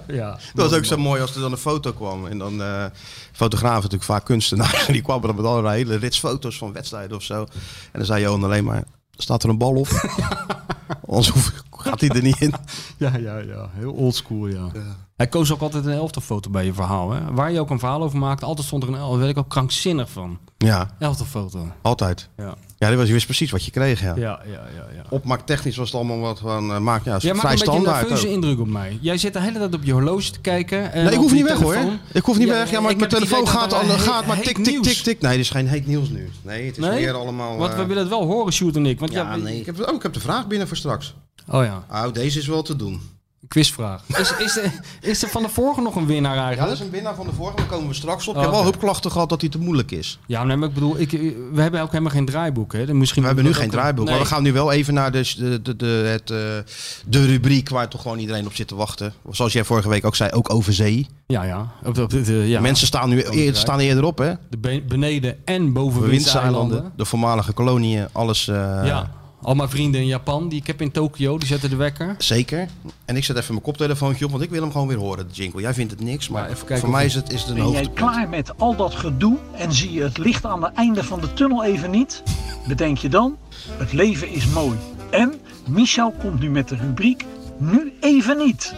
ja, 0.09 0.39
Dat 0.55 0.71
was 0.71 0.79
ook 0.79 0.85
zo 0.85 0.97
mooi 0.97 1.21
als 1.21 1.35
er 1.35 1.41
dan 1.41 1.53
een 1.53 1.59
foto 1.59 1.93
kwam. 1.93 2.27
En 2.27 2.39
dan 2.39 2.63
eh 2.63 2.85
fotografen 3.35 3.77
natuurlijk 3.83 4.05
vaak 4.05 4.25
kunstenaars. 4.25 4.87
Die 4.97 5.03
kwamen 5.03 5.27
dan 5.27 5.37
met 5.37 5.45
allerlei 5.45 5.77
hele 5.77 5.97
rits 5.97 6.19
foto's 6.19 6.59
van 6.59 6.73
wedstrijden 6.73 7.17
of 7.17 7.23
zo. 7.23 7.41
En 7.41 7.47
dan 7.93 8.05
zei 8.05 8.23
Johan 8.23 8.45
alleen 8.45 8.65
maar, 8.65 8.85
staat 9.11 9.43
er 9.43 9.49
een 9.49 9.59
bal 9.59 9.75
op? 9.75 9.89
Anders 11.09 11.29
hoef- 11.29 11.53
gaat 11.71 12.01
hij 12.01 12.09
er 12.09 12.23
niet 12.23 12.41
in. 12.41 12.55
Ja, 12.97 13.17
ja, 13.17 13.39
ja, 13.39 13.69
heel 13.73 13.93
oldschool, 13.93 14.47
ja. 14.47 14.67
Hij 15.17 15.27
koos 15.29 15.53
ook 15.53 15.61
altijd 15.61 15.87
een 15.87 15.93
elftalfoto 15.93 16.51
bij 16.51 16.65
je 16.65 16.73
verhaal, 16.75 17.11
hè. 17.11 17.33
Waar 17.33 17.53
je 17.53 17.61
ook 17.61 17.71
een 17.71 17.79
verhaal 17.79 18.03
over 18.03 18.19
maakt, 18.19 18.43
altijd 18.43 18.67
stond 18.67 18.83
er 18.83 18.89
een 18.89 18.95
elftal. 18.95 19.11
Daar 19.13 19.21
werd 19.25 19.37
ik 19.37 19.43
ook 19.45 19.51
krankzinnig 19.51 20.11
van. 20.11 20.39
Ja, 20.59 20.91
Elftalfoto. 20.99 21.67
altijd. 21.83 22.29
Ja, 22.37 22.55
Ja, 22.85 22.91
die 22.91 22.99
was, 22.99 23.07
je 23.07 23.13
wist 23.13 23.27
precies 23.27 23.51
wat 23.51 23.65
je 23.65 23.71
kreeg, 23.71 24.01
ja. 24.01 24.15
ja, 24.17 24.41
ja, 24.47 24.53
ja. 24.75 24.87
ja. 24.95 25.03
Opmaaktechnisch 25.09 25.77
was 25.77 25.87
het 25.87 25.97
allemaal 25.97 26.19
wat 26.19 26.39
van 26.39 26.71
uh, 26.71 26.79
maak, 26.79 27.05
ja, 27.05 27.17
Jij 27.17 27.35
maakt 27.35 27.45
een 27.45 27.51
beetje 27.51 27.67
een 27.67 27.73
standaard. 27.73 28.01
nerveuze 28.01 28.27
ook. 28.27 28.33
indruk 28.33 28.61
op 28.61 28.67
mij. 28.69 28.99
Jij 29.01 29.19
zit 29.19 29.33
de 29.33 29.41
hele 29.41 29.59
tijd 29.59 29.75
op 29.75 29.85
je 29.85 29.93
horloge 29.93 30.31
te 30.31 30.41
kijken. 30.41 30.93
En 30.93 31.05
Nee, 31.05 31.13
ik 31.13 31.19
hoef 31.19 31.33
niet 31.33 31.43
weg 31.43 31.59
hoor. 31.61 31.77
Ik 32.13 32.23
hoef 32.25 32.39
niet 32.39 32.47
Ja, 32.49 32.53
weg. 32.55 32.71
Ja, 32.71 32.81
maar 32.81 32.97
mijn 32.97 33.09
telefoon 33.09 33.49
gaat, 33.49 33.73
al, 33.73 33.83
gaat 33.85 34.27
maar 34.27 34.41
tik, 34.41 34.59
tik, 34.65 34.83
tik, 34.83 34.97
tik. 34.97 35.21
Nee, 35.21 35.31
dit 35.31 35.41
is 35.41 35.51
geen 35.51 35.69
heet 35.69 35.87
nieuws 35.87 36.09
nu. 36.09 36.29
Nee, 36.43 36.67
het 36.67 36.77
is 36.79 36.85
Nee? 36.85 37.01
meer 37.01 37.13
allemaal... 37.15 37.57
Want 37.57 37.73
eh, 37.73 37.79
we 37.79 37.85
willen 37.87 38.03
het 38.03 38.13
wel 38.13 38.25
horen, 38.27 38.53
Sjoerd 38.53 38.77
en 38.77 38.87
ik. 38.87 38.99
Want 39.01 39.13
ja, 39.13 39.23
ja, 39.23 39.37
nee. 39.37 39.61
Ik 39.61 39.67
heb, 39.67 39.89
oh, 39.89 39.95
ik 39.95 40.03
heb 40.03 40.13
de 40.13 40.21
vraag 40.21 40.47
binnen 40.47 40.69
voor 40.69 40.77
straks. 40.77 41.15
Oh 41.49 41.65
ja, 41.65 41.85
Oh, 41.91 42.13
deze 42.13 42.39
is 42.39 42.47
wel 42.47 42.63
te 42.63 42.77
doen. 42.77 43.01
Quizvraag. 43.55 44.03
Is, 44.07 44.33
is, 44.39 44.57
er, 44.57 44.73
is 45.01 45.23
er 45.23 45.29
van 45.29 45.43
de 45.43 45.49
vorige 45.49 45.81
nog 45.81 45.97
een 45.97 46.07
winnaar 46.07 46.31
Ja, 46.35 46.39
dat 46.39 46.47
eigenlijk? 46.47 46.79
is 46.81 46.87
een 46.87 46.91
winnaar 46.93 47.15
van 47.15 47.27
de 47.27 47.33
vorige, 47.33 47.57
daar 47.57 47.67
komen 47.67 47.89
we 47.89 47.95
straks 47.95 48.29
op. 48.29 48.35
Oh, 48.35 48.41
ik 48.41 48.43
heb 48.43 48.51
wel 48.51 48.61
oké. 48.61 48.69
hulpklachten 48.71 49.11
gehad 49.11 49.29
dat 49.29 49.41
hij 49.41 49.51
te 49.51 49.59
moeilijk 49.59 49.91
is. 49.91 50.19
Ja, 50.27 50.45
nee, 50.45 50.57
maar 50.57 50.69
ik 50.69 50.75
bedoel, 50.75 50.99
ik, 50.99 51.11
we 51.53 51.61
hebben 51.63 51.81
ook 51.81 51.91
helemaal 51.91 52.13
geen 52.13 52.25
draaiboek. 52.25 52.73
Hè? 52.73 52.87
Dan 52.87 52.99
Misschien 52.99 53.21
We 53.23 53.27
hebben 53.29 53.45
nu 53.47 53.55
geen 53.55 53.71
draaiboek, 53.71 54.09
maar 54.09 54.19
we 54.19 54.25
gaan 54.25 54.43
nu 54.43 54.53
wel 54.53 54.73
even 54.73 54.95
naar 54.95 55.13
de, 55.13 55.33
de, 55.37 55.63
de, 55.63 55.77
de, 55.77 55.87
het, 55.87 56.31
eh, 56.31 56.37
de 57.07 57.27
rubriek 57.27 57.69
waar 57.69 57.89
toch 57.89 58.03
gewoon 58.03 58.19
iedereen 58.19 58.47
op 58.47 58.55
zit 58.55 58.69
te 58.69 58.75
wachten. 58.75 59.13
Zoals 59.31 59.53
jij 59.53 59.65
vorige 59.65 59.89
week 59.89 60.05
ook 60.05 60.17
zei, 60.17 60.31
ook 60.31 60.53
over 60.55 60.73
zee. 60.73 61.07
Ja, 61.27 61.43
ja. 61.43 61.69
Op, 61.85 61.99
op, 61.99 62.11
de- 62.11 62.23
de- 62.23 62.33
ja. 62.33 62.61
Mensen 62.61 62.87
staan 62.87 63.09
nu 63.09 63.25
eer, 63.31 63.55
staan 63.57 63.79
eerder 63.79 64.05
op, 64.05 64.19
hè? 64.19 64.33
De 64.51 64.59
be- 64.59 64.83
beneden- 64.89 65.37
en 65.45 65.73
bovenwindseilanden. 65.73 66.03
Bewindseilanden, 66.69 66.93
de 66.97 67.05
voormalige 67.05 67.53
koloniën, 67.53 68.07
alles 68.13 68.49
eh, 68.49 68.55
Ja. 68.85 69.11
Al 69.45 69.55
mijn 69.55 69.69
vrienden 69.69 70.01
in 70.01 70.07
Japan, 70.07 70.49
die 70.49 70.61
ik 70.61 70.67
heb 70.67 70.81
in 70.81 70.91
Tokio, 70.91 71.39
die 71.39 71.47
zetten 71.49 71.71
de 71.71 71.77
wekker. 71.77 72.15
zeker. 72.19 72.69
En 73.05 73.17
ik 73.17 73.25
zet 73.25 73.37
even 73.37 73.53
mijn 73.53 73.65
koptelefoontje 73.65 74.25
op, 74.25 74.31
want 74.31 74.43
ik 74.43 74.51
wil 74.51 74.63
hem 74.63 74.73
gewoon 74.73 74.87
weer 74.87 74.97
horen, 74.97 75.29
de 75.29 75.35
jingle. 75.35 75.61
Jij 75.61 75.75
vindt 75.75 75.91
het 75.91 76.01
niks, 76.01 76.29
maar 76.29 76.43
Ja, 76.43 76.49
even 76.49 76.67
kijken 76.67 76.79
voor 76.85 76.91
mij 76.95 77.05
is 77.05 77.15
het, 77.15 77.33
is 77.33 77.41
het 77.41 77.49
een 77.51 77.55
Ben 77.57 77.71
jij 77.71 77.89
klaar 77.95 78.29
met 78.29 78.59
al 78.59 78.77
dat 78.77 78.95
gedoe 78.95 79.37
en 79.53 79.73
zie 79.73 79.93
je 79.93 80.03
het 80.03 80.19
licht 80.19 80.45
aan 80.45 80.65
het 80.65 80.75
einde 80.75 81.05
van 81.05 81.21
de 81.21 81.33
tunnel 81.33 81.65
even 81.65 81.91
niet? 81.91 82.23
Bedenk 82.69 82.99
je 82.99 83.09
dan, 83.09 83.37
het 83.71 83.93
leven 83.93 84.29
is 84.29 84.47
mooi. 84.47 84.77
En 85.11 85.35
Michel 85.69 86.13
komt 86.21 86.41
nu 86.41 86.51
met 86.51 86.69
de 86.69 86.77
rubriek 86.77 87.25
Nu 87.59 87.93
even 88.01 88.37
niet. 88.39 88.75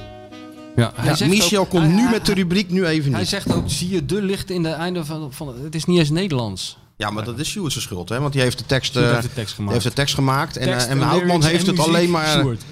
Ja, 0.77 0.93
hij 0.95 1.05
Ja, 1.05 1.15
zegt 1.15 1.31
Michel 1.31 1.61
ook- 1.63 1.69
komt 1.69 1.83
hij- 1.83 1.93
nu 1.93 2.01
hij- 2.01 2.11
met 2.11 2.27
de 2.27 2.35
rubriek, 2.35 2.71
nu 2.71 2.87
even 2.87 3.11
Hij 3.11 3.21
niet. 3.21 3.29
zegt 3.29 3.53
ook, 3.55 3.65
zie 3.67 3.89
je 3.91 4.07
de 4.07 4.23
licht 4.23 4.51
in 4.51 4.63
de 4.63 4.69
einde 4.69 5.05
van, 5.05 5.33
van... 5.33 5.55
Het 5.63 5.75
is 5.75 5.85
niet 5.85 5.99
eens 5.99 6.11
Nederlands. 6.11 6.79
Ja, 6.97 7.11
maar 7.11 7.25
dat 7.25 7.39
is 7.39 7.49
Sjoerd 7.49 7.73
schuld, 7.73 8.09
hè? 8.09 8.21
Want 8.21 8.33
die 8.33 8.43
heeft 8.43 8.59
de 8.59 8.67
tekst, 8.67 8.93
Sjoerd 8.93 9.07
eh, 9.07 9.13
heeft 9.13 9.27
de 9.27 9.35
tekst 9.35 9.55
gemaakt. 9.55 9.73
heeft 9.73 9.89
de 9.89 9.93
tekst 9.93 10.15
gemaakt. 10.15 10.57
En, 10.57 10.67
Tekst 10.67 10.87
eh, 10.87 10.93
en 10.93 11.01
en 11.01 11.07
Houtman 11.07 11.43
heeft 11.43 11.61
en 11.61 11.67
het 11.67 11.77
muziek, 11.77 11.95
alleen 11.95 12.11
maar... 12.11 12.41
Sjoerd. 12.41 12.63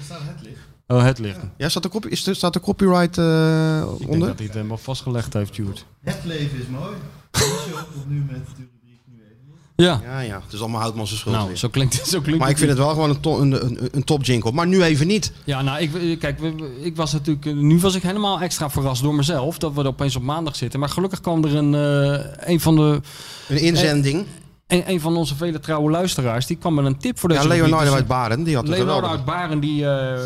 Oh, 0.87 1.03
het 1.03 1.19
licht. 1.19 1.39
Ja, 1.57 1.69
staat 1.69 1.83
er, 1.83 1.89
copy, 1.89 2.07
is 2.07 2.29
staat 2.31 2.55
er 2.55 2.61
copyright 2.61 3.17
eh, 3.17 3.81
Ik 3.91 3.97
denk 3.97 4.09
onder? 4.11 4.27
dat 4.27 4.37
hij 4.37 4.45
het 4.45 4.55
helemaal 4.55 4.77
vastgelegd 4.77 5.33
heeft, 5.33 5.53
Sjoerd. 5.53 5.85
Het 6.01 6.19
leven 6.23 6.59
is 6.59 6.67
mooi. 6.67 6.95
Komt 7.93 8.09
nu 8.09 8.23
met 8.31 8.45
de 8.45 8.67
rubriek 8.71 9.01
nu 9.05 9.21
even 9.21 9.37
niet. 9.45 9.55
Ja. 9.75 10.01
Ja, 10.03 10.19
ja. 10.19 10.41
Het 10.43 10.53
is 10.53 10.59
allemaal 10.59 10.81
Houtman 10.81 11.07
zijn 11.07 11.19
schuld 11.19 11.35
Nou, 11.35 11.47
weer. 11.47 11.57
zo 11.57 11.67
klinkt, 11.69 11.93
zo 12.07 12.19
klinkt 12.21 12.39
Maar 12.39 12.49
ik 12.49 12.57
vind 12.57 12.69
het 12.69 12.79
wel 12.79 12.89
gewoon 12.89 13.09
een, 13.09 13.19
to- 13.19 13.39
een, 13.39 13.65
een, 13.65 13.89
een 13.91 14.03
top 14.03 14.23
jingle. 14.23 14.51
Maar 14.51 14.67
nu 14.67 14.83
even 14.83 15.07
niet. 15.07 15.31
Ja, 15.43 15.61
nou, 15.61 15.79
ik, 15.79 16.19
kijk, 16.19 16.39
we- 16.39 16.55
we- 16.55 16.79
ik 16.81 16.95
was 16.95 17.13
natuurlijk, 17.13 17.45
nu 17.55 17.79
was 17.79 17.95
ik 17.95 18.01
helemaal 18.03 18.39
extra 18.41 18.69
verrast 18.69 19.01
door 19.01 19.15
mezelf 19.15 19.57
dat 19.57 19.73
we 19.73 19.81
er 19.81 19.87
opeens 19.87 20.15
op 20.15 20.21
maandag 20.23 20.55
zitten. 20.55 20.79
Maar 20.79 20.89
gelukkig 20.89 21.19
kwam 21.21 21.43
er 21.43 21.55
een, 21.55 21.73
eh, 21.75 22.25
een 22.53 22.59
van 22.59 22.75
de, 22.75 23.01
Een 23.49 23.57
inzending. 23.61 24.25
een, 24.67 24.83
een 24.89 24.99
van 25.01 25.15
onze 25.17 25.35
vele 25.35 25.59
trouwe 25.59 25.91
luisteraars, 25.91 26.45
die 26.45 26.57
kwam 26.57 26.73
met 26.73 26.85
een 26.85 26.97
tip 26.97 27.19
voor 27.19 27.29
deze 27.29 27.41
ja. 27.41 27.47
Leonardo 27.47 27.93
uit 27.93 28.07
Baren, 28.07 28.43
die 28.43 28.55
had 28.55 28.67
het 28.67 28.77
Leonardo 28.77 29.07
uit 29.07 29.25
Baren, 29.25 29.59
die, 29.59 29.87
eh, 29.89 30.19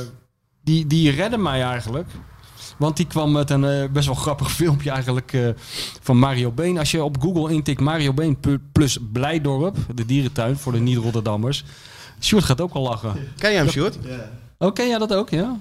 die, 0.63 0.87
die 0.87 1.11
redde 1.11 1.37
mij 1.37 1.61
eigenlijk. 1.63 2.07
Want 2.79 2.97
die 2.97 3.07
kwam 3.07 3.31
met 3.31 3.49
een 3.49 3.63
eh, 3.63 3.89
best 3.91 4.05
wel 4.05 4.15
grappig 4.15 4.51
filmpje 4.61 4.89
eigenlijk 4.91 5.33
eh, 5.33 5.49
van 6.01 6.17
Mario 6.17 6.51
Been. 6.51 6.77
Als 6.77 6.91
je 6.91 7.03
op 7.03 7.21
Google 7.21 7.53
intikt 7.53 7.79
Mario 7.79 8.13
Been 8.13 8.37
plus 8.71 8.97
Blijdorp, 9.11 9.77
de 9.95 10.05
dierentuin 10.05 10.57
voor 10.57 10.71
de 10.71 10.79
niet-Rotterdammers. 10.79 11.63
Sjoerd 12.21 12.43
gaat 12.43 12.61
ook 12.61 12.73
al 12.73 12.81
lachen. 12.81 13.13
Ken 13.37 13.51
je 13.51 13.57
hem, 13.57 13.69
Sjoerd? 13.69 13.97
Ja. 14.03 14.29
Oké, 14.59 14.81
ja, 14.81 14.97
dat 14.97 15.13
ook, 15.13 15.29
ja. 15.29 15.57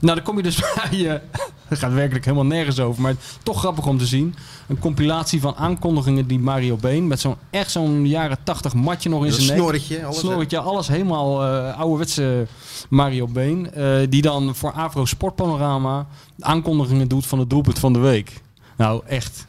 Nou, 0.00 0.14
dan 0.14 0.22
kom 0.22 0.36
je 0.36 0.42
dus 0.42 0.60
bij... 0.90 1.10
eh 1.14 1.20
het 1.68 1.78
gaat 1.80 1.92
werkelijk 1.92 2.24
helemaal 2.24 2.46
nergens 2.46 2.80
over, 2.80 3.02
maar 3.02 3.14
toch 3.42 3.58
grappig 3.58 3.86
om 3.86 3.98
te 3.98 4.06
zien. 4.06 4.34
Een 4.68 4.78
compilatie 4.78 5.40
van 5.40 5.54
aankondigingen 5.56 6.26
die 6.26 6.38
Mario 6.38 6.76
Been... 6.76 7.06
met 7.06 7.20
zo'n 7.20 7.36
echt 7.50 7.70
zo'n 7.70 8.06
jaren 8.06 8.38
tachtig 8.42 8.74
matje 8.74 9.08
nog 9.08 9.24
in 9.24 9.32
zijn 9.32 9.46
nek... 9.46 9.56
snorretje. 9.56 10.04
Alles? 10.04 10.18
Snorretje, 10.18 10.58
alles 10.58 10.88
helemaal 10.88 11.44
eh 11.44 11.78
ouderwetse 11.78 12.46
Mario 12.88 13.26
Been. 13.26 13.72
eh, 13.74 13.98
die 14.08 14.22
dan 14.22 14.54
voor 14.54 14.72
Avro 14.72 15.04
Sportpanorama 15.04 16.06
aankondigingen 16.40 17.08
doet 17.08 17.26
van 17.26 17.38
het 17.38 17.50
doelpunt 17.50 17.78
van 17.78 17.92
de 17.92 17.98
week. 17.98 18.40
Nou, 18.76 19.02
echt. 19.06 19.46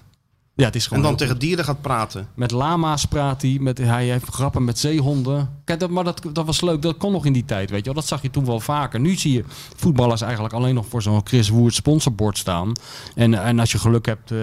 Ja, 0.55 0.65
het 0.65 0.75
is 0.75 0.81
En 0.83 0.87
gewoon... 0.87 1.03
dan 1.03 1.11
heel 1.11 1.19
tegen 1.19 1.39
dieren 1.39 1.65
gaat 1.65 1.81
praten. 1.81 2.27
met 2.33 2.51
lama's 2.51 3.05
praat 3.05 3.41
hij. 3.41 3.57
Met, 3.59 3.77
hij 3.77 4.05
heeft 4.05 4.27
grappen 4.29 4.63
met 4.63 4.79
zeehonden. 4.79 5.49
Kijk, 5.65 5.79
dat, 5.79 5.89
maar 5.89 6.03
dat, 6.03 6.21
dat 6.33 6.45
was 6.45 6.61
leuk. 6.61 6.81
Dat 6.81 6.97
kon 6.97 7.11
nog 7.11 7.25
in 7.25 7.33
die 7.33 7.45
tijd, 7.45 7.69
weet 7.69 7.79
je 7.79 7.85
wel. 7.85 7.93
Dat 7.93 8.05
zag 8.07 8.21
je 8.21 8.29
toen 8.29 8.45
wel 8.45 8.59
vaker. 8.59 8.99
Nu 8.99 9.15
zie 9.15 9.33
je 9.33 9.43
voetballers 9.75 10.21
eigenlijk 10.21 10.53
alleen 10.53 10.75
nog 10.75 10.85
voor 10.89 11.01
zo'n 11.01 11.21
Chris 11.23 11.49
Woert 11.49 11.73
sponsorbord 11.73 12.37
staan. 12.37 12.71
En, 13.15 13.33
en 13.33 13.59
als 13.59 13.71
je 13.71 13.77
geluk 13.77 14.05
hebt... 14.05 14.31
eh, 14.31 14.37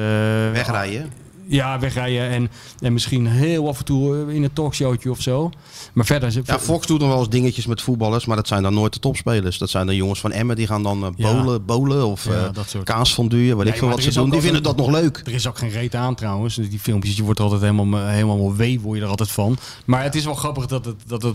Wegrijden. 0.52 1.12
Ja, 1.50 1.78
wegrijden. 1.78 2.28
En, 2.30 2.50
en 2.80 2.92
misschien 2.92 3.26
heel 3.26 3.68
af 3.68 3.78
en 3.78 3.84
toe 3.84 4.26
eh, 4.28 4.34
in 4.34 4.42
een 4.42 4.52
talkshowtje 4.52 5.10
of 5.10 5.20
zo. 5.20 5.50
Maar 5.92 6.04
verder... 6.04 6.40
Ja, 6.44 6.58
Fox 6.58 6.86
doet 6.86 7.00
nog 7.00 7.08
wel 7.08 7.18
eens 7.18 7.28
dingetjes 7.28 7.66
met 7.66 7.82
voetballers, 7.82 8.24
maar 8.26 8.36
dat 8.36 8.48
zijn 8.48 8.62
dan 8.62 8.74
nooit 8.74 8.92
de 8.92 8.98
topspelers. 8.98 9.58
Dat 9.58 9.70
zijn 9.70 9.86
de 9.86 9.96
jongens 9.96 10.20
van 10.20 10.32
Emmen, 10.32 10.56
die 10.56 10.66
gaan 10.66 10.82
dan 10.82 11.04
eh, 11.04 11.10
Ja. 11.16 11.32
bolen, 11.32 11.64
bolen 11.64 12.06
of 12.06 12.24
Ja, 12.24 12.30
eh 12.46 12.52
dat 12.52 12.68
soort. 12.68 12.84
kaasfondue, 12.84 13.56
weet 13.56 13.66
ik 13.66 13.76
veel 13.76 13.88
wat 13.88 14.02
ze 14.02 14.12
doen. 14.12 14.30
Die 14.30 14.40
vinden 14.40 14.62
dat 14.62 14.76
nog 14.76 14.90
leuk. 14.90 15.22
Er 15.24 15.32
is 15.32 15.46
ook 15.48 15.58
geen 15.58 15.70
reet 15.70 15.94
aan 15.94 16.14
trouwens. 16.14 16.54
Dus 16.54 16.70
die 16.70 16.78
filmpjes, 16.80 17.16
je 17.16 17.22
wordt 17.22 17.38
er 17.38 17.44
altijd 17.44 17.62
helemaal, 17.62 18.06
helemaal 18.06 18.54
wee, 18.56 18.80
word 18.80 18.96
je 18.98 19.04
er 19.04 19.10
altijd 19.10 19.30
van. 19.30 19.58
Maar 19.84 20.02
het 20.02 20.14
is 20.14 20.24
wel 20.24 20.34
grappig 20.34 20.66
dat 20.66 20.84
het, 20.84 20.96
dat 21.06 21.22
het 21.22 21.34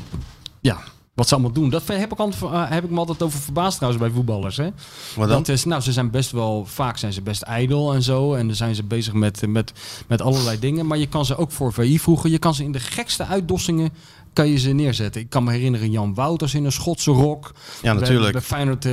ja, 0.61 0.77
wat 1.15 1.27
ze 1.27 1.33
allemaal 1.33 1.51
doen. 1.51 1.69
Dat 1.69 1.87
heb 1.87 2.11
ik, 2.11 2.19
altijd, 2.19 2.43
eh, 2.43 2.69
heb 2.69 2.83
ik 2.83 2.89
me 2.89 2.97
altijd 2.97 3.21
over 3.23 3.39
verbaasd 3.39 3.77
trouwens 3.77 4.03
bij 4.03 4.13
voetballers. 4.13 4.57
Hè? 4.57 4.69
Dat 5.27 5.47
is, 5.47 5.65
nou, 5.65 5.81
ze 5.81 5.91
zijn 5.91 6.11
best 6.11 6.31
wel, 6.31 6.65
vaak 6.65 6.97
zijn 6.97 7.13
ze 7.13 7.21
best 7.21 7.41
ijdel 7.41 7.93
en 7.93 8.01
zo. 8.03 8.33
En 8.33 8.47
dan 8.47 8.55
zijn 8.55 8.75
ze 8.75 8.83
bezig 8.83 9.13
met, 9.13 9.47
met, 9.47 9.73
met 10.07 10.21
allerlei 10.21 10.59
dingen. 10.59 10.87
Maar 10.87 10.97
je 10.97 11.07
kan 11.07 11.25
ze 11.25 11.37
ook 11.37 11.51
voor 11.51 11.73
VI 11.73 11.99
vroegen. 11.99 12.31
Je 12.31 12.39
kan 12.39 12.53
ze 12.55 12.63
in 12.63 12.71
de 12.71 12.79
gekste 12.79 13.25
uitdossingen 13.25 13.89
kan 14.33 14.47
je 14.47 14.57
ze 14.57 14.69
neerzetten. 14.69 15.21
Ik 15.21 15.29
kan 15.29 15.43
me 15.43 15.51
herinneren 15.51 15.91
Jan 15.91 16.13
Wouters 16.13 16.53
in 16.53 16.65
een 16.65 16.71
Schotse 16.71 17.11
rok. 17.11 17.53
Ja, 17.81 17.93
natuurlijk. 17.93 18.31
Bij 18.31 18.41
Feyenoord 18.41 18.87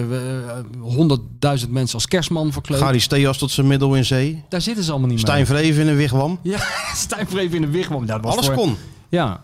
honderdduizend 0.81 1.71
mensen 1.71 1.95
als 1.95 2.07
kerstman 2.07 2.53
verkleed. 2.53 2.79
Gary 2.79 2.99
Steas 2.99 3.39
tot 3.39 3.51
zijn 3.51 3.67
middel 3.67 3.95
in 3.95 4.05
zee. 4.05 4.45
Daar 4.49 4.61
zitten 4.61 4.85
ze 4.85 4.91
allemaal 4.91 5.09
niet 5.09 5.21
Stijn 5.21 5.37
mee. 5.37 5.47
Vreven 5.47 5.83
in 5.83 5.89
een 5.89 5.97
wigwam. 5.97 6.39
Ja, 6.43 6.59
Stijn 6.95 7.27
Vreven 7.29 7.57
in 7.57 7.63
een 7.63 7.71
wigwam. 7.71 8.07
Dat 8.13 8.21
was 8.23 8.33
Alles 8.33 8.47
voor- 8.47 8.55
kon. 8.55 8.77
Ja. 9.09 9.41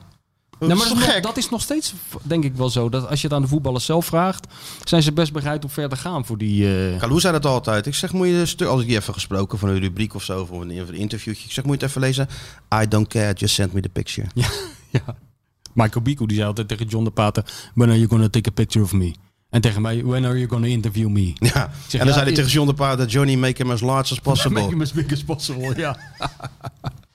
Dat 0.59 0.69
Nou, 0.69 0.73
is 0.73 0.79
maar 0.79 0.89
dat, 0.89 0.99
is 0.99 1.05
gek? 1.05 1.23
nog, 1.23 1.33
dat 1.33 1.37
is 1.37 1.51
nog 1.51 1.63
steeds, 1.63 1.95
denk 2.23 2.45
ik 2.45 2.55
wel 2.55 2.71
zo. 2.71 2.89
Dat 2.89 3.09
als 3.09 3.21
je 3.21 3.27
het 3.27 3.37
aan 3.37 3.43
de 3.43 3.49
voetballers 3.49 3.85
zelf 3.85 4.07
vraagt, 4.07 4.47
zijn 4.85 5.03
ze 5.03 5.13
best 5.13 5.33
bereid 5.33 5.65
om 5.65 5.71
verder 5.71 5.97
te 5.99 6.05
gaan 6.05 6.25
voor 6.27 6.39
die... 6.39 6.97
Kalou 6.99 7.21
zei 7.21 7.33
dat 7.33 7.47
altijd. 7.47 7.87
Ik 7.87 7.95
zeg, 7.95 8.13
moet 8.13 8.27
je 8.27 8.33
een 8.35 8.47
stuk, 8.47 8.69
als 8.69 8.81
ik 8.81 8.87
die 8.87 8.97
even 8.97 9.15
gesproken 9.15 9.59
van 9.59 9.69
een 9.69 9.79
rubriek 9.79 10.15
of 10.15 10.23
zo, 10.23 10.47
voor 10.47 10.63
een, 10.63 10.77
een 10.77 10.95
interviewtje. 10.95 11.45
Ik 11.45 11.53
zeg, 11.53 11.65
moet 11.65 11.81
je 11.81 11.81
het 11.81 11.91
even 11.91 12.01
lezen? 12.01 12.29
I 12.83 12.89
don't 12.89 13.09
care, 13.09 13.33
just 13.33 13.55
send 13.55 13.73
me 13.73 13.81
the 13.81 13.89
picture. 13.89 14.29
ja. 14.91 15.03
Michael 15.75 16.03
Bico 16.05 16.27
die 16.27 16.37
zei 16.37 16.49
altijd 16.49 16.69
tegen 16.69 16.87
John 16.87 17.05
de 17.05 17.11
Pater, 17.11 17.45
when 17.75 17.89
are 17.89 17.99
you 17.99 18.09
gonna 18.09 18.29
take 18.29 18.49
a 18.49 18.53
picture 18.53 18.85
of 18.85 18.93
me? 18.93 19.15
En 19.51 19.61
tegen 19.61 19.83
mij, 19.83 20.05
when 20.05 20.25
are 20.25 20.37
you 20.37 20.49
gonna 20.49 20.67
interview 20.67 21.09
me? 21.09 21.33
Ja. 21.35 21.71
zeg, 21.89 22.01
en 22.01 22.07
dan 22.07 22.07
ja, 22.07 22.13
zei 22.13 22.25
hij 22.25 22.35
tegen 22.35 22.51
John 22.51 22.69
de 22.69 22.97
dat 22.97 23.13
Johnny 23.13 23.35
make 23.35 23.63
him 23.63 23.71
as 23.71 23.81
large 23.81 24.13
as 24.13 24.19
possible. 24.21 24.59
Make 24.61 24.73
him 24.73 24.83
as 24.83 24.93
big 24.93 25.13
as 25.13 25.25
possible, 25.25 25.77
ja. 25.77 25.97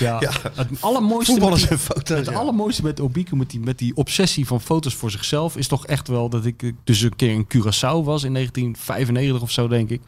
ja. 0.00 0.18
Het 0.54 0.68
allermooiste 0.80 1.32
Voetballers 1.32 1.68
en 1.68 1.78
foto's. 1.78 2.18
Het 2.18 2.26
ja. 2.26 2.32
allermooiste 2.32 2.82
met 2.82 3.00
Obiku, 3.00 3.36
met 3.36 3.50
die, 3.50 3.60
met 3.60 3.78
die 3.78 3.96
obsessie 3.96 4.46
van 4.46 4.60
foto's 4.60 4.94
voor 4.94 5.10
zichzelf, 5.10 5.56
is 5.56 5.68
toch 5.68 5.86
echt 5.86 6.08
wel 6.08 6.28
dat 6.28 6.44
ik 6.44 6.72
dus 6.84 7.00
een 7.00 7.16
keer 7.16 7.30
in 7.30 7.44
Curaçao 7.44 8.04
was 8.04 8.24
in 8.24 8.32
1995 8.34 9.42
of 9.42 9.50
zo, 9.50 9.68
denk 9.68 9.90
ik. 9.90 10.00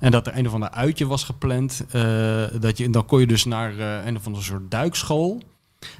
En 0.00 0.10
dat 0.10 0.26
er 0.26 0.36
een 0.36 0.46
of 0.46 0.52
ander 0.52 0.70
uitje 0.70 1.06
was 1.06 1.24
gepland. 1.24 1.84
eh, 1.90 2.02
dat 2.60 2.78
je, 2.78 2.90
dan 2.90 3.06
kon 3.06 3.20
je 3.20 3.26
dus 3.26 3.44
naar 3.44 3.78
eh, 3.78 4.06
een 4.06 4.16
of 4.16 4.26
andere 4.26 4.44
soort 4.44 4.70
duikschool. 4.70 5.42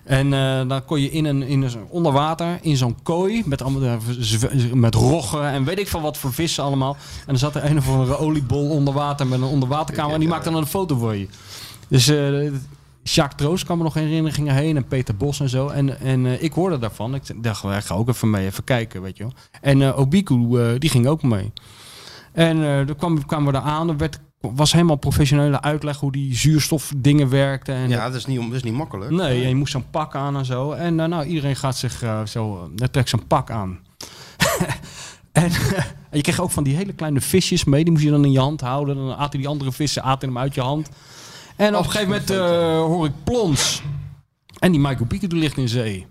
En 0.05 0.33
eh, 0.33 0.69
dan 0.69 0.85
kon 0.85 1.01
je 1.01 1.11
in 1.11 1.25
een, 1.25 1.43
in 1.43 1.63
een 1.63 1.85
onder 1.89 2.13
water, 2.13 2.59
in 2.63 2.77
zo'n 2.77 3.03
kooi, 3.03 3.43
met, 3.47 3.63
allemaal, 3.63 3.99
met 4.75 4.95
roggen 4.95 5.45
en 5.45 5.65
weet 5.65 5.79
ik 5.79 5.89
van 5.89 6.03
wat 6.03 6.17
voor 6.17 6.33
vissen 6.33 6.65
allemaal. 6.65 6.97
En 7.19 7.27
dan 7.27 7.39
zat 7.39 7.55
er 7.55 7.65
een 7.65 7.79
of 7.79 7.89
andere 7.89 8.19
oliebol 8.19 8.71
onder 8.71 8.95
water 8.95 9.27
met 9.27 9.41
een 9.41 9.47
onderwaterkamer. 9.47 10.15
En 10.15 10.21
die 10.21 10.29
maakte 10.29 10.51
dan 10.51 10.61
een 10.61 10.67
foto 10.67 10.97
voor 10.97 11.17
je. 11.17 11.29
Dus 11.89 12.09
eh 12.09 12.53
Jacques 13.03 13.37
Troost 13.37 13.65
kwam 13.65 13.79
er 13.79 13.85
nog 13.85 13.95
herinneren, 13.95 14.33
gingen 14.33 14.55
heen. 14.55 14.77
En 14.77 14.87
Peter 14.87 15.17
Bos 15.17 15.41
en 15.41 15.49
zo. 15.49 15.69
En, 15.69 16.01
en 16.01 16.27
eh, 16.27 16.43
ik 16.43 16.53
hoorde 16.53 16.79
daarvan. 16.79 17.15
Ik 17.15 17.43
dacht, 17.43 17.65
ik 17.65 17.85
ga 17.85 17.95
ook 17.95 18.09
even 18.09 18.31
mee, 18.31 18.47
even 18.47 18.65
kijken, 18.65 19.03
weet 19.03 19.17
je 19.17 19.23
wel. 19.23 19.33
En 19.61 19.83
eh 19.83 19.99
Obiku, 19.99 20.35
eh, 20.35 20.79
die 20.79 20.91
ging 20.91 21.07
ook 21.07 21.23
mee. 21.23 21.53
En 22.33 22.87
kwam, 22.97 23.27
kwamen 23.27 23.47
we 23.47 23.53
daar 23.53 23.63
aan. 23.63 23.89
Er 23.89 23.97
werd, 23.97 24.21
was 24.41 24.73
helemaal 24.73 24.97
professionele 24.97 25.61
uitleg 25.61 25.97
hoe 25.97 26.13
die 26.13 26.35
zuurstofdingen 26.35 27.29
werkten. 27.29 27.75
En 27.75 27.89
Ja, 27.89 28.07
dat 28.07 28.15
is, 28.15 28.27
niet, 28.27 28.41
dat 28.41 28.53
is 28.53 28.63
niet 28.63 28.75
makkelijk. 28.75 29.11
Nee, 29.11 29.43
en 29.43 29.49
je 29.49 29.55
moest 29.55 29.73
zo'n 29.73 29.91
pak 29.91 30.15
aan 30.15 30.37
en 30.37 30.45
zo. 30.45 30.73
En 30.73 30.95
nou, 30.95 31.25
iedereen 31.25 31.57
gaat 31.57 31.77
zich 31.77 32.05
zo, 32.25 32.71
uh, 32.77 32.87
trekt 32.87 33.09
zo'n 33.09 33.27
pak 33.27 33.51
aan. 33.51 33.79
en 35.33 35.51
en 36.11 36.17
je 36.17 36.23
kreeg 36.23 36.41
ook 36.41 36.51
van 36.51 36.65
die 36.65 36.77
hele 36.77 36.93
kleine 36.93 37.21
visjes 37.21 37.65
mee. 37.65 37.85
Die 37.85 37.93
moest 37.93 38.05
je 38.05 38.11
dan 38.11 38.25
in 38.25 38.33
je 38.33 38.39
hand 38.39 38.61
houden. 38.61 38.97
Dan 38.97 39.17
aten 39.17 39.39
die 39.39 39.49
andere 39.49 39.73
vissen 39.73 40.03
aten 40.03 40.29
hem 40.29 40.39
uit 40.39 40.55
je 40.55 40.61
hand. 40.61 40.89
En 41.61 41.77
op 41.77 41.85
een 41.85 41.91
gegeven 41.91 42.09
moment 42.09 42.31
eh, 42.31 42.79
hoor 42.79 43.07
ik 43.07 43.13
plons. 43.25 43.83
En 44.59 44.71
die 44.73 44.81
Michael 44.81 45.07
die 45.09 45.29
ligt 45.35 45.57
in 45.57 45.69
zee. 45.69 46.07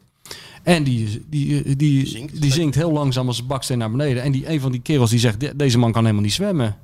En 0.64 0.84
die, 0.84 1.26
die, 1.30 1.76
die, 1.76 2.30
die, 2.40 2.52
Zinkt. 2.52 2.76
heel 2.76 2.92
langzaam 2.92 3.28
als 3.28 3.40
een 3.40 3.48
baksteen 3.48 3.78
naar 3.78 3.92
beneden. 3.92 4.24
En 4.24 4.32
die, 4.32 4.50
een 4.50 4.60
van 4.60 4.72
die 4.72 4.82
kerels 4.82 5.10
die 5.10 5.20
zegt, 5.20 5.40
"De- 5.40 5.56
deze 5.56 5.78
man 5.78 5.92
kan 5.92 6.02
helemaal 6.02 6.24
niet 6.24 6.34
zwemmen. 6.34 6.76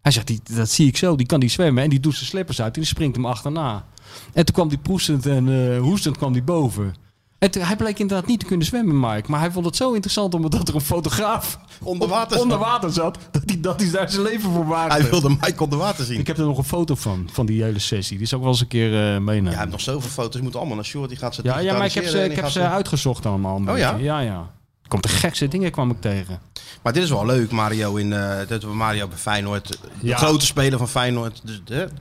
Hij 0.00 0.12
zegt, 0.12 0.26
die, 0.26 0.40
dat 0.54 0.70
zie 0.70 0.86
ik 0.86 0.96
zo, 0.96 1.16
die 1.16 1.26
kan 1.26 1.38
niet 1.38 1.52
zwemmen. 1.52 1.82
En 1.82 1.90
die 1.90 2.00
doet 2.00 2.14
zijn 2.14 2.26
slippers 2.26 2.60
uit 2.62 2.74
en 2.74 2.80
die 2.80 2.90
springt 2.90 3.16
hem 3.16 3.26
achterna. 3.26 3.86
En 4.32 4.44
toen 4.44 4.54
kwam 4.54 4.68
die 4.68 4.78
proestend 4.78 5.26
en 5.26 5.72
eh, 5.72 5.78
hoestend 5.80 6.16
kwam 6.16 6.32
die 6.32 6.42
boven. 6.42 6.94
Hij 7.38 7.76
bleek 7.76 7.98
inderdaad 7.98 8.26
niet 8.26 8.40
te 8.40 8.46
kunnen 8.46 8.66
zwemmen, 8.66 9.00
Mike. 9.00 9.30
Maar 9.30 9.40
hij 9.40 9.50
vond 9.50 9.66
het 9.66 9.76
zo 9.76 9.92
interessant 9.92 10.34
omdat 10.34 10.68
er 10.68 10.74
een 10.74 10.80
fotograaf 10.80 11.58
Onder 11.82 12.08
water. 12.08 12.40
onder 12.40 12.58
water 12.58 12.92
zat. 12.92 13.18
Dat 13.30 13.42
hij, 13.46 13.60
dat 13.60 13.80
hij 13.80 13.90
daar 13.90 14.10
zijn 14.10 14.22
leven 14.22 14.50
voor 14.52 14.66
waagde. 14.66 15.00
Hij 15.00 15.10
wilde 15.10 15.28
Mike 15.28 15.62
onder 15.62 15.78
water 15.78 16.04
zien. 16.04 16.18
Ik 16.18 16.26
heb 16.26 16.38
er 16.38 16.44
nog 16.44 16.58
een 16.58 16.64
foto 16.64 16.94
van, 16.94 17.28
van 17.32 17.46
die 17.46 17.62
hele 17.62 17.78
sessie. 17.78 18.18
Die 18.18 18.26
zou 18.26 18.40
ik 18.40 18.46
wel 18.46 18.54
eens 18.56 18.62
een 18.62 18.68
keer 18.70 18.92
eh 18.94 19.18
meenemen. 19.20 19.34
Ja, 19.34 19.42
hij 19.42 19.50
Ja, 19.52 19.58
heeft 19.58 19.70
nog 19.70 19.80
zoveel 19.80 20.10
foto's. 20.10 20.32
Die 20.32 20.42
moeten 20.42 20.58
allemaal 20.60 20.76
naar 20.78 20.86
Short. 20.86 21.08
Die 21.08 21.18
gaat 21.18 21.34
ze 21.34 21.40
ja, 21.44 21.54
maar 21.76 21.84
ik 21.86 21.92
heb 21.92 22.06
ze, 22.06 22.22
ik 22.24 22.30
die 22.30 22.40
heb 22.42 22.48
ze 22.50 22.60
uitgezocht 22.68 23.26
allemaal. 23.26 23.60
Oh 23.68 23.78
ja? 23.78 23.94
Ja, 23.98 24.18
ja. 24.20 24.50
Komt 24.88 25.02
de 25.02 25.08
gekste 25.08 25.48
dingen 25.48 25.70
kwam 25.70 25.90
ik 25.90 26.00
tegen. 26.00 26.40
Maar 26.82 26.92
dit 26.92 27.02
is 27.02 27.10
wel 27.10 27.26
leuk, 27.26 27.50
Mario. 27.50 27.94
In, 27.96 28.12
eh, 28.12 28.36
dat 28.48 28.62
we 28.62 28.68
Mario 28.68 29.08
bij 29.08 29.16
Feyenoord. 29.18 29.68
De 29.68 29.78
Ja. 30.00 30.16
grote 30.16 30.46
speler 30.46 30.78
van 30.78 30.88
Feyenoord. 30.88 31.42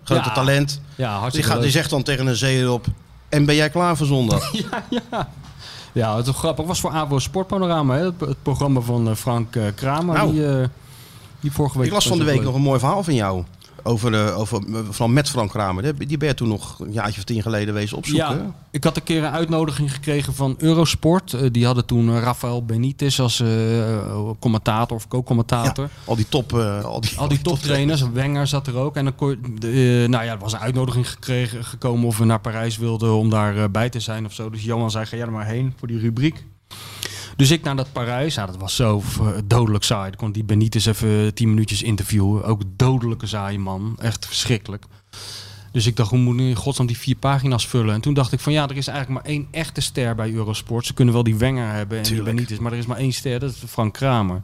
Grote 0.04 0.28
Ja. 0.30 0.34
talent. 0.34 0.82
Ja, 0.96 1.10
Die, 1.12 1.20
hartstikke 1.20 1.50
gaat, 1.50 1.62
die 1.62 1.72
zegt 1.72 1.90
dan 1.90 2.04
tegen 2.04 2.28
een 2.28 2.36
zee 2.36 2.60
erop. 2.60 2.86
En 3.30 3.46
ben 3.46 3.56
jij 3.56 3.70
klaar 3.70 3.98
voor 3.98 4.08
zondag? 4.08 4.52
Ja, 5.96 6.18
het 6.18 6.28
is 6.28 6.36
grappig. 6.36 6.58
Het 6.58 6.68
was 6.68 6.80
voor 6.80 6.92
AVO 6.92 7.20
Sportpanorama, 7.20 7.96
hè? 7.96 8.06
Het, 8.06 8.20
het 8.20 8.42
programma 8.42 8.80
van 8.80 9.10
eh, 9.10 9.16
Frank 9.16 9.56
eh, 9.56 9.64
Kramer. 9.76 10.16
Nou. 10.16 10.32
die, 10.32 10.48
eh, 10.48 10.68
die 11.40 11.52
vorige 11.52 11.78
week 11.78 11.88
Ik 11.88 11.94
las 11.94 12.08
van 12.08 12.18
de 12.18 12.24
week 12.24 12.42
nog 12.42 12.56
een 12.56 12.62
mooi 12.62 12.80
verhaal 12.80 13.04
van 13.04 13.14
jou. 13.14 13.44
Over, 13.86 14.14
eh, 14.14 14.40
over 14.40 14.62
van 14.90 15.14
met 15.14 15.30
Frank 15.30 15.50
Kramer. 15.50 15.98
Die- 15.98 16.18
ben 16.18 16.28
je 16.28 16.34
toen 16.34 16.48
nog 16.48 16.80
een 16.80 16.92
jaartje 16.92 17.18
of 17.18 17.24
tien 17.24 17.42
geleden 17.42 17.74
wezen 17.74 17.98
opzoeken. 17.98 18.38
Ja, 18.38 18.56
ik 18.72 18.84
had 18.84 18.96
een 18.96 19.04
keer 19.04 19.24
een 19.24 19.32
uitnodiging 19.32 19.94
gekregen 19.94 20.34
van 20.34 20.56
Eurosport. 20.58 21.34
Eh, 21.34 21.48
die 21.52 21.66
hadden 21.66 21.86
toen 21.86 22.10
eh, 22.10 22.22
Rafael 22.22 22.66
Benitez 22.66 23.20
als 23.20 23.44
commentator 24.40 24.98
of 24.98 25.08
co-commentator. 25.08 25.90
Al 26.06 26.16
die 26.16 26.30
top, 26.30 26.54
al 26.84 27.02
die, 27.02 27.18
Al 27.18 27.28
die 27.28 27.42
toptrainers, 27.50 28.04
Wenger 28.14 28.48
zat 28.48 28.68
er 28.68 28.78
ook. 28.78 28.96
En 28.96 29.04
dan 29.04 29.16
kon, 29.16 29.38
nou 30.10 30.10
ja, 30.10 30.32
er 30.32 30.38
was 30.38 30.54
een 30.54 30.60
uitnodiging 30.60 31.10
gekregen, 31.10 31.64
gekomen 31.64 32.08
of 32.08 32.18
we 32.18 32.26
naar 32.26 32.40
Parijs 32.40 32.78
wilden 32.78 33.14
om 33.14 33.30
daar 33.30 33.58
eh, 33.58 33.64
bij 33.72 33.90
te 33.90 34.00
zijn 34.00 34.26
of 34.26 34.34
zo. 34.34 34.50
Dus 34.50 34.64
Johan 34.64 34.92
zei, 34.92 35.06
ga 35.06 35.16
jij 35.16 35.26
er 35.26 35.32
maar 35.32 35.46
heen 35.46 35.74
voor 35.78 35.88
die 35.88 36.00
rubriek. 36.00 36.46
Dus 37.36 37.52
ik 37.52 37.64
naar 37.64 37.76
dat 37.76 37.92
Parijs. 37.92 38.36
Dat 38.36 38.58
was 38.58 38.76
zo 38.76 39.04
dodelijk 39.46 39.84
saai. 39.84 40.10
Dan 40.10 40.20
kon 40.20 40.32
die 40.32 40.44
Benitez 40.44 40.86
even 40.86 41.34
tien 41.34 41.50
minuutjes 41.50 41.82
interviewen. 41.84 42.44
Ook 42.44 42.62
dodelijke 42.76 43.28
saai 43.28 43.58
man. 43.58 43.96
Echt 44.00 44.26
verschrikkelijk. 44.26 44.86
Dus 45.72 45.86
ik 45.86 45.96
dacht, 45.96 46.10
hoe 46.10 46.20
moet 46.20 46.40
ik 46.40 46.46
in 46.46 46.56
godsnaam 46.56 46.88
die 46.88 46.98
vier 46.98 47.16
pagina's 47.16 47.68
vullen? 47.68 47.94
En 47.94 48.02
toen 48.02 48.14
dacht 48.14 48.32
ik 48.32 48.40
van 48.40 48.54
ja, 48.54 48.68
er 48.68 48.78
is 48.78 48.88
eigenlijk 48.88 49.22
maar 49.22 49.32
één 49.32 49.48
echte 49.52 49.82
ster 49.82 50.16
bij 50.16 50.32
Eurosport. 50.32 50.86
Ze 50.86 50.94
kunnen 50.94 51.14
wel 51.14 51.24
die 51.24 51.36
Wenger 51.36 51.72
hebben 51.72 51.98
en 51.98 52.04
Tuurlijk. 52.04 52.26
die 52.26 52.36
Benitez, 52.36 52.58
maar 52.60 52.72
er 52.72 52.78
is 52.78 52.86
maar 52.86 52.98
één 52.98 53.14
ster, 53.14 53.40
dat 53.40 53.52
is 53.52 53.58
Frank 53.68 53.94
Kramer. 53.94 54.42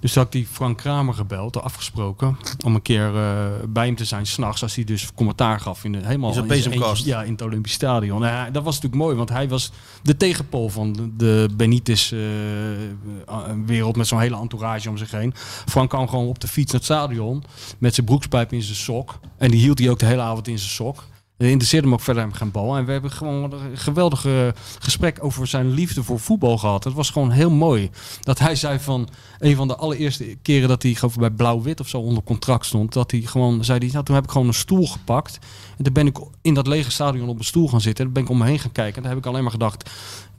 Dus 0.00 0.12
toen 0.12 0.22
had 0.22 0.34
ik 0.34 0.40
die 0.40 0.48
Frank 0.52 0.76
Kramer 0.78 1.14
gebeld, 1.14 1.60
afgesproken, 1.62 2.36
om 2.64 2.74
een 2.74 2.82
keer 2.82 3.16
eh, 3.16 3.36
bij 3.68 3.86
hem 3.86 3.96
te 3.96 4.04
zijn 4.04 4.26
s'nachts, 4.26 4.62
als 4.62 4.74
hij 4.74 4.84
dus 4.84 5.12
commentaar 5.14 5.60
gaf 5.60 5.84
in 5.84 5.92
de 5.92 5.98
helemaal 6.02 6.36
In 6.36 6.46
bezemkast. 6.46 7.04
Ja, 7.04 7.22
in 7.22 7.32
het 7.32 7.42
Olympisch 7.42 7.72
Stadion. 7.72 8.24
En 8.24 8.34
hij- 8.36 8.50
dat 8.50 8.62
was 8.62 8.74
natuurlijk 8.74 9.02
mooi, 9.02 9.16
want 9.16 9.28
hij 9.28 9.48
was 9.48 9.70
de 10.02 10.16
tegenpool 10.16 10.68
van 10.68 10.92
de, 10.92 11.16
de 11.16 11.48
Benitez-wereld 11.56 13.96
met 13.96 14.06
zo'n 14.06 14.20
hele 14.20 14.36
entourage 14.36 14.88
om 14.88 14.96
zich 14.96 15.10
heen. 15.10 15.32
Frank 15.66 15.88
kwam 15.90 16.08
gewoon 16.08 16.26
op 16.28 16.40
de 16.40 16.48
fiets 16.48 16.72
naar 16.72 16.80
het 16.80 16.90
stadion 16.90 17.44
met 17.78 17.94
zijn 17.94 18.06
broekspijp 18.06 18.52
in 18.52 18.62
zijn 18.62 18.76
sok. 18.76 19.18
En 19.38 19.50
die 19.50 19.60
hield 19.60 19.78
hij 19.78 19.90
ook 19.90 19.98
de 19.98 20.06
hele 20.06 20.22
avond 20.22 20.48
in 20.48 20.58
zijn 20.58 20.70
sok. 20.70 21.04
Dat 21.36 21.48
interesseerde 21.48 21.88
me 21.88 21.94
ook 21.94 22.00
verder 22.00 22.28
geen 22.32 22.50
bal. 22.50 22.76
En 22.76 22.84
we 22.84 22.92
hebben 22.92 23.10
gewoon 23.10 23.52
een 23.52 23.78
geweldig 23.78 24.26
eh, 24.26 24.48
gesprek 24.78 25.24
over 25.24 25.46
zijn 25.46 25.70
liefde 25.70 26.02
voor 26.02 26.20
voetbal 26.20 26.58
gehad. 26.58 26.84
Het 26.84 26.92
was 26.92 27.10
gewoon 27.10 27.30
heel 27.30 27.50
mooi. 27.50 27.90
Dat 28.20 28.38
hij 28.38 28.54
zei 28.54 28.78
van 28.78 29.08
een 29.38 29.56
van 29.56 29.68
de 29.68 29.76
allereerste 29.76 30.36
keren 30.42 30.68
dat 30.68 30.82
hij 30.82 30.94
geloof 30.94 31.16
bij 31.16 31.30
Blauw-Wit 31.30 31.80
of 31.80 31.88
zo 31.88 31.98
onder 31.98 32.22
contract 32.22 32.66
stond. 32.66 32.92
Dat 32.92 33.10
hij 33.10 33.20
gewoon 33.20 33.64
zei, 33.64 33.78
hij, 33.78 33.88
nou, 33.92 34.04
toen 34.04 34.14
heb 34.14 34.24
ik 34.24 34.30
gewoon 34.30 34.46
een 34.46 34.54
stoel 34.54 34.86
gepakt. 34.86 35.38
En 35.76 35.84
toen 35.84 35.92
ben 35.92 36.06
ik 36.06 36.18
in 36.42 36.54
dat 36.54 36.66
lege 36.66 36.90
stadion 36.90 37.28
op 37.28 37.38
een 37.38 37.44
stoel 37.44 37.68
gaan 37.68 37.80
zitten. 37.80 38.06
En 38.06 38.12
toen 38.12 38.22
ben 38.22 38.22
ik 38.22 38.38
om 38.38 38.44
me 38.44 38.50
heen 38.50 38.60
gaan 38.60 38.72
kijken. 38.72 38.96
En 38.96 39.02
daar 39.02 39.10
heb 39.10 39.20
ik 39.20 39.26
alleen 39.26 39.42
maar 39.42 39.52
gedacht, 39.52 39.90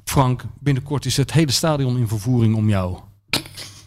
Frank, 0.04 0.44
binnenkort 0.60 1.06
is 1.06 1.18
het 1.18 1.34
hele 1.34 1.52
stadion 1.52 1.98
in 1.98 2.08
vervoering 2.08 2.56
om 2.56 2.70
jou. 2.70 2.98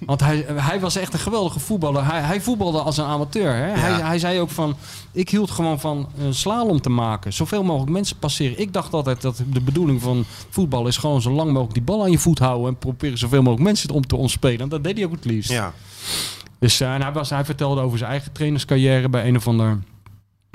Want 0.07 0.21
hij, 0.21 0.45
hij 0.49 0.81
was 0.81 0.97
echt 0.97 1.13
een 1.13 1.19
geweldige 1.19 1.61
voetballer. 1.61 2.07
Hij, 2.07 2.21
hij 2.21 2.41
voetbalde 2.41 2.81
als 2.81 2.97
een 2.97 3.05
amateur. 3.05 3.55
Hè? 3.55 3.71
Hij, 3.81 3.93
hij 3.93 4.19
zei 4.19 4.41
ook 4.41 4.51
van, 4.51 4.77
ik 5.13 5.29
hield 5.29 5.51
gewoon 5.51 5.81
van 5.81 6.09
een 6.19 6.35
slalom 6.35 6.81
te 6.81 6.91
maken. 6.91 7.33
Zoveel 7.33 7.63
mogelijk 7.63 7.93
mensen 7.93 8.19
passeren. 8.19 8.61
Ik 8.61 8.73
dacht 8.73 8.93
altijd 8.93 9.23
dat 9.23 9.43
de 9.53 9.61
bedoeling 9.61 10.03
van 10.03 10.25
voetbal 10.51 10.87
is 10.87 10.97
gewoon 10.97 11.23
zo 11.23 11.31
lang 11.31 11.49
mogelijk 11.49 11.75
die 11.75 11.83
bal 11.83 12.03
aan 12.03 12.11
je 12.11 12.19
voet 12.19 12.39
houden. 12.39 12.69
En 12.69 12.79
proberen 12.79 13.19
zoveel 13.19 13.43
mogelijk 13.43 13.65
mensen 13.65 13.91
om 13.91 14.07
te 14.07 14.17
ontspelen. 14.17 14.61
En 14.61 14.69
dat 14.69 14.85
deed 14.85 14.97
hij 14.97 15.05
ook 15.05 15.13
het 15.13 15.25
liefst. 15.25 15.51
Ja. 15.51 15.73
Dus 16.59 16.81
eh, 16.81 16.95
en 16.95 17.03
hij, 17.03 17.13
was, 17.13 17.31
hij 17.31 17.45
vertelde 17.45 17.81
over 17.81 17.99
zijn 17.99 18.11
eigen 18.11 18.33
trainerscarrière 18.33 19.09
bij 19.09 19.29
een 19.29 19.37
of 19.37 19.47
ander 19.47 19.79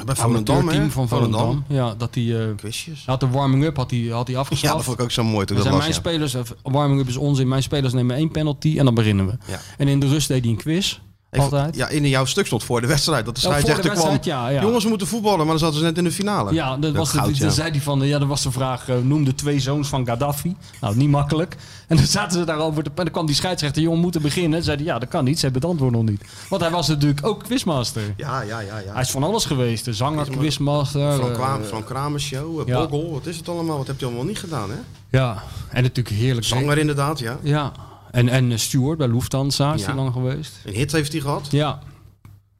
Bij 0.05 0.15
Volendam, 0.15 0.67
team 0.69 0.91
van 0.91 1.07
Volendam. 1.07 1.39
Volendam. 1.41 1.63
Ja, 1.67 1.95
dat 1.95 2.15
hij... 2.15 2.47
eh, 2.49 2.55
Quizjes. 2.55 3.03
had 3.05 3.19
de 3.19 3.27
warming-up 3.27 3.75
had 3.77 3.91
hij, 3.91 3.99
had 3.99 4.27
hij 4.27 4.37
afgeschaft. 4.37 4.71
Ja, 4.71 4.75
dat 4.77 4.85
vond 4.85 4.97
ik 4.97 5.03
ook 5.03 5.11
zo 5.11 5.23
mooi 5.23 5.45
toen 5.45 5.55
dat 5.55 5.65
zijn 5.65 5.77
was. 5.77 5.83
mijn 5.85 5.95
ja. 5.95 6.01
spelers, 6.01 6.33
eh, 6.33 6.41
warming-up 6.63 7.07
is 7.07 7.17
onzin. 7.17 7.47
Mijn 7.47 7.63
spelers 7.63 7.93
nemen 7.93 8.15
één 8.15 8.31
penalty 8.31 8.77
en 8.77 8.85
dan 8.85 8.93
beginnen 8.93 9.25
we. 9.25 9.37
Ja. 9.45 9.59
En 9.77 9.87
in 9.87 9.99
de 9.99 10.07
rust 10.07 10.27
deed 10.27 10.41
hij 10.43 10.51
een 10.51 10.57
quiz. 10.57 10.99
Altijd. 11.39 11.75
Ja, 11.75 11.87
in 11.87 12.07
jouw 12.07 12.25
stuk 12.25 12.45
stond 12.45 12.63
voor 12.63 12.81
de 12.81 12.87
wedstrijd. 12.87 13.25
Dat 13.25 13.35
de 13.35 13.41
Ja, 13.41 13.47
de 13.47 13.53
scheidsrechter 13.53 13.91
kwam. 13.91 14.09
wedstrijd, 14.11 14.25
ja, 14.25 14.49
ja. 14.49 14.61
Jongens, 14.61 14.83
we 14.83 14.89
moeten 14.89 15.07
voetballen, 15.07 15.37
maar 15.37 15.47
dan 15.47 15.59
zaten 15.59 15.77
ze 15.77 15.83
net 15.83 15.97
in 15.97 16.03
de 16.03 16.11
finale. 16.11 16.53
Ja, 16.53 16.77
dat 16.77 16.93
was 16.93 17.09
goud, 17.09 17.33
de, 17.33 17.39
dan 17.39 17.51
zei 17.51 17.69
hij 17.71 17.81
van, 17.81 18.01
eh, 18.01 18.09
ja, 18.09 18.19
dat 18.19 18.27
was 18.27 18.43
de 18.43 18.51
vraag, 18.51 18.89
eh, 18.89 18.95
noem 19.03 19.23
de 19.23 19.35
twee 19.35 19.59
zoons 19.59 19.87
van 19.87 20.05
Gaddafi. 20.05 20.55
Nou, 20.81 20.95
niet 20.95 21.09
makkelijk. 21.09 21.55
En 21.87 21.95
dan 21.97 22.05
zaten 22.05 22.39
ze 22.39 22.45
daarover, 22.45 22.83
te, 22.83 22.89
en 22.89 22.95
dan 22.95 23.11
kwam 23.11 23.25
die 23.25 23.35
scheidsrechter, 23.35 23.81
jongen, 23.81 23.99
moeten 23.99 24.21
beginnen. 24.21 24.57
En 24.59 24.63
zei 24.63 24.77
hij, 24.77 24.85
ja, 24.85 24.99
dat 24.99 25.09
kan 25.09 25.23
niet, 25.23 25.39
ze 25.39 25.45
hebben 25.45 25.61
het 25.61 25.71
antwoord 25.71 25.93
nog 25.93 26.03
niet. 26.03 26.21
Want 26.49 26.61
hij 26.61 26.71
was 26.71 26.87
natuurlijk 26.87 27.27
ook 27.27 27.43
quizmaster. 27.43 28.01
Ja, 28.17 28.41
ja, 28.41 28.59
ja. 28.59 28.77
ja. 28.77 28.93
Hij 28.93 29.01
is 29.01 29.11
van 29.11 29.23
alles 29.23 29.45
geweest, 29.45 29.85
de 29.85 29.93
zanger, 29.93 30.29
quizmaster. 30.29 31.13
Frank, 31.13 31.61
eh, 31.61 31.67
Frank 31.67 31.85
Kramer 31.85 32.19
show, 32.19 32.69
uh. 32.69 32.75
Boggel, 32.75 33.11
wat 33.11 33.25
is 33.25 33.37
het 33.37 33.49
allemaal? 33.49 33.77
Wat 33.77 33.87
heb 33.87 33.99
je 33.99 34.05
allemaal 34.05 34.23
niet 34.23 34.39
gedaan, 34.39 34.69
hè? 34.69 34.77
Ja, 35.17 35.43
en 35.69 35.83
natuurlijk 35.83 36.15
heerlijk. 36.15 36.45
Zanger 36.45 36.77
inderdaad, 36.77 37.19
ja. 37.19 37.37
Ja, 37.41 37.71
en, 38.15 38.29
en 38.29 38.59
Stuart 38.59 38.97
bij 38.97 39.07
Lufthansa 39.07 39.73
is 39.73 39.79
Ja. 39.81 39.85
hij 39.87 39.95
lang 39.95 40.13
geweest. 40.13 40.59
Een 40.63 40.73
hit 40.73 40.91
heeft 40.91 41.11
hij 41.11 41.21
gehad. 41.21 41.47
Ja, 41.51 41.79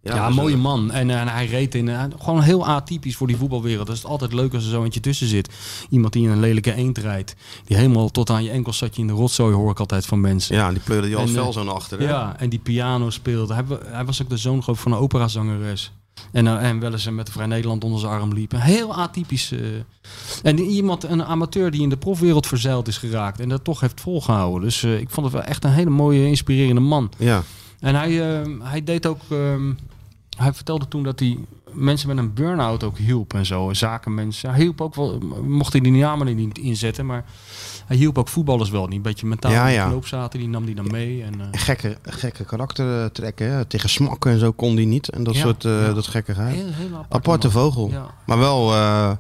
ja, 0.02 0.16
dat 0.16 0.28
een 0.28 0.34
mooie 0.34 0.58
man. 0.58 0.92
En, 0.92 1.10
en 1.10 1.28
hij 1.28 1.46
reed 1.46 1.76
in. 1.76 1.90
eh, 1.90 2.04
gewoon 2.20 2.42
heel 2.42 2.66
atypisch 2.68 3.16
voor 3.16 3.28
die 3.28 3.38
voetbalwereld. 3.38 3.88
Het 3.88 3.98
is 3.98 4.06
altijd 4.06 4.34
leuk 4.34 4.54
als 4.54 4.64
er 4.64 4.70
zo 4.70 4.84
eentje 4.84 5.00
tussen 5.00 5.28
zit. 5.28 5.50
Iemand 5.90 6.14
die 6.14 6.24
in 6.24 6.30
een 6.30 6.40
lelijke 6.40 6.74
eend 6.74 6.98
rijdt. 6.98 7.36
Die 7.66 7.78
helemaal 7.78 8.10
tot 8.12 8.30
aan 8.30 8.44
je 8.44 8.50
enkels 8.50 8.78
zat 8.78 8.96
je 8.96 9.02
in 9.02 9.08
de 9.08 9.14
rotzooi, 9.14 9.54
hoor 9.56 9.72
ik 9.72 9.80
altijd 9.80 10.06
van 10.06 10.22
mensen. 10.22 10.56
Ja, 10.56 10.70
die 10.72 10.80
pleurde 10.80 11.08
die 11.08 11.16
als 11.16 11.34
En, 11.34 11.38
eh, 11.38 11.52
zo 11.52 11.64
naar 11.64 11.74
achteren. 11.74 12.08
Ja, 12.08 12.40
en 12.40 12.50
die 12.50 12.60
piano 12.60 13.10
speelde. 13.10 13.54
Hij, 13.54 13.64
hij 13.86 14.06
was 14.06 14.22
ook 14.22 14.30
de 14.30 14.38
zoon 14.38 14.64
van 14.64 14.92
een 14.92 14.98
operazangeres. 14.98 15.92
En, 16.32 16.48
eh, 16.48 16.70
en 16.70 16.80
wel 16.80 16.92
eens 16.92 17.06
eh, 17.06 17.14
met 17.14 17.30
Vrij 17.30 17.46
Nederland 17.46 17.84
onder 17.84 18.00
zijn 18.00 18.12
arm 18.12 18.34
liep. 18.34 18.54
Een 18.54 18.60
Heel 18.60 18.96
atypisch. 18.96 19.52
eh. 19.52 19.60
En 20.44 20.60
iemand, 20.60 21.04
een 21.04 21.24
amateur 21.24 21.72
die 21.72 21.82
in 21.82 21.90
de 21.90 21.98
profwereld 21.98 22.48
verzeild 22.48 22.88
is 22.88 22.98
geraakt. 22.98 23.40
En 23.40 23.50
dat 23.50 23.64
toch 23.64 23.80
heeft 23.80 24.02
volgehouden. 24.02 24.62
Dus 24.62 24.84
ik 24.84 25.10
vond 25.10 25.26
het 25.26 25.36
wel 25.36 25.44
echt 25.46 25.64
een 25.64 25.72
hele 25.72 25.90
mooie, 25.90 26.28
inspirerende 26.28 26.82
man. 26.82 27.12
Ja. 27.18 27.44
En 27.80 27.96
hij, 27.96 28.42
eh, 28.42 28.50
hij 28.60 28.84
deed 28.84 29.06
ook. 29.06 29.22
ehm, 29.30 29.74
hij 30.38 30.54
vertelde 30.54 30.88
toen 30.88 31.04
dat 31.04 31.20
hij 31.20 31.38
mensen 31.72 32.08
met 32.08 32.18
een 32.18 32.34
burn-out 32.34 32.84
ook 32.84 32.98
hielp 32.98 33.34
en 33.34 33.46
zo. 33.46 33.74
Zakenmensen. 33.74 34.50
Hij 34.50 34.60
hielp 34.62 34.82
ook 34.82 34.96
wel. 34.96 35.20
Mocht 35.48 35.72
hij 35.72 35.82
die 35.82 35.92
namen 35.92 36.36
niet 36.36 36.58
inzetten, 36.58 37.06
maar 37.06 37.26
hij 37.86 37.98
hielp 37.98 38.18
ook 38.18 38.28
voetballers 38.28 38.70
wel. 38.70 38.86
Die 38.88 38.96
een 38.96 39.02
beetje 39.02 39.26
mentaal 39.26 39.52
Ja, 39.52 39.62
in 39.62 39.68
de 39.68 39.74
ja. 39.74 39.88
knoop 39.88 40.08
zaten, 40.08 40.40
die 40.40 40.50
nam 40.50 40.66
die 40.66 40.76
dan 40.76 40.88
mee. 40.92 41.24
En, 41.24 41.42
eh, 41.42 41.48
gekke, 41.52 41.98
gekke 42.04 42.44
karaktertrekken. 42.46 43.52
Hè? 43.52 43.66
Tegen 43.66 43.90
smakken 43.90 44.32
en 44.32 44.40
zo 44.40 44.52
kon 44.52 44.76
die 44.76 44.86
niet. 44.86 45.10
En 45.10 45.24
dat 45.24 45.36
Ja, 45.36 45.42
soort 45.42 45.66
eh 45.66 45.72
ja. 45.86 45.94
dat 45.94 46.08
gekkigheid. 46.08 46.56
heel, 46.56 46.72
heel 46.72 46.94
apart, 46.96 47.14
Aparte 47.14 47.52
vogel. 47.52 47.90
Ja. 47.92 48.06
Maar 48.26 48.38
wel, 48.38 48.72
eh, 48.72 49.12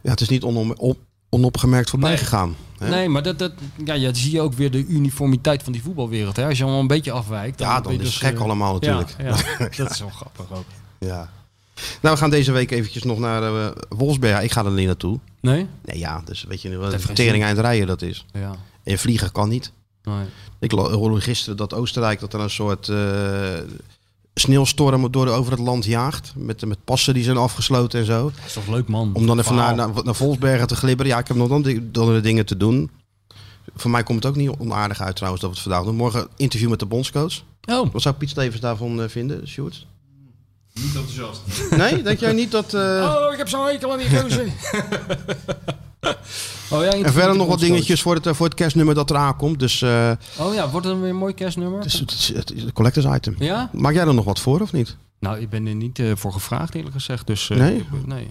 ja, 0.00 0.10
het 0.10 0.20
is 0.20 0.28
niet 0.28 0.42
onom, 0.42 0.72
op, 0.76 0.98
onopgemerkt 1.28 1.90
voorbij 1.90 2.08
Nee. 2.08 2.18
gegaan. 2.18 2.56
Hè? 2.78 2.88
Nee, 2.88 3.08
maar 3.08 3.22
dat, 3.22 3.38
dat, 3.38 3.52
ja, 3.84 3.94
ja, 3.94 4.14
zie 4.14 4.32
je 4.32 4.40
ook 4.40 4.52
weer 4.54 4.70
de 4.70 4.86
uniformiteit 4.86 5.62
van 5.62 5.72
die 5.72 5.82
voetbalwereld. 5.82 6.36
Hè? 6.36 6.46
Als 6.46 6.56
je 6.58 6.62
allemaal 6.62 6.80
een 6.82 6.86
beetje 6.86 7.12
afwijkt. 7.12 7.58
Ja, 7.60 7.74
dan 7.74 7.82
ben 7.82 7.92
je 7.92 7.98
is 7.98 8.04
het 8.04 8.12
dus, 8.20 8.28
gek 8.28 8.36
eh, 8.38 8.44
allemaal 8.44 8.72
natuurlijk. 8.72 9.14
Ja, 9.18 9.24
ja. 9.58 9.68
dat 9.76 9.90
is 9.90 9.98
wel 10.00 10.08
grappig 10.10 10.52
ook. 10.52 10.64
Ja. 10.98 11.28
Nou, 11.74 12.14
we 12.14 12.20
gaan 12.20 12.30
deze 12.30 12.52
week 12.52 12.70
eventjes 12.70 13.02
nog 13.02 13.18
naar 13.18 13.42
eh, 13.42 13.70
Wolfsberg. 13.88 14.42
Ik 14.42 14.52
ga 14.52 14.64
er 14.64 14.70
niet 14.70 14.86
naartoe. 14.86 15.18
Nee? 15.40 15.66
Nee, 15.84 15.98
ja, 15.98 16.22
dus 16.24 16.44
weet 16.48 16.62
je 16.62 16.76
wat 16.76 16.90
heeft 16.90 16.94
een 16.94 17.00
vertering 17.00 17.44
eind 17.44 17.58
rijden 17.58 17.86
dat 17.86 18.02
is. 18.02 18.26
Ja. 18.32 18.56
En 18.82 18.98
vliegen 18.98 19.32
kan 19.32 19.48
niet. 19.48 19.72
Nee. 20.02 20.24
Ik 20.58 20.70
hoorde 20.70 21.20
gisteren 21.20 21.56
dat 21.56 21.74
Oostenrijk 21.74 22.20
dat 22.20 22.32
er 22.32 22.40
een 22.40 22.50
soort 22.50 22.88
eh, 22.88 22.98
sneeuwstorm 24.34 25.12
door 25.12 25.28
over 25.28 25.52
het 25.52 25.60
land 25.60 25.84
jaagt. 25.84 26.32
Met, 26.36 26.66
met 26.66 26.84
passen 26.84 27.14
die 27.14 27.24
zijn 27.24 27.36
afgesloten 27.36 28.00
en 28.00 28.06
zo. 28.06 28.22
Dat 28.36 28.46
is 28.46 28.52
toch 28.52 28.68
leuk, 28.68 28.88
man. 28.88 29.10
Om 29.14 29.26
dan 29.26 29.38
even 29.38 29.54
naar, 29.54 29.74
naar, 29.74 29.90
naar 30.04 30.14
Volsbergen 30.14 30.66
te 30.66 30.76
glibberen. 30.76 31.12
Ja, 31.12 31.18
ik 31.18 31.28
heb 31.28 31.36
nog 31.36 31.50
andere 31.50 32.20
dingen 32.20 32.46
te 32.46 32.56
doen. 32.56 32.90
Voor 33.76 33.90
mij 33.90 34.02
komt 34.02 34.22
het 34.22 34.32
ook 34.32 34.38
niet 34.38 34.50
onaardig 34.58 35.00
uit 35.00 35.16
trouwens 35.16 35.42
dat 35.42 35.50
we 35.50 35.56
het 35.56 35.66
vandaag 35.66 35.84
doen. 35.84 35.96
Morgen 35.96 36.28
interview 36.36 36.70
met 36.70 36.78
de 36.78 36.86
bondscoach. 36.86 37.42
Oh. 37.64 37.92
Wat 37.92 38.02
zou 38.02 38.14
Piet 38.14 38.30
Stevens 38.30 38.60
daarvan 38.60 39.02
eh, 39.02 39.08
vinden, 39.08 39.48
Sjoerd? 39.48 39.86
Niet 40.80 40.94
enthousiast. 40.94 41.40
Nee, 41.76 42.02
denk 42.02 42.18
jij 42.20 42.32
niet 42.32 42.50
dat... 42.50 42.74
eh, 42.74 42.80
Oh, 43.26 43.32
ik 43.32 43.38
heb 43.38 43.48
zo'n 43.48 43.66
hekel 43.66 43.92
aan 43.92 43.98
die 43.98 44.18
gozer. 44.18 44.44
oh, 46.70 46.82
ja, 46.84 46.90
en 46.92 47.12
verder 47.12 47.36
nog 47.36 47.46
wat 47.46 47.58
dingetjes 47.60 48.02
voor 48.02 48.14
het, 48.14 48.26
eh, 48.26 48.34
voor 48.34 48.46
het 48.46 48.54
kerstnummer 48.54 48.94
dat 48.94 49.10
eraan 49.10 49.36
komt. 49.36 49.58
Dus 49.58 49.82
eh, 49.82 50.10
Oh 50.38 50.54
ja, 50.54 50.70
wordt 50.70 50.86
het 50.86 51.00
weer 51.00 51.08
een 51.08 51.16
mooi 51.16 51.34
kerstnummer? 51.34 51.78
het, 51.78 51.86
is, 51.92 51.98
het, 51.98 52.10
is, 52.12 52.32
het 52.34 52.52
is 52.52 52.62
een 52.62 52.72
collectors 52.72 53.06
item. 53.16 53.34
Ja? 53.38 53.70
Maak 53.72 53.92
jij 53.94 54.06
er 54.06 54.14
nog 54.14 54.24
wat 54.24 54.40
voor 54.40 54.60
of 54.60 54.72
niet? 54.72 54.96
Nou, 55.20 55.38
ik 55.38 55.50
ben 55.50 55.66
er 55.66 55.74
niet 55.74 55.98
eh, 55.98 56.12
voor 56.14 56.32
gevraagd 56.32 56.74
eerlijk 56.74 56.94
gezegd. 56.94 57.26
Dus, 57.26 57.50
eh, 57.50 57.56
Nee? 57.58 57.76
ik- 57.76 58.06
nee. 58.06 58.30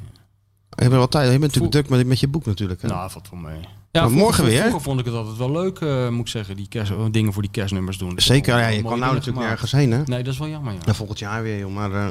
Je 0.70 0.76
bent 0.89 0.91
wel 0.91 1.08
tijd. 1.08 1.24
Je 1.26 1.39
bent 1.39 1.41
natuurlijk 1.56 1.72
druk 1.72 1.89
met, 1.89 2.08
met 2.08 2.20
je 2.20 2.28
boek 2.28 2.46
natuurlijk. 2.46 2.82
Hè? 2.82 2.88
Nou, 2.88 3.10
valt 3.12 3.30
wel 3.32 3.39
mee. 3.39 3.60
Maar 3.60 4.02
vroeger- 4.02 4.20
morgen 4.20 4.44
weer? 4.46 4.60
Vroeger 4.60 4.82
vond 4.82 5.00
ik 5.00 5.06
het 5.06 5.16
altijd 5.16 5.38
wel 5.38 5.52
leuk, 5.52 5.80
eh, 5.80 6.10
moet 6.10 6.20
ik 6.20 6.28
zeggen, 6.28 6.56
die 6.56 6.68
kerst, 6.68 6.91
dingen 7.12 7.34
voor 7.34 7.41
die 7.41 7.52
kerstnummers 7.52 7.98
doen. 7.98 8.14
Zeker, 8.16 8.58
ja, 8.58 8.68
je 8.68 8.82
kan 8.84 9.00
nou 9.00 9.14
natuurlijk 9.14 9.46
nergens 9.48 9.72
heen. 9.72 9.91
Hè? 9.91 10.02
Nee, 10.06 10.24
dat 10.24 10.34
is 10.34 10.39
wel 10.39 10.48
jammer, 10.48 10.74
ja. 10.74 10.80
En 10.86 10.96
volgend 10.96 11.20
jaar 11.20 11.44
weer, 11.44 11.58
joh. 11.60 11.74
Maar, 11.74 11.91
eh, 11.94 12.08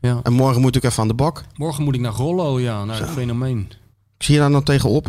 ja. 0.00 0.20
En 0.22 0.32
morgen 0.32 0.60
moet 0.60 0.76
ik 0.76 0.84
even 0.84 1.02
aan 1.02 1.08
de 1.08 1.14
bak. 1.14 1.44
Morgen 1.54 1.84
moet 1.84 1.94
ik 1.94 2.00
naar 2.00 2.12
Grollo, 2.12 2.60
ja, 2.60 2.84
naar 2.84 3.00
het 3.00 3.10
fenomeen. 3.10 3.68
Ik 4.18 4.22
zie 4.22 4.34
je 4.34 4.40
daar 4.40 4.50
dan 4.50 4.62
tegenop. 4.62 5.08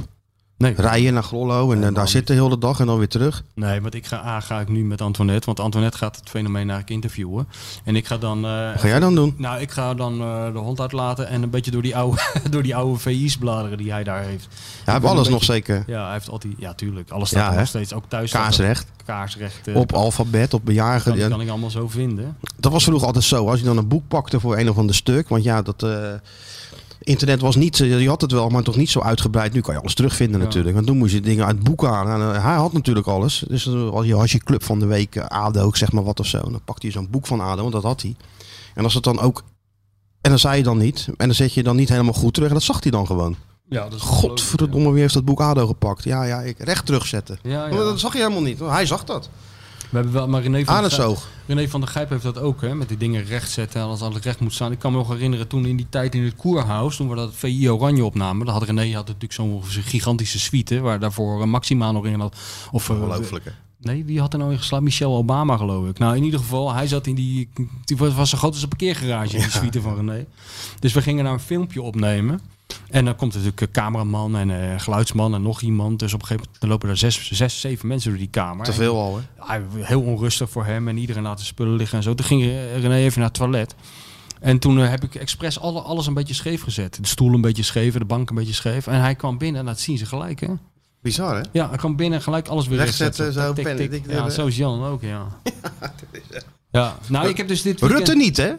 Nee. 0.57 0.73
Rijden 0.77 1.13
naar 1.13 1.23
Grollo 1.23 1.71
en 1.71 1.83
eh, 1.83 1.93
daar 1.93 2.07
zitten 2.07 2.35
de 2.35 2.41
hele 2.41 2.57
dag 2.57 2.79
en 2.79 2.85
dan 2.85 2.97
weer 2.97 3.07
terug. 3.07 3.43
Nee, 3.55 3.81
want 3.81 3.93
ik 3.93 4.05
ga, 4.05 4.17
A, 4.25 4.39
ga 4.39 4.59
ik 4.59 4.67
nu 4.69 4.83
met 4.85 5.01
Antoinette, 5.01 5.45
want 5.45 5.59
Antoinette 5.59 5.97
gaat 5.97 6.15
het 6.15 6.29
fenomeen 6.29 6.55
eigenlijk 6.69 6.89
interviewen. 6.89 7.47
En 7.83 7.95
ik 7.95 8.07
ga 8.07 8.17
dan... 8.17 8.45
eh, 8.45 8.71
Wat 8.71 8.79
ga 8.81 8.87
jij 8.87 8.99
dan 8.99 9.15
doen? 9.15 9.33
Nou, 9.37 9.61
ik 9.61 9.71
ga 9.71 9.93
dan 9.93 10.21
eh, 10.21 10.51
de 10.53 10.57
hond 10.59 10.79
uitlaten 10.79 11.27
en 11.27 11.43
een 11.43 11.49
beetje 11.49 11.71
door 11.71 11.81
die 11.81 11.95
oude, 11.95 12.17
door 12.51 12.63
die 12.63 12.75
oude 12.75 12.99
VI's 12.99 13.37
bladeren 13.37 13.77
die 13.77 13.91
hij 13.91 14.03
daar 14.03 14.21
heeft. 14.23 14.47
Hebben 14.83 15.01
ben 15.01 15.11
alles 15.11 15.29
nog 15.29 15.43
zeker. 15.43 15.83
Ja, 15.87 16.03
hij 16.03 16.13
heeft 16.13 16.29
altijd... 16.29 16.53
Ja, 16.57 16.73
tuurlijk. 16.73 17.09
Alles 17.11 17.29
staat 17.29 17.51
Ja, 17.53 17.59
nog 17.59 17.67
steeds. 17.67 17.93
Ook 17.93 18.03
thuis. 18.07 18.33
er- 18.33 18.39
Kaarsrecht. 18.39 18.87
Kaarsrecht. 19.05 19.67
Op 19.73 19.93
alfabet, 19.93 20.53
op 20.53 20.65
bejaarden. 20.65 21.03
kan, 21.03 21.17
Ja, 21.17 21.27
kan 21.27 21.41
ik 21.41 21.49
allemaal 21.49 21.69
zo 21.69 21.87
vinden. 21.87 22.37
Dat 22.57 22.71
was 22.71 22.83
vroeger 22.83 23.07
altijd 23.07 23.25
zo. 23.25 23.49
Als 23.49 23.59
je 23.59 23.65
dan 23.65 23.77
een 23.77 23.87
boek 23.87 24.07
pakte 24.07 24.39
voor 24.39 24.57
een 24.57 24.69
of 24.69 24.77
ander 24.77 24.95
stuk. 24.95 25.29
Want 25.29 25.43
ja, 25.43 25.61
dat 25.61 25.83
eh, 25.83 26.13
internet 27.07 27.41
was 27.41 27.55
niet... 27.55 27.79
eh, 27.79 28.01
Je 28.01 28.07
had 28.07 28.21
het 28.21 28.31
wel, 28.31 28.49
maar 28.49 28.63
toch 28.63 28.75
niet 28.75 28.89
zo 28.89 28.99
uitgebreid. 28.99 29.53
Nu 29.53 29.61
kan 29.61 29.73
je 29.73 29.79
alles 29.79 29.93
terugvinden 29.93 30.39
Ja. 30.39 30.45
natuurlijk. 30.45 30.75
Want 30.75 30.87
toen 30.87 30.97
moest 30.97 31.13
je 31.13 31.21
dingen 31.21 31.45
uit 31.45 31.63
boeken 31.63 31.89
aan. 31.89 32.09
En, 32.21 32.35
eh, 32.35 32.43
hij 32.43 32.55
had 32.55 32.73
natuurlijk 32.73 33.07
alles. 33.07 33.43
Dus 33.47 33.67
eh, 33.67 33.89
als 34.13 34.31
je, 34.31 34.37
club 34.37 34.63
van 34.63 34.79
de 34.79 34.85
week, 34.85 35.17
ADO, 35.17 35.67
ik 35.67 35.75
zeg 35.75 35.91
maar 35.91 36.03
wat 36.03 36.19
of 36.19 36.25
zo. 36.25 36.39
Dan 36.41 36.61
pakte 36.65 36.85
hij 36.85 36.95
zo'n 36.95 37.07
boek 37.09 37.27
van 37.27 37.39
ADO, 37.41 37.61
want 37.61 37.73
dat 37.73 37.83
had 37.83 38.01
hij. 38.01 38.15
En 38.73 38.83
als 38.83 38.93
het 38.93 39.03
dan 39.03 39.19
ook... 39.19 39.43
En 40.21 40.29
dan 40.29 40.39
zei 40.39 40.57
je 40.57 40.63
dan 40.63 40.77
niet. 40.77 41.07
En 41.17 41.25
dan 41.25 41.35
zet 41.35 41.53
je 41.53 41.63
dan 41.63 41.75
niet 41.75 41.89
helemaal 41.89 42.13
goed 42.13 42.33
terug. 42.33 42.47
En 42.49 42.53
dat 42.55 42.63
zag 42.63 42.81
hij 42.83 42.91
dan 42.91 43.05
gewoon. 43.05 43.35
Ja, 43.69 43.83
dat 43.83 43.93
is 43.93 44.01
Godverdomme, 44.01 44.91
wie 44.91 45.01
heeft 45.01 45.13
dat 45.13 45.25
boek 45.25 45.41
ADO 45.41 45.67
gepakt? 45.67 46.03
Ja, 46.03 46.23
ja, 46.23 46.41
ik 46.41 46.59
recht 46.59 46.85
terugzetten. 46.85 47.39
Ja, 47.43 47.65
ja. 47.67 47.75
Dat 47.75 47.99
zag 47.99 48.13
je 48.13 48.19
helemaal 48.19 48.41
niet. 48.41 48.59
Hij 48.59 48.85
zag 48.85 49.03
dat. 49.03 49.29
We 49.89 49.97
hebben 49.97 50.13
wel, 50.13 50.27
maar 50.27 50.41
René 50.41 50.65
van, 50.65 50.83
het 50.83 50.93
Gijp. 50.93 51.17
René 51.45 51.67
van 51.67 51.79
der 51.79 51.89
Gijp 51.89 52.09
heeft 52.09 52.23
dat 52.23 52.39
ook, 52.39 52.61
hè, 52.61 52.75
met 52.75 52.87
die 52.87 52.97
dingen 52.97 53.25
recht 53.25 53.51
zetten 53.51 53.81
en 53.81 53.87
alles 53.87 54.17
recht 54.21 54.39
moet 54.39 54.53
staan. 54.53 54.71
Ik 54.71 54.79
kan 54.79 54.91
me 54.91 54.97
nog 54.97 55.09
herinneren 55.09 55.47
toen 55.47 55.65
in 55.65 55.77
die 55.77 55.87
tijd 55.89 56.15
in 56.15 56.23
het 56.23 56.35
Koerhuis, 56.35 56.95
toen 56.95 57.09
we 57.09 57.15
dat 57.15 57.31
VI 57.33 57.69
Oranje 57.69 58.05
opnamen, 58.05 58.45
dan 58.45 58.55
had 58.55 58.63
René 58.63 58.93
had 58.93 59.07
natuurlijk 59.07 59.33
zo'n 59.33 59.63
gigantische 59.65 60.39
suite, 60.39 60.79
waar 60.79 60.99
daarvoor 60.99 61.41
eh, 61.41 61.47
Maxima 61.47 61.91
nog 61.91 62.05
in 62.05 62.19
had. 62.19 62.35
Of, 62.71 62.89
eh, 62.89 63.01
Ongelooflijk, 63.01 63.45
hè? 63.45 63.51
Nee, 63.79 64.05
wie 64.05 64.19
had 64.19 64.33
er 64.33 64.39
nou 64.39 64.51
in 64.51 64.57
geslapen? 64.57 64.85
Michelle 64.85 65.13
Obama, 65.13 65.57
geloof 65.57 65.87
ik. 65.87 65.99
Nou, 65.99 66.15
in 66.15 66.23
ieder 66.23 66.39
geval, 66.39 66.73
hij 66.73 66.87
zat 66.87 67.07
in 67.07 67.15
die... 67.15 67.49
Die 67.85 67.97
was 67.97 68.13
was 68.13 68.29
zo 68.29 68.37
groot 68.37 68.53
als 68.53 68.61
een 68.61 68.67
parkeergarage 68.69 69.35
in 69.35 69.41
die 69.41 69.51
suite 69.51 69.81
van 69.81 69.95
René. 69.95 70.25
Dus 70.79 70.93
we 70.93 71.01
gingen 71.01 71.23
daar 71.23 71.33
een 71.33 71.39
filmpje 71.39 71.81
opnemen. 71.81 72.41
En 72.89 73.05
dan 73.05 73.15
komt 73.15 73.33
natuurlijk 73.33 73.61
een 73.61 73.71
cameraman 73.71 74.37
en 74.37 74.49
een 74.49 74.79
geluidsman 74.79 75.33
en 75.33 75.41
nog 75.41 75.61
iemand. 75.61 75.99
Dus 75.99 76.13
op 76.13 76.21
een 76.21 76.27
gegeven 76.27 76.43
moment 76.45 76.61
dan 76.61 76.69
lopen 76.69 76.89
er 76.89 76.97
zes, 76.97 77.31
zes 77.31 77.59
zeven 77.59 77.87
mensen 77.87 78.09
door 78.09 78.19
die 78.19 78.29
kamer. 78.29 78.65
Te 78.65 78.73
veel 78.73 78.95
al, 78.95 79.19
hè? 79.37 79.59
Heel 79.79 80.01
onrustig 80.01 80.49
voor 80.49 80.65
hem 80.65 80.87
en 80.87 80.97
iedereen 80.97 81.23
laat 81.23 81.37
de 81.37 81.43
spullen 81.45 81.75
liggen 81.75 81.97
en 81.97 82.03
zo. 82.03 82.13
Toen 82.13 82.25
ging 82.25 82.41
René 82.75 82.95
even 82.95 83.19
naar 83.19 83.29
het 83.29 83.37
toilet. 83.37 83.75
En 84.39 84.59
toen 84.59 84.81
eh, 84.81 84.89
heb 84.89 85.03
ik 85.03 85.15
expres 85.15 85.59
alle, 85.59 85.81
alles 85.81 86.07
een 86.07 86.13
beetje 86.13 86.33
scheef 86.33 86.61
gezet. 86.63 86.97
De 87.01 87.07
stoel 87.07 87.33
een 87.33 87.41
beetje 87.41 87.63
scheef, 87.63 87.93
de 87.93 88.05
bank 88.05 88.29
een 88.29 88.35
beetje 88.35 88.53
scheef. 88.53 88.87
En 88.87 89.01
hij 89.01 89.15
kwam 89.15 89.37
binnen 89.37 89.59
en 89.59 89.65
dat 89.67 89.79
zien 89.79 89.97
ze 89.97 90.05
gelijk, 90.05 90.39
hè? 90.39 90.47
Bizar, 91.01 91.35
hè? 91.35 91.41
Ja, 91.51 91.69
hij 91.69 91.77
kwam 91.77 91.95
binnen 91.95 92.17
en 92.17 92.23
gelijk 92.23 92.47
alles 92.47 92.67
weer 92.67 92.77
Rechtzetten, 92.77 93.33
zo, 93.33 93.53
Tik, 93.53 93.63
pen- 93.63 93.75
tik. 93.77 93.91
tik, 93.91 94.03
Ja, 94.11 94.29
zo 94.29 94.45
is 94.45 94.57
Jan 94.57 94.83
ook, 94.83 95.01
ja. 95.01 95.27
Ja, 96.71 96.97
nou, 97.07 97.27
ik 97.29 97.37
heb 97.37 97.47
dus 97.47 97.61
dit 97.61 97.79
weekend... 97.79 97.99
Rutte 98.07 98.15
niet, 98.15 98.37
hè? 98.37 98.53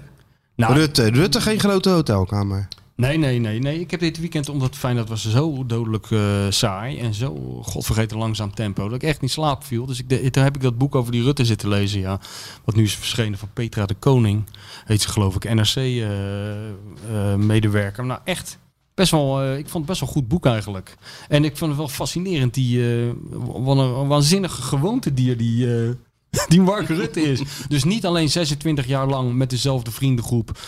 Nou, 0.57 0.74
Rutte, 0.74 1.11
Rutte 1.11 1.41
geen 1.41 1.61
grote 1.61 1.89
hotelkamer. 1.91 2.68
Nee, 3.01 3.18
nee, 3.18 3.38
nee, 3.38 3.59
nee. 3.59 3.80
Ik 3.80 3.90
heb 3.90 4.01
dit 4.01 4.18
weekend, 4.18 4.49
omdat 4.49 4.76
Feyenoord 4.76 5.09
was 5.09 5.30
zo 5.30 5.66
dodelijk 5.66 6.11
eh, 6.11 6.46
saai 6.49 6.99
en 6.99 7.14
zo 7.14 7.61
godvergeten 7.62 8.18
langzaam 8.18 8.55
tempo, 8.55 8.84
dat 8.84 9.03
ik 9.03 9.09
echt 9.09 9.20
niet 9.20 9.30
slaap 9.30 9.64
viel. 9.64 9.86
Dus 9.86 9.99
ik, 9.99 10.09
de, 10.09 10.30
toen 10.30 10.42
heb 10.42 10.57
ik 10.57 10.62
dat 10.62 10.78
boek 10.78 10.94
over 10.94 11.12
die 11.12 11.22
Rutte 11.22 11.44
zitten 11.44 11.68
lezen, 11.68 12.01
ja. 12.01 12.20
Wat 12.64 12.74
nu 12.74 12.82
is 12.82 12.94
verschenen 12.94 13.38
van 13.38 13.49
Petra 13.53 13.86
de 13.86 13.94
Koning, 13.94 14.44
heet 14.84 15.03
ze 15.03 15.09
geloof 15.09 15.34
ik, 15.34 15.55
NRC-medewerker. 15.55 18.05
nou 18.05 18.20
echt, 18.24 18.59
best 18.94 19.11
wel, 19.11 19.42
eh, 19.42 19.59
ik 19.59 19.68
vond 19.68 19.74
het 19.74 19.86
best 19.86 20.01
wel 20.01 20.09
een 20.09 20.14
goed 20.14 20.28
boek 20.28 20.46
eigenlijk. 20.46 20.94
En 21.28 21.44
ik 21.44 21.57
vond 21.57 21.70
het 21.70 21.80
wel 21.80 21.88
fascinerend, 21.88 22.55
die, 22.55 22.90
eh, 22.90 23.11
wat 23.40 23.76
een 23.76 24.09
waanzinnige 24.09 24.62
gewoontedier 24.62 25.36
die... 25.36 25.76
eh, 25.76 25.88
die 26.49 26.61
Mark 26.61 26.88
Rutte 26.88 27.20
is. 27.20 27.42
Dus 27.68 27.84
niet 27.84 28.07
alleen 28.07 28.28
26 28.28 28.86
jaar 28.86 29.07
lang 29.07 29.34
met 29.34 29.51
dezelfde 29.51 29.90
vriendengroep 29.90 30.59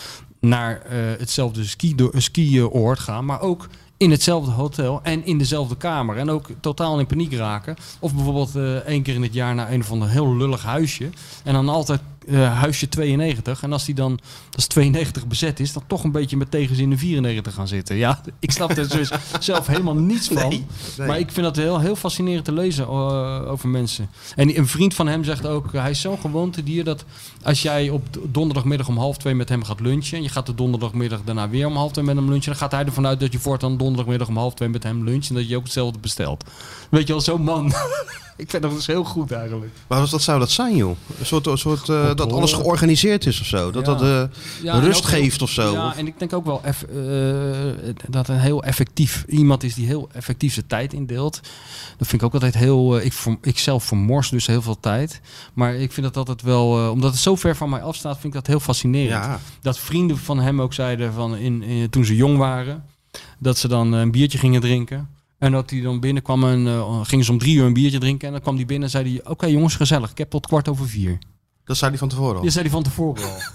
naar 0.40 0.82
eh, 0.82 0.98
hetzelfde 1.18 1.64
ski- 1.64 1.94
skioord 2.12 2.98
gaan, 2.98 3.24
maar 3.24 3.40
ook 3.40 3.68
in 3.96 4.10
hetzelfde 4.10 4.50
hotel 4.50 5.00
en 5.02 5.26
in 5.26 5.38
dezelfde 5.38 5.76
kamer. 5.76 6.16
En 6.16 6.30
ook 6.30 6.48
totaal 6.60 6.98
in 6.98 7.06
paniek 7.06 7.32
raken. 7.34 7.76
Of 7.98 8.14
bijvoorbeeld 8.14 8.56
eh 8.56 8.74
één 8.74 9.02
keer 9.02 9.14
in 9.14 9.22
het 9.22 9.34
jaar 9.34 9.54
naar 9.54 9.72
een 9.72 9.80
of 9.80 9.90
ander 9.90 10.08
heel 10.08 10.36
lullig 10.36 10.62
huisje. 10.62 11.10
En 11.44 11.52
dan 11.52 11.68
altijd 11.68 12.00
eh, 12.28 12.58
huisje 12.58 12.88
92. 12.88 13.62
En 13.62 13.72
als 13.72 13.84
die 13.84 13.94
dan, 13.94 14.18
als 14.52 14.66
92 14.66 15.26
bezet 15.26 15.60
is, 15.60 15.72
dan 15.72 15.82
toch 15.86 16.04
een 16.04 16.12
beetje 16.12 16.36
met 16.36 16.50
tegenzin 16.50 16.90
in 16.90 16.98
94 16.98 17.54
gaan 17.54 17.68
zitten. 17.68 17.96
Ja, 17.96 18.20
ik 18.38 18.50
snap 18.50 18.70
er 18.70 18.88
dus 18.88 19.10
zelf 19.40 19.66
helemaal 19.66 19.94
niets 19.94 20.28
van. 20.28 20.48
nee. 20.48 20.64
Maar 20.96 21.18
ik 21.18 21.32
vind 21.32 21.46
dat 21.46 21.56
heel, 21.56 21.80
heel 21.80 21.96
fascinerend 21.96 22.44
te 22.44 22.52
lezen 22.52 22.84
eh, 22.84 23.50
over 23.50 23.68
mensen. 23.68 24.10
En 24.36 24.58
een 24.58 24.66
vriend 24.66 24.94
van 24.94 25.08
hem 25.08 25.24
zegt 25.24 25.46
ook, 25.46 25.72
hij 25.72 25.90
is 25.90 26.00
zo'n 26.00 26.18
gewoontedier 26.18 26.84
dat 26.84 27.04
als 27.42 27.62
jij 27.62 27.90
op 27.90 28.02
donderdagmiddag 28.22 28.88
om 28.88 28.98
half 28.98 29.18
twee 29.18 29.34
met 29.34 29.48
hem 29.48 29.64
gaat 29.64 29.80
lunchen, 29.80 30.16
en 30.16 30.22
je 30.22 30.28
gaat 30.28 30.46
de 30.46 30.54
donderdagmiddag 30.54 31.20
daarna 31.24 31.48
weer 31.48 31.66
om 31.66 31.76
half 31.76 31.92
twee 31.92 32.04
met 32.04 32.16
hem 32.16 32.28
lunchen, 32.28 32.50
dan 32.50 32.60
gaat 32.60 32.72
hij 32.72 32.84
ervan 32.84 33.06
uit 33.06 33.20
dat 33.20 33.32
je 33.32 33.38
voortaan 33.38 33.76
donderdagmiddag 33.76 34.28
om 34.28 34.36
half 34.36 34.54
twee 34.54 34.68
met 34.68 34.82
hem 34.82 35.04
luncht 35.04 35.28
en 35.28 35.34
dat 35.34 35.48
je 35.48 35.56
ook 35.56 35.62
hetzelfde 35.62 35.98
bestelt. 35.98 36.44
Weet 36.90 37.06
je 37.06 37.12
wel, 37.12 37.22
zo'n 37.22 37.42
man. 37.42 37.66
ik 38.36 38.50
vind 38.50 38.62
dat 38.62 38.72
dus 38.72 38.86
heel 38.86 39.04
goed 39.04 39.32
eigenlijk. 39.32 39.72
Maar 39.86 40.00
wat, 40.00 40.10
wat 40.10 40.22
zou 40.22 40.38
dat 40.38 40.50
zijn, 40.50 40.76
joh? 40.76 40.96
Een 41.18 41.26
soort, 41.26 41.46
een 41.46 41.58
soort 41.58 41.88
eh, 42.10 42.16
dat 42.16 42.32
alles 42.32 42.52
georganiseerd 42.52 43.26
is 43.26 43.40
of 43.40 43.46
zo. 43.46 43.70
Dat 43.70 43.86
Ja. 43.86 43.94
dat 43.94 44.30
Ja, 44.62 44.74
en 44.74 44.80
rust 44.80 45.04
geeft 45.04 45.42
of 45.42 45.50
zo. 45.50 45.72
Ja, 45.72 45.96
en 45.96 46.06
ik 46.06 46.18
denk 46.18 46.32
ook 46.32 46.44
wel 46.44 46.60
eff- 46.64 46.82
eh, 46.82 46.98
dat 48.08 48.28
een 48.28 48.38
heel 48.38 48.62
effectief 48.64 49.24
iemand 49.28 49.62
is 49.62 49.74
die 49.74 49.86
heel 49.86 50.08
effectief 50.12 50.52
zijn 50.52 50.66
tijd 50.66 50.92
indeelt. 50.92 51.40
Dat 51.98 52.08
vind 52.08 52.20
ik 52.20 52.26
ook 52.26 52.32
altijd 52.34 52.54
heel. 52.54 52.98
ik, 53.00 53.14
ik 53.42 53.58
zelf 53.58 53.84
vermors 53.84 54.28
dus 54.30 54.46
heel 54.46 54.62
veel 54.62 54.80
tijd. 54.80 55.20
Maar 55.54 55.74
ik 55.74 55.92
vind 55.92 56.06
dat 56.06 56.16
altijd 56.16 56.42
wel. 56.42 56.90
omdat 56.90 57.10
het 57.12 57.20
zo 57.20 57.34
ver 57.36 57.56
van 57.56 57.70
mij 57.70 57.82
afstaat, 57.82 58.12
vind 58.14 58.26
ik 58.26 58.32
dat 58.32 58.46
heel 58.46 58.60
fascinerend. 58.60 59.24
Ja. 59.24 59.40
Dat 59.60 59.78
vrienden 59.78 60.18
van 60.18 60.38
hem 60.40 60.60
ook 60.60 60.74
zeiden 60.74 61.12
van 61.12 61.36
in, 61.36 61.62
in- 61.62 61.90
toen 61.90 62.04
ze 62.04 62.16
jong 62.16 62.36
waren, 62.38 62.84
dat 63.38 63.58
ze 63.58 63.68
dan 63.68 63.92
een 63.92 64.10
biertje 64.10 64.38
gingen 64.38 64.60
drinken. 64.60 65.08
En 65.38 65.52
dat 65.52 65.70
hij 65.70 65.80
dan 65.80 66.00
binnenkwam 66.00 66.44
en 66.44 66.66
eh, 66.66 67.00
gingen 67.02 67.24
ze 67.24 67.30
om 67.32 67.38
drie 67.38 67.56
uur 67.56 67.64
een 67.64 67.72
biertje 67.72 67.98
drinken. 67.98 68.26
En 68.26 68.32
dan 68.32 68.42
kwam 68.42 68.56
hij 68.56 68.66
binnen 68.66 68.84
en 68.84 68.90
zei 68.90 69.12
hij: 69.22 69.30
Oké 69.32 69.46
jongens, 69.46 69.76
gezellig. 69.76 70.10
Ik 70.10 70.18
heb 70.18 70.30
tot 70.30 70.46
kwart 70.46 70.68
over 70.68 70.88
vier. 70.88 71.18
Dat 71.70 71.78
zei 71.78 71.90
hij 71.90 71.98
van 72.00 72.08
tevoren 72.08 72.36
al. 72.36 72.42
Dat 72.42 72.52
zei 72.52 72.64
hij 72.64 72.72
van 72.72 72.82
tevoren 72.82 73.22
al. 73.24 73.30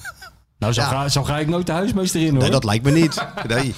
Nou, 0.59 0.73
zo, 0.73 0.81
Ja. 0.81 0.87
ga, 0.87 1.09
zo 1.09 1.23
ga 1.23 1.39
ik 1.39 1.47
nooit 1.47 1.65
de 1.65 1.71
huismeester 1.71 2.21
in 2.21 2.29
hoor. 2.31 2.39
Nee, 2.41 2.49
dat 2.49 2.63
lijkt 2.63 2.83
me 2.85 2.91
niet. 2.91 3.27
Nee. 3.47 3.73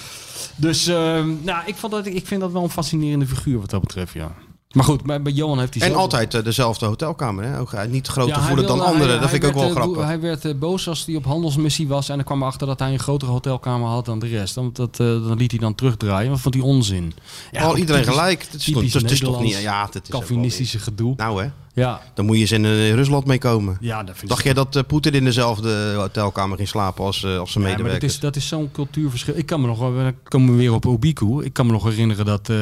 Dus 0.56 0.88
ehm, 0.88 1.30
nou, 1.44 1.62
ik, 1.66 1.76
vond 1.76 1.92
dat, 1.92 2.06
ik 2.06 2.28
vind 2.28 2.42
dat 2.42 2.52
wel 2.52 2.64
een 2.64 2.70
fascinerende 2.70 3.28
figuur 3.28 3.60
wat 3.60 3.70
dat 3.70 3.82
betreft, 3.82 4.14
ja. 4.14 4.32
Maar 4.72 4.84
goed, 4.84 5.04
bij, 5.04 5.22
bij 5.22 5.32
Johan 5.32 5.60
heeft 5.60 5.74
hij 5.74 5.82
En 5.84 5.90
zelf- 5.90 6.02
altijd 6.02 6.34
eh, 6.34 6.44
dezelfde 6.44 6.86
hotelkamer. 6.86 7.44
Hè? 7.44 7.60
Ook, 7.60 7.74
eh, 7.74 7.86
niet 7.90 8.08
groter 8.08 8.36
Ja, 8.36 8.42
voelen 8.42 8.68
dan 8.68 8.80
anderen. 8.86 9.10
hij- 9.10 9.20
dat 9.20 9.30
vind 9.30 9.44
ik 9.44 9.50
ook 9.50 9.56
wel 9.56 9.66
eh, 9.70 9.72
grappig. 9.76 10.04
Hij 10.04 10.20
werd 10.20 10.60
boos 10.60 10.88
als 10.88 11.06
hij 11.06 11.16
op 11.16 11.26
handelsmissie 11.26 11.88
was 11.88 12.10
en 12.10 12.16
dan 12.16 12.26
kwam 12.26 12.42
erachter 12.42 12.68
dat 12.68 12.80
hij 12.80 12.92
een 12.94 13.00
grotere 13.00 13.32
hotelkamer 13.32 13.88
had 13.88 14.06
dan 14.06 14.20
de 14.20 14.28
rest. 14.28 14.56
Dan, 14.56 14.70
dat, 14.74 14.96
dan 14.98 15.38
liet 15.38 15.52
hij 15.52 15.60
dan 15.60 15.76
terugdraaien. 15.76 16.30
Wat 16.32 16.40
vond 16.40 16.54
hij 16.54 16.64
onzin? 16.64 17.14
Ja, 17.52 17.62
Al 17.64 17.70
ook 17.72 17.78
iedereen 17.78 18.02
typisch- 18.02 18.18
gelijk. 18.20 18.42
Het 18.42 18.54
is, 18.54 18.64
toch- 18.66 18.74
typisch 18.76 18.94
het 18.94 19.12
is 19.12 19.20
toch 19.20 19.42
niet... 19.42 19.58
Ja, 19.62 19.86
het 19.92 20.04
is 20.04 20.10
Calvinistische 20.10 20.80
gedoe. 20.80 21.14
Nou 21.18 21.44
hè, 21.44 21.50
Ja, 21.78 22.02
dan 22.14 22.26
moet 22.26 22.36
je 22.36 22.42
eens 22.42 22.52
in 22.52 22.66
eh, 22.66 22.94
Rusland 22.94 23.26
meekomen. 23.26 23.78
ja, 23.80 24.04
dat 24.04 24.18
vind 24.18 24.30
Dacht 24.30 24.44
jij 24.44 24.54
dat 24.54 24.76
eh, 24.76 24.84
Poetin 24.88 25.14
in 25.14 25.24
dezelfde 25.24 25.94
hotelkamer 25.96 26.58
ging 26.58 26.70
slapen 26.70 27.04
als, 27.06 27.24
eh, 27.24 27.38
als 27.38 27.52
zijn 27.52 27.64
Ja, 27.64 27.70
maar 27.70 27.78
dat 27.78 27.86
medewerkers? 27.86 28.14
is, 28.14 28.20
dat 28.20 28.36
is 28.36 28.48
zo'n 28.48 28.72
cultuurverschil. 28.72 29.38
Ik 29.38 29.46
kan 29.46 29.62
me 29.62 29.68
nog 29.68 29.80
wel, 29.80 29.94
we 29.94 30.14
komen 30.24 30.56
weer 30.58 30.74
op 30.74 30.86
Obiku. 30.86 31.44
Ik 31.44 31.54
kan 31.54 31.66
me 31.66 31.72
nog 31.72 31.84
herinneren 31.84 32.26
dat, 32.26 32.50
eh 32.50 32.58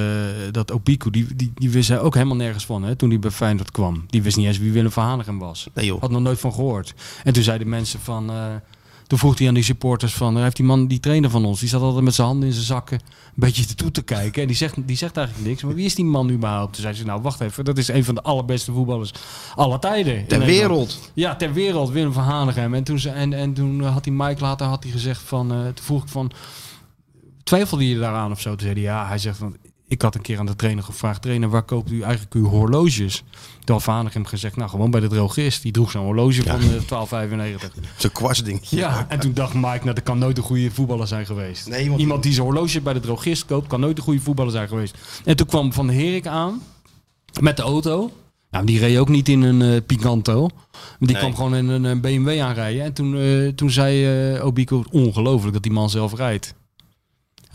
dat 0.51 0.72
Obiku, 0.72 1.09
die, 1.09 1.36
die, 1.36 1.51
die 1.55 1.70
wist 1.70 1.89
hij 1.89 1.99
ook 1.99 2.13
helemaal 2.13 2.36
nergens 2.36 2.66
van 2.66 2.84
hè, 2.84 2.95
toen 2.95 3.09
hij 3.09 3.20
bij 3.20 3.32
Feyenoord 3.32 3.72
kwam. 3.72 4.03
Die 4.07 4.22
wist 4.22 4.38
niet 4.38 4.45
eens 4.45 4.57
wie 4.57 4.72
Willem 4.72 4.91
van 4.91 5.03
Hanegem 5.03 5.39
was. 5.39 5.68
Nee 5.74 5.86
joh. 5.86 6.01
Had 6.01 6.11
nog 6.11 6.22
nooit 6.22 6.39
van 6.39 6.53
gehoord. 6.53 6.93
En 7.24 7.34
toen 7.34 7.43
zeiden 7.43 7.70
mensen 7.70 7.99
van... 7.99 8.32
eh, 9.06 9.08
toen 9.08 9.18
vroeg 9.20 9.38
hij 9.38 9.47
aan 9.47 9.53
die 9.53 9.64
supporters 9.64 10.14
van... 10.14 10.36
"Er 10.38 10.43
heeft 10.43 10.56
die 10.56 10.66
man, 10.66 10.88
die 10.88 10.99
trainer 10.99 11.30
van 11.30 11.45
ons, 11.45 11.60
die 11.60 11.70
zat 11.70 11.82
altijd 11.82 12.03
met 12.03 12.14
zijn 12.16 12.28
handen 12.28 12.47
in 12.47 12.53
zijn 12.53 12.66
zakken... 12.66 12.99
een 12.99 13.32
beetje 13.36 13.66
toe 13.76 13.91
te 13.91 14.01
kijken. 14.01 14.41
En 14.41 14.47
die 14.47 14.58
zegt, 14.58 14.76
die 14.86 14.97
zegt 14.97 15.18
eigenlijk 15.18 15.47
niks. 15.47 15.64
Maar 15.64 15.74
wie 15.76 15.86
is 15.86 15.95
die 15.95 16.06
man 16.06 16.30
überhaupt? 16.30 16.74
Toen 16.74 16.82
zei 16.82 16.93
ze, 16.95 17.06
nou 17.06 17.22
wacht 17.22 17.41
even. 17.41 17.66
Dat 17.66 17.78
is 17.78 17.88
een 17.88 18.03
van 18.06 18.16
de 18.16 18.22
allerbeste 18.22 18.72
voetballers 18.72 19.12
aller 19.56 19.80
tijden. 19.80 20.28
Ter 20.28 20.38
Nederland." 20.39 20.47
wereld. 20.70 21.12
Ja, 21.14 21.36
ter 21.36 21.53
wereld, 21.53 21.89
Willem 21.89 22.14
van 22.14 22.24
Hanegem. 22.24 22.74
En 22.74 22.84
toen, 22.84 22.99
ze, 22.99 23.10
en, 23.10 23.34
en 23.34 23.53
toen 23.53 23.82
had 23.84 24.06
hij 24.06 24.14
Mike 24.14 24.41
later 24.41 24.68
had 24.68 24.84
hij 24.84 24.91
gezegd 24.91 25.22
van... 25.22 25.51
eh, 25.51 25.58
toen 25.64 25.84
vroeg 25.86 26.03
ik 26.03 26.10
van... 26.10 26.32
Twijfelde 27.43 27.88
je 27.89 27.99
daaraan 27.99 28.32
of 28.32 28.41
zo? 28.41 28.49
Toen 28.49 28.60
zei 28.60 28.74
hij 28.74 28.82
ja. 28.82 29.08
Hij 29.08 29.18
zegt 29.18 29.38
van... 29.38 29.56
Ik 29.88 30.01
had 30.01 30.15
een 30.15 30.21
keer 30.21 30.39
aan 30.39 30.45
de 30.45 30.55
trainer 30.55 30.83
gevraagd... 30.83 31.21
Trainer, 31.21 31.49
waar 31.49 31.63
koopt 31.63 31.91
u 31.91 32.01
eigenlijk 32.01 32.33
uw 32.33 32.45
horloges? 32.45 33.23
Toen 33.63 33.75
had 33.75 33.86
Hanegem 33.86 34.25
gezegd... 34.25 34.55
Nou, 34.55 34.69
gewoon 34.69 34.91
bij 34.91 34.99
de 35.01 35.07
drogist. 35.07 35.61
Die 35.61 35.71
droeg 35.71 35.91
zo'n 35.91 36.03
horloge 36.03 36.43
van 36.43 36.59
eh, 36.61 37.27
12,95. 37.59 37.79
Zo'n 37.97 38.11
kwartsdingetje. 38.11 38.77
Ja, 38.77 39.05
en 39.09 39.19
toen 39.19 39.33
dacht 39.33 39.53
Mike... 39.53 39.67
Nou, 39.67 39.93
dat 39.93 40.03
kan 40.03 40.17
nooit 40.17 40.38
een 40.38 40.43
goede 40.43 40.71
voetballer 40.71 41.07
zijn 41.07 41.25
geweest. 41.25 41.67
Nee, 41.69 41.95
Iemand 41.97 42.23
die 42.23 42.33
zijn 42.33 42.45
horloge 42.45 42.81
bij 42.81 42.93
de 42.93 42.99
drogist 42.99 43.45
koopt... 43.45 43.67
kan 43.67 43.79
nooit 43.79 43.97
een 43.97 44.03
goede 44.03 44.19
voetballer 44.19 44.51
zijn 44.51 44.67
geweest. 44.67 44.97
En 45.25 45.36
toen 45.36 45.47
kwam 45.47 45.73
Van 45.73 45.89
Herik 45.89 46.27
aan... 46.27 46.61
Met 47.41 47.57
de 47.57 47.63
auto... 47.63 48.11
Nou, 48.51 48.65
die 48.65 48.79
reed 48.79 48.97
ook 48.97 49.09
niet 49.09 49.29
in 49.29 49.41
een 49.41 49.61
eh, 49.61 49.81
Picanto. 49.86 50.47
Die 50.99 51.07
Nee. 51.11 51.17
kwam 51.17 51.36
gewoon 51.36 51.55
in 51.55 51.67
een, 51.69 52.01
BMW 52.01 52.39
aanrijden. 52.41 52.83
En 52.83 52.93
toen, 52.93 53.17
eh, 53.17 53.47
toen 53.47 53.69
zei 53.71 54.05
eh 54.36 54.45
Obico, 54.45 54.83
ongelooflijk 54.91 55.53
dat 55.53 55.63
die 55.63 55.71
man 55.71 55.89
zelf 55.89 56.13
rijdt. 56.15 56.53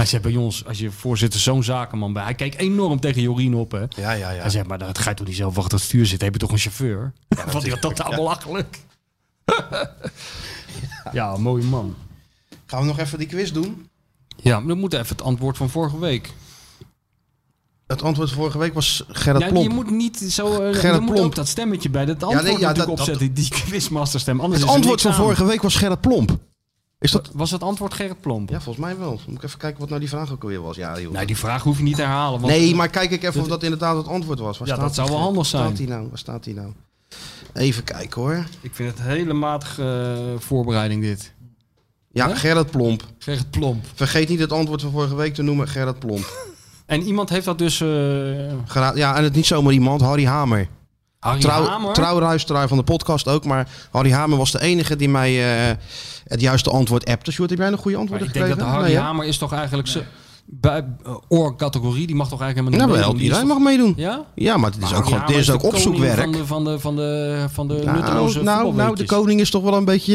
Hij 0.01 0.09
zegt 0.09 0.23
bij 0.23 0.37
ons, 0.37 0.67
als 0.67 0.79
je 0.79 0.91
voorzitter 0.91 1.41
zo'n 1.41 1.63
zakenman 1.63 2.13
bij... 2.13 2.23
Hij 2.23 2.35
kijkt 2.35 2.57
enorm 2.57 3.01
tegen 3.01 3.23
Jorien 3.23 3.55
op, 3.55 3.71
hè. 3.73 3.79
Ja, 3.79 3.89
ja, 3.97 4.31
ja. 4.31 4.41
Hij 4.41 4.51
zegt, 4.51 4.67
maar 4.67 4.79
dat 4.79 4.99
ga 4.99 5.11
je 5.11 5.17
toch 5.17 5.27
niet 5.27 5.37
zelf 5.37 5.59
achter 5.59 5.73
het 5.79 5.83
stuur 5.87 6.07
zitten? 6.07 6.25
Heb 6.25 6.35
je 6.35 6.41
toch 6.41 6.51
een 6.53 6.59
chauffeur? 6.59 7.13
Ja, 7.29 7.45
Vond 7.49 7.63
hij 7.63 7.71
dat 7.71 7.81
totaal 7.81 8.11
belachelijk. 8.15 8.79
ja, 11.13 11.37
mooie 11.49 11.65
man. 11.65 11.95
Gaan 12.67 12.81
we 12.81 12.87
nog 12.87 12.99
even 12.99 13.19
die 13.19 13.27
quiz 13.27 13.51
doen? 13.51 13.89
Ja, 14.37 14.59
maar 14.59 14.69
dan 14.69 14.79
moet 14.79 14.93
even 14.93 15.09
het 15.09 15.23
antwoord 15.23 15.57
van 15.57 15.71
vorige 15.71 15.99
week. 15.99 16.33
Het 17.87 18.03
antwoord 18.03 18.31
vorige 18.33 18.59
week 18.59 18.75
was 18.75 19.05
Gerrit 19.09 19.43
Ja, 19.43 19.49
Plomp. 19.49 19.69
je 19.69 19.75
moet 19.75 19.91
niet 19.91 20.17
zo... 20.19 20.51
Uh, 20.53 20.57
Gerrit 20.57 20.83
er 20.97 21.03
moet 21.03 21.15
Plomp. 21.15 21.35
dat 21.35 21.49
stemmetje 21.49 21.91
bij. 21.91 22.05
Dat 22.05 22.23
antwoord 22.23 22.43
nee, 22.45 22.53
ja, 22.53 22.59
natuurlijk 22.69 22.97
dat- 22.97 22.99
opzetten, 23.09 23.35
die 23.35 23.49
quizmaster 23.49 24.21
stem. 24.21 24.41
Anders 24.41 24.61
Het 24.63 24.71
antwoord 24.71 25.01
van 25.01 25.15
vorige 25.15 25.45
week 25.45 25.63
was 25.63 25.77
Gerrit 25.77 26.01
Plomp. 26.01 26.39
Is 27.01 27.11
dat... 27.11 27.31
Was 27.33 27.51
het 27.51 27.63
antwoord 27.63 27.95
Gerrit 27.95 28.21
Plomp? 28.21 28.49
Ja, 28.51 28.61
volgens 28.61 28.85
mij 28.85 28.99
wel. 28.99 29.21
Moet 29.27 29.37
ik 29.37 29.43
even 29.43 29.59
kijken 29.59 29.81
wat 29.81 29.89
nou 29.89 30.01
die 30.01 30.09
vraag 30.09 30.33
ook 30.33 30.43
alweer 30.43 30.61
was. 30.63 30.77
Ja, 30.77 31.01
joh. 31.01 31.13
Nee, 31.13 31.27
die 31.27 31.37
vraag 31.37 31.63
hoef 31.63 31.77
je 31.77 31.83
niet 31.83 31.95
te 31.97 32.03
herhalen. 32.03 32.41
Want 32.41 32.53
Nee, 32.53 32.75
maar 32.75 32.89
kijk 32.89 33.11
ik 33.11 33.23
even 33.23 33.33
Dat- 33.35 33.43
of 33.43 33.49
dat 33.49 33.63
inderdaad 33.63 33.97
het 33.97 34.07
antwoord 34.07 34.39
was. 34.39 34.59
Waar 34.59 34.69
Ja, 34.69 34.75
staat 34.75 34.87
dat 34.87 34.95
zou 34.95 35.09
wel 35.09 35.19
handig 35.19 35.37
Waar 35.37 35.45
zijn. 35.45 35.65
staat 35.67 35.79
hij 35.79 35.87
nou? 35.97 36.09
Waar 36.09 36.19
staat 36.19 36.45
hij 36.45 36.55
nou? 36.55 36.73
Even 37.55 37.85
kijken 37.85 38.21
hoor. 38.21 38.45
Ik 38.61 38.75
vind 38.75 38.91
het 38.99 39.07
hele 39.07 39.33
matige 39.33 39.83
eh, 40.35 40.41
voorbereiding 40.41 41.03
dit. 41.03 41.33
Ja, 42.13 42.29
Hè? 42.29 42.37
Gerrit 42.37 42.71
Plomp. 42.71 43.03
Gerrit 43.19 43.51
Plomp. 43.51 43.85
Vergeet 43.95 44.29
niet 44.29 44.39
het 44.41 44.53
antwoord 44.53 44.81
van 44.83 44.91
vorige 44.91 45.15
week 45.15 45.35
te 45.35 45.43
noemen. 45.43 45.69
Gerrit 45.69 45.99
Plomp. 45.99 46.49
En 46.87 47.03
iemand 47.03 47.29
heeft 47.29 47.45
dat 47.45 47.59
dus... 47.59 47.81
eh 47.81 47.89
Gera- 48.65 48.95
ja, 48.95 49.17
en 49.17 49.25
het 49.25 49.35
niet 49.35 49.47
zomaar 49.47 49.73
iemand. 49.73 50.01
Harry 50.01 50.25
Hamer. 50.27 50.69
Harry 51.21 51.41
Trouw, 51.41 51.65
Hamer? 51.67 51.93
trouwluisteraar 51.93 52.69
van 52.69 52.77
de 52.77 52.83
podcast 52.85 53.29
ook. 53.29 53.45
Maar 53.45 53.69
Harry 53.91 54.11
Hamer 54.13 54.39
was 54.39 54.51
de 54.51 54.61
enige 54.61 54.97
die 54.97 55.09
mij 55.09 55.55
eh, 55.69 55.77
het 56.25 56.41
juiste 56.41 56.71
antwoord 56.71 57.05
appte. 57.07 57.33
Sjoerd, 57.33 57.51
heb 57.51 57.59
jij 57.59 57.69
een 57.69 57.77
goede 57.79 57.97
antwoord 57.97 58.21
ik 58.23 58.33
denk 58.33 58.47
gekregen? 58.47 58.65
dat 58.67 58.75
Harry 58.75 58.93
Nee? 58.93 59.03
Hamer 59.03 59.27
is 59.27 59.39
toch 59.39 59.53
eigenlijk... 59.53 59.89
ze 59.89 60.03
bij 60.53 60.85
uh, 61.07 61.15
oorcategorie, 61.29 62.07
die 62.07 62.17
mag 62.17 62.29
toch 62.29 62.41
eigenlijk 62.41 62.77
Nou, 62.77 62.91
helemaal 62.91 63.09
wel. 63.13 63.21
niet 63.21 63.31
meedoen? 63.31 63.39
Iedereen 63.43 63.65
mag 63.65 63.73
meedoen. 63.73 63.95
Ja? 63.97 64.25
Ja, 64.35 64.57
maar 64.57 64.71
het 64.71 64.83
is 64.83 64.91
Maar 64.91 64.99
ook, 64.99 65.05
gewoon, 65.05 65.27
dit 65.27 65.37
is 65.37 65.51
ook 65.51 65.63
opzoekwerk. 65.63 66.21
Van 66.21 66.33
de, 66.33 66.47
van 66.47 66.65
de, 66.65 66.79
van 66.81 66.97
de, 66.97 67.45
van 67.51 67.69
de 67.69 67.75
Nou, 67.85 67.97
nutteloze 67.97 68.43
nou, 68.43 68.75
nou, 68.75 68.97
de 68.97 69.05
koning 69.05 69.41
is 69.41 69.51
toch 69.51 69.63
wel 69.63 69.75
een 69.75 69.85
beetje... 69.85 70.15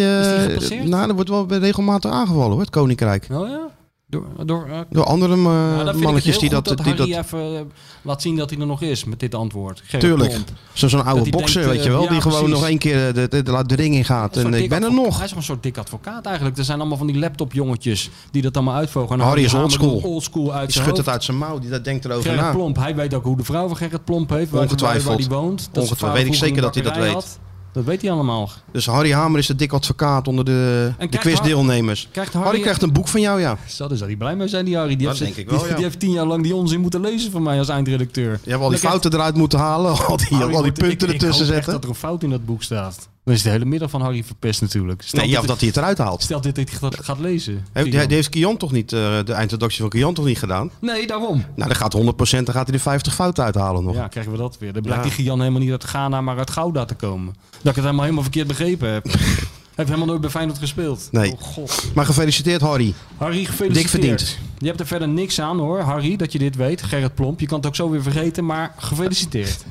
Is 0.60 0.68
die 0.68 0.80
eh, 0.80 0.86
nou, 0.86 1.10
er 1.10 1.16
wordt 1.16 1.30
wel 1.30 1.48
regelmatig 1.48 2.12
aangevallen 2.12 2.52
hoor, 2.52 2.60
het 2.60 2.70
koninkrijk. 2.70 3.28
Oh 3.32 3.48
ja? 3.48 3.68
Door, 4.08 4.26
door, 4.46 4.86
Door 4.90 5.04
andere 5.04 5.36
nou, 5.36 5.88
het 5.88 6.02
mannetjes 6.02 6.40
die 6.40 6.50
dat... 6.50 6.66
dat, 6.66 6.78
die 6.78 6.86
Harry 6.86 7.12
dat 7.12 7.26
even 7.26 7.40
eh, 7.56 7.62
laat 8.02 8.22
zien 8.22 8.36
dat 8.36 8.50
hij 8.50 8.60
er 8.60 8.66
nog 8.68 8.82
is 8.82 9.04
met 9.04 9.20
dit 9.20 9.36
antwoord. 9.36 9.84
Tuurlijk. 10.00 10.38
Zo- 10.74 10.88
Zo'n 10.88 11.06
oude 11.06 11.22
hij 11.22 11.30
bokser, 11.30 11.62
denkt, 11.62 11.76
weet 11.76 11.84
je 11.84 11.90
wel. 11.92 12.02
ja, 12.04 12.10
die 12.10 12.22
gewoon 12.22 12.38
precies. 12.38 12.60
nog 12.60 12.68
één 12.70 12.78
keer 12.78 13.14
de, 13.14 13.28
de, 13.28 13.44
de, 13.44 13.64
de 13.66 13.76
ring 13.76 13.96
in 13.96 14.06
gaat. 14.06 14.38
En 14.38 14.54
ik 14.54 14.70
ben 14.70 14.84
er 14.84 14.94
nog. 14.94 15.16
Hij 15.18 15.26
is 15.26 15.32
een 15.32 15.44
soort 15.44 15.64
dik 15.64 15.78
advocaat 15.78 16.26
eigenlijk. 16.26 16.58
Er 16.58 16.64
zijn 16.64 16.80
allemaal 16.80 16.98
van 16.98 17.08
die 17.08 17.20
laptopjongetjes 17.20 18.10
die 18.32 18.42
dat 18.42 18.56
allemaal 18.56 18.76
uitvogen. 18.76 19.20
En 19.20 19.26
Harry 19.26 19.44
is 19.44 19.54
oldschool. 19.54 20.00
oldschool 20.04 20.54
uit 20.54 20.74
Die 20.74 20.82
schudt 20.82 20.98
het 20.98 21.10
uit 21.10 21.24
zijn 21.24 21.38
mouw. 21.38 21.60
Die 21.60 21.70
dat 21.70 21.84
denkt 21.84 22.06
erover 22.06 22.24
Gerrit 22.24 22.40
na. 22.40 22.52
Plomp, 22.52 22.76
hij 22.76 22.96
weet 22.96 23.14
ook 23.14 23.24
hoe 23.24 23.38
de 23.38 23.44
vrouw 23.44 23.68
van 23.68 23.78
Gerrit 23.78 24.06
Plomp 24.06 24.30
heeft. 24.30 24.52
Waar, 24.52 24.62
Ongetwijfeld. 24.62 25.04
Waar, 25.04 25.14
waar 25.14 25.28
die 25.28 25.38
woont. 25.38 25.70
Dat 25.72 25.84
Ongetwijfeld. 25.84 26.24
Weet 26.24 26.34
ik 26.34 26.40
zeker 26.40 26.62
dat 26.62 26.74
hij 26.74 26.84
dat 26.84 26.98
weet. 26.98 27.40
Dat 27.76 27.84
weet 27.84 28.02
hij 28.02 28.12
allemaal. 28.12 28.50
Dus 28.72 28.86
Harry 28.86 29.12
Hamer 29.12 29.40
is 29.40 29.48
de 29.48 29.56
dik 29.56 29.74
advocaat 29.74 30.28
onder 30.28 30.46
de, 30.46 30.92
de 31.10 31.18
quizdeelnemers. 31.18 32.10
Harry, 32.14 32.30
Harry... 32.34 32.60
krijgt 32.60 32.82
een 32.82 32.94
boek 32.94 33.08
van 33.08 33.22
jou, 33.22 33.40
ja. 33.40 33.58
Zo, 33.68 33.88
daar 33.88 33.98
zou 33.98 34.10
hij 34.10 34.20
blij 34.20 34.36
mee 34.36 34.48
zijn, 34.48 34.66
die 34.66 34.76
Harry. 34.76 34.96
Die, 34.96 35.08
Dat 35.08 35.18
heeft, 35.18 35.36
denk 35.36 35.48
ik 35.48 35.50
wel, 35.50 35.60
die, 35.60 35.70
ja. 35.70 35.76
die 35.76 35.84
heeft 35.84 36.00
tien 36.00 36.12
jaar 36.12 36.26
lang 36.26 36.44
die 36.44 36.56
onzin 36.56 36.80
moeten 36.80 37.02
lezen 37.02 37.32
van 37.32 37.44
mij 37.44 37.58
als 37.58 37.70
eindredacteur. 37.70 38.40
Je 38.44 38.50
hebt 38.50 38.62
al 38.62 38.70
die 38.70 38.78
fouten 38.78 39.14
eruit 39.14 39.36
moeten 39.36 39.60
halen. 39.60 39.92
Al 40.08 40.18
die, 40.18 40.28
Harry 40.38 40.56
al 40.56 40.62
die 40.62 40.72
punten 40.72 41.08
ik, 41.08 41.14
ertussen 41.14 41.46
ik 41.46 41.54
zetten. 41.54 41.72
dat 41.74 41.84
er 41.84 41.90
een 41.90 41.96
fout 41.96 42.24
in 42.24 42.30
dat 42.30 42.46
boek 42.46 42.64
staat. 42.64 43.10
Dan 43.26 43.34
is 43.34 43.42
de 43.42 43.50
hele 43.50 43.66
middag 43.66 43.90
van 43.90 44.02
Harry 44.02 44.24
verpest 44.24 44.62
natuurlijk. 44.62 45.02
Stel 45.02 45.20
Nee, 45.20 45.30
ja, 45.30 45.40
of 45.40 45.46
dat 45.46 45.60
hij 45.60 45.68
het 45.68 45.78
eruit 45.78 45.98
haalt. 45.98 46.24
Stel 46.24 46.42
dit 46.42 46.56
dat 46.56 46.70
hij 46.70 46.78
gaat, 46.80 47.04
gaat 47.04 47.20
lezen. 47.20 47.66
Heeft, 47.74 47.90
Kian. 47.90 48.08
die 48.08 48.16
heeft 48.16 48.30
Kian 48.30 48.58
toch 48.58 48.72
niet, 48.72 48.94
eh, 48.94 49.00
de 49.26 49.34
eindredactie 49.34 49.82
van 49.82 49.90
Kian 49.90 50.14
toch 50.14 50.26
niet 50.26 50.38
gedaan? 50.38 50.72
Nee, 50.82 51.08
daarom. 51.08 51.38
Nou, 51.56 51.70
dan 51.70 51.76
gaat 51.76 51.94
100%, 51.94 52.46
dan 52.46 52.56
gaat 52.56 52.68
hij 52.68 52.76
de 52.78 52.80
50 52.84 53.14
fouten 53.16 53.44
uithalen 53.44 53.84
nog. 53.84 53.96
Ja, 53.96 54.08
krijgen 54.08 54.32
we 54.32 54.38
dat 54.38 54.58
weer. 54.60 54.74
Dan 54.74 54.82
blijkt 54.82 55.04
Ja. 55.04 55.16
die 55.16 55.26
Gian 55.26 55.40
helemaal 55.40 55.62
niet 55.62 55.72
uit 55.72 55.84
Ghana, 55.84 56.22
maar 56.22 56.38
uit 56.38 56.50
Gouda 56.52 56.86
te 56.86 56.96
komen. 56.96 57.34
Dat 57.36 57.56
ik 57.56 57.64
het 57.64 57.76
helemaal, 57.76 58.02
helemaal 58.02 58.24
verkeerd 58.24 58.48
begrepen 58.48 58.90
heb. 58.90 59.06
heb 59.76 59.86
helemaal 59.88 60.08
nooit 60.08 60.22
bij 60.22 60.30
Feyenoord 60.30 60.58
gespeeld. 60.60 61.08
Nee. 61.12 61.32
Oh 61.32 61.42
god. 61.42 61.84
Maar 61.96 62.06
gefeliciteerd, 62.06 62.62
Harry. 62.62 62.94
Harry, 63.18 63.46
gefeliciteerd. 63.46 63.74
Dik 63.74 63.88
verdiend. 63.90 64.38
Je 64.58 64.68
hebt 64.68 64.80
er 64.80 64.88
verder 64.88 65.08
niks 65.08 65.42
aan 65.42 65.58
hoor, 65.60 65.80
Harry, 65.80 66.16
dat 66.16 66.32
je 66.32 66.40
dit 66.40 66.56
weet. 66.56 66.84
Gerrit 66.84 67.16
Plomp, 67.16 67.40
je 67.40 67.46
kan 67.48 67.58
het 67.58 67.68
ook 67.68 67.76
zo 67.76 67.90
weer 67.90 68.04
vergeten, 68.04 68.46
maar 68.46 68.74
gefeliciteerd. 68.78 69.66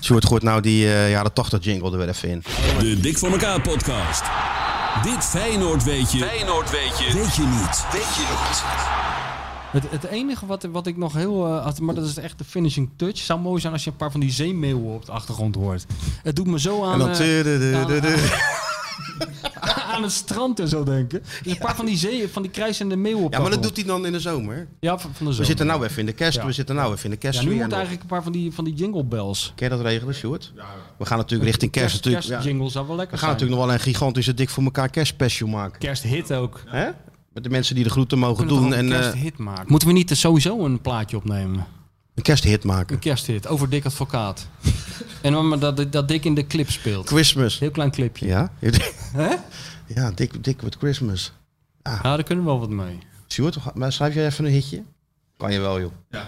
Sjoerd 0.00 0.26
gooit 0.26 0.42
nou 0.42 0.60
die 0.60 0.86
eh, 0.86 1.10
jaren 1.10 1.32
80 1.32 1.64
jingle 1.64 1.90
er 1.92 1.98
weer 1.98 2.08
even 2.08 2.28
in. 2.28 2.42
De 2.78 3.00
Dik 3.00 3.18
voor 3.18 3.30
elkaar 3.30 3.60
podcast. 3.60 4.22
Dit 5.02 5.24
Feyenoord 5.24 5.84
weet 5.84 6.12
je. 6.12 6.18
Feyenoord 6.18 6.70
weet 6.70 6.98
je. 6.98 7.04
Weet 7.14 7.34
je 7.34 7.42
niet. 7.42 7.84
Weet 7.92 8.14
je 8.14 8.26
niet. 8.48 8.62
Het, 9.72 9.90
het 9.90 10.04
enige 10.04 10.46
wat, 10.46 10.66
wat 10.72 10.86
ik 10.86 10.96
nog 10.96 11.12
heel... 11.12 11.46
eh, 11.46 11.64
had, 11.64 11.80
maar 11.80 11.94
dat 11.94 12.04
is 12.04 12.16
echt 12.16 12.38
de 12.38 12.44
finishing 12.44 12.90
touch. 12.96 13.18
zou 13.18 13.40
mooi 13.40 13.60
zijn 13.60 13.72
als 13.72 13.84
je 13.84 13.90
een 13.90 13.96
paar 13.96 14.10
van 14.10 14.20
die 14.20 14.30
zeemeeuwen 14.30 14.94
op 14.94 15.06
de 15.06 15.12
achtergrond 15.12 15.54
hoort. 15.54 15.86
Het 16.22 16.36
doet 16.36 16.46
me 16.46 16.60
zo 16.60 16.84
aan... 16.84 16.92
En 16.92 16.98
dan... 16.98 17.08
eh. 18.04 18.71
aan 19.92 20.02
het 20.02 20.12
strand 20.12 20.60
en 20.60 20.68
zo 20.68 20.84
denken. 20.84 21.22
Dus 21.42 21.52
een 21.52 21.58
paar 21.58 21.76
van 21.76 21.86
die 21.86 21.96
zee, 21.96 22.28
van 22.28 22.42
die 22.42 22.50
krijzende 22.50 22.96
meeuwen 22.96 23.24
op 23.24 23.32
Ja, 23.32 23.40
maar 23.40 23.50
dat 23.50 23.62
doet 23.62 23.76
hij 23.76 23.84
dan 23.84 24.06
in 24.06 24.12
de 24.12 24.20
zomer. 24.20 24.68
Ja, 24.80 24.98
van 24.98 25.10
de 25.12 25.18
We 25.18 25.30
zomer. 25.30 25.44
zitten 25.46 25.66
nou 25.66 25.84
even 25.84 25.98
in 25.98 26.06
de 26.06 26.12
kerst. 26.12 26.38
Ja. 26.38 26.46
We 26.46 26.52
zitten 26.52 26.74
nou 26.74 26.92
even 26.92 27.04
in 27.04 27.10
de 27.10 27.16
kerst. 27.16 27.40
Ja, 27.40 27.48
nu 27.48 27.54
moet 27.62 27.72
eigenlijk 27.72 28.02
een 28.02 28.08
paar 28.08 28.22
van 28.22 28.32
die, 28.32 28.52
van 28.52 28.64
die 28.64 28.74
jingle 28.74 29.04
bells. 29.04 29.52
Kun 29.56 29.68
je 29.68 29.76
dat 29.76 29.84
regelen, 29.84 30.14
Sjoerd? 30.14 30.52
We 30.98 31.04
gaan 31.04 31.18
natuurlijk 31.18 31.50
richting 31.50 31.70
kerst. 31.70 31.94
natuurlijk. 31.94 32.24
Ja. 32.24 32.30
Kerstjingle 32.30 32.70
zou 32.70 32.86
wel 32.86 32.96
lekker 32.96 33.14
We 33.14 33.20
gaan 33.24 33.28
zijn. 33.36 33.40
natuurlijk 33.40 33.58
nog 33.60 33.68
wel 33.68 33.74
een 33.88 33.94
gigantische 33.94 34.34
dik 34.34 34.48
voor 34.50 34.64
elkaar 34.64 34.88
kerstspecial 34.88 35.48
maken. 35.48 35.78
Kersthit 35.78 36.32
ook. 36.32 36.60
Hè? 36.66 36.88
Met 37.32 37.42
de 37.42 37.50
mensen 37.50 37.74
die 37.74 37.84
de 37.84 37.90
groeten 37.90 38.18
mogen 38.18 38.36
Kunnen 38.46 38.54
we 38.54 38.68
doen. 38.68 38.74
En 38.78 38.92
eh, 38.92 38.98
kersthit 39.00 39.38
maken? 39.38 39.64
Moeten 39.68 39.88
we 39.88 39.94
niet 39.94 40.10
sowieso 40.16 40.64
een 40.64 40.80
plaatje 40.80 41.16
opnemen? 41.16 41.66
Een 42.22 42.34
kersthit 42.34 42.64
maken. 42.64 42.94
Een 42.94 43.00
kersthit 43.00 43.46
over 43.46 43.68
Dick 43.68 43.84
Advocaat. 43.84 44.46
en 45.22 45.32
dan 45.32 45.48
maar 45.48 45.58
dat, 45.58 45.92
dat 45.92 46.08
Dick 46.08 46.24
in 46.24 46.34
de 46.34 46.46
clip 46.46 46.70
speelt. 46.70 47.08
Christmas. 47.08 47.58
Heel 47.58 47.70
klein 47.70 47.90
clipje. 47.90 48.26
Ja? 48.26 48.52
Hè? 49.12 49.34
Ja, 49.86 50.10
dik, 50.10 50.44
dik 50.44 50.60
with 50.60 50.76
Christmas. 50.76 51.32
Ja, 51.82 52.02
daar 52.02 52.22
kunnen 52.22 52.44
we 52.44 52.50
wel 52.50 52.60
wat 52.60 52.68
mee. 52.68 52.98
Sjoerd, 53.28 53.74
maar 53.74 53.92
schrijf 53.92 54.14
jij 54.14 54.26
even 54.26 54.44
een 54.44 54.50
hitje? 54.50 54.82
Kan 55.42 55.52
je 55.52 55.60
wel, 55.60 55.80
joh. 55.80 55.90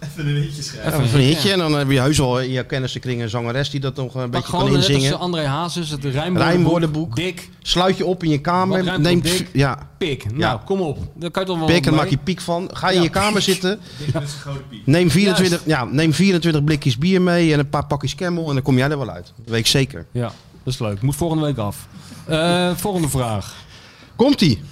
Even 0.00 0.26
een 0.26 0.42
hitje 0.42 0.62
schrijven. 0.62 1.02
Even 1.02 1.18
een 1.18 1.24
hitje 1.24 1.52
en 1.52 1.58
dan 1.58 1.72
heb 1.72 1.90
je 1.90 2.00
heus 2.00 2.18
wel 2.18 2.40
in 2.40 2.50
je 2.50 2.66
kennissenkring 2.66 3.22
een 3.22 3.28
zangeres 3.28 3.70
die 3.70 3.80
dat 3.80 3.96
nog 3.96 4.14
een 4.14 4.20
Pak 4.20 4.30
beetje 4.30 4.46
gewoon 4.46 4.64
kan 4.64 4.72
net 4.72 4.82
als 4.82 4.88
inzingen. 4.88 5.18
André 5.18 5.46
Hazes, 5.46 5.90
het 5.90 6.04
rijmwoordenboek. 6.04 6.48
Rijmwoordenboek. 6.52 7.16
Dick, 7.16 7.48
Sluit 7.62 7.96
je 7.96 8.06
op 8.06 8.22
in 8.24 8.30
je 8.30 8.38
kamer. 8.40 9.00
Neem 9.00 9.20
dik? 9.20 9.48
ja, 9.52 9.88
pik. 9.98 10.24
Nou, 10.24 10.38
Ja. 10.38 10.62
kom 10.64 10.80
op. 10.80 10.98
Daar 11.14 11.30
kan 11.30 11.42
je 11.42 11.48
toch 11.48 11.58
wel 11.58 11.66
pik 11.66 11.86
en 11.86 11.94
maak 11.94 12.08
je 12.08 12.16
piek 12.16 12.40
van. 12.40 12.70
Ga 12.72 12.88
in 12.88 12.96
Ja. 12.96 13.02
je 13.02 13.08
kamer 13.08 13.42
zitten. 13.52 13.80
Dit 13.98 14.08
is 14.08 14.14
een 14.14 14.26
grote 14.28 14.58
piek. 14.70 14.86
Neem 14.86 15.10
24, 15.10 15.62
ja, 15.66 15.84
neem 15.84 16.12
24 16.12 16.64
blikjes 16.64 16.98
bier 16.98 17.22
mee 17.22 17.52
en 17.52 17.58
een 17.58 17.68
paar 17.68 17.86
pakjes 17.86 18.14
Camel 18.14 18.48
en 18.48 18.54
dan 18.54 18.62
kom 18.62 18.76
jij 18.76 18.90
er 18.90 18.98
wel 18.98 19.10
uit. 19.10 19.32
Dat 19.36 19.46
weet 19.48 19.60
ik 19.60 19.66
zeker. 19.66 20.06
Ja, 20.12 20.32
dat 20.64 20.72
is 20.74 20.78
leuk. 20.78 21.02
Moet 21.02 21.16
volgende 21.16 21.44
week 21.44 21.56
af. 21.58 21.86
Eh, 22.26 22.70
volgende 22.76 23.08
vraag. 23.08 23.54
Komt-ie. 24.16 24.62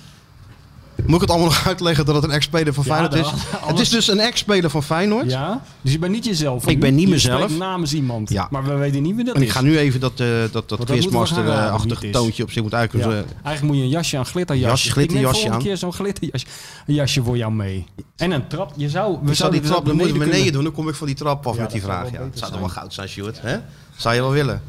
Moet 1.07 1.15
ik 1.15 1.21
het 1.21 1.31
allemaal 1.31 1.49
nog 1.49 1.67
uitleggen 1.73 2.05
dat 2.05 2.15
het 2.15 2.25
een 2.25 2.31
ex-speler 2.31 2.75
van 2.75 2.85
Ja, 2.87 2.91
Feyenoord 2.95 3.15
is? 3.15 3.31
dan- 3.31 3.69
Het 3.69 3.79
is 3.79 3.89
dus 3.89 4.09
een 4.09 4.21
ex-speler 4.21 4.71
van 4.71 4.83
Feyenoord. 4.83 5.31
Ja? 5.31 5.63
Dus 5.81 5.93
je 5.93 5.99
bent 5.99 6.13
niet 6.13 6.25
jezelf. 6.25 6.67
Ik 6.67 6.81
ben 6.81 6.95
niet 6.95 7.05
Je 7.05 7.11
mezelf. 7.13 7.59
namens 7.59 7.95
iemand. 7.95 8.31
Ja. 8.31 8.49
Maar 8.51 8.65
we 8.65 8.75
weten 8.75 9.03
niet 9.03 9.15
wie 9.17 9.25
dat 9.25 9.35
En 9.35 9.41
is. 9.41 9.47
ik 9.47 9.53
ga 9.53 9.61
nu 9.61 9.79
even 9.79 10.01
dat, 10.01 10.21
eh 10.21 10.27
dat, 10.53 10.69
dat 10.69 10.85
quizmaster-achtig 10.85 12.03
is. 12.03 12.13
toontje 12.13 12.43
op 12.43 12.51
zich 12.51 12.63
moet 12.63 12.71
Ja. 12.71 12.79
uitkomen. 12.79 13.15
Eigenlijk 13.17 13.63
moet 13.63 13.77
je 13.77 13.83
een 13.83 13.89
jasje 13.89 14.19
aan, 14.19 14.27
glitterjasje. 14.27 14.85
Jas, 14.85 14.93
glitterjasje 14.93 15.45
ik 15.45 15.51
neem 15.51 15.59
keer 15.61 15.77
zo'n 15.77 15.93
glitterjasje 15.93 16.47
een 16.87 16.95
jasje 16.95 17.23
voor 17.23 17.37
jou 17.37 17.53
mee. 17.53 17.87
En 18.17 18.31
een 18.31 18.47
trap. 18.49 18.73
Je 18.77 18.89
zou, 18.91 19.19
we 19.23 19.31
Ik 19.31 19.37
zouden 19.37 19.61
die 19.61 19.71
trap, 19.71 19.85
dan 19.87 19.95
moeten 19.97 20.13
we 20.13 20.19
beneden 20.19 20.37
kunnen- 20.37 20.53
doen, 20.53 20.65
dan 20.65 20.73
kom 20.73 20.89
ik 20.89 20.95
van 20.95 21.07
die 21.07 21.17
trap 21.17 21.47
af 21.47 21.55
Ja, 21.57 21.61
met 21.63 21.71
die 21.71 21.81
dat 21.81 21.91
zou 21.91 22.09
vraag. 22.09 22.13
Ja, 22.21 22.29
zou 22.39 22.51
toch 22.51 22.61
wel 22.61 22.69
goud 22.69 22.95
zijn, 22.95 23.09
Stuart? 23.09 23.41
Hè? 23.41 23.57
Zou 23.97 24.15
je 24.15 24.21
wel 24.21 24.31
willen? 24.31 24.63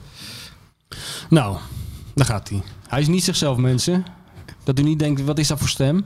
Nou, 1.29 1.57
daar 2.15 2.25
gaat 2.25 2.49
hij. 2.49 2.61
Hij 2.87 3.01
is 3.01 3.07
niet 3.07 3.23
zichzelf, 3.23 3.57
mensen. 3.57 4.05
Dat 4.63 4.79
u 4.79 4.83
niet 4.83 4.99
denkt, 4.99 5.21
wat 5.23 5.39
is 5.39 5.47
dat 5.47 5.59
voor 5.59 5.69
stem? 5.69 6.05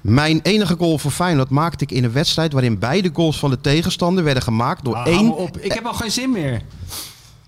Mijn 0.00 0.40
enige 0.42 0.74
goal 0.78 0.98
voor 0.98 1.10
Feyenoord 1.10 1.50
maakte 1.50 1.84
ik 1.84 1.90
in 1.92 2.04
een 2.04 2.12
wedstrijd 2.12 2.52
waarin 2.52 2.78
beide 2.78 3.10
goals 3.12 3.38
van 3.38 3.50
de 3.50 3.60
tegenstander 3.60 4.24
werden 4.24 4.42
gemaakt 4.42 4.84
door 4.84 4.94
Ah, 4.94 5.02
hou 5.04 5.16
één... 5.16 5.36
op. 5.36 5.58
Ik 5.58 5.72
heb 5.72 5.86
al 5.86 5.94
geen 5.94 6.10
zin 6.10 6.30
meer. 6.30 6.62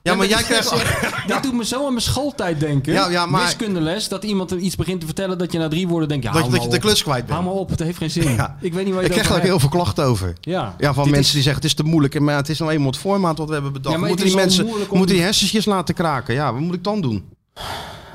Ja, 0.02 0.14
maar 0.14 0.26
jij 0.26 0.42
krijgt... 0.42 0.70
Dit 1.26 1.42
doet 1.42 1.52
me 1.54 1.64
zo 1.64 1.78
aan 1.84 1.90
mijn 1.92 2.00
schooltijd 2.02 2.60
denken. 2.60 2.92
Ja, 2.92 3.08
ja, 3.08 3.26
maar- 3.26 3.42
Wiskundeles, 3.44 4.08
dat 4.08 4.24
iemand 4.24 4.50
iets 4.50 4.76
begint 4.76 5.00
te 5.00 5.06
vertellen 5.06 5.38
dat 5.38 5.52
je 5.52 5.58
na 5.58 5.68
drie 5.68 5.88
woorden 5.88 6.08
denkt... 6.08 6.24
Ja, 6.24 6.30
Dat, 6.32 6.40
hou 6.40 6.52
dat 6.52 6.62
je 6.62 6.68
de 6.68 6.78
klus 6.78 7.02
kwijt 7.02 7.24
Hou 7.28 7.32
bent. 7.42 7.44
maar 7.52 7.60
op, 7.62 7.70
het 7.70 7.78
heeft 7.78 7.98
geen 7.98 8.10
zin. 8.10 8.34
Ja. 8.36 8.56
Ik 8.60 8.72
weet 8.74 8.84
niet 8.84 8.92
waar 8.94 9.02
je 9.02 9.08
Ik 9.08 9.12
krijg 9.14 9.28
daar 9.28 9.36
ook 9.38 9.42
heel 9.44 9.60
veel 9.60 9.68
klachten 9.68 10.04
over. 10.04 10.32
Ja, 10.40 10.74
Ja, 10.78 10.94
van 10.94 11.04
Dit 11.04 11.12
mensen 11.12 11.18
is- 11.20 11.30
die 11.32 11.42
zeggen 11.42 11.62
het 11.62 11.64
is 11.70 11.74
te 11.74 11.82
moeilijk. 11.82 12.20
Maar 12.20 12.36
het 12.36 12.48
is 12.48 12.58
nou 12.58 12.70
eenmaal 12.70 12.86
het 12.90 12.96
formaat 12.98 13.38
wat 13.38 13.46
we 13.46 13.52
hebben 13.52 13.72
bedacht. 13.72 13.94
Ja, 14.00 14.06
moeten 14.06 14.26
die 14.26 14.34
mensen 14.34 14.66
moeten 14.66 14.96
die 14.96 15.06
die- 15.06 15.20
hersensjes 15.20 15.64
laten 15.64 15.94
kraken. 15.94 16.34
Ja, 16.34 16.52
wat 16.52 16.60
moet 16.62 16.74
ik 16.74 16.84
dan 16.84 17.00
doen? 17.00 17.24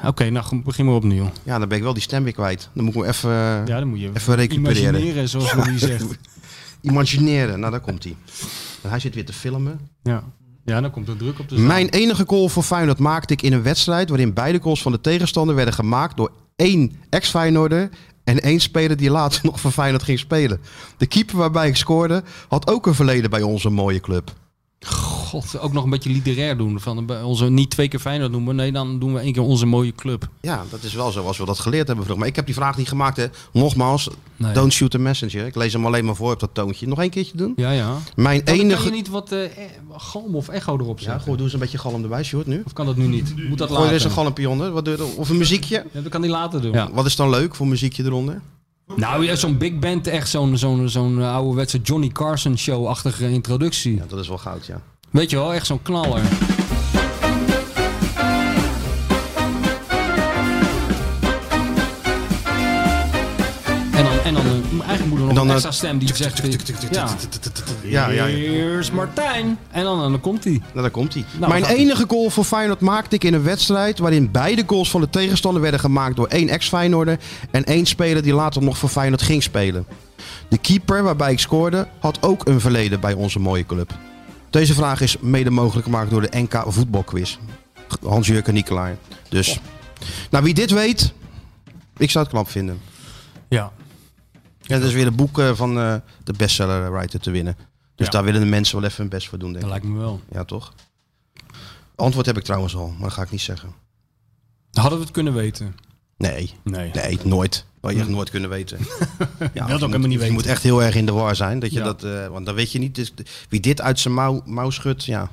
Oké, 0.07 0.29
nou 0.29 0.45
goed, 0.45 0.63
begin 0.63 0.85
maar 0.85 0.93
opnieuw. 0.95 1.31
Ja, 1.43 1.59
dan 1.59 1.67
ben 1.67 1.77
ik 1.77 1.83
wel 1.83 1.93
die 1.93 2.01
stem 2.01 2.23
weer 2.23 2.33
kwijt. 2.33 2.69
Dan 2.73 2.83
moet 2.83 2.95
ik 2.95 3.01
me 3.01 3.07
even, 3.07 3.29
Ja, 3.31 3.63
dan 3.65 3.87
moet 3.87 3.99
je 3.99 4.09
even 4.13 4.35
recupereren. 4.35 4.93
imagineren, 4.93 5.29
zoals 5.29 5.53
Louis 5.53 5.81
zegt. 5.81 6.05
Imagineren. 6.81 7.59
Nou, 7.59 7.71
daar 7.71 7.81
komt 7.81 8.03
hij. 8.03 8.15
Hij 8.87 8.99
zit 8.99 9.15
weer 9.15 9.25
te 9.25 9.33
filmen. 9.33 9.79
Ja. 10.03 10.23
ja, 10.65 10.81
dan 10.81 10.91
komt 10.91 11.07
er 11.07 11.17
druk 11.17 11.39
op 11.39 11.49
de 11.49 11.55
zaal. 11.57 11.65
Mijn 11.65 11.89
enige 11.89 12.23
goal 12.27 12.49
voor 12.49 12.63
Feyenoord 12.63 12.99
maakte 12.99 13.33
ik 13.33 13.41
in 13.41 13.53
een 13.53 13.63
wedstrijd 13.63 14.09
waarin 14.09 14.33
beide 14.33 14.59
goals 14.61 14.81
van 14.81 14.91
de 14.91 15.01
tegenstander 15.01 15.55
werden 15.55 15.73
gemaakt 15.73 16.17
door 16.17 16.31
één 16.55 16.91
ex-Feyenoorder 17.09 17.89
En 18.23 18.39
één 18.39 18.59
speler 18.59 18.97
die 18.97 19.09
later 19.11 19.39
nog 19.49 19.59
voor 19.59 19.71
Feyenoord 19.71 20.03
ging 20.03 20.19
spelen. 20.19 20.59
De 20.97 21.05
keeper 21.05 21.37
waarbij 21.37 21.67
ik 21.67 21.75
scoorde 21.75 22.23
had 22.47 22.67
ook 22.67 22.85
een 22.87 22.95
verleden 22.95 23.29
bij 23.29 23.41
onze 23.41 23.69
mooie 23.69 23.99
club. 23.99 24.33
God, 24.85 25.59
ook 25.59 25.73
nog 25.73 25.83
een 25.83 25.89
beetje 25.89 26.09
literair 26.09 26.57
doen. 26.57 26.79
Van 26.79 27.05
bij 27.05 27.21
onze, 27.21 27.49
niet 27.49 27.69
twee 27.69 27.87
keer 27.87 27.99
Feyenoord 27.99 28.31
noemen. 28.31 28.55
Nee, 28.55 28.71
dan 28.71 28.99
doen 28.99 29.13
we 29.13 29.19
één 29.19 29.33
keer 29.33 29.41
onze 29.41 29.65
mooie 29.65 29.91
club. 29.95 30.27
Ja, 30.41 30.63
dat 30.69 30.83
is 30.83 30.93
wel 30.93 31.11
zo 31.11 31.25
als 31.25 31.37
we 31.37 31.45
dat 31.45 31.59
geleerd 31.59 31.87
hebben 31.87 31.95
vroeger. 32.05 32.17
Maar 32.17 32.27
ik 32.27 32.35
heb 32.35 32.45
die 32.45 32.55
vraag 32.55 32.77
niet 32.77 32.87
gemaakt. 32.87 33.17
Hè. 33.17 33.25
Nogmaals, 33.53 34.09
Nee. 34.35 34.53
don't 34.53 34.73
shoot 34.73 34.91
the 34.91 34.97
messenger. 34.99 35.45
Ik 35.45 35.55
lees 35.55 35.73
hem 35.73 35.85
alleen 35.85 36.05
maar 36.05 36.15
voor 36.15 36.31
op 36.31 36.39
dat 36.39 36.49
toontje. 36.53 36.87
Nog 36.87 36.99
één 37.01 37.09
keertje 37.09 37.37
doen? 37.37 37.53
Ja, 37.55 37.71
ja. 37.71 37.97
Mijn 38.15 38.41
Dan 38.45 38.55
enige... 38.55 38.75
Kan 38.81 38.85
je 38.85 38.91
niet 38.97 39.09
wat 39.09 39.31
eh, 39.31 39.43
eh, 39.43 39.49
galm 39.97 40.35
of 40.35 40.47
echo 40.47 40.77
erop 40.79 40.97
Ja, 40.99 41.03
zetten? 41.05 41.21
gooi, 41.21 41.35
doe 41.35 41.45
eens 41.45 41.53
een 41.53 41.59
beetje 41.59 41.77
galm 41.77 42.03
erbij, 42.03 42.23
Sjoerd, 42.23 42.47
nu. 42.47 42.61
Of 42.65 42.73
kan 42.73 42.85
dat 42.85 42.95
nu 42.95 43.07
niet? 43.07 43.47
Moet 43.49 43.57
dat 43.57 43.67
Gooi 43.69 43.81
er 43.87 43.93
eens 43.93 44.03
later? 44.03 44.05
een 44.17 44.23
galmpje 44.23 44.49
onder. 44.49 44.71
Wat 44.71 45.15
of 45.15 45.29
een 45.29 45.37
muziekje. 45.37 45.85
Ja, 45.93 46.01
dat 46.01 46.11
kan 46.11 46.21
hij 46.21 46.29
later 46.29 46.61
doen. 46.61 46.71
Ja. 46.73 46.89
Wat 46.93 47.05
is 47.05 47.15
dan 47.15 47.29
leuk 47.29 47.55
voor 47.55 47.67
muziekje 47.67 48.03
eronder? 48.03 48.41
Nou, 48.95 49.25
ja, 49.25 49.35
zo'n 49.35 49.57
big 49.57 49.79
band, 49.79 50.07
echt 50.07 50.29
zo'n 50.29 50.57
zo'n 50.57 50.89
zo'n 50.89 51.21
ouderwetse 51.21 51.77
Johnny 51.77 52.07
Carson 52.09 52.57
show-achtige 52.57 53.29
introductie. 53.29 53.95
Ja, 53.95 54.05
dat 54.07 54.19
is 54.19 54.27
wel 54.27 54.37
goud, 54.37 54.65
ja. 54.65 54.81
Weet 55.09 55.29
je 55.29 55.35
wel, 55.35 55.53
echt 55.53 55.65
zo'n 55.65 55.81
knaller. 55.81 56.21
Er 65.27 65.33
nog 65.33 65.43
En 65.43 65.47
dan, 65.47 65.55
een 65.55 65.61
eh, 65.61 65.65
extra 65.65 65.71
stem 65.71 65.97
die 65.97 66.15
zegt... 66.15 66.41
Ja, 67.83 68.07
Ja, 68.09 68.25
is 68.79 68.91
Martijn. 68.91 69.57
En 69.71 69.83
dan, 69.83 69.99
dan 69.99 70.21
komt 70.21 70.43
hij. 70.43 70.53
Nou, 70.53 70.81
daar 70.81 70.89
komt 70.89 71.13
hij. 71.13 71.25
Nou, 71.37 71.51
Mijn 71.51 71.65
enige 71.65 72.05
goal 72.07 72.29
voor 72.29 72.43
Feyenoord 72.43 72.79
maakte 72.79 73.15
ik 73.15 73.23
in 73.23 73.33
een 73.33 73.43
wedstrijd... 73.43 73.99
waarin 73.99 74.31
beide 74.31 74.63
goals 74.67 74.89
van 74.89 75.01
de 75.01 75.09
tegenstander 75.09 75.61
werden 75.61 75.79
gemaakt 75.79 76.15
door 76.15 76.27
één 76.27 76.49
ex-Feyenoorder... 76.49 77.19
en 77.51 77.63
één 77.63 77.85
speler 77.85 78.23
die 78.23 78.33
later 78.33 78.63
nog 78.63 78.77
voor 78.77 78.89
Feyenoord 78.89 79.21
ging 79.21 79.43
spelen. 79.43 79.85
De 80.47 80.57
keeper 80.57 81.03
waarbij 81.03 81.31
ik 81.31 81.39
scoorde 81.39 81.87
had 81.99 82.17
ook 82.21 82.47
een 82.47 82.59
verleden 82.59 82.99
bij 82.99 83.13
onze 83.13 83.39
mooie 83.39 83.65
club. 83.65 83.93
Deze 84.49 84.73
vraag 84.73 85.01
is 85.01 85.17
mede 85.19 85.49
mogelijk 85.49 85.85
gemaakt 85.85 86.09
door 86.09 86.21
de 86.21 86.37
NK 86.37 86.63
voetbalquiz. 86.67 87.37
Hans-Jurgen 88.03 88.53
Nikelaar. 88.53 88.97
Dus, 89.29 89.59
nou 90.29 90.43
wie 90.43 90.53
dit 90.53 90.71
weet, 90.71 91.13
ik 91.97 92.11
zou 92.11 92.23
het 92.23 92.33
knap 92.33 92.49
vinden. 92.49 92.81
Ja. 93.47 93.71
Ja, 94.67 94.77
dat 94.79 94.87
is 94.87 94.93
weer 94.93 95.07
een 95.07 95.15
boek 95.15 95.39
eh, 95.39 95.51
van 95.55 95.79
eh, 95.79 95.95
de 96.23 96.33
bestseller 96.37 96.91
writer 96.91 97.19
te 97.19 97.31
winnen. 97.31 97.55
Dus 97.95 98.05
Ja. 98.05 98.11
daar 98.11 98.23
willen 98.23 98.41
de 98.41 98.47
mensen 98.47 98.75
wel 98.75 98.85
even 98.89 98.97
hun 99.01 99.09
best 99.09 99.27
voor 99.29 99.37
doen, 99.39 99.51
denk 99.53 99.65
Dat 99.65 99.75
ik. 99.75 99.81
lijkt 99.81 99.95
me 99.97 100.01
wel. 100.03 100.21
Ja, 100.31 100.43
toch? 100.43 100.73
Antwoord 101.95 102.25
heb 102.25 102.37
ik 102.37 102.43
trouwens 102.43 102.75
al, 102.75 102.87
maar 102.87 103.01
dat 103.01 103.13
ga 103.13 103.21
ik 103.21 103.31
niet 103.31 103.41
zeggen. 103.41 103.69
Hadden 104.71 104.97
we 104.97 105.03
het 105.03 105.13
kunnen 105.13 105.33
weten? 105.33 105.75
Nee, 106.17 106.53
Nee. 106.63 106.91
nee, 106.93 107.19
nooit. 107.23 107.65
Dat 107.81 107.93
je 107.93 107.99
echt 107.99 108.09
nooit 108.09 108.29
kunnen 108.29 108.49
weten. 108.49 108.77
ja, 109.53 109.67
je 109.67 109.73
ook 109.73 109.79
helemaal 109.79 109.99
niet 109.99 110.11
Je 110.11 110.17
weten. 110.17 110.33
moet 110.33 110.45
echt 110.45 110.63
heel 110.63 110.83
erg 110.83 110.95
in 110.95 111.05
de 111.05 111.11
war 111.11 111.35
zijn. 111.35 111.59
Dat 111.59 111.71
je 111.71 111.77
Ja. 111.79 111.83
dat, 111.85 112.03
eh, 112.03 112.27
want 112.27 112.45
dan 112.45 112.55
weet 112.55 112.71
je 112.71 112.79
niet 112.79 112.95
dus, 112.95 113.13
wie 113.49 113.59
dit 113.59 113.81
uit 113.81 113.99
zijn 113.99 114.13
mouw, 114.13 114.41
mouw 114.45 114.69
schudt. 114.69 115.05
Ja. 115.05 115.29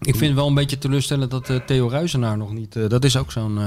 Ik 0.00 0.14
vind 0.14 0.20
het 0.20 0.34
wel 0.34 0.46
een 0.46 0.54
beetje 0.54 0.78
teleurstellend 0.78 1.30
dat 1.30 1.50
eh, 1.50 1.56
Theo 1.56 1.88
Ruizenaar 1.88 2.36
nog 2.36 2.52
niet... 2.52 2.76
eh, 2.76 2.88
dat 2.88 3.04
is 3.04 3.16
ook 3.16 3.32
zo'n... 3.32 3.58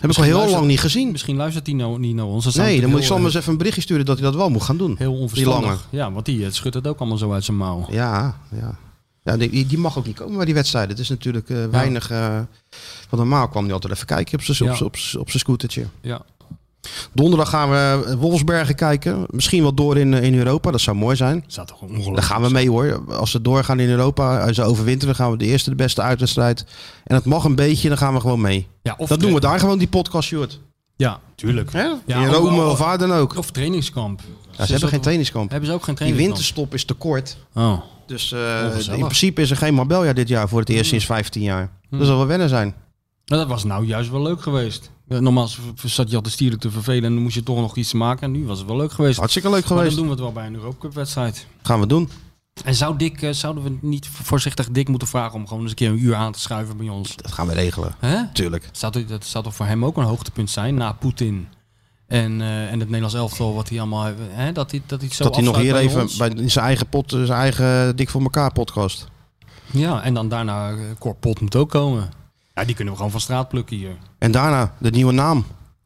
Heb 0.00 0.10
ik 0.10 0.16
al 0.16 0.22
heel 0.22 0.32
luistert- 0.32 0.58
lang 0.58 0.70
niet 0.70 0.80
gezien. 0.80 1.10
Misschien 1.10 1.36
luistert 1.36 1.66
hij 1.66 1.74
nou, 1.74 1.98
niet 1.98 2.14
naar 2.14 2.24
ons. 2.24 2.44
Dat 2.44 2.54
Nee, 2.54 2.80
dan 2.80 2.90
moet 2.90 2.98
ik 3.00 3.04
heel, 3.06 3.16
hem 3.16 3.24
eens 3.24 3.34
even 3.34 3.52
een 3.52 3.58
berichtje 3.58 3.80
sturen 3.82 4.04
dat 4.04 4.18
hij 4.18 4.26
dat 4.26 4.34
wel 4.34 4.48
moet 4.50 4.62
gaan 4.62 4.76
doen. 4.76 4.92
eh, 4.92 4.98
Heel 4.98 5.12
Die 5.12 5.20
onverstandig. 5.20 5.64
lange. 5.68 5.78
Ja, 5.90 6.12
want 6.12 6.26
die 6.26 6.44
eh, 6.46 6.52
schudt 6.52 6.74
het 6.74 6.86
ook 6.86 6.98
allemaal 6.98 7.18
zo 7.18 7.32
uit 7.32 7.44
zijn 7.44 7.56
mouw. 7.56 7.86
Ja, 7.90 8.36
ja. 8.60 8.78
ja 9.22 9.36
die, 9.36 9.66
die 9.66 9.78
mag 9.78 9.98
ook 9.98 10.06
niet 10.06 10.16
komen 10.16 10.36
bij 10.36 10.44
die 10.44 10.54
wedstrijden. 10.54 10.90
Het 10.90 10.98
is 11.00 11.08
natuurlijk 11.08 11.50
eh, 11.50 11.64
weinig... 11.70 12.10
eh 12.10 12.34
want 13.10 13.22
normaal 13.22 13.48
kwam 13.48 13.64
hij 13.64 13.72
altijd 13.72 13.92
even 13.92 14.06
kijken 14.06 14.38
op 14.38 14.44
zijn 14.44 14.56
Ja. 14.58 14.70
op 14.72 14.76
zijn- 14.76 14.88
op 14.88 14.96
zijn- 14.96 15.22
op 15.22 15.28
zijn 15.28 15.40
scootertje. 15.40 15.86
Ja. 16.00 16.22
Donderdag 17.12 17.48
gaan 17.48 17.70
we 17.70 18.04
eh, 18.06 18.14
Wolfsbergen 18.14 18.74
kijken. 18.74 19.24
Misschien 19.30 19.62
wel 19.62 19.74
door 19.74 19.96
in, 19.96 20.14
eh, 20.14 20.22
in 20.22 20.34
Europa. 20.34 20.70
Dat 20.70 20.80
zou 20.80 20.96
mooi 20.96 21.16
zijn. 21.16 21.44
Staat 21.46 21.68
toch 21.68 21.80
ongelooflijk. 21.80 22.16
Daar 22.16 22.24
gaan 22.24 22.42
we 22.42 22.50
mee 22.50 22.68
hoor. 22.70 23.02
Als 23.08 23.30
ze 23.30 23.42
doorgaan 23.42 23.80
in 23.80 23.88
Europa 23.88 24.46
en 24.46 24.54
ze 24.54 24.62
overwinteren, 24.62 25.14
gaan 25.14 25.30
we 25.30 25.36
de 25.36 25.44
eerste, 25.44 25.70
de 25.70 25.76
beste 25.76 26.02
uitwedstrijd. 26.02 26.64
En 27.04 27.14
het 27.14 27.24
mag 27.24 27.44
een 27.44 27.54
beetje, 27.54 27.88
dan 27.88 27.98
gaan 27.98 28.14
we 28.14 28.20
gewoon 28.20 28.40
mee. 28.40 28.66
Ja, 28.82 28.94
of 28.98 29.08
Dat 29.08 29.20
doen 29.20 29.34
we 29.34 29.40
daar 29.40 29.58
gewoon, 29.60 29.78
die 29.78 29.88
podcast, 29.88 30.28
Sjoerd. 30.28 30.60
Ja, 30.96 31.20
tuurlijk. 31.34 31.72
Hè? 31.72 31.88
Ja, 32.06 32.22
in 32.22 32.26
Rome 32.28 32.64
of 32.64 32.78
waar 32.78 32.98
dan 32.98 33.12
ook. 33.12 33.36
Of 33.36 33.50
trainingskamp. 33.50 34.20
Ja, 34.50 34.64
ze 34.66 34.70
hebben 34.72 34.88
geen 34.90 35.00
trainingskamp. 35.00 35.50
Hebben 35.50 35.68
ze 35.68 35.74
ook 35.74 35.82
geen 35.84 35.94
Die 35.94 36.04
trainingskamp? 36.04 36.36
winterstop 36.38 36.74
is 36.74 36.84
te 36.84 36.94
kort. 36.94 37.36
Oh. 37.54 37.80
Dus 38.06 38.32
eh, 38.32 38.64
in 38.92 38.98
principe 38.98 39.40
is 39.40 39.50
er 39.50 39.56
geen 39.56 39.74
Marbella 39.74 40.12
dit 40.12 40.28
jaar 40.28 40.48
voor 40.48 40.60
het 40.60 40.68
eerst 40.68 40.90
sinds 40.90 41.06
15 41.06 41.42
jaar. 41.42 41.70
Dat 41.90 42.06
zal 42.06 42.16
wel 42.16 42.26
wennen 42.26 42.48
zijn. 42.48 42.74
Nou, 43.30 43.42
dat 43.42 43.50
was 43.50 43.64
nou 43.64 43.84
juist 43.84 44.10
wel 44.10 44.22
leuk 44.22 44.42
geweest. 44.42 44.90
Normaal 45.06 45.48
zat 45.84 46.10
je 46.10 46.16
altijd 46.16 46.34
stierlijk 46.34 46.60
te 46.62 46.70
vervelen 46.70 47.04
en 47.04 47.14
dan 47.14 47.22
moest 47.22 47.34
je 47.34 47.42
toch 47.42 47.56
nog 47.58 47.76
iets 47.76 47.92
maken. 47.92 48.22
En 48.22 48.30
nu 48.30 48.46
was 48.46 48.58
het 48.58 48.66
wel 48.68 48.76
leuk 48.76 48.92
geweest. 48.92 49.18
Hartstikke 49.18 49.48
leuk 49.50 49.58
Maar 49.60 49.68
dan 49.68 49.76
geweest. 49.78 49.96
doen 49.96 50.04
we 50.04 50.10
het 50.10 50.20
wel 50.20 50.32
bij 50.32 50.46
een 50.46 50.54
Europa 50.54 50.78
Cup 50.78 50.94
wedstrijd. 50.94 51.46
Gaan 51.62 51.80
we 51.80 51.86
doen. 51.86 52.08
En 52.64 52.74
zou 52.74 52.96
Dick, 52.96 53.22
eh, 53.22 53.30
zouden 53.32 53.62
we 53.62 53.78
niet 53.80 54.08
voorzichtig 54.08 54.68
Dick 54.70 54.88
moeten 54.88 55.08
vragen 55.08 55.34
om 55.34 55.46
gewoon 55.46 55.62
eens 55.62 55.70
een 55.70 55.76
keer 55.76 55.88
een 55.90 56.02
uur 56.02 56.14
aan 56.14 56.32
te 56.32 56.40
schuiven 56.40 56.76
bij 56.76 56.88
ons? 56.88 57.16
Dat 57.16 57.32
gaan 57.32 57.46
we 57.46 57.52
regelen. 57.54 57.94
Hè? 57.98 58.32
Tuurlijk. 58.32 58.68
Zou 58.72 58.92
toch- 58.92 59.04
dat 59.06 59.24
zou 59.24 59.44
toch 59.44 59.54
voor 59.54 59.66
hem 59.66 59.84
ook 59.84 59.96
een 59.96 60.04
hoogtepunt 60.04 60.50
zijn 60.50 60.74
na 60.74 60.92
Poetin 60.92 61.48
en, 62.06 62.40
eh, 62.40 62.62
en 62.72 62.78
het 62.78 62.88
Nederlands 62.88 63.14
elftal 63.14 63.54
wat 63.54 63.68
hij 63.68 63.78
allemaal 63.78 64.04
heeft. 64.04 64.18
Hè? 64.30 64.52
Dat 64.52 64.70
hij 64.70 64.82
dat 64.86 65.00
hij 65.00 65.10
zo 65.10 65.24
Dat 65.24 65.34
hij 65.34 65.44
nog 65.44 65.56
hier 65.56 65.72
bij 65.72 65.82
even 65.82 66.00
ons. 66.00 66.16
bij 66.16 66.28
in 66.28 66.50
zijn 66.50 66.64
eigen 66.64 66.86
pot, 66.88 67.10
zijn 67.10 67.28
eigen 67.30 67.96
Dik 67.96 68.08
voor 68.08 68.22
elkaar 68.22 68.52
podcast. 68.52 69.06
Ja, 69.72 70.02
en 70.02 70.14
dan 70.14 70.28
daarna 70.28 70.70
uh, 70.70 71.12
Pot 71.20 71.40
moet 71.40 71.56
ook 71.56 71.70
komen. 71.70 72.10
Ja, 72.54 72.64
die 72.64 72.74
kunnen 72.74 72.92
we 72.92 72.96
gewoon 72.98 73.12
van 73.12 73.20
straat 73.20 73.48
plukken 73.48 73.76
hier. 73.76 73.96
En 74.18 74.30
daarna 74.30 74.74
de 74.78 74.90
nieuwe 74.90 75.12
naam. 75.12 75.44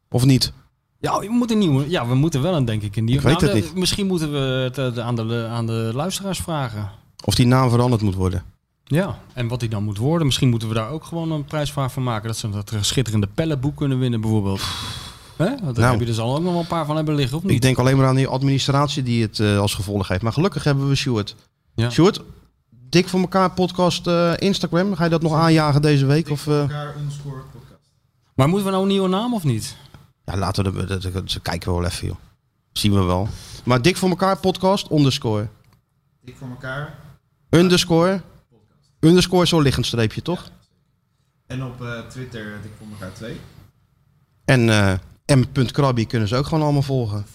Of 0.09 0.25
niet? 0.25 0.53
Ja, 0.99 1.19
we 1.19 1.27
moeten, 1.29 1.61
een 1.61 1.69
nieuwe, 1.69 1.89
ja, 1.89 2.07
we 2.07 2.15
moeten 2.15 2.41
wel 2.41 2.55
een, 2.55 2.65
denk 2.65 2.81
ik, 2.81 2.95
een 2.95 3.03
nieuwe. 3.03 3.21
Ik 3.21 3.27
weet 3.27 3.41
het 3.41 3.51
de- 3.51 3.55
niet. 3.55 3.75
Misschien 3.75 4.07
moeten 4.07 4.31
we 4.31 4.37
het 4.37 4.77
eh, 4.97 5.05
aan, 5.05 5.15
de, 5.15 5.47
aan 5.51 5.65
de 5.65 5.91
luisteraars 5.93 6.39
vragen. 6.39 6.89
Of 7.25 7.35
die 7.35 7.45
naam 7.45 7.69
veranderd 7.69 8.01
moet 8.01 8.15
worden. 8.15 8.43
Ja, 8.83 9.17
en 9.33 9.47
wat 9.47 9.59
die 9.59 9.69
dan 9.69 9.83
moet 9.83 9.97
worden. 9.97 10.25
Misschien 10.25 10.49
moeten 10.49 10.67
we 10.67 10.73
daar 10.73 10.89
ook 10.89 11.03
gewoon 11.03 11.31
een 11.31 11.45
prijsvraag 11.45 11.91
van 11.91 12.03
maken. 12.03 12.27
Dat 12.27 12.37
ze 12.37 12.49
dat 12.49 12.73
schitterende 12.81 13.27
pellenboek 13.27 13.75
kunnen 13.75 13.99
winnen, 13.99 14.21
bijvoorbeeld. 14.21 14.61
Hè? 15.37 15.45
Daar 15.45 15.73
Nou. 15.73 15.81
heb 15.91 15.99
je 15.99 16.05
er 16.07 16.13
zal 16.13 16.35
ook 16.35 16.41
nog 16.43 16.51
wel 16.51 16.61
een 16.61 16.67
paar 16.67 16.85
van 16.85 16.95
hebben 16.95 17.15
liggen, 17.15 17.37
of 17.37 17.43
niet? 17.43 17.51
Ik 17.51 17.61
denk 17.61 17.77
alleen 17.77 17.97
maar 17.97 18.07
aan 18.07 18.15
die 18.15 18.27
administratie 18.27 19.03
die 19.03 19.21
het 19.21 19.39
eh, 19.39 19.59
als 19.59 19.73
gevolg 19.73 20.07
heeft. 20.07 20.21
Maar 20.21 20.33
gelukkig 20.33 20.63
hebben 20.63 20.87
we 20.89 20.95
Sjoerd. 20.95 21.35
Ja. 21.75 21.89
Sjoerd, 21.89 22.21
Dik 22.95 23.09
voor 23.09 23.19
elkaar 23.19 23.51
podcast 23.51 24.07
eh, 24.07 24.33
Instagram. 24.37 24.95
Ga 24.95 25.03
je 25.03 25.09
dat 25.09 25.21
nog 25.21 25.33
aanjagen 25.33 25.81
deze 25.81 26.05
week? 26.05 26.29
Of, 26.29 26.47
eh? 26.47 26.59
elkaar 26.59 26.95
underscore 26.97 27.41
podcast. 27.51 27.89
Maar 28.35 28.47
moeten 28.47 28.65
we 28.65 28.71
nou 28.71 28.83
een 28.83 28.89
nieuwe 28.89 29.07
naam 29.07 29.33
of 29.33 29.43
niet? 29.43 29.77
Ja, 30.23 30.37
laten 30.37 30.73
we 30.73 30.85
dat, 30.85 31.01
dat 31.01 31.41
kijken 31.41 31.69
we 31.69 31.79
wel 31.79 31.85
even, 31.85 32.07
joh. 32.07 32.15
Zien 32.71 32.93
we 32.93 33.01
wel. 33.01 33.27
Maar 33.63 33.81
Dik 33.81 33.97
voor 33.97 34.09
elkaar 34.09 34.37
podcast 34.37 34.91
underscore. 34.91 35.47
Dik 36.21 36.35
voor 36.37 36.49
elkaar. 36.49 36.95
Underscore. 37.49 38.21
Underscore 38.99 39.45
zo'n 39.45 39.61
liggend 39.61 39.85
streepje, 39.85 40.21
toch? 40.21 40.51
En 41.47 41.63
op 41.63 41.81
eh, 41.81 41.99
Twitter 41.99 42.59
dik 42.61 42.71
voor 42.77 42.87
elkaar 42.91 43.13
2. 43.13 43.39
En 44.45 44.69
eh 44.69 45.37
m.krabby 45.37 46.05
kunnen 46.05 46.27
ze 46.27 46.35
ook 46.35 46.45
gewoon 46.45 46.63
allemaal 46.63 46.81
volgen. 46.81 47.25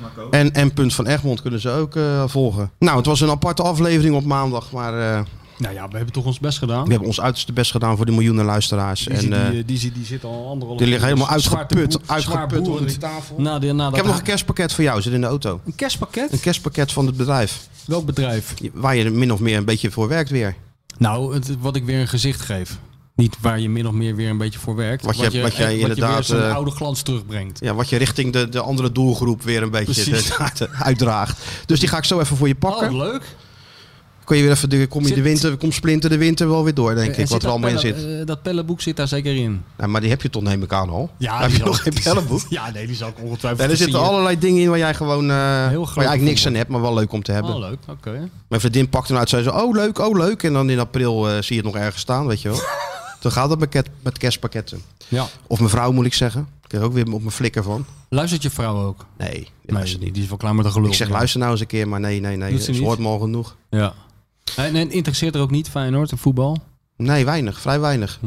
Maar 0.00 0.10
komen. 0.16 0.52
En 0.52 0.66
M. 0.66 0.90
van 0.90 1.06
Egmond 1.06 1.42
kunnen 1.42 1.60
ze 1.60 1.70
ook 1.70 1.96
eh, 1.96 2.24
volgen. 2.26 2.70
Nou, 2.78 2.96
het 2.96 3.06
was 3.06 3.20
een 3.20 3.30
aparte 3.30 3.62
aflevering 3.62 4.14
op 4.14 4.24
maandag. 4.24 4.72
Maar 4.72 5.14
eh, 5.14 5.20
Nou 5.58 5.74
ja, 5.74 5.88
we 5.88 5.96
hebben 5.96 6.12
toch 6.12 6.24
ons 6.24 6.38
best 6.40 6.58
gedaan. 6.58 6.84
we 6.84 6.90
hebben 6.90 7.08
ons 7.08 7.20
uiterste 7.20 7.52
best 7.52 7.70
gedaan 7.70 7.96
voor 7.96 8.06
de 8.06 8.12
miljoenen 8.12 8.44
luisteraars. 8.44 9.04
Die, 9.04 9.14
en, 9.14 9.20
die, 9.20 9.34
eh, 9.34 9.50
die, 9.50 9.64
die, 9.64 9.92
die 9.92 10.04
zit 10.04 10.24
al 10.24 10.48
anderhalf 10.48 10.78
die 10.78 10.88
liggen 10.88 11.06
helemaal 11.06 11.28
uitgeput. 11.28 11.98
Uitgeput 12.06 12.68
onder 12.68 12.86
die 12.86 12.98
tafel. 12.98 13.40
Na 13.40 13.58
de, 13.58 13.72
na 13.72 13.88
Ik 13.88 13.94
heb 13.94 14.04
nog 14.04 14.16
een 14.16 14.22
kerstpakket 14.22 14.72
voor 14.72 14.84
jou, 14.84 15.02
zit 15.02 15.12
in 15.12 15.20
de 15.20 15.26
auto. 15.26 15.60
een 15.66 15.74
kerstpakket? 15.74 16.32
Een 16.32 16.40
kerstpakket 16.40 16.92
van 16.92 17.06
het 17.06 17.16
bedrijf. 17.16 17.68
Welk 17.84 18.06
bedrijf? 18.06 18.54
Waar 18.72 18.96
je 18.96 19.10
min 19.10 19.32
of 19.32 19.40
meer 19.40 19.56
een 19.56 19.64
beetje 19.64 19.90
voor 19.90 20.08
werkt 20.08 20.30
weer. 20.30 20.54
Nou, 20.98 21.34
het, 21.34 21.60
wat 21.60 21.76
ik 21.76 21.84
weer 21.84 22.00
een 22.00 22.08
gezicht 22.08 22.40
geef. 22.40 22.78
Niet 23.14 23.36
waar 23.40 23.60
je 23.60 23.68
min 23.68 23.86
of 23.86 23.92
meer 23.92 24.14
weer 24.16 24.30
een 24.30 24.38
beetje 24.38 24.58
voor 24.58 24.76
werkt. 24.76 25.04
Wat 25.04 25.16
je- 25.16 25.40
wat 25.40 25.56
jij 25.56 25.66
echt- 25.72 25.80
inderdaad, 25.80 26.28
eh, 26.30 26.54
oude 26.54 26.70
glans 26.70 27.02
terugbrengt. 27.02 27.58
Ja, 27.60 27.74
wat 27.74 27.88
je 27.88 27.96
richting 27.96 28.32
de, 28.32 28.48
de 28.48 28.60
andere 28.60 28.92
doelgroep 28.92 29.42
weer 29.42 29.62
een 29.62 29.70
beetje 29.70 30.16
eh, 30.16 30.80
uitdraagt. 30.86 31.42
Dus 31.66 31.80
die 31.80 31.88
ga 31.88 31.96
ik 31.96 32.04
zo 32.04 32.20
even 32.20 32.36
voor 32.36 32.48
je 32.48 32.54
pakken. 32.54 32.88
Oh, 32.90 32.96
leuk. 32.96 33.22
Kun 34.24 34.36
je 34.36 34.42
weer 34.42 34.52
even 34.52 34.70
de, 34.70 34.86
kom 34.86 35.00
je 35.00 35.06
Zit- 35.06 35.16
de 35.16 35.22
winter, 35.22 35.56
kom 35.56 35.72
splinter 35.72 36.10
de 36.10 36.16
winter 36.18 36.48
wel 36.48 36.64
weer 36.64 36.74
door, 36.74 36.94
denk 36.94 37.14
En 37.14 37.22
ik. 37.22 37.28
Wat 37.28 37.42
er 37.42 37.48
allemaal 37.50 37.70
in 37.70 37.78
zit. 37.78 37.96
eh, 37.96 38.26
dat 38.26 38.42
pellenboek 38.42 38.80
zit 38.80 38.96
daar 38.96 39.08
zeker 39.08 39.36
in. 39.36 39.62
Ja, 39.78 39.86
maar 39.86 40.00
die 40.00 40.10
heb 40.10 40.22
je 40.22 40.30
toch 40.30 40.42
neem 40.42 40.62
ik 40.62 40.72
aan 40.72 40.90
al. 40.90 41.10
Ja, 41.16 41.40
heb 41.40 41.50
je 41.50 41.64
nog 41.64 41.82
geen 41.82 41.94
pellenboek? 42.02 42.40
Ja, 42.48 42.70
nee, 42.70 42.86
die 42.86 42.96
zal 42.96 43.08
ik 43.08 43.14
ongetwijfeld 43.22 43.58
Nee, 43.60 43.68
er 43.70 43.76
zitten 43.76 44.00
allerlei 44.00 44.38
dingen 44.38 44.62
in 44.62 44.68
waar 44.68 44.78
jij 44.78 44.94
gewoon 44.94 45.22
eh, 45.22 45.26
waar 45.26 45.70
je 45.70 45.76
eigenlijk 45.94 46.22
niks 46.22 46.46
aan 46.46 46.54
hebt, 46.54 46.68
maar 46.68 46.80
wel 46.80 46.94
leuk 46.94 47.12
om 47.12 47.22
te 47.22 47.32
hebben. 47.32 47.54
Oh, 47.54 47.58
leuk. 47.60 47.78
Oké. 47.88 48.28
Mijn 48.48 48.60
vriendin 48.60 48.88
pakt 48.88 49.08
hem 49.08 49.16
uit, 49.18 49.28
zei 49.28 49.42
ze, 49.42 49.52
oh 49.52 49.74
leuk, 49.74 49.98
oh 49.98 50.16
leuk. 50.18 50.42
En 50.42 50.52
dan 50.52 50.70
in 50.70 50.78
april 50.78 51.28
eh, 51.28 51.32
zie 51.42 51.56
je 51.56 51.62
het 51.62 51.72
nog 51.72 51.82
ergens 51.82 52.00
staan, 52.02 52.26
weet 52.26 52.42
je 52.42 52.48
wel. 52.48 52.58
Dan 53.22 53.32
gaat 53.32 53.50
het 53.50 53.58
met, 53.58 53.88
met 54.02 54.18
kerstpakketten. 54.18 54.82
Ja. 55.08 55.26
Of 55.46 55.58
mijn 55.58 55.70
vrouw 55.70 55.92
moet 55.92 56.06
ik 56.06 56.14
zeggen. 56.14 56.40
Ik 56.62 56.68
krijg 56.68 56.84
ook 56.84 56.92
weer 56.92 57.12
op 57.12 57.20
mijn 57.20 57.30
flikker 57.30 57.62
van. 57.62 57.84
Luistert 58.08 58.42
je 58.42 58.50
vrouw 58.50 58.84
ook? 58.84 59.06
Nee, 59.18 59.30
die 59.30 59.40
Nee, 59.40 59.76
luistert 59.76 60.02
niet. 60.02 60.14
die 60.14 60.22
is 60.22 60.28
wel 60.28 60.38
klaar 60.38 60.54
met 60.54 60.64
de 60.64 60.70
gelul. 60.70 60.88
Ik 60.88 60.94
zeg, 60.94 61.06
Ja. 61.08 61.12
luister 61.12 61.38
nou 61.40 61.52
eens 61.52 61.60
een 61.60 61.66
keer, 61.66 61.88
maar 61.88 62.00
nee, 62.00 62.20
nee, 62.20 62.36
nee. 62.36 62.60
Ze 62.60 62.82
hoort 62.82 62.98
me 62.98 63.06
al 63.08 63.18
genoeg. 63.18 63.56
Ja. 63.70 63.92
En, 64.56 64.76
en 64.76 64.90
interesseert 64.90 65.34
er 65.34 65.40
ook 65.40 65.50
niet 65.50 65.68
Feyenoord 65.68 66.10
en 66.10 66.18
voetbal? 66.18 66.58
Nee, 66.96 67.24
weinig. 67.24 67.60
Vrij 67.60 67.80
weinig. 67.80 68.18
Hm. 68.20 68.26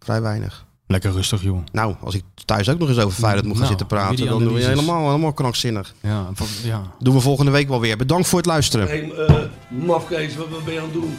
Vrij 0.00 0.22
weinig. 0.22 0.64
Lekker 0.86 1.12
rustig, 1.12 1.42
joh. 1.42 1.58
Nou, 1.72 1.94
als 2.00 2.14
ik 2.14 2.22
thuis 2.44 2.68
ook 2.68 2.78
nog 2.78 2.88
eens 2.88 2.98
over 2.98 3.18
Feyenoord 3.18 3.44
moet 3.46 3.56
gaan 3.56 3.66
Nou, 3.66 3.78
zitten 3.78 3.86
praten, 3.98 4.26
dan 4.26 4.44
doe 4.44 4.58
je 4.58 4.64
helemaal, 4.66 5.06
helemaal 5.06 5.32
krankzinnig. 5.32 5.94
Ja, 6.00 6.28
van- 6.34 6.46
ja. 6.62 6.82
Doen 6.98 7.14
we 7.14 7.20
volgende 7.20 7.50
week 7.50 7.68
wel 7.68 7.80
weer. 7.80 7.96
Bedankt 7.96 8.28
voor 8.28 8.38
het 8.38 8.46
luisteren. 8.46 8.86
Hé, 8.88 9.24
eh 9.26 9.42
mafkees, 9.68 10.36
wat, 10.36 10.48
wat 10.48 10.64
ben 10.64 10.72
je 10.74 10.78
aan 10.80 10.84
het 10.84 10.94
doen? 10.94 11.18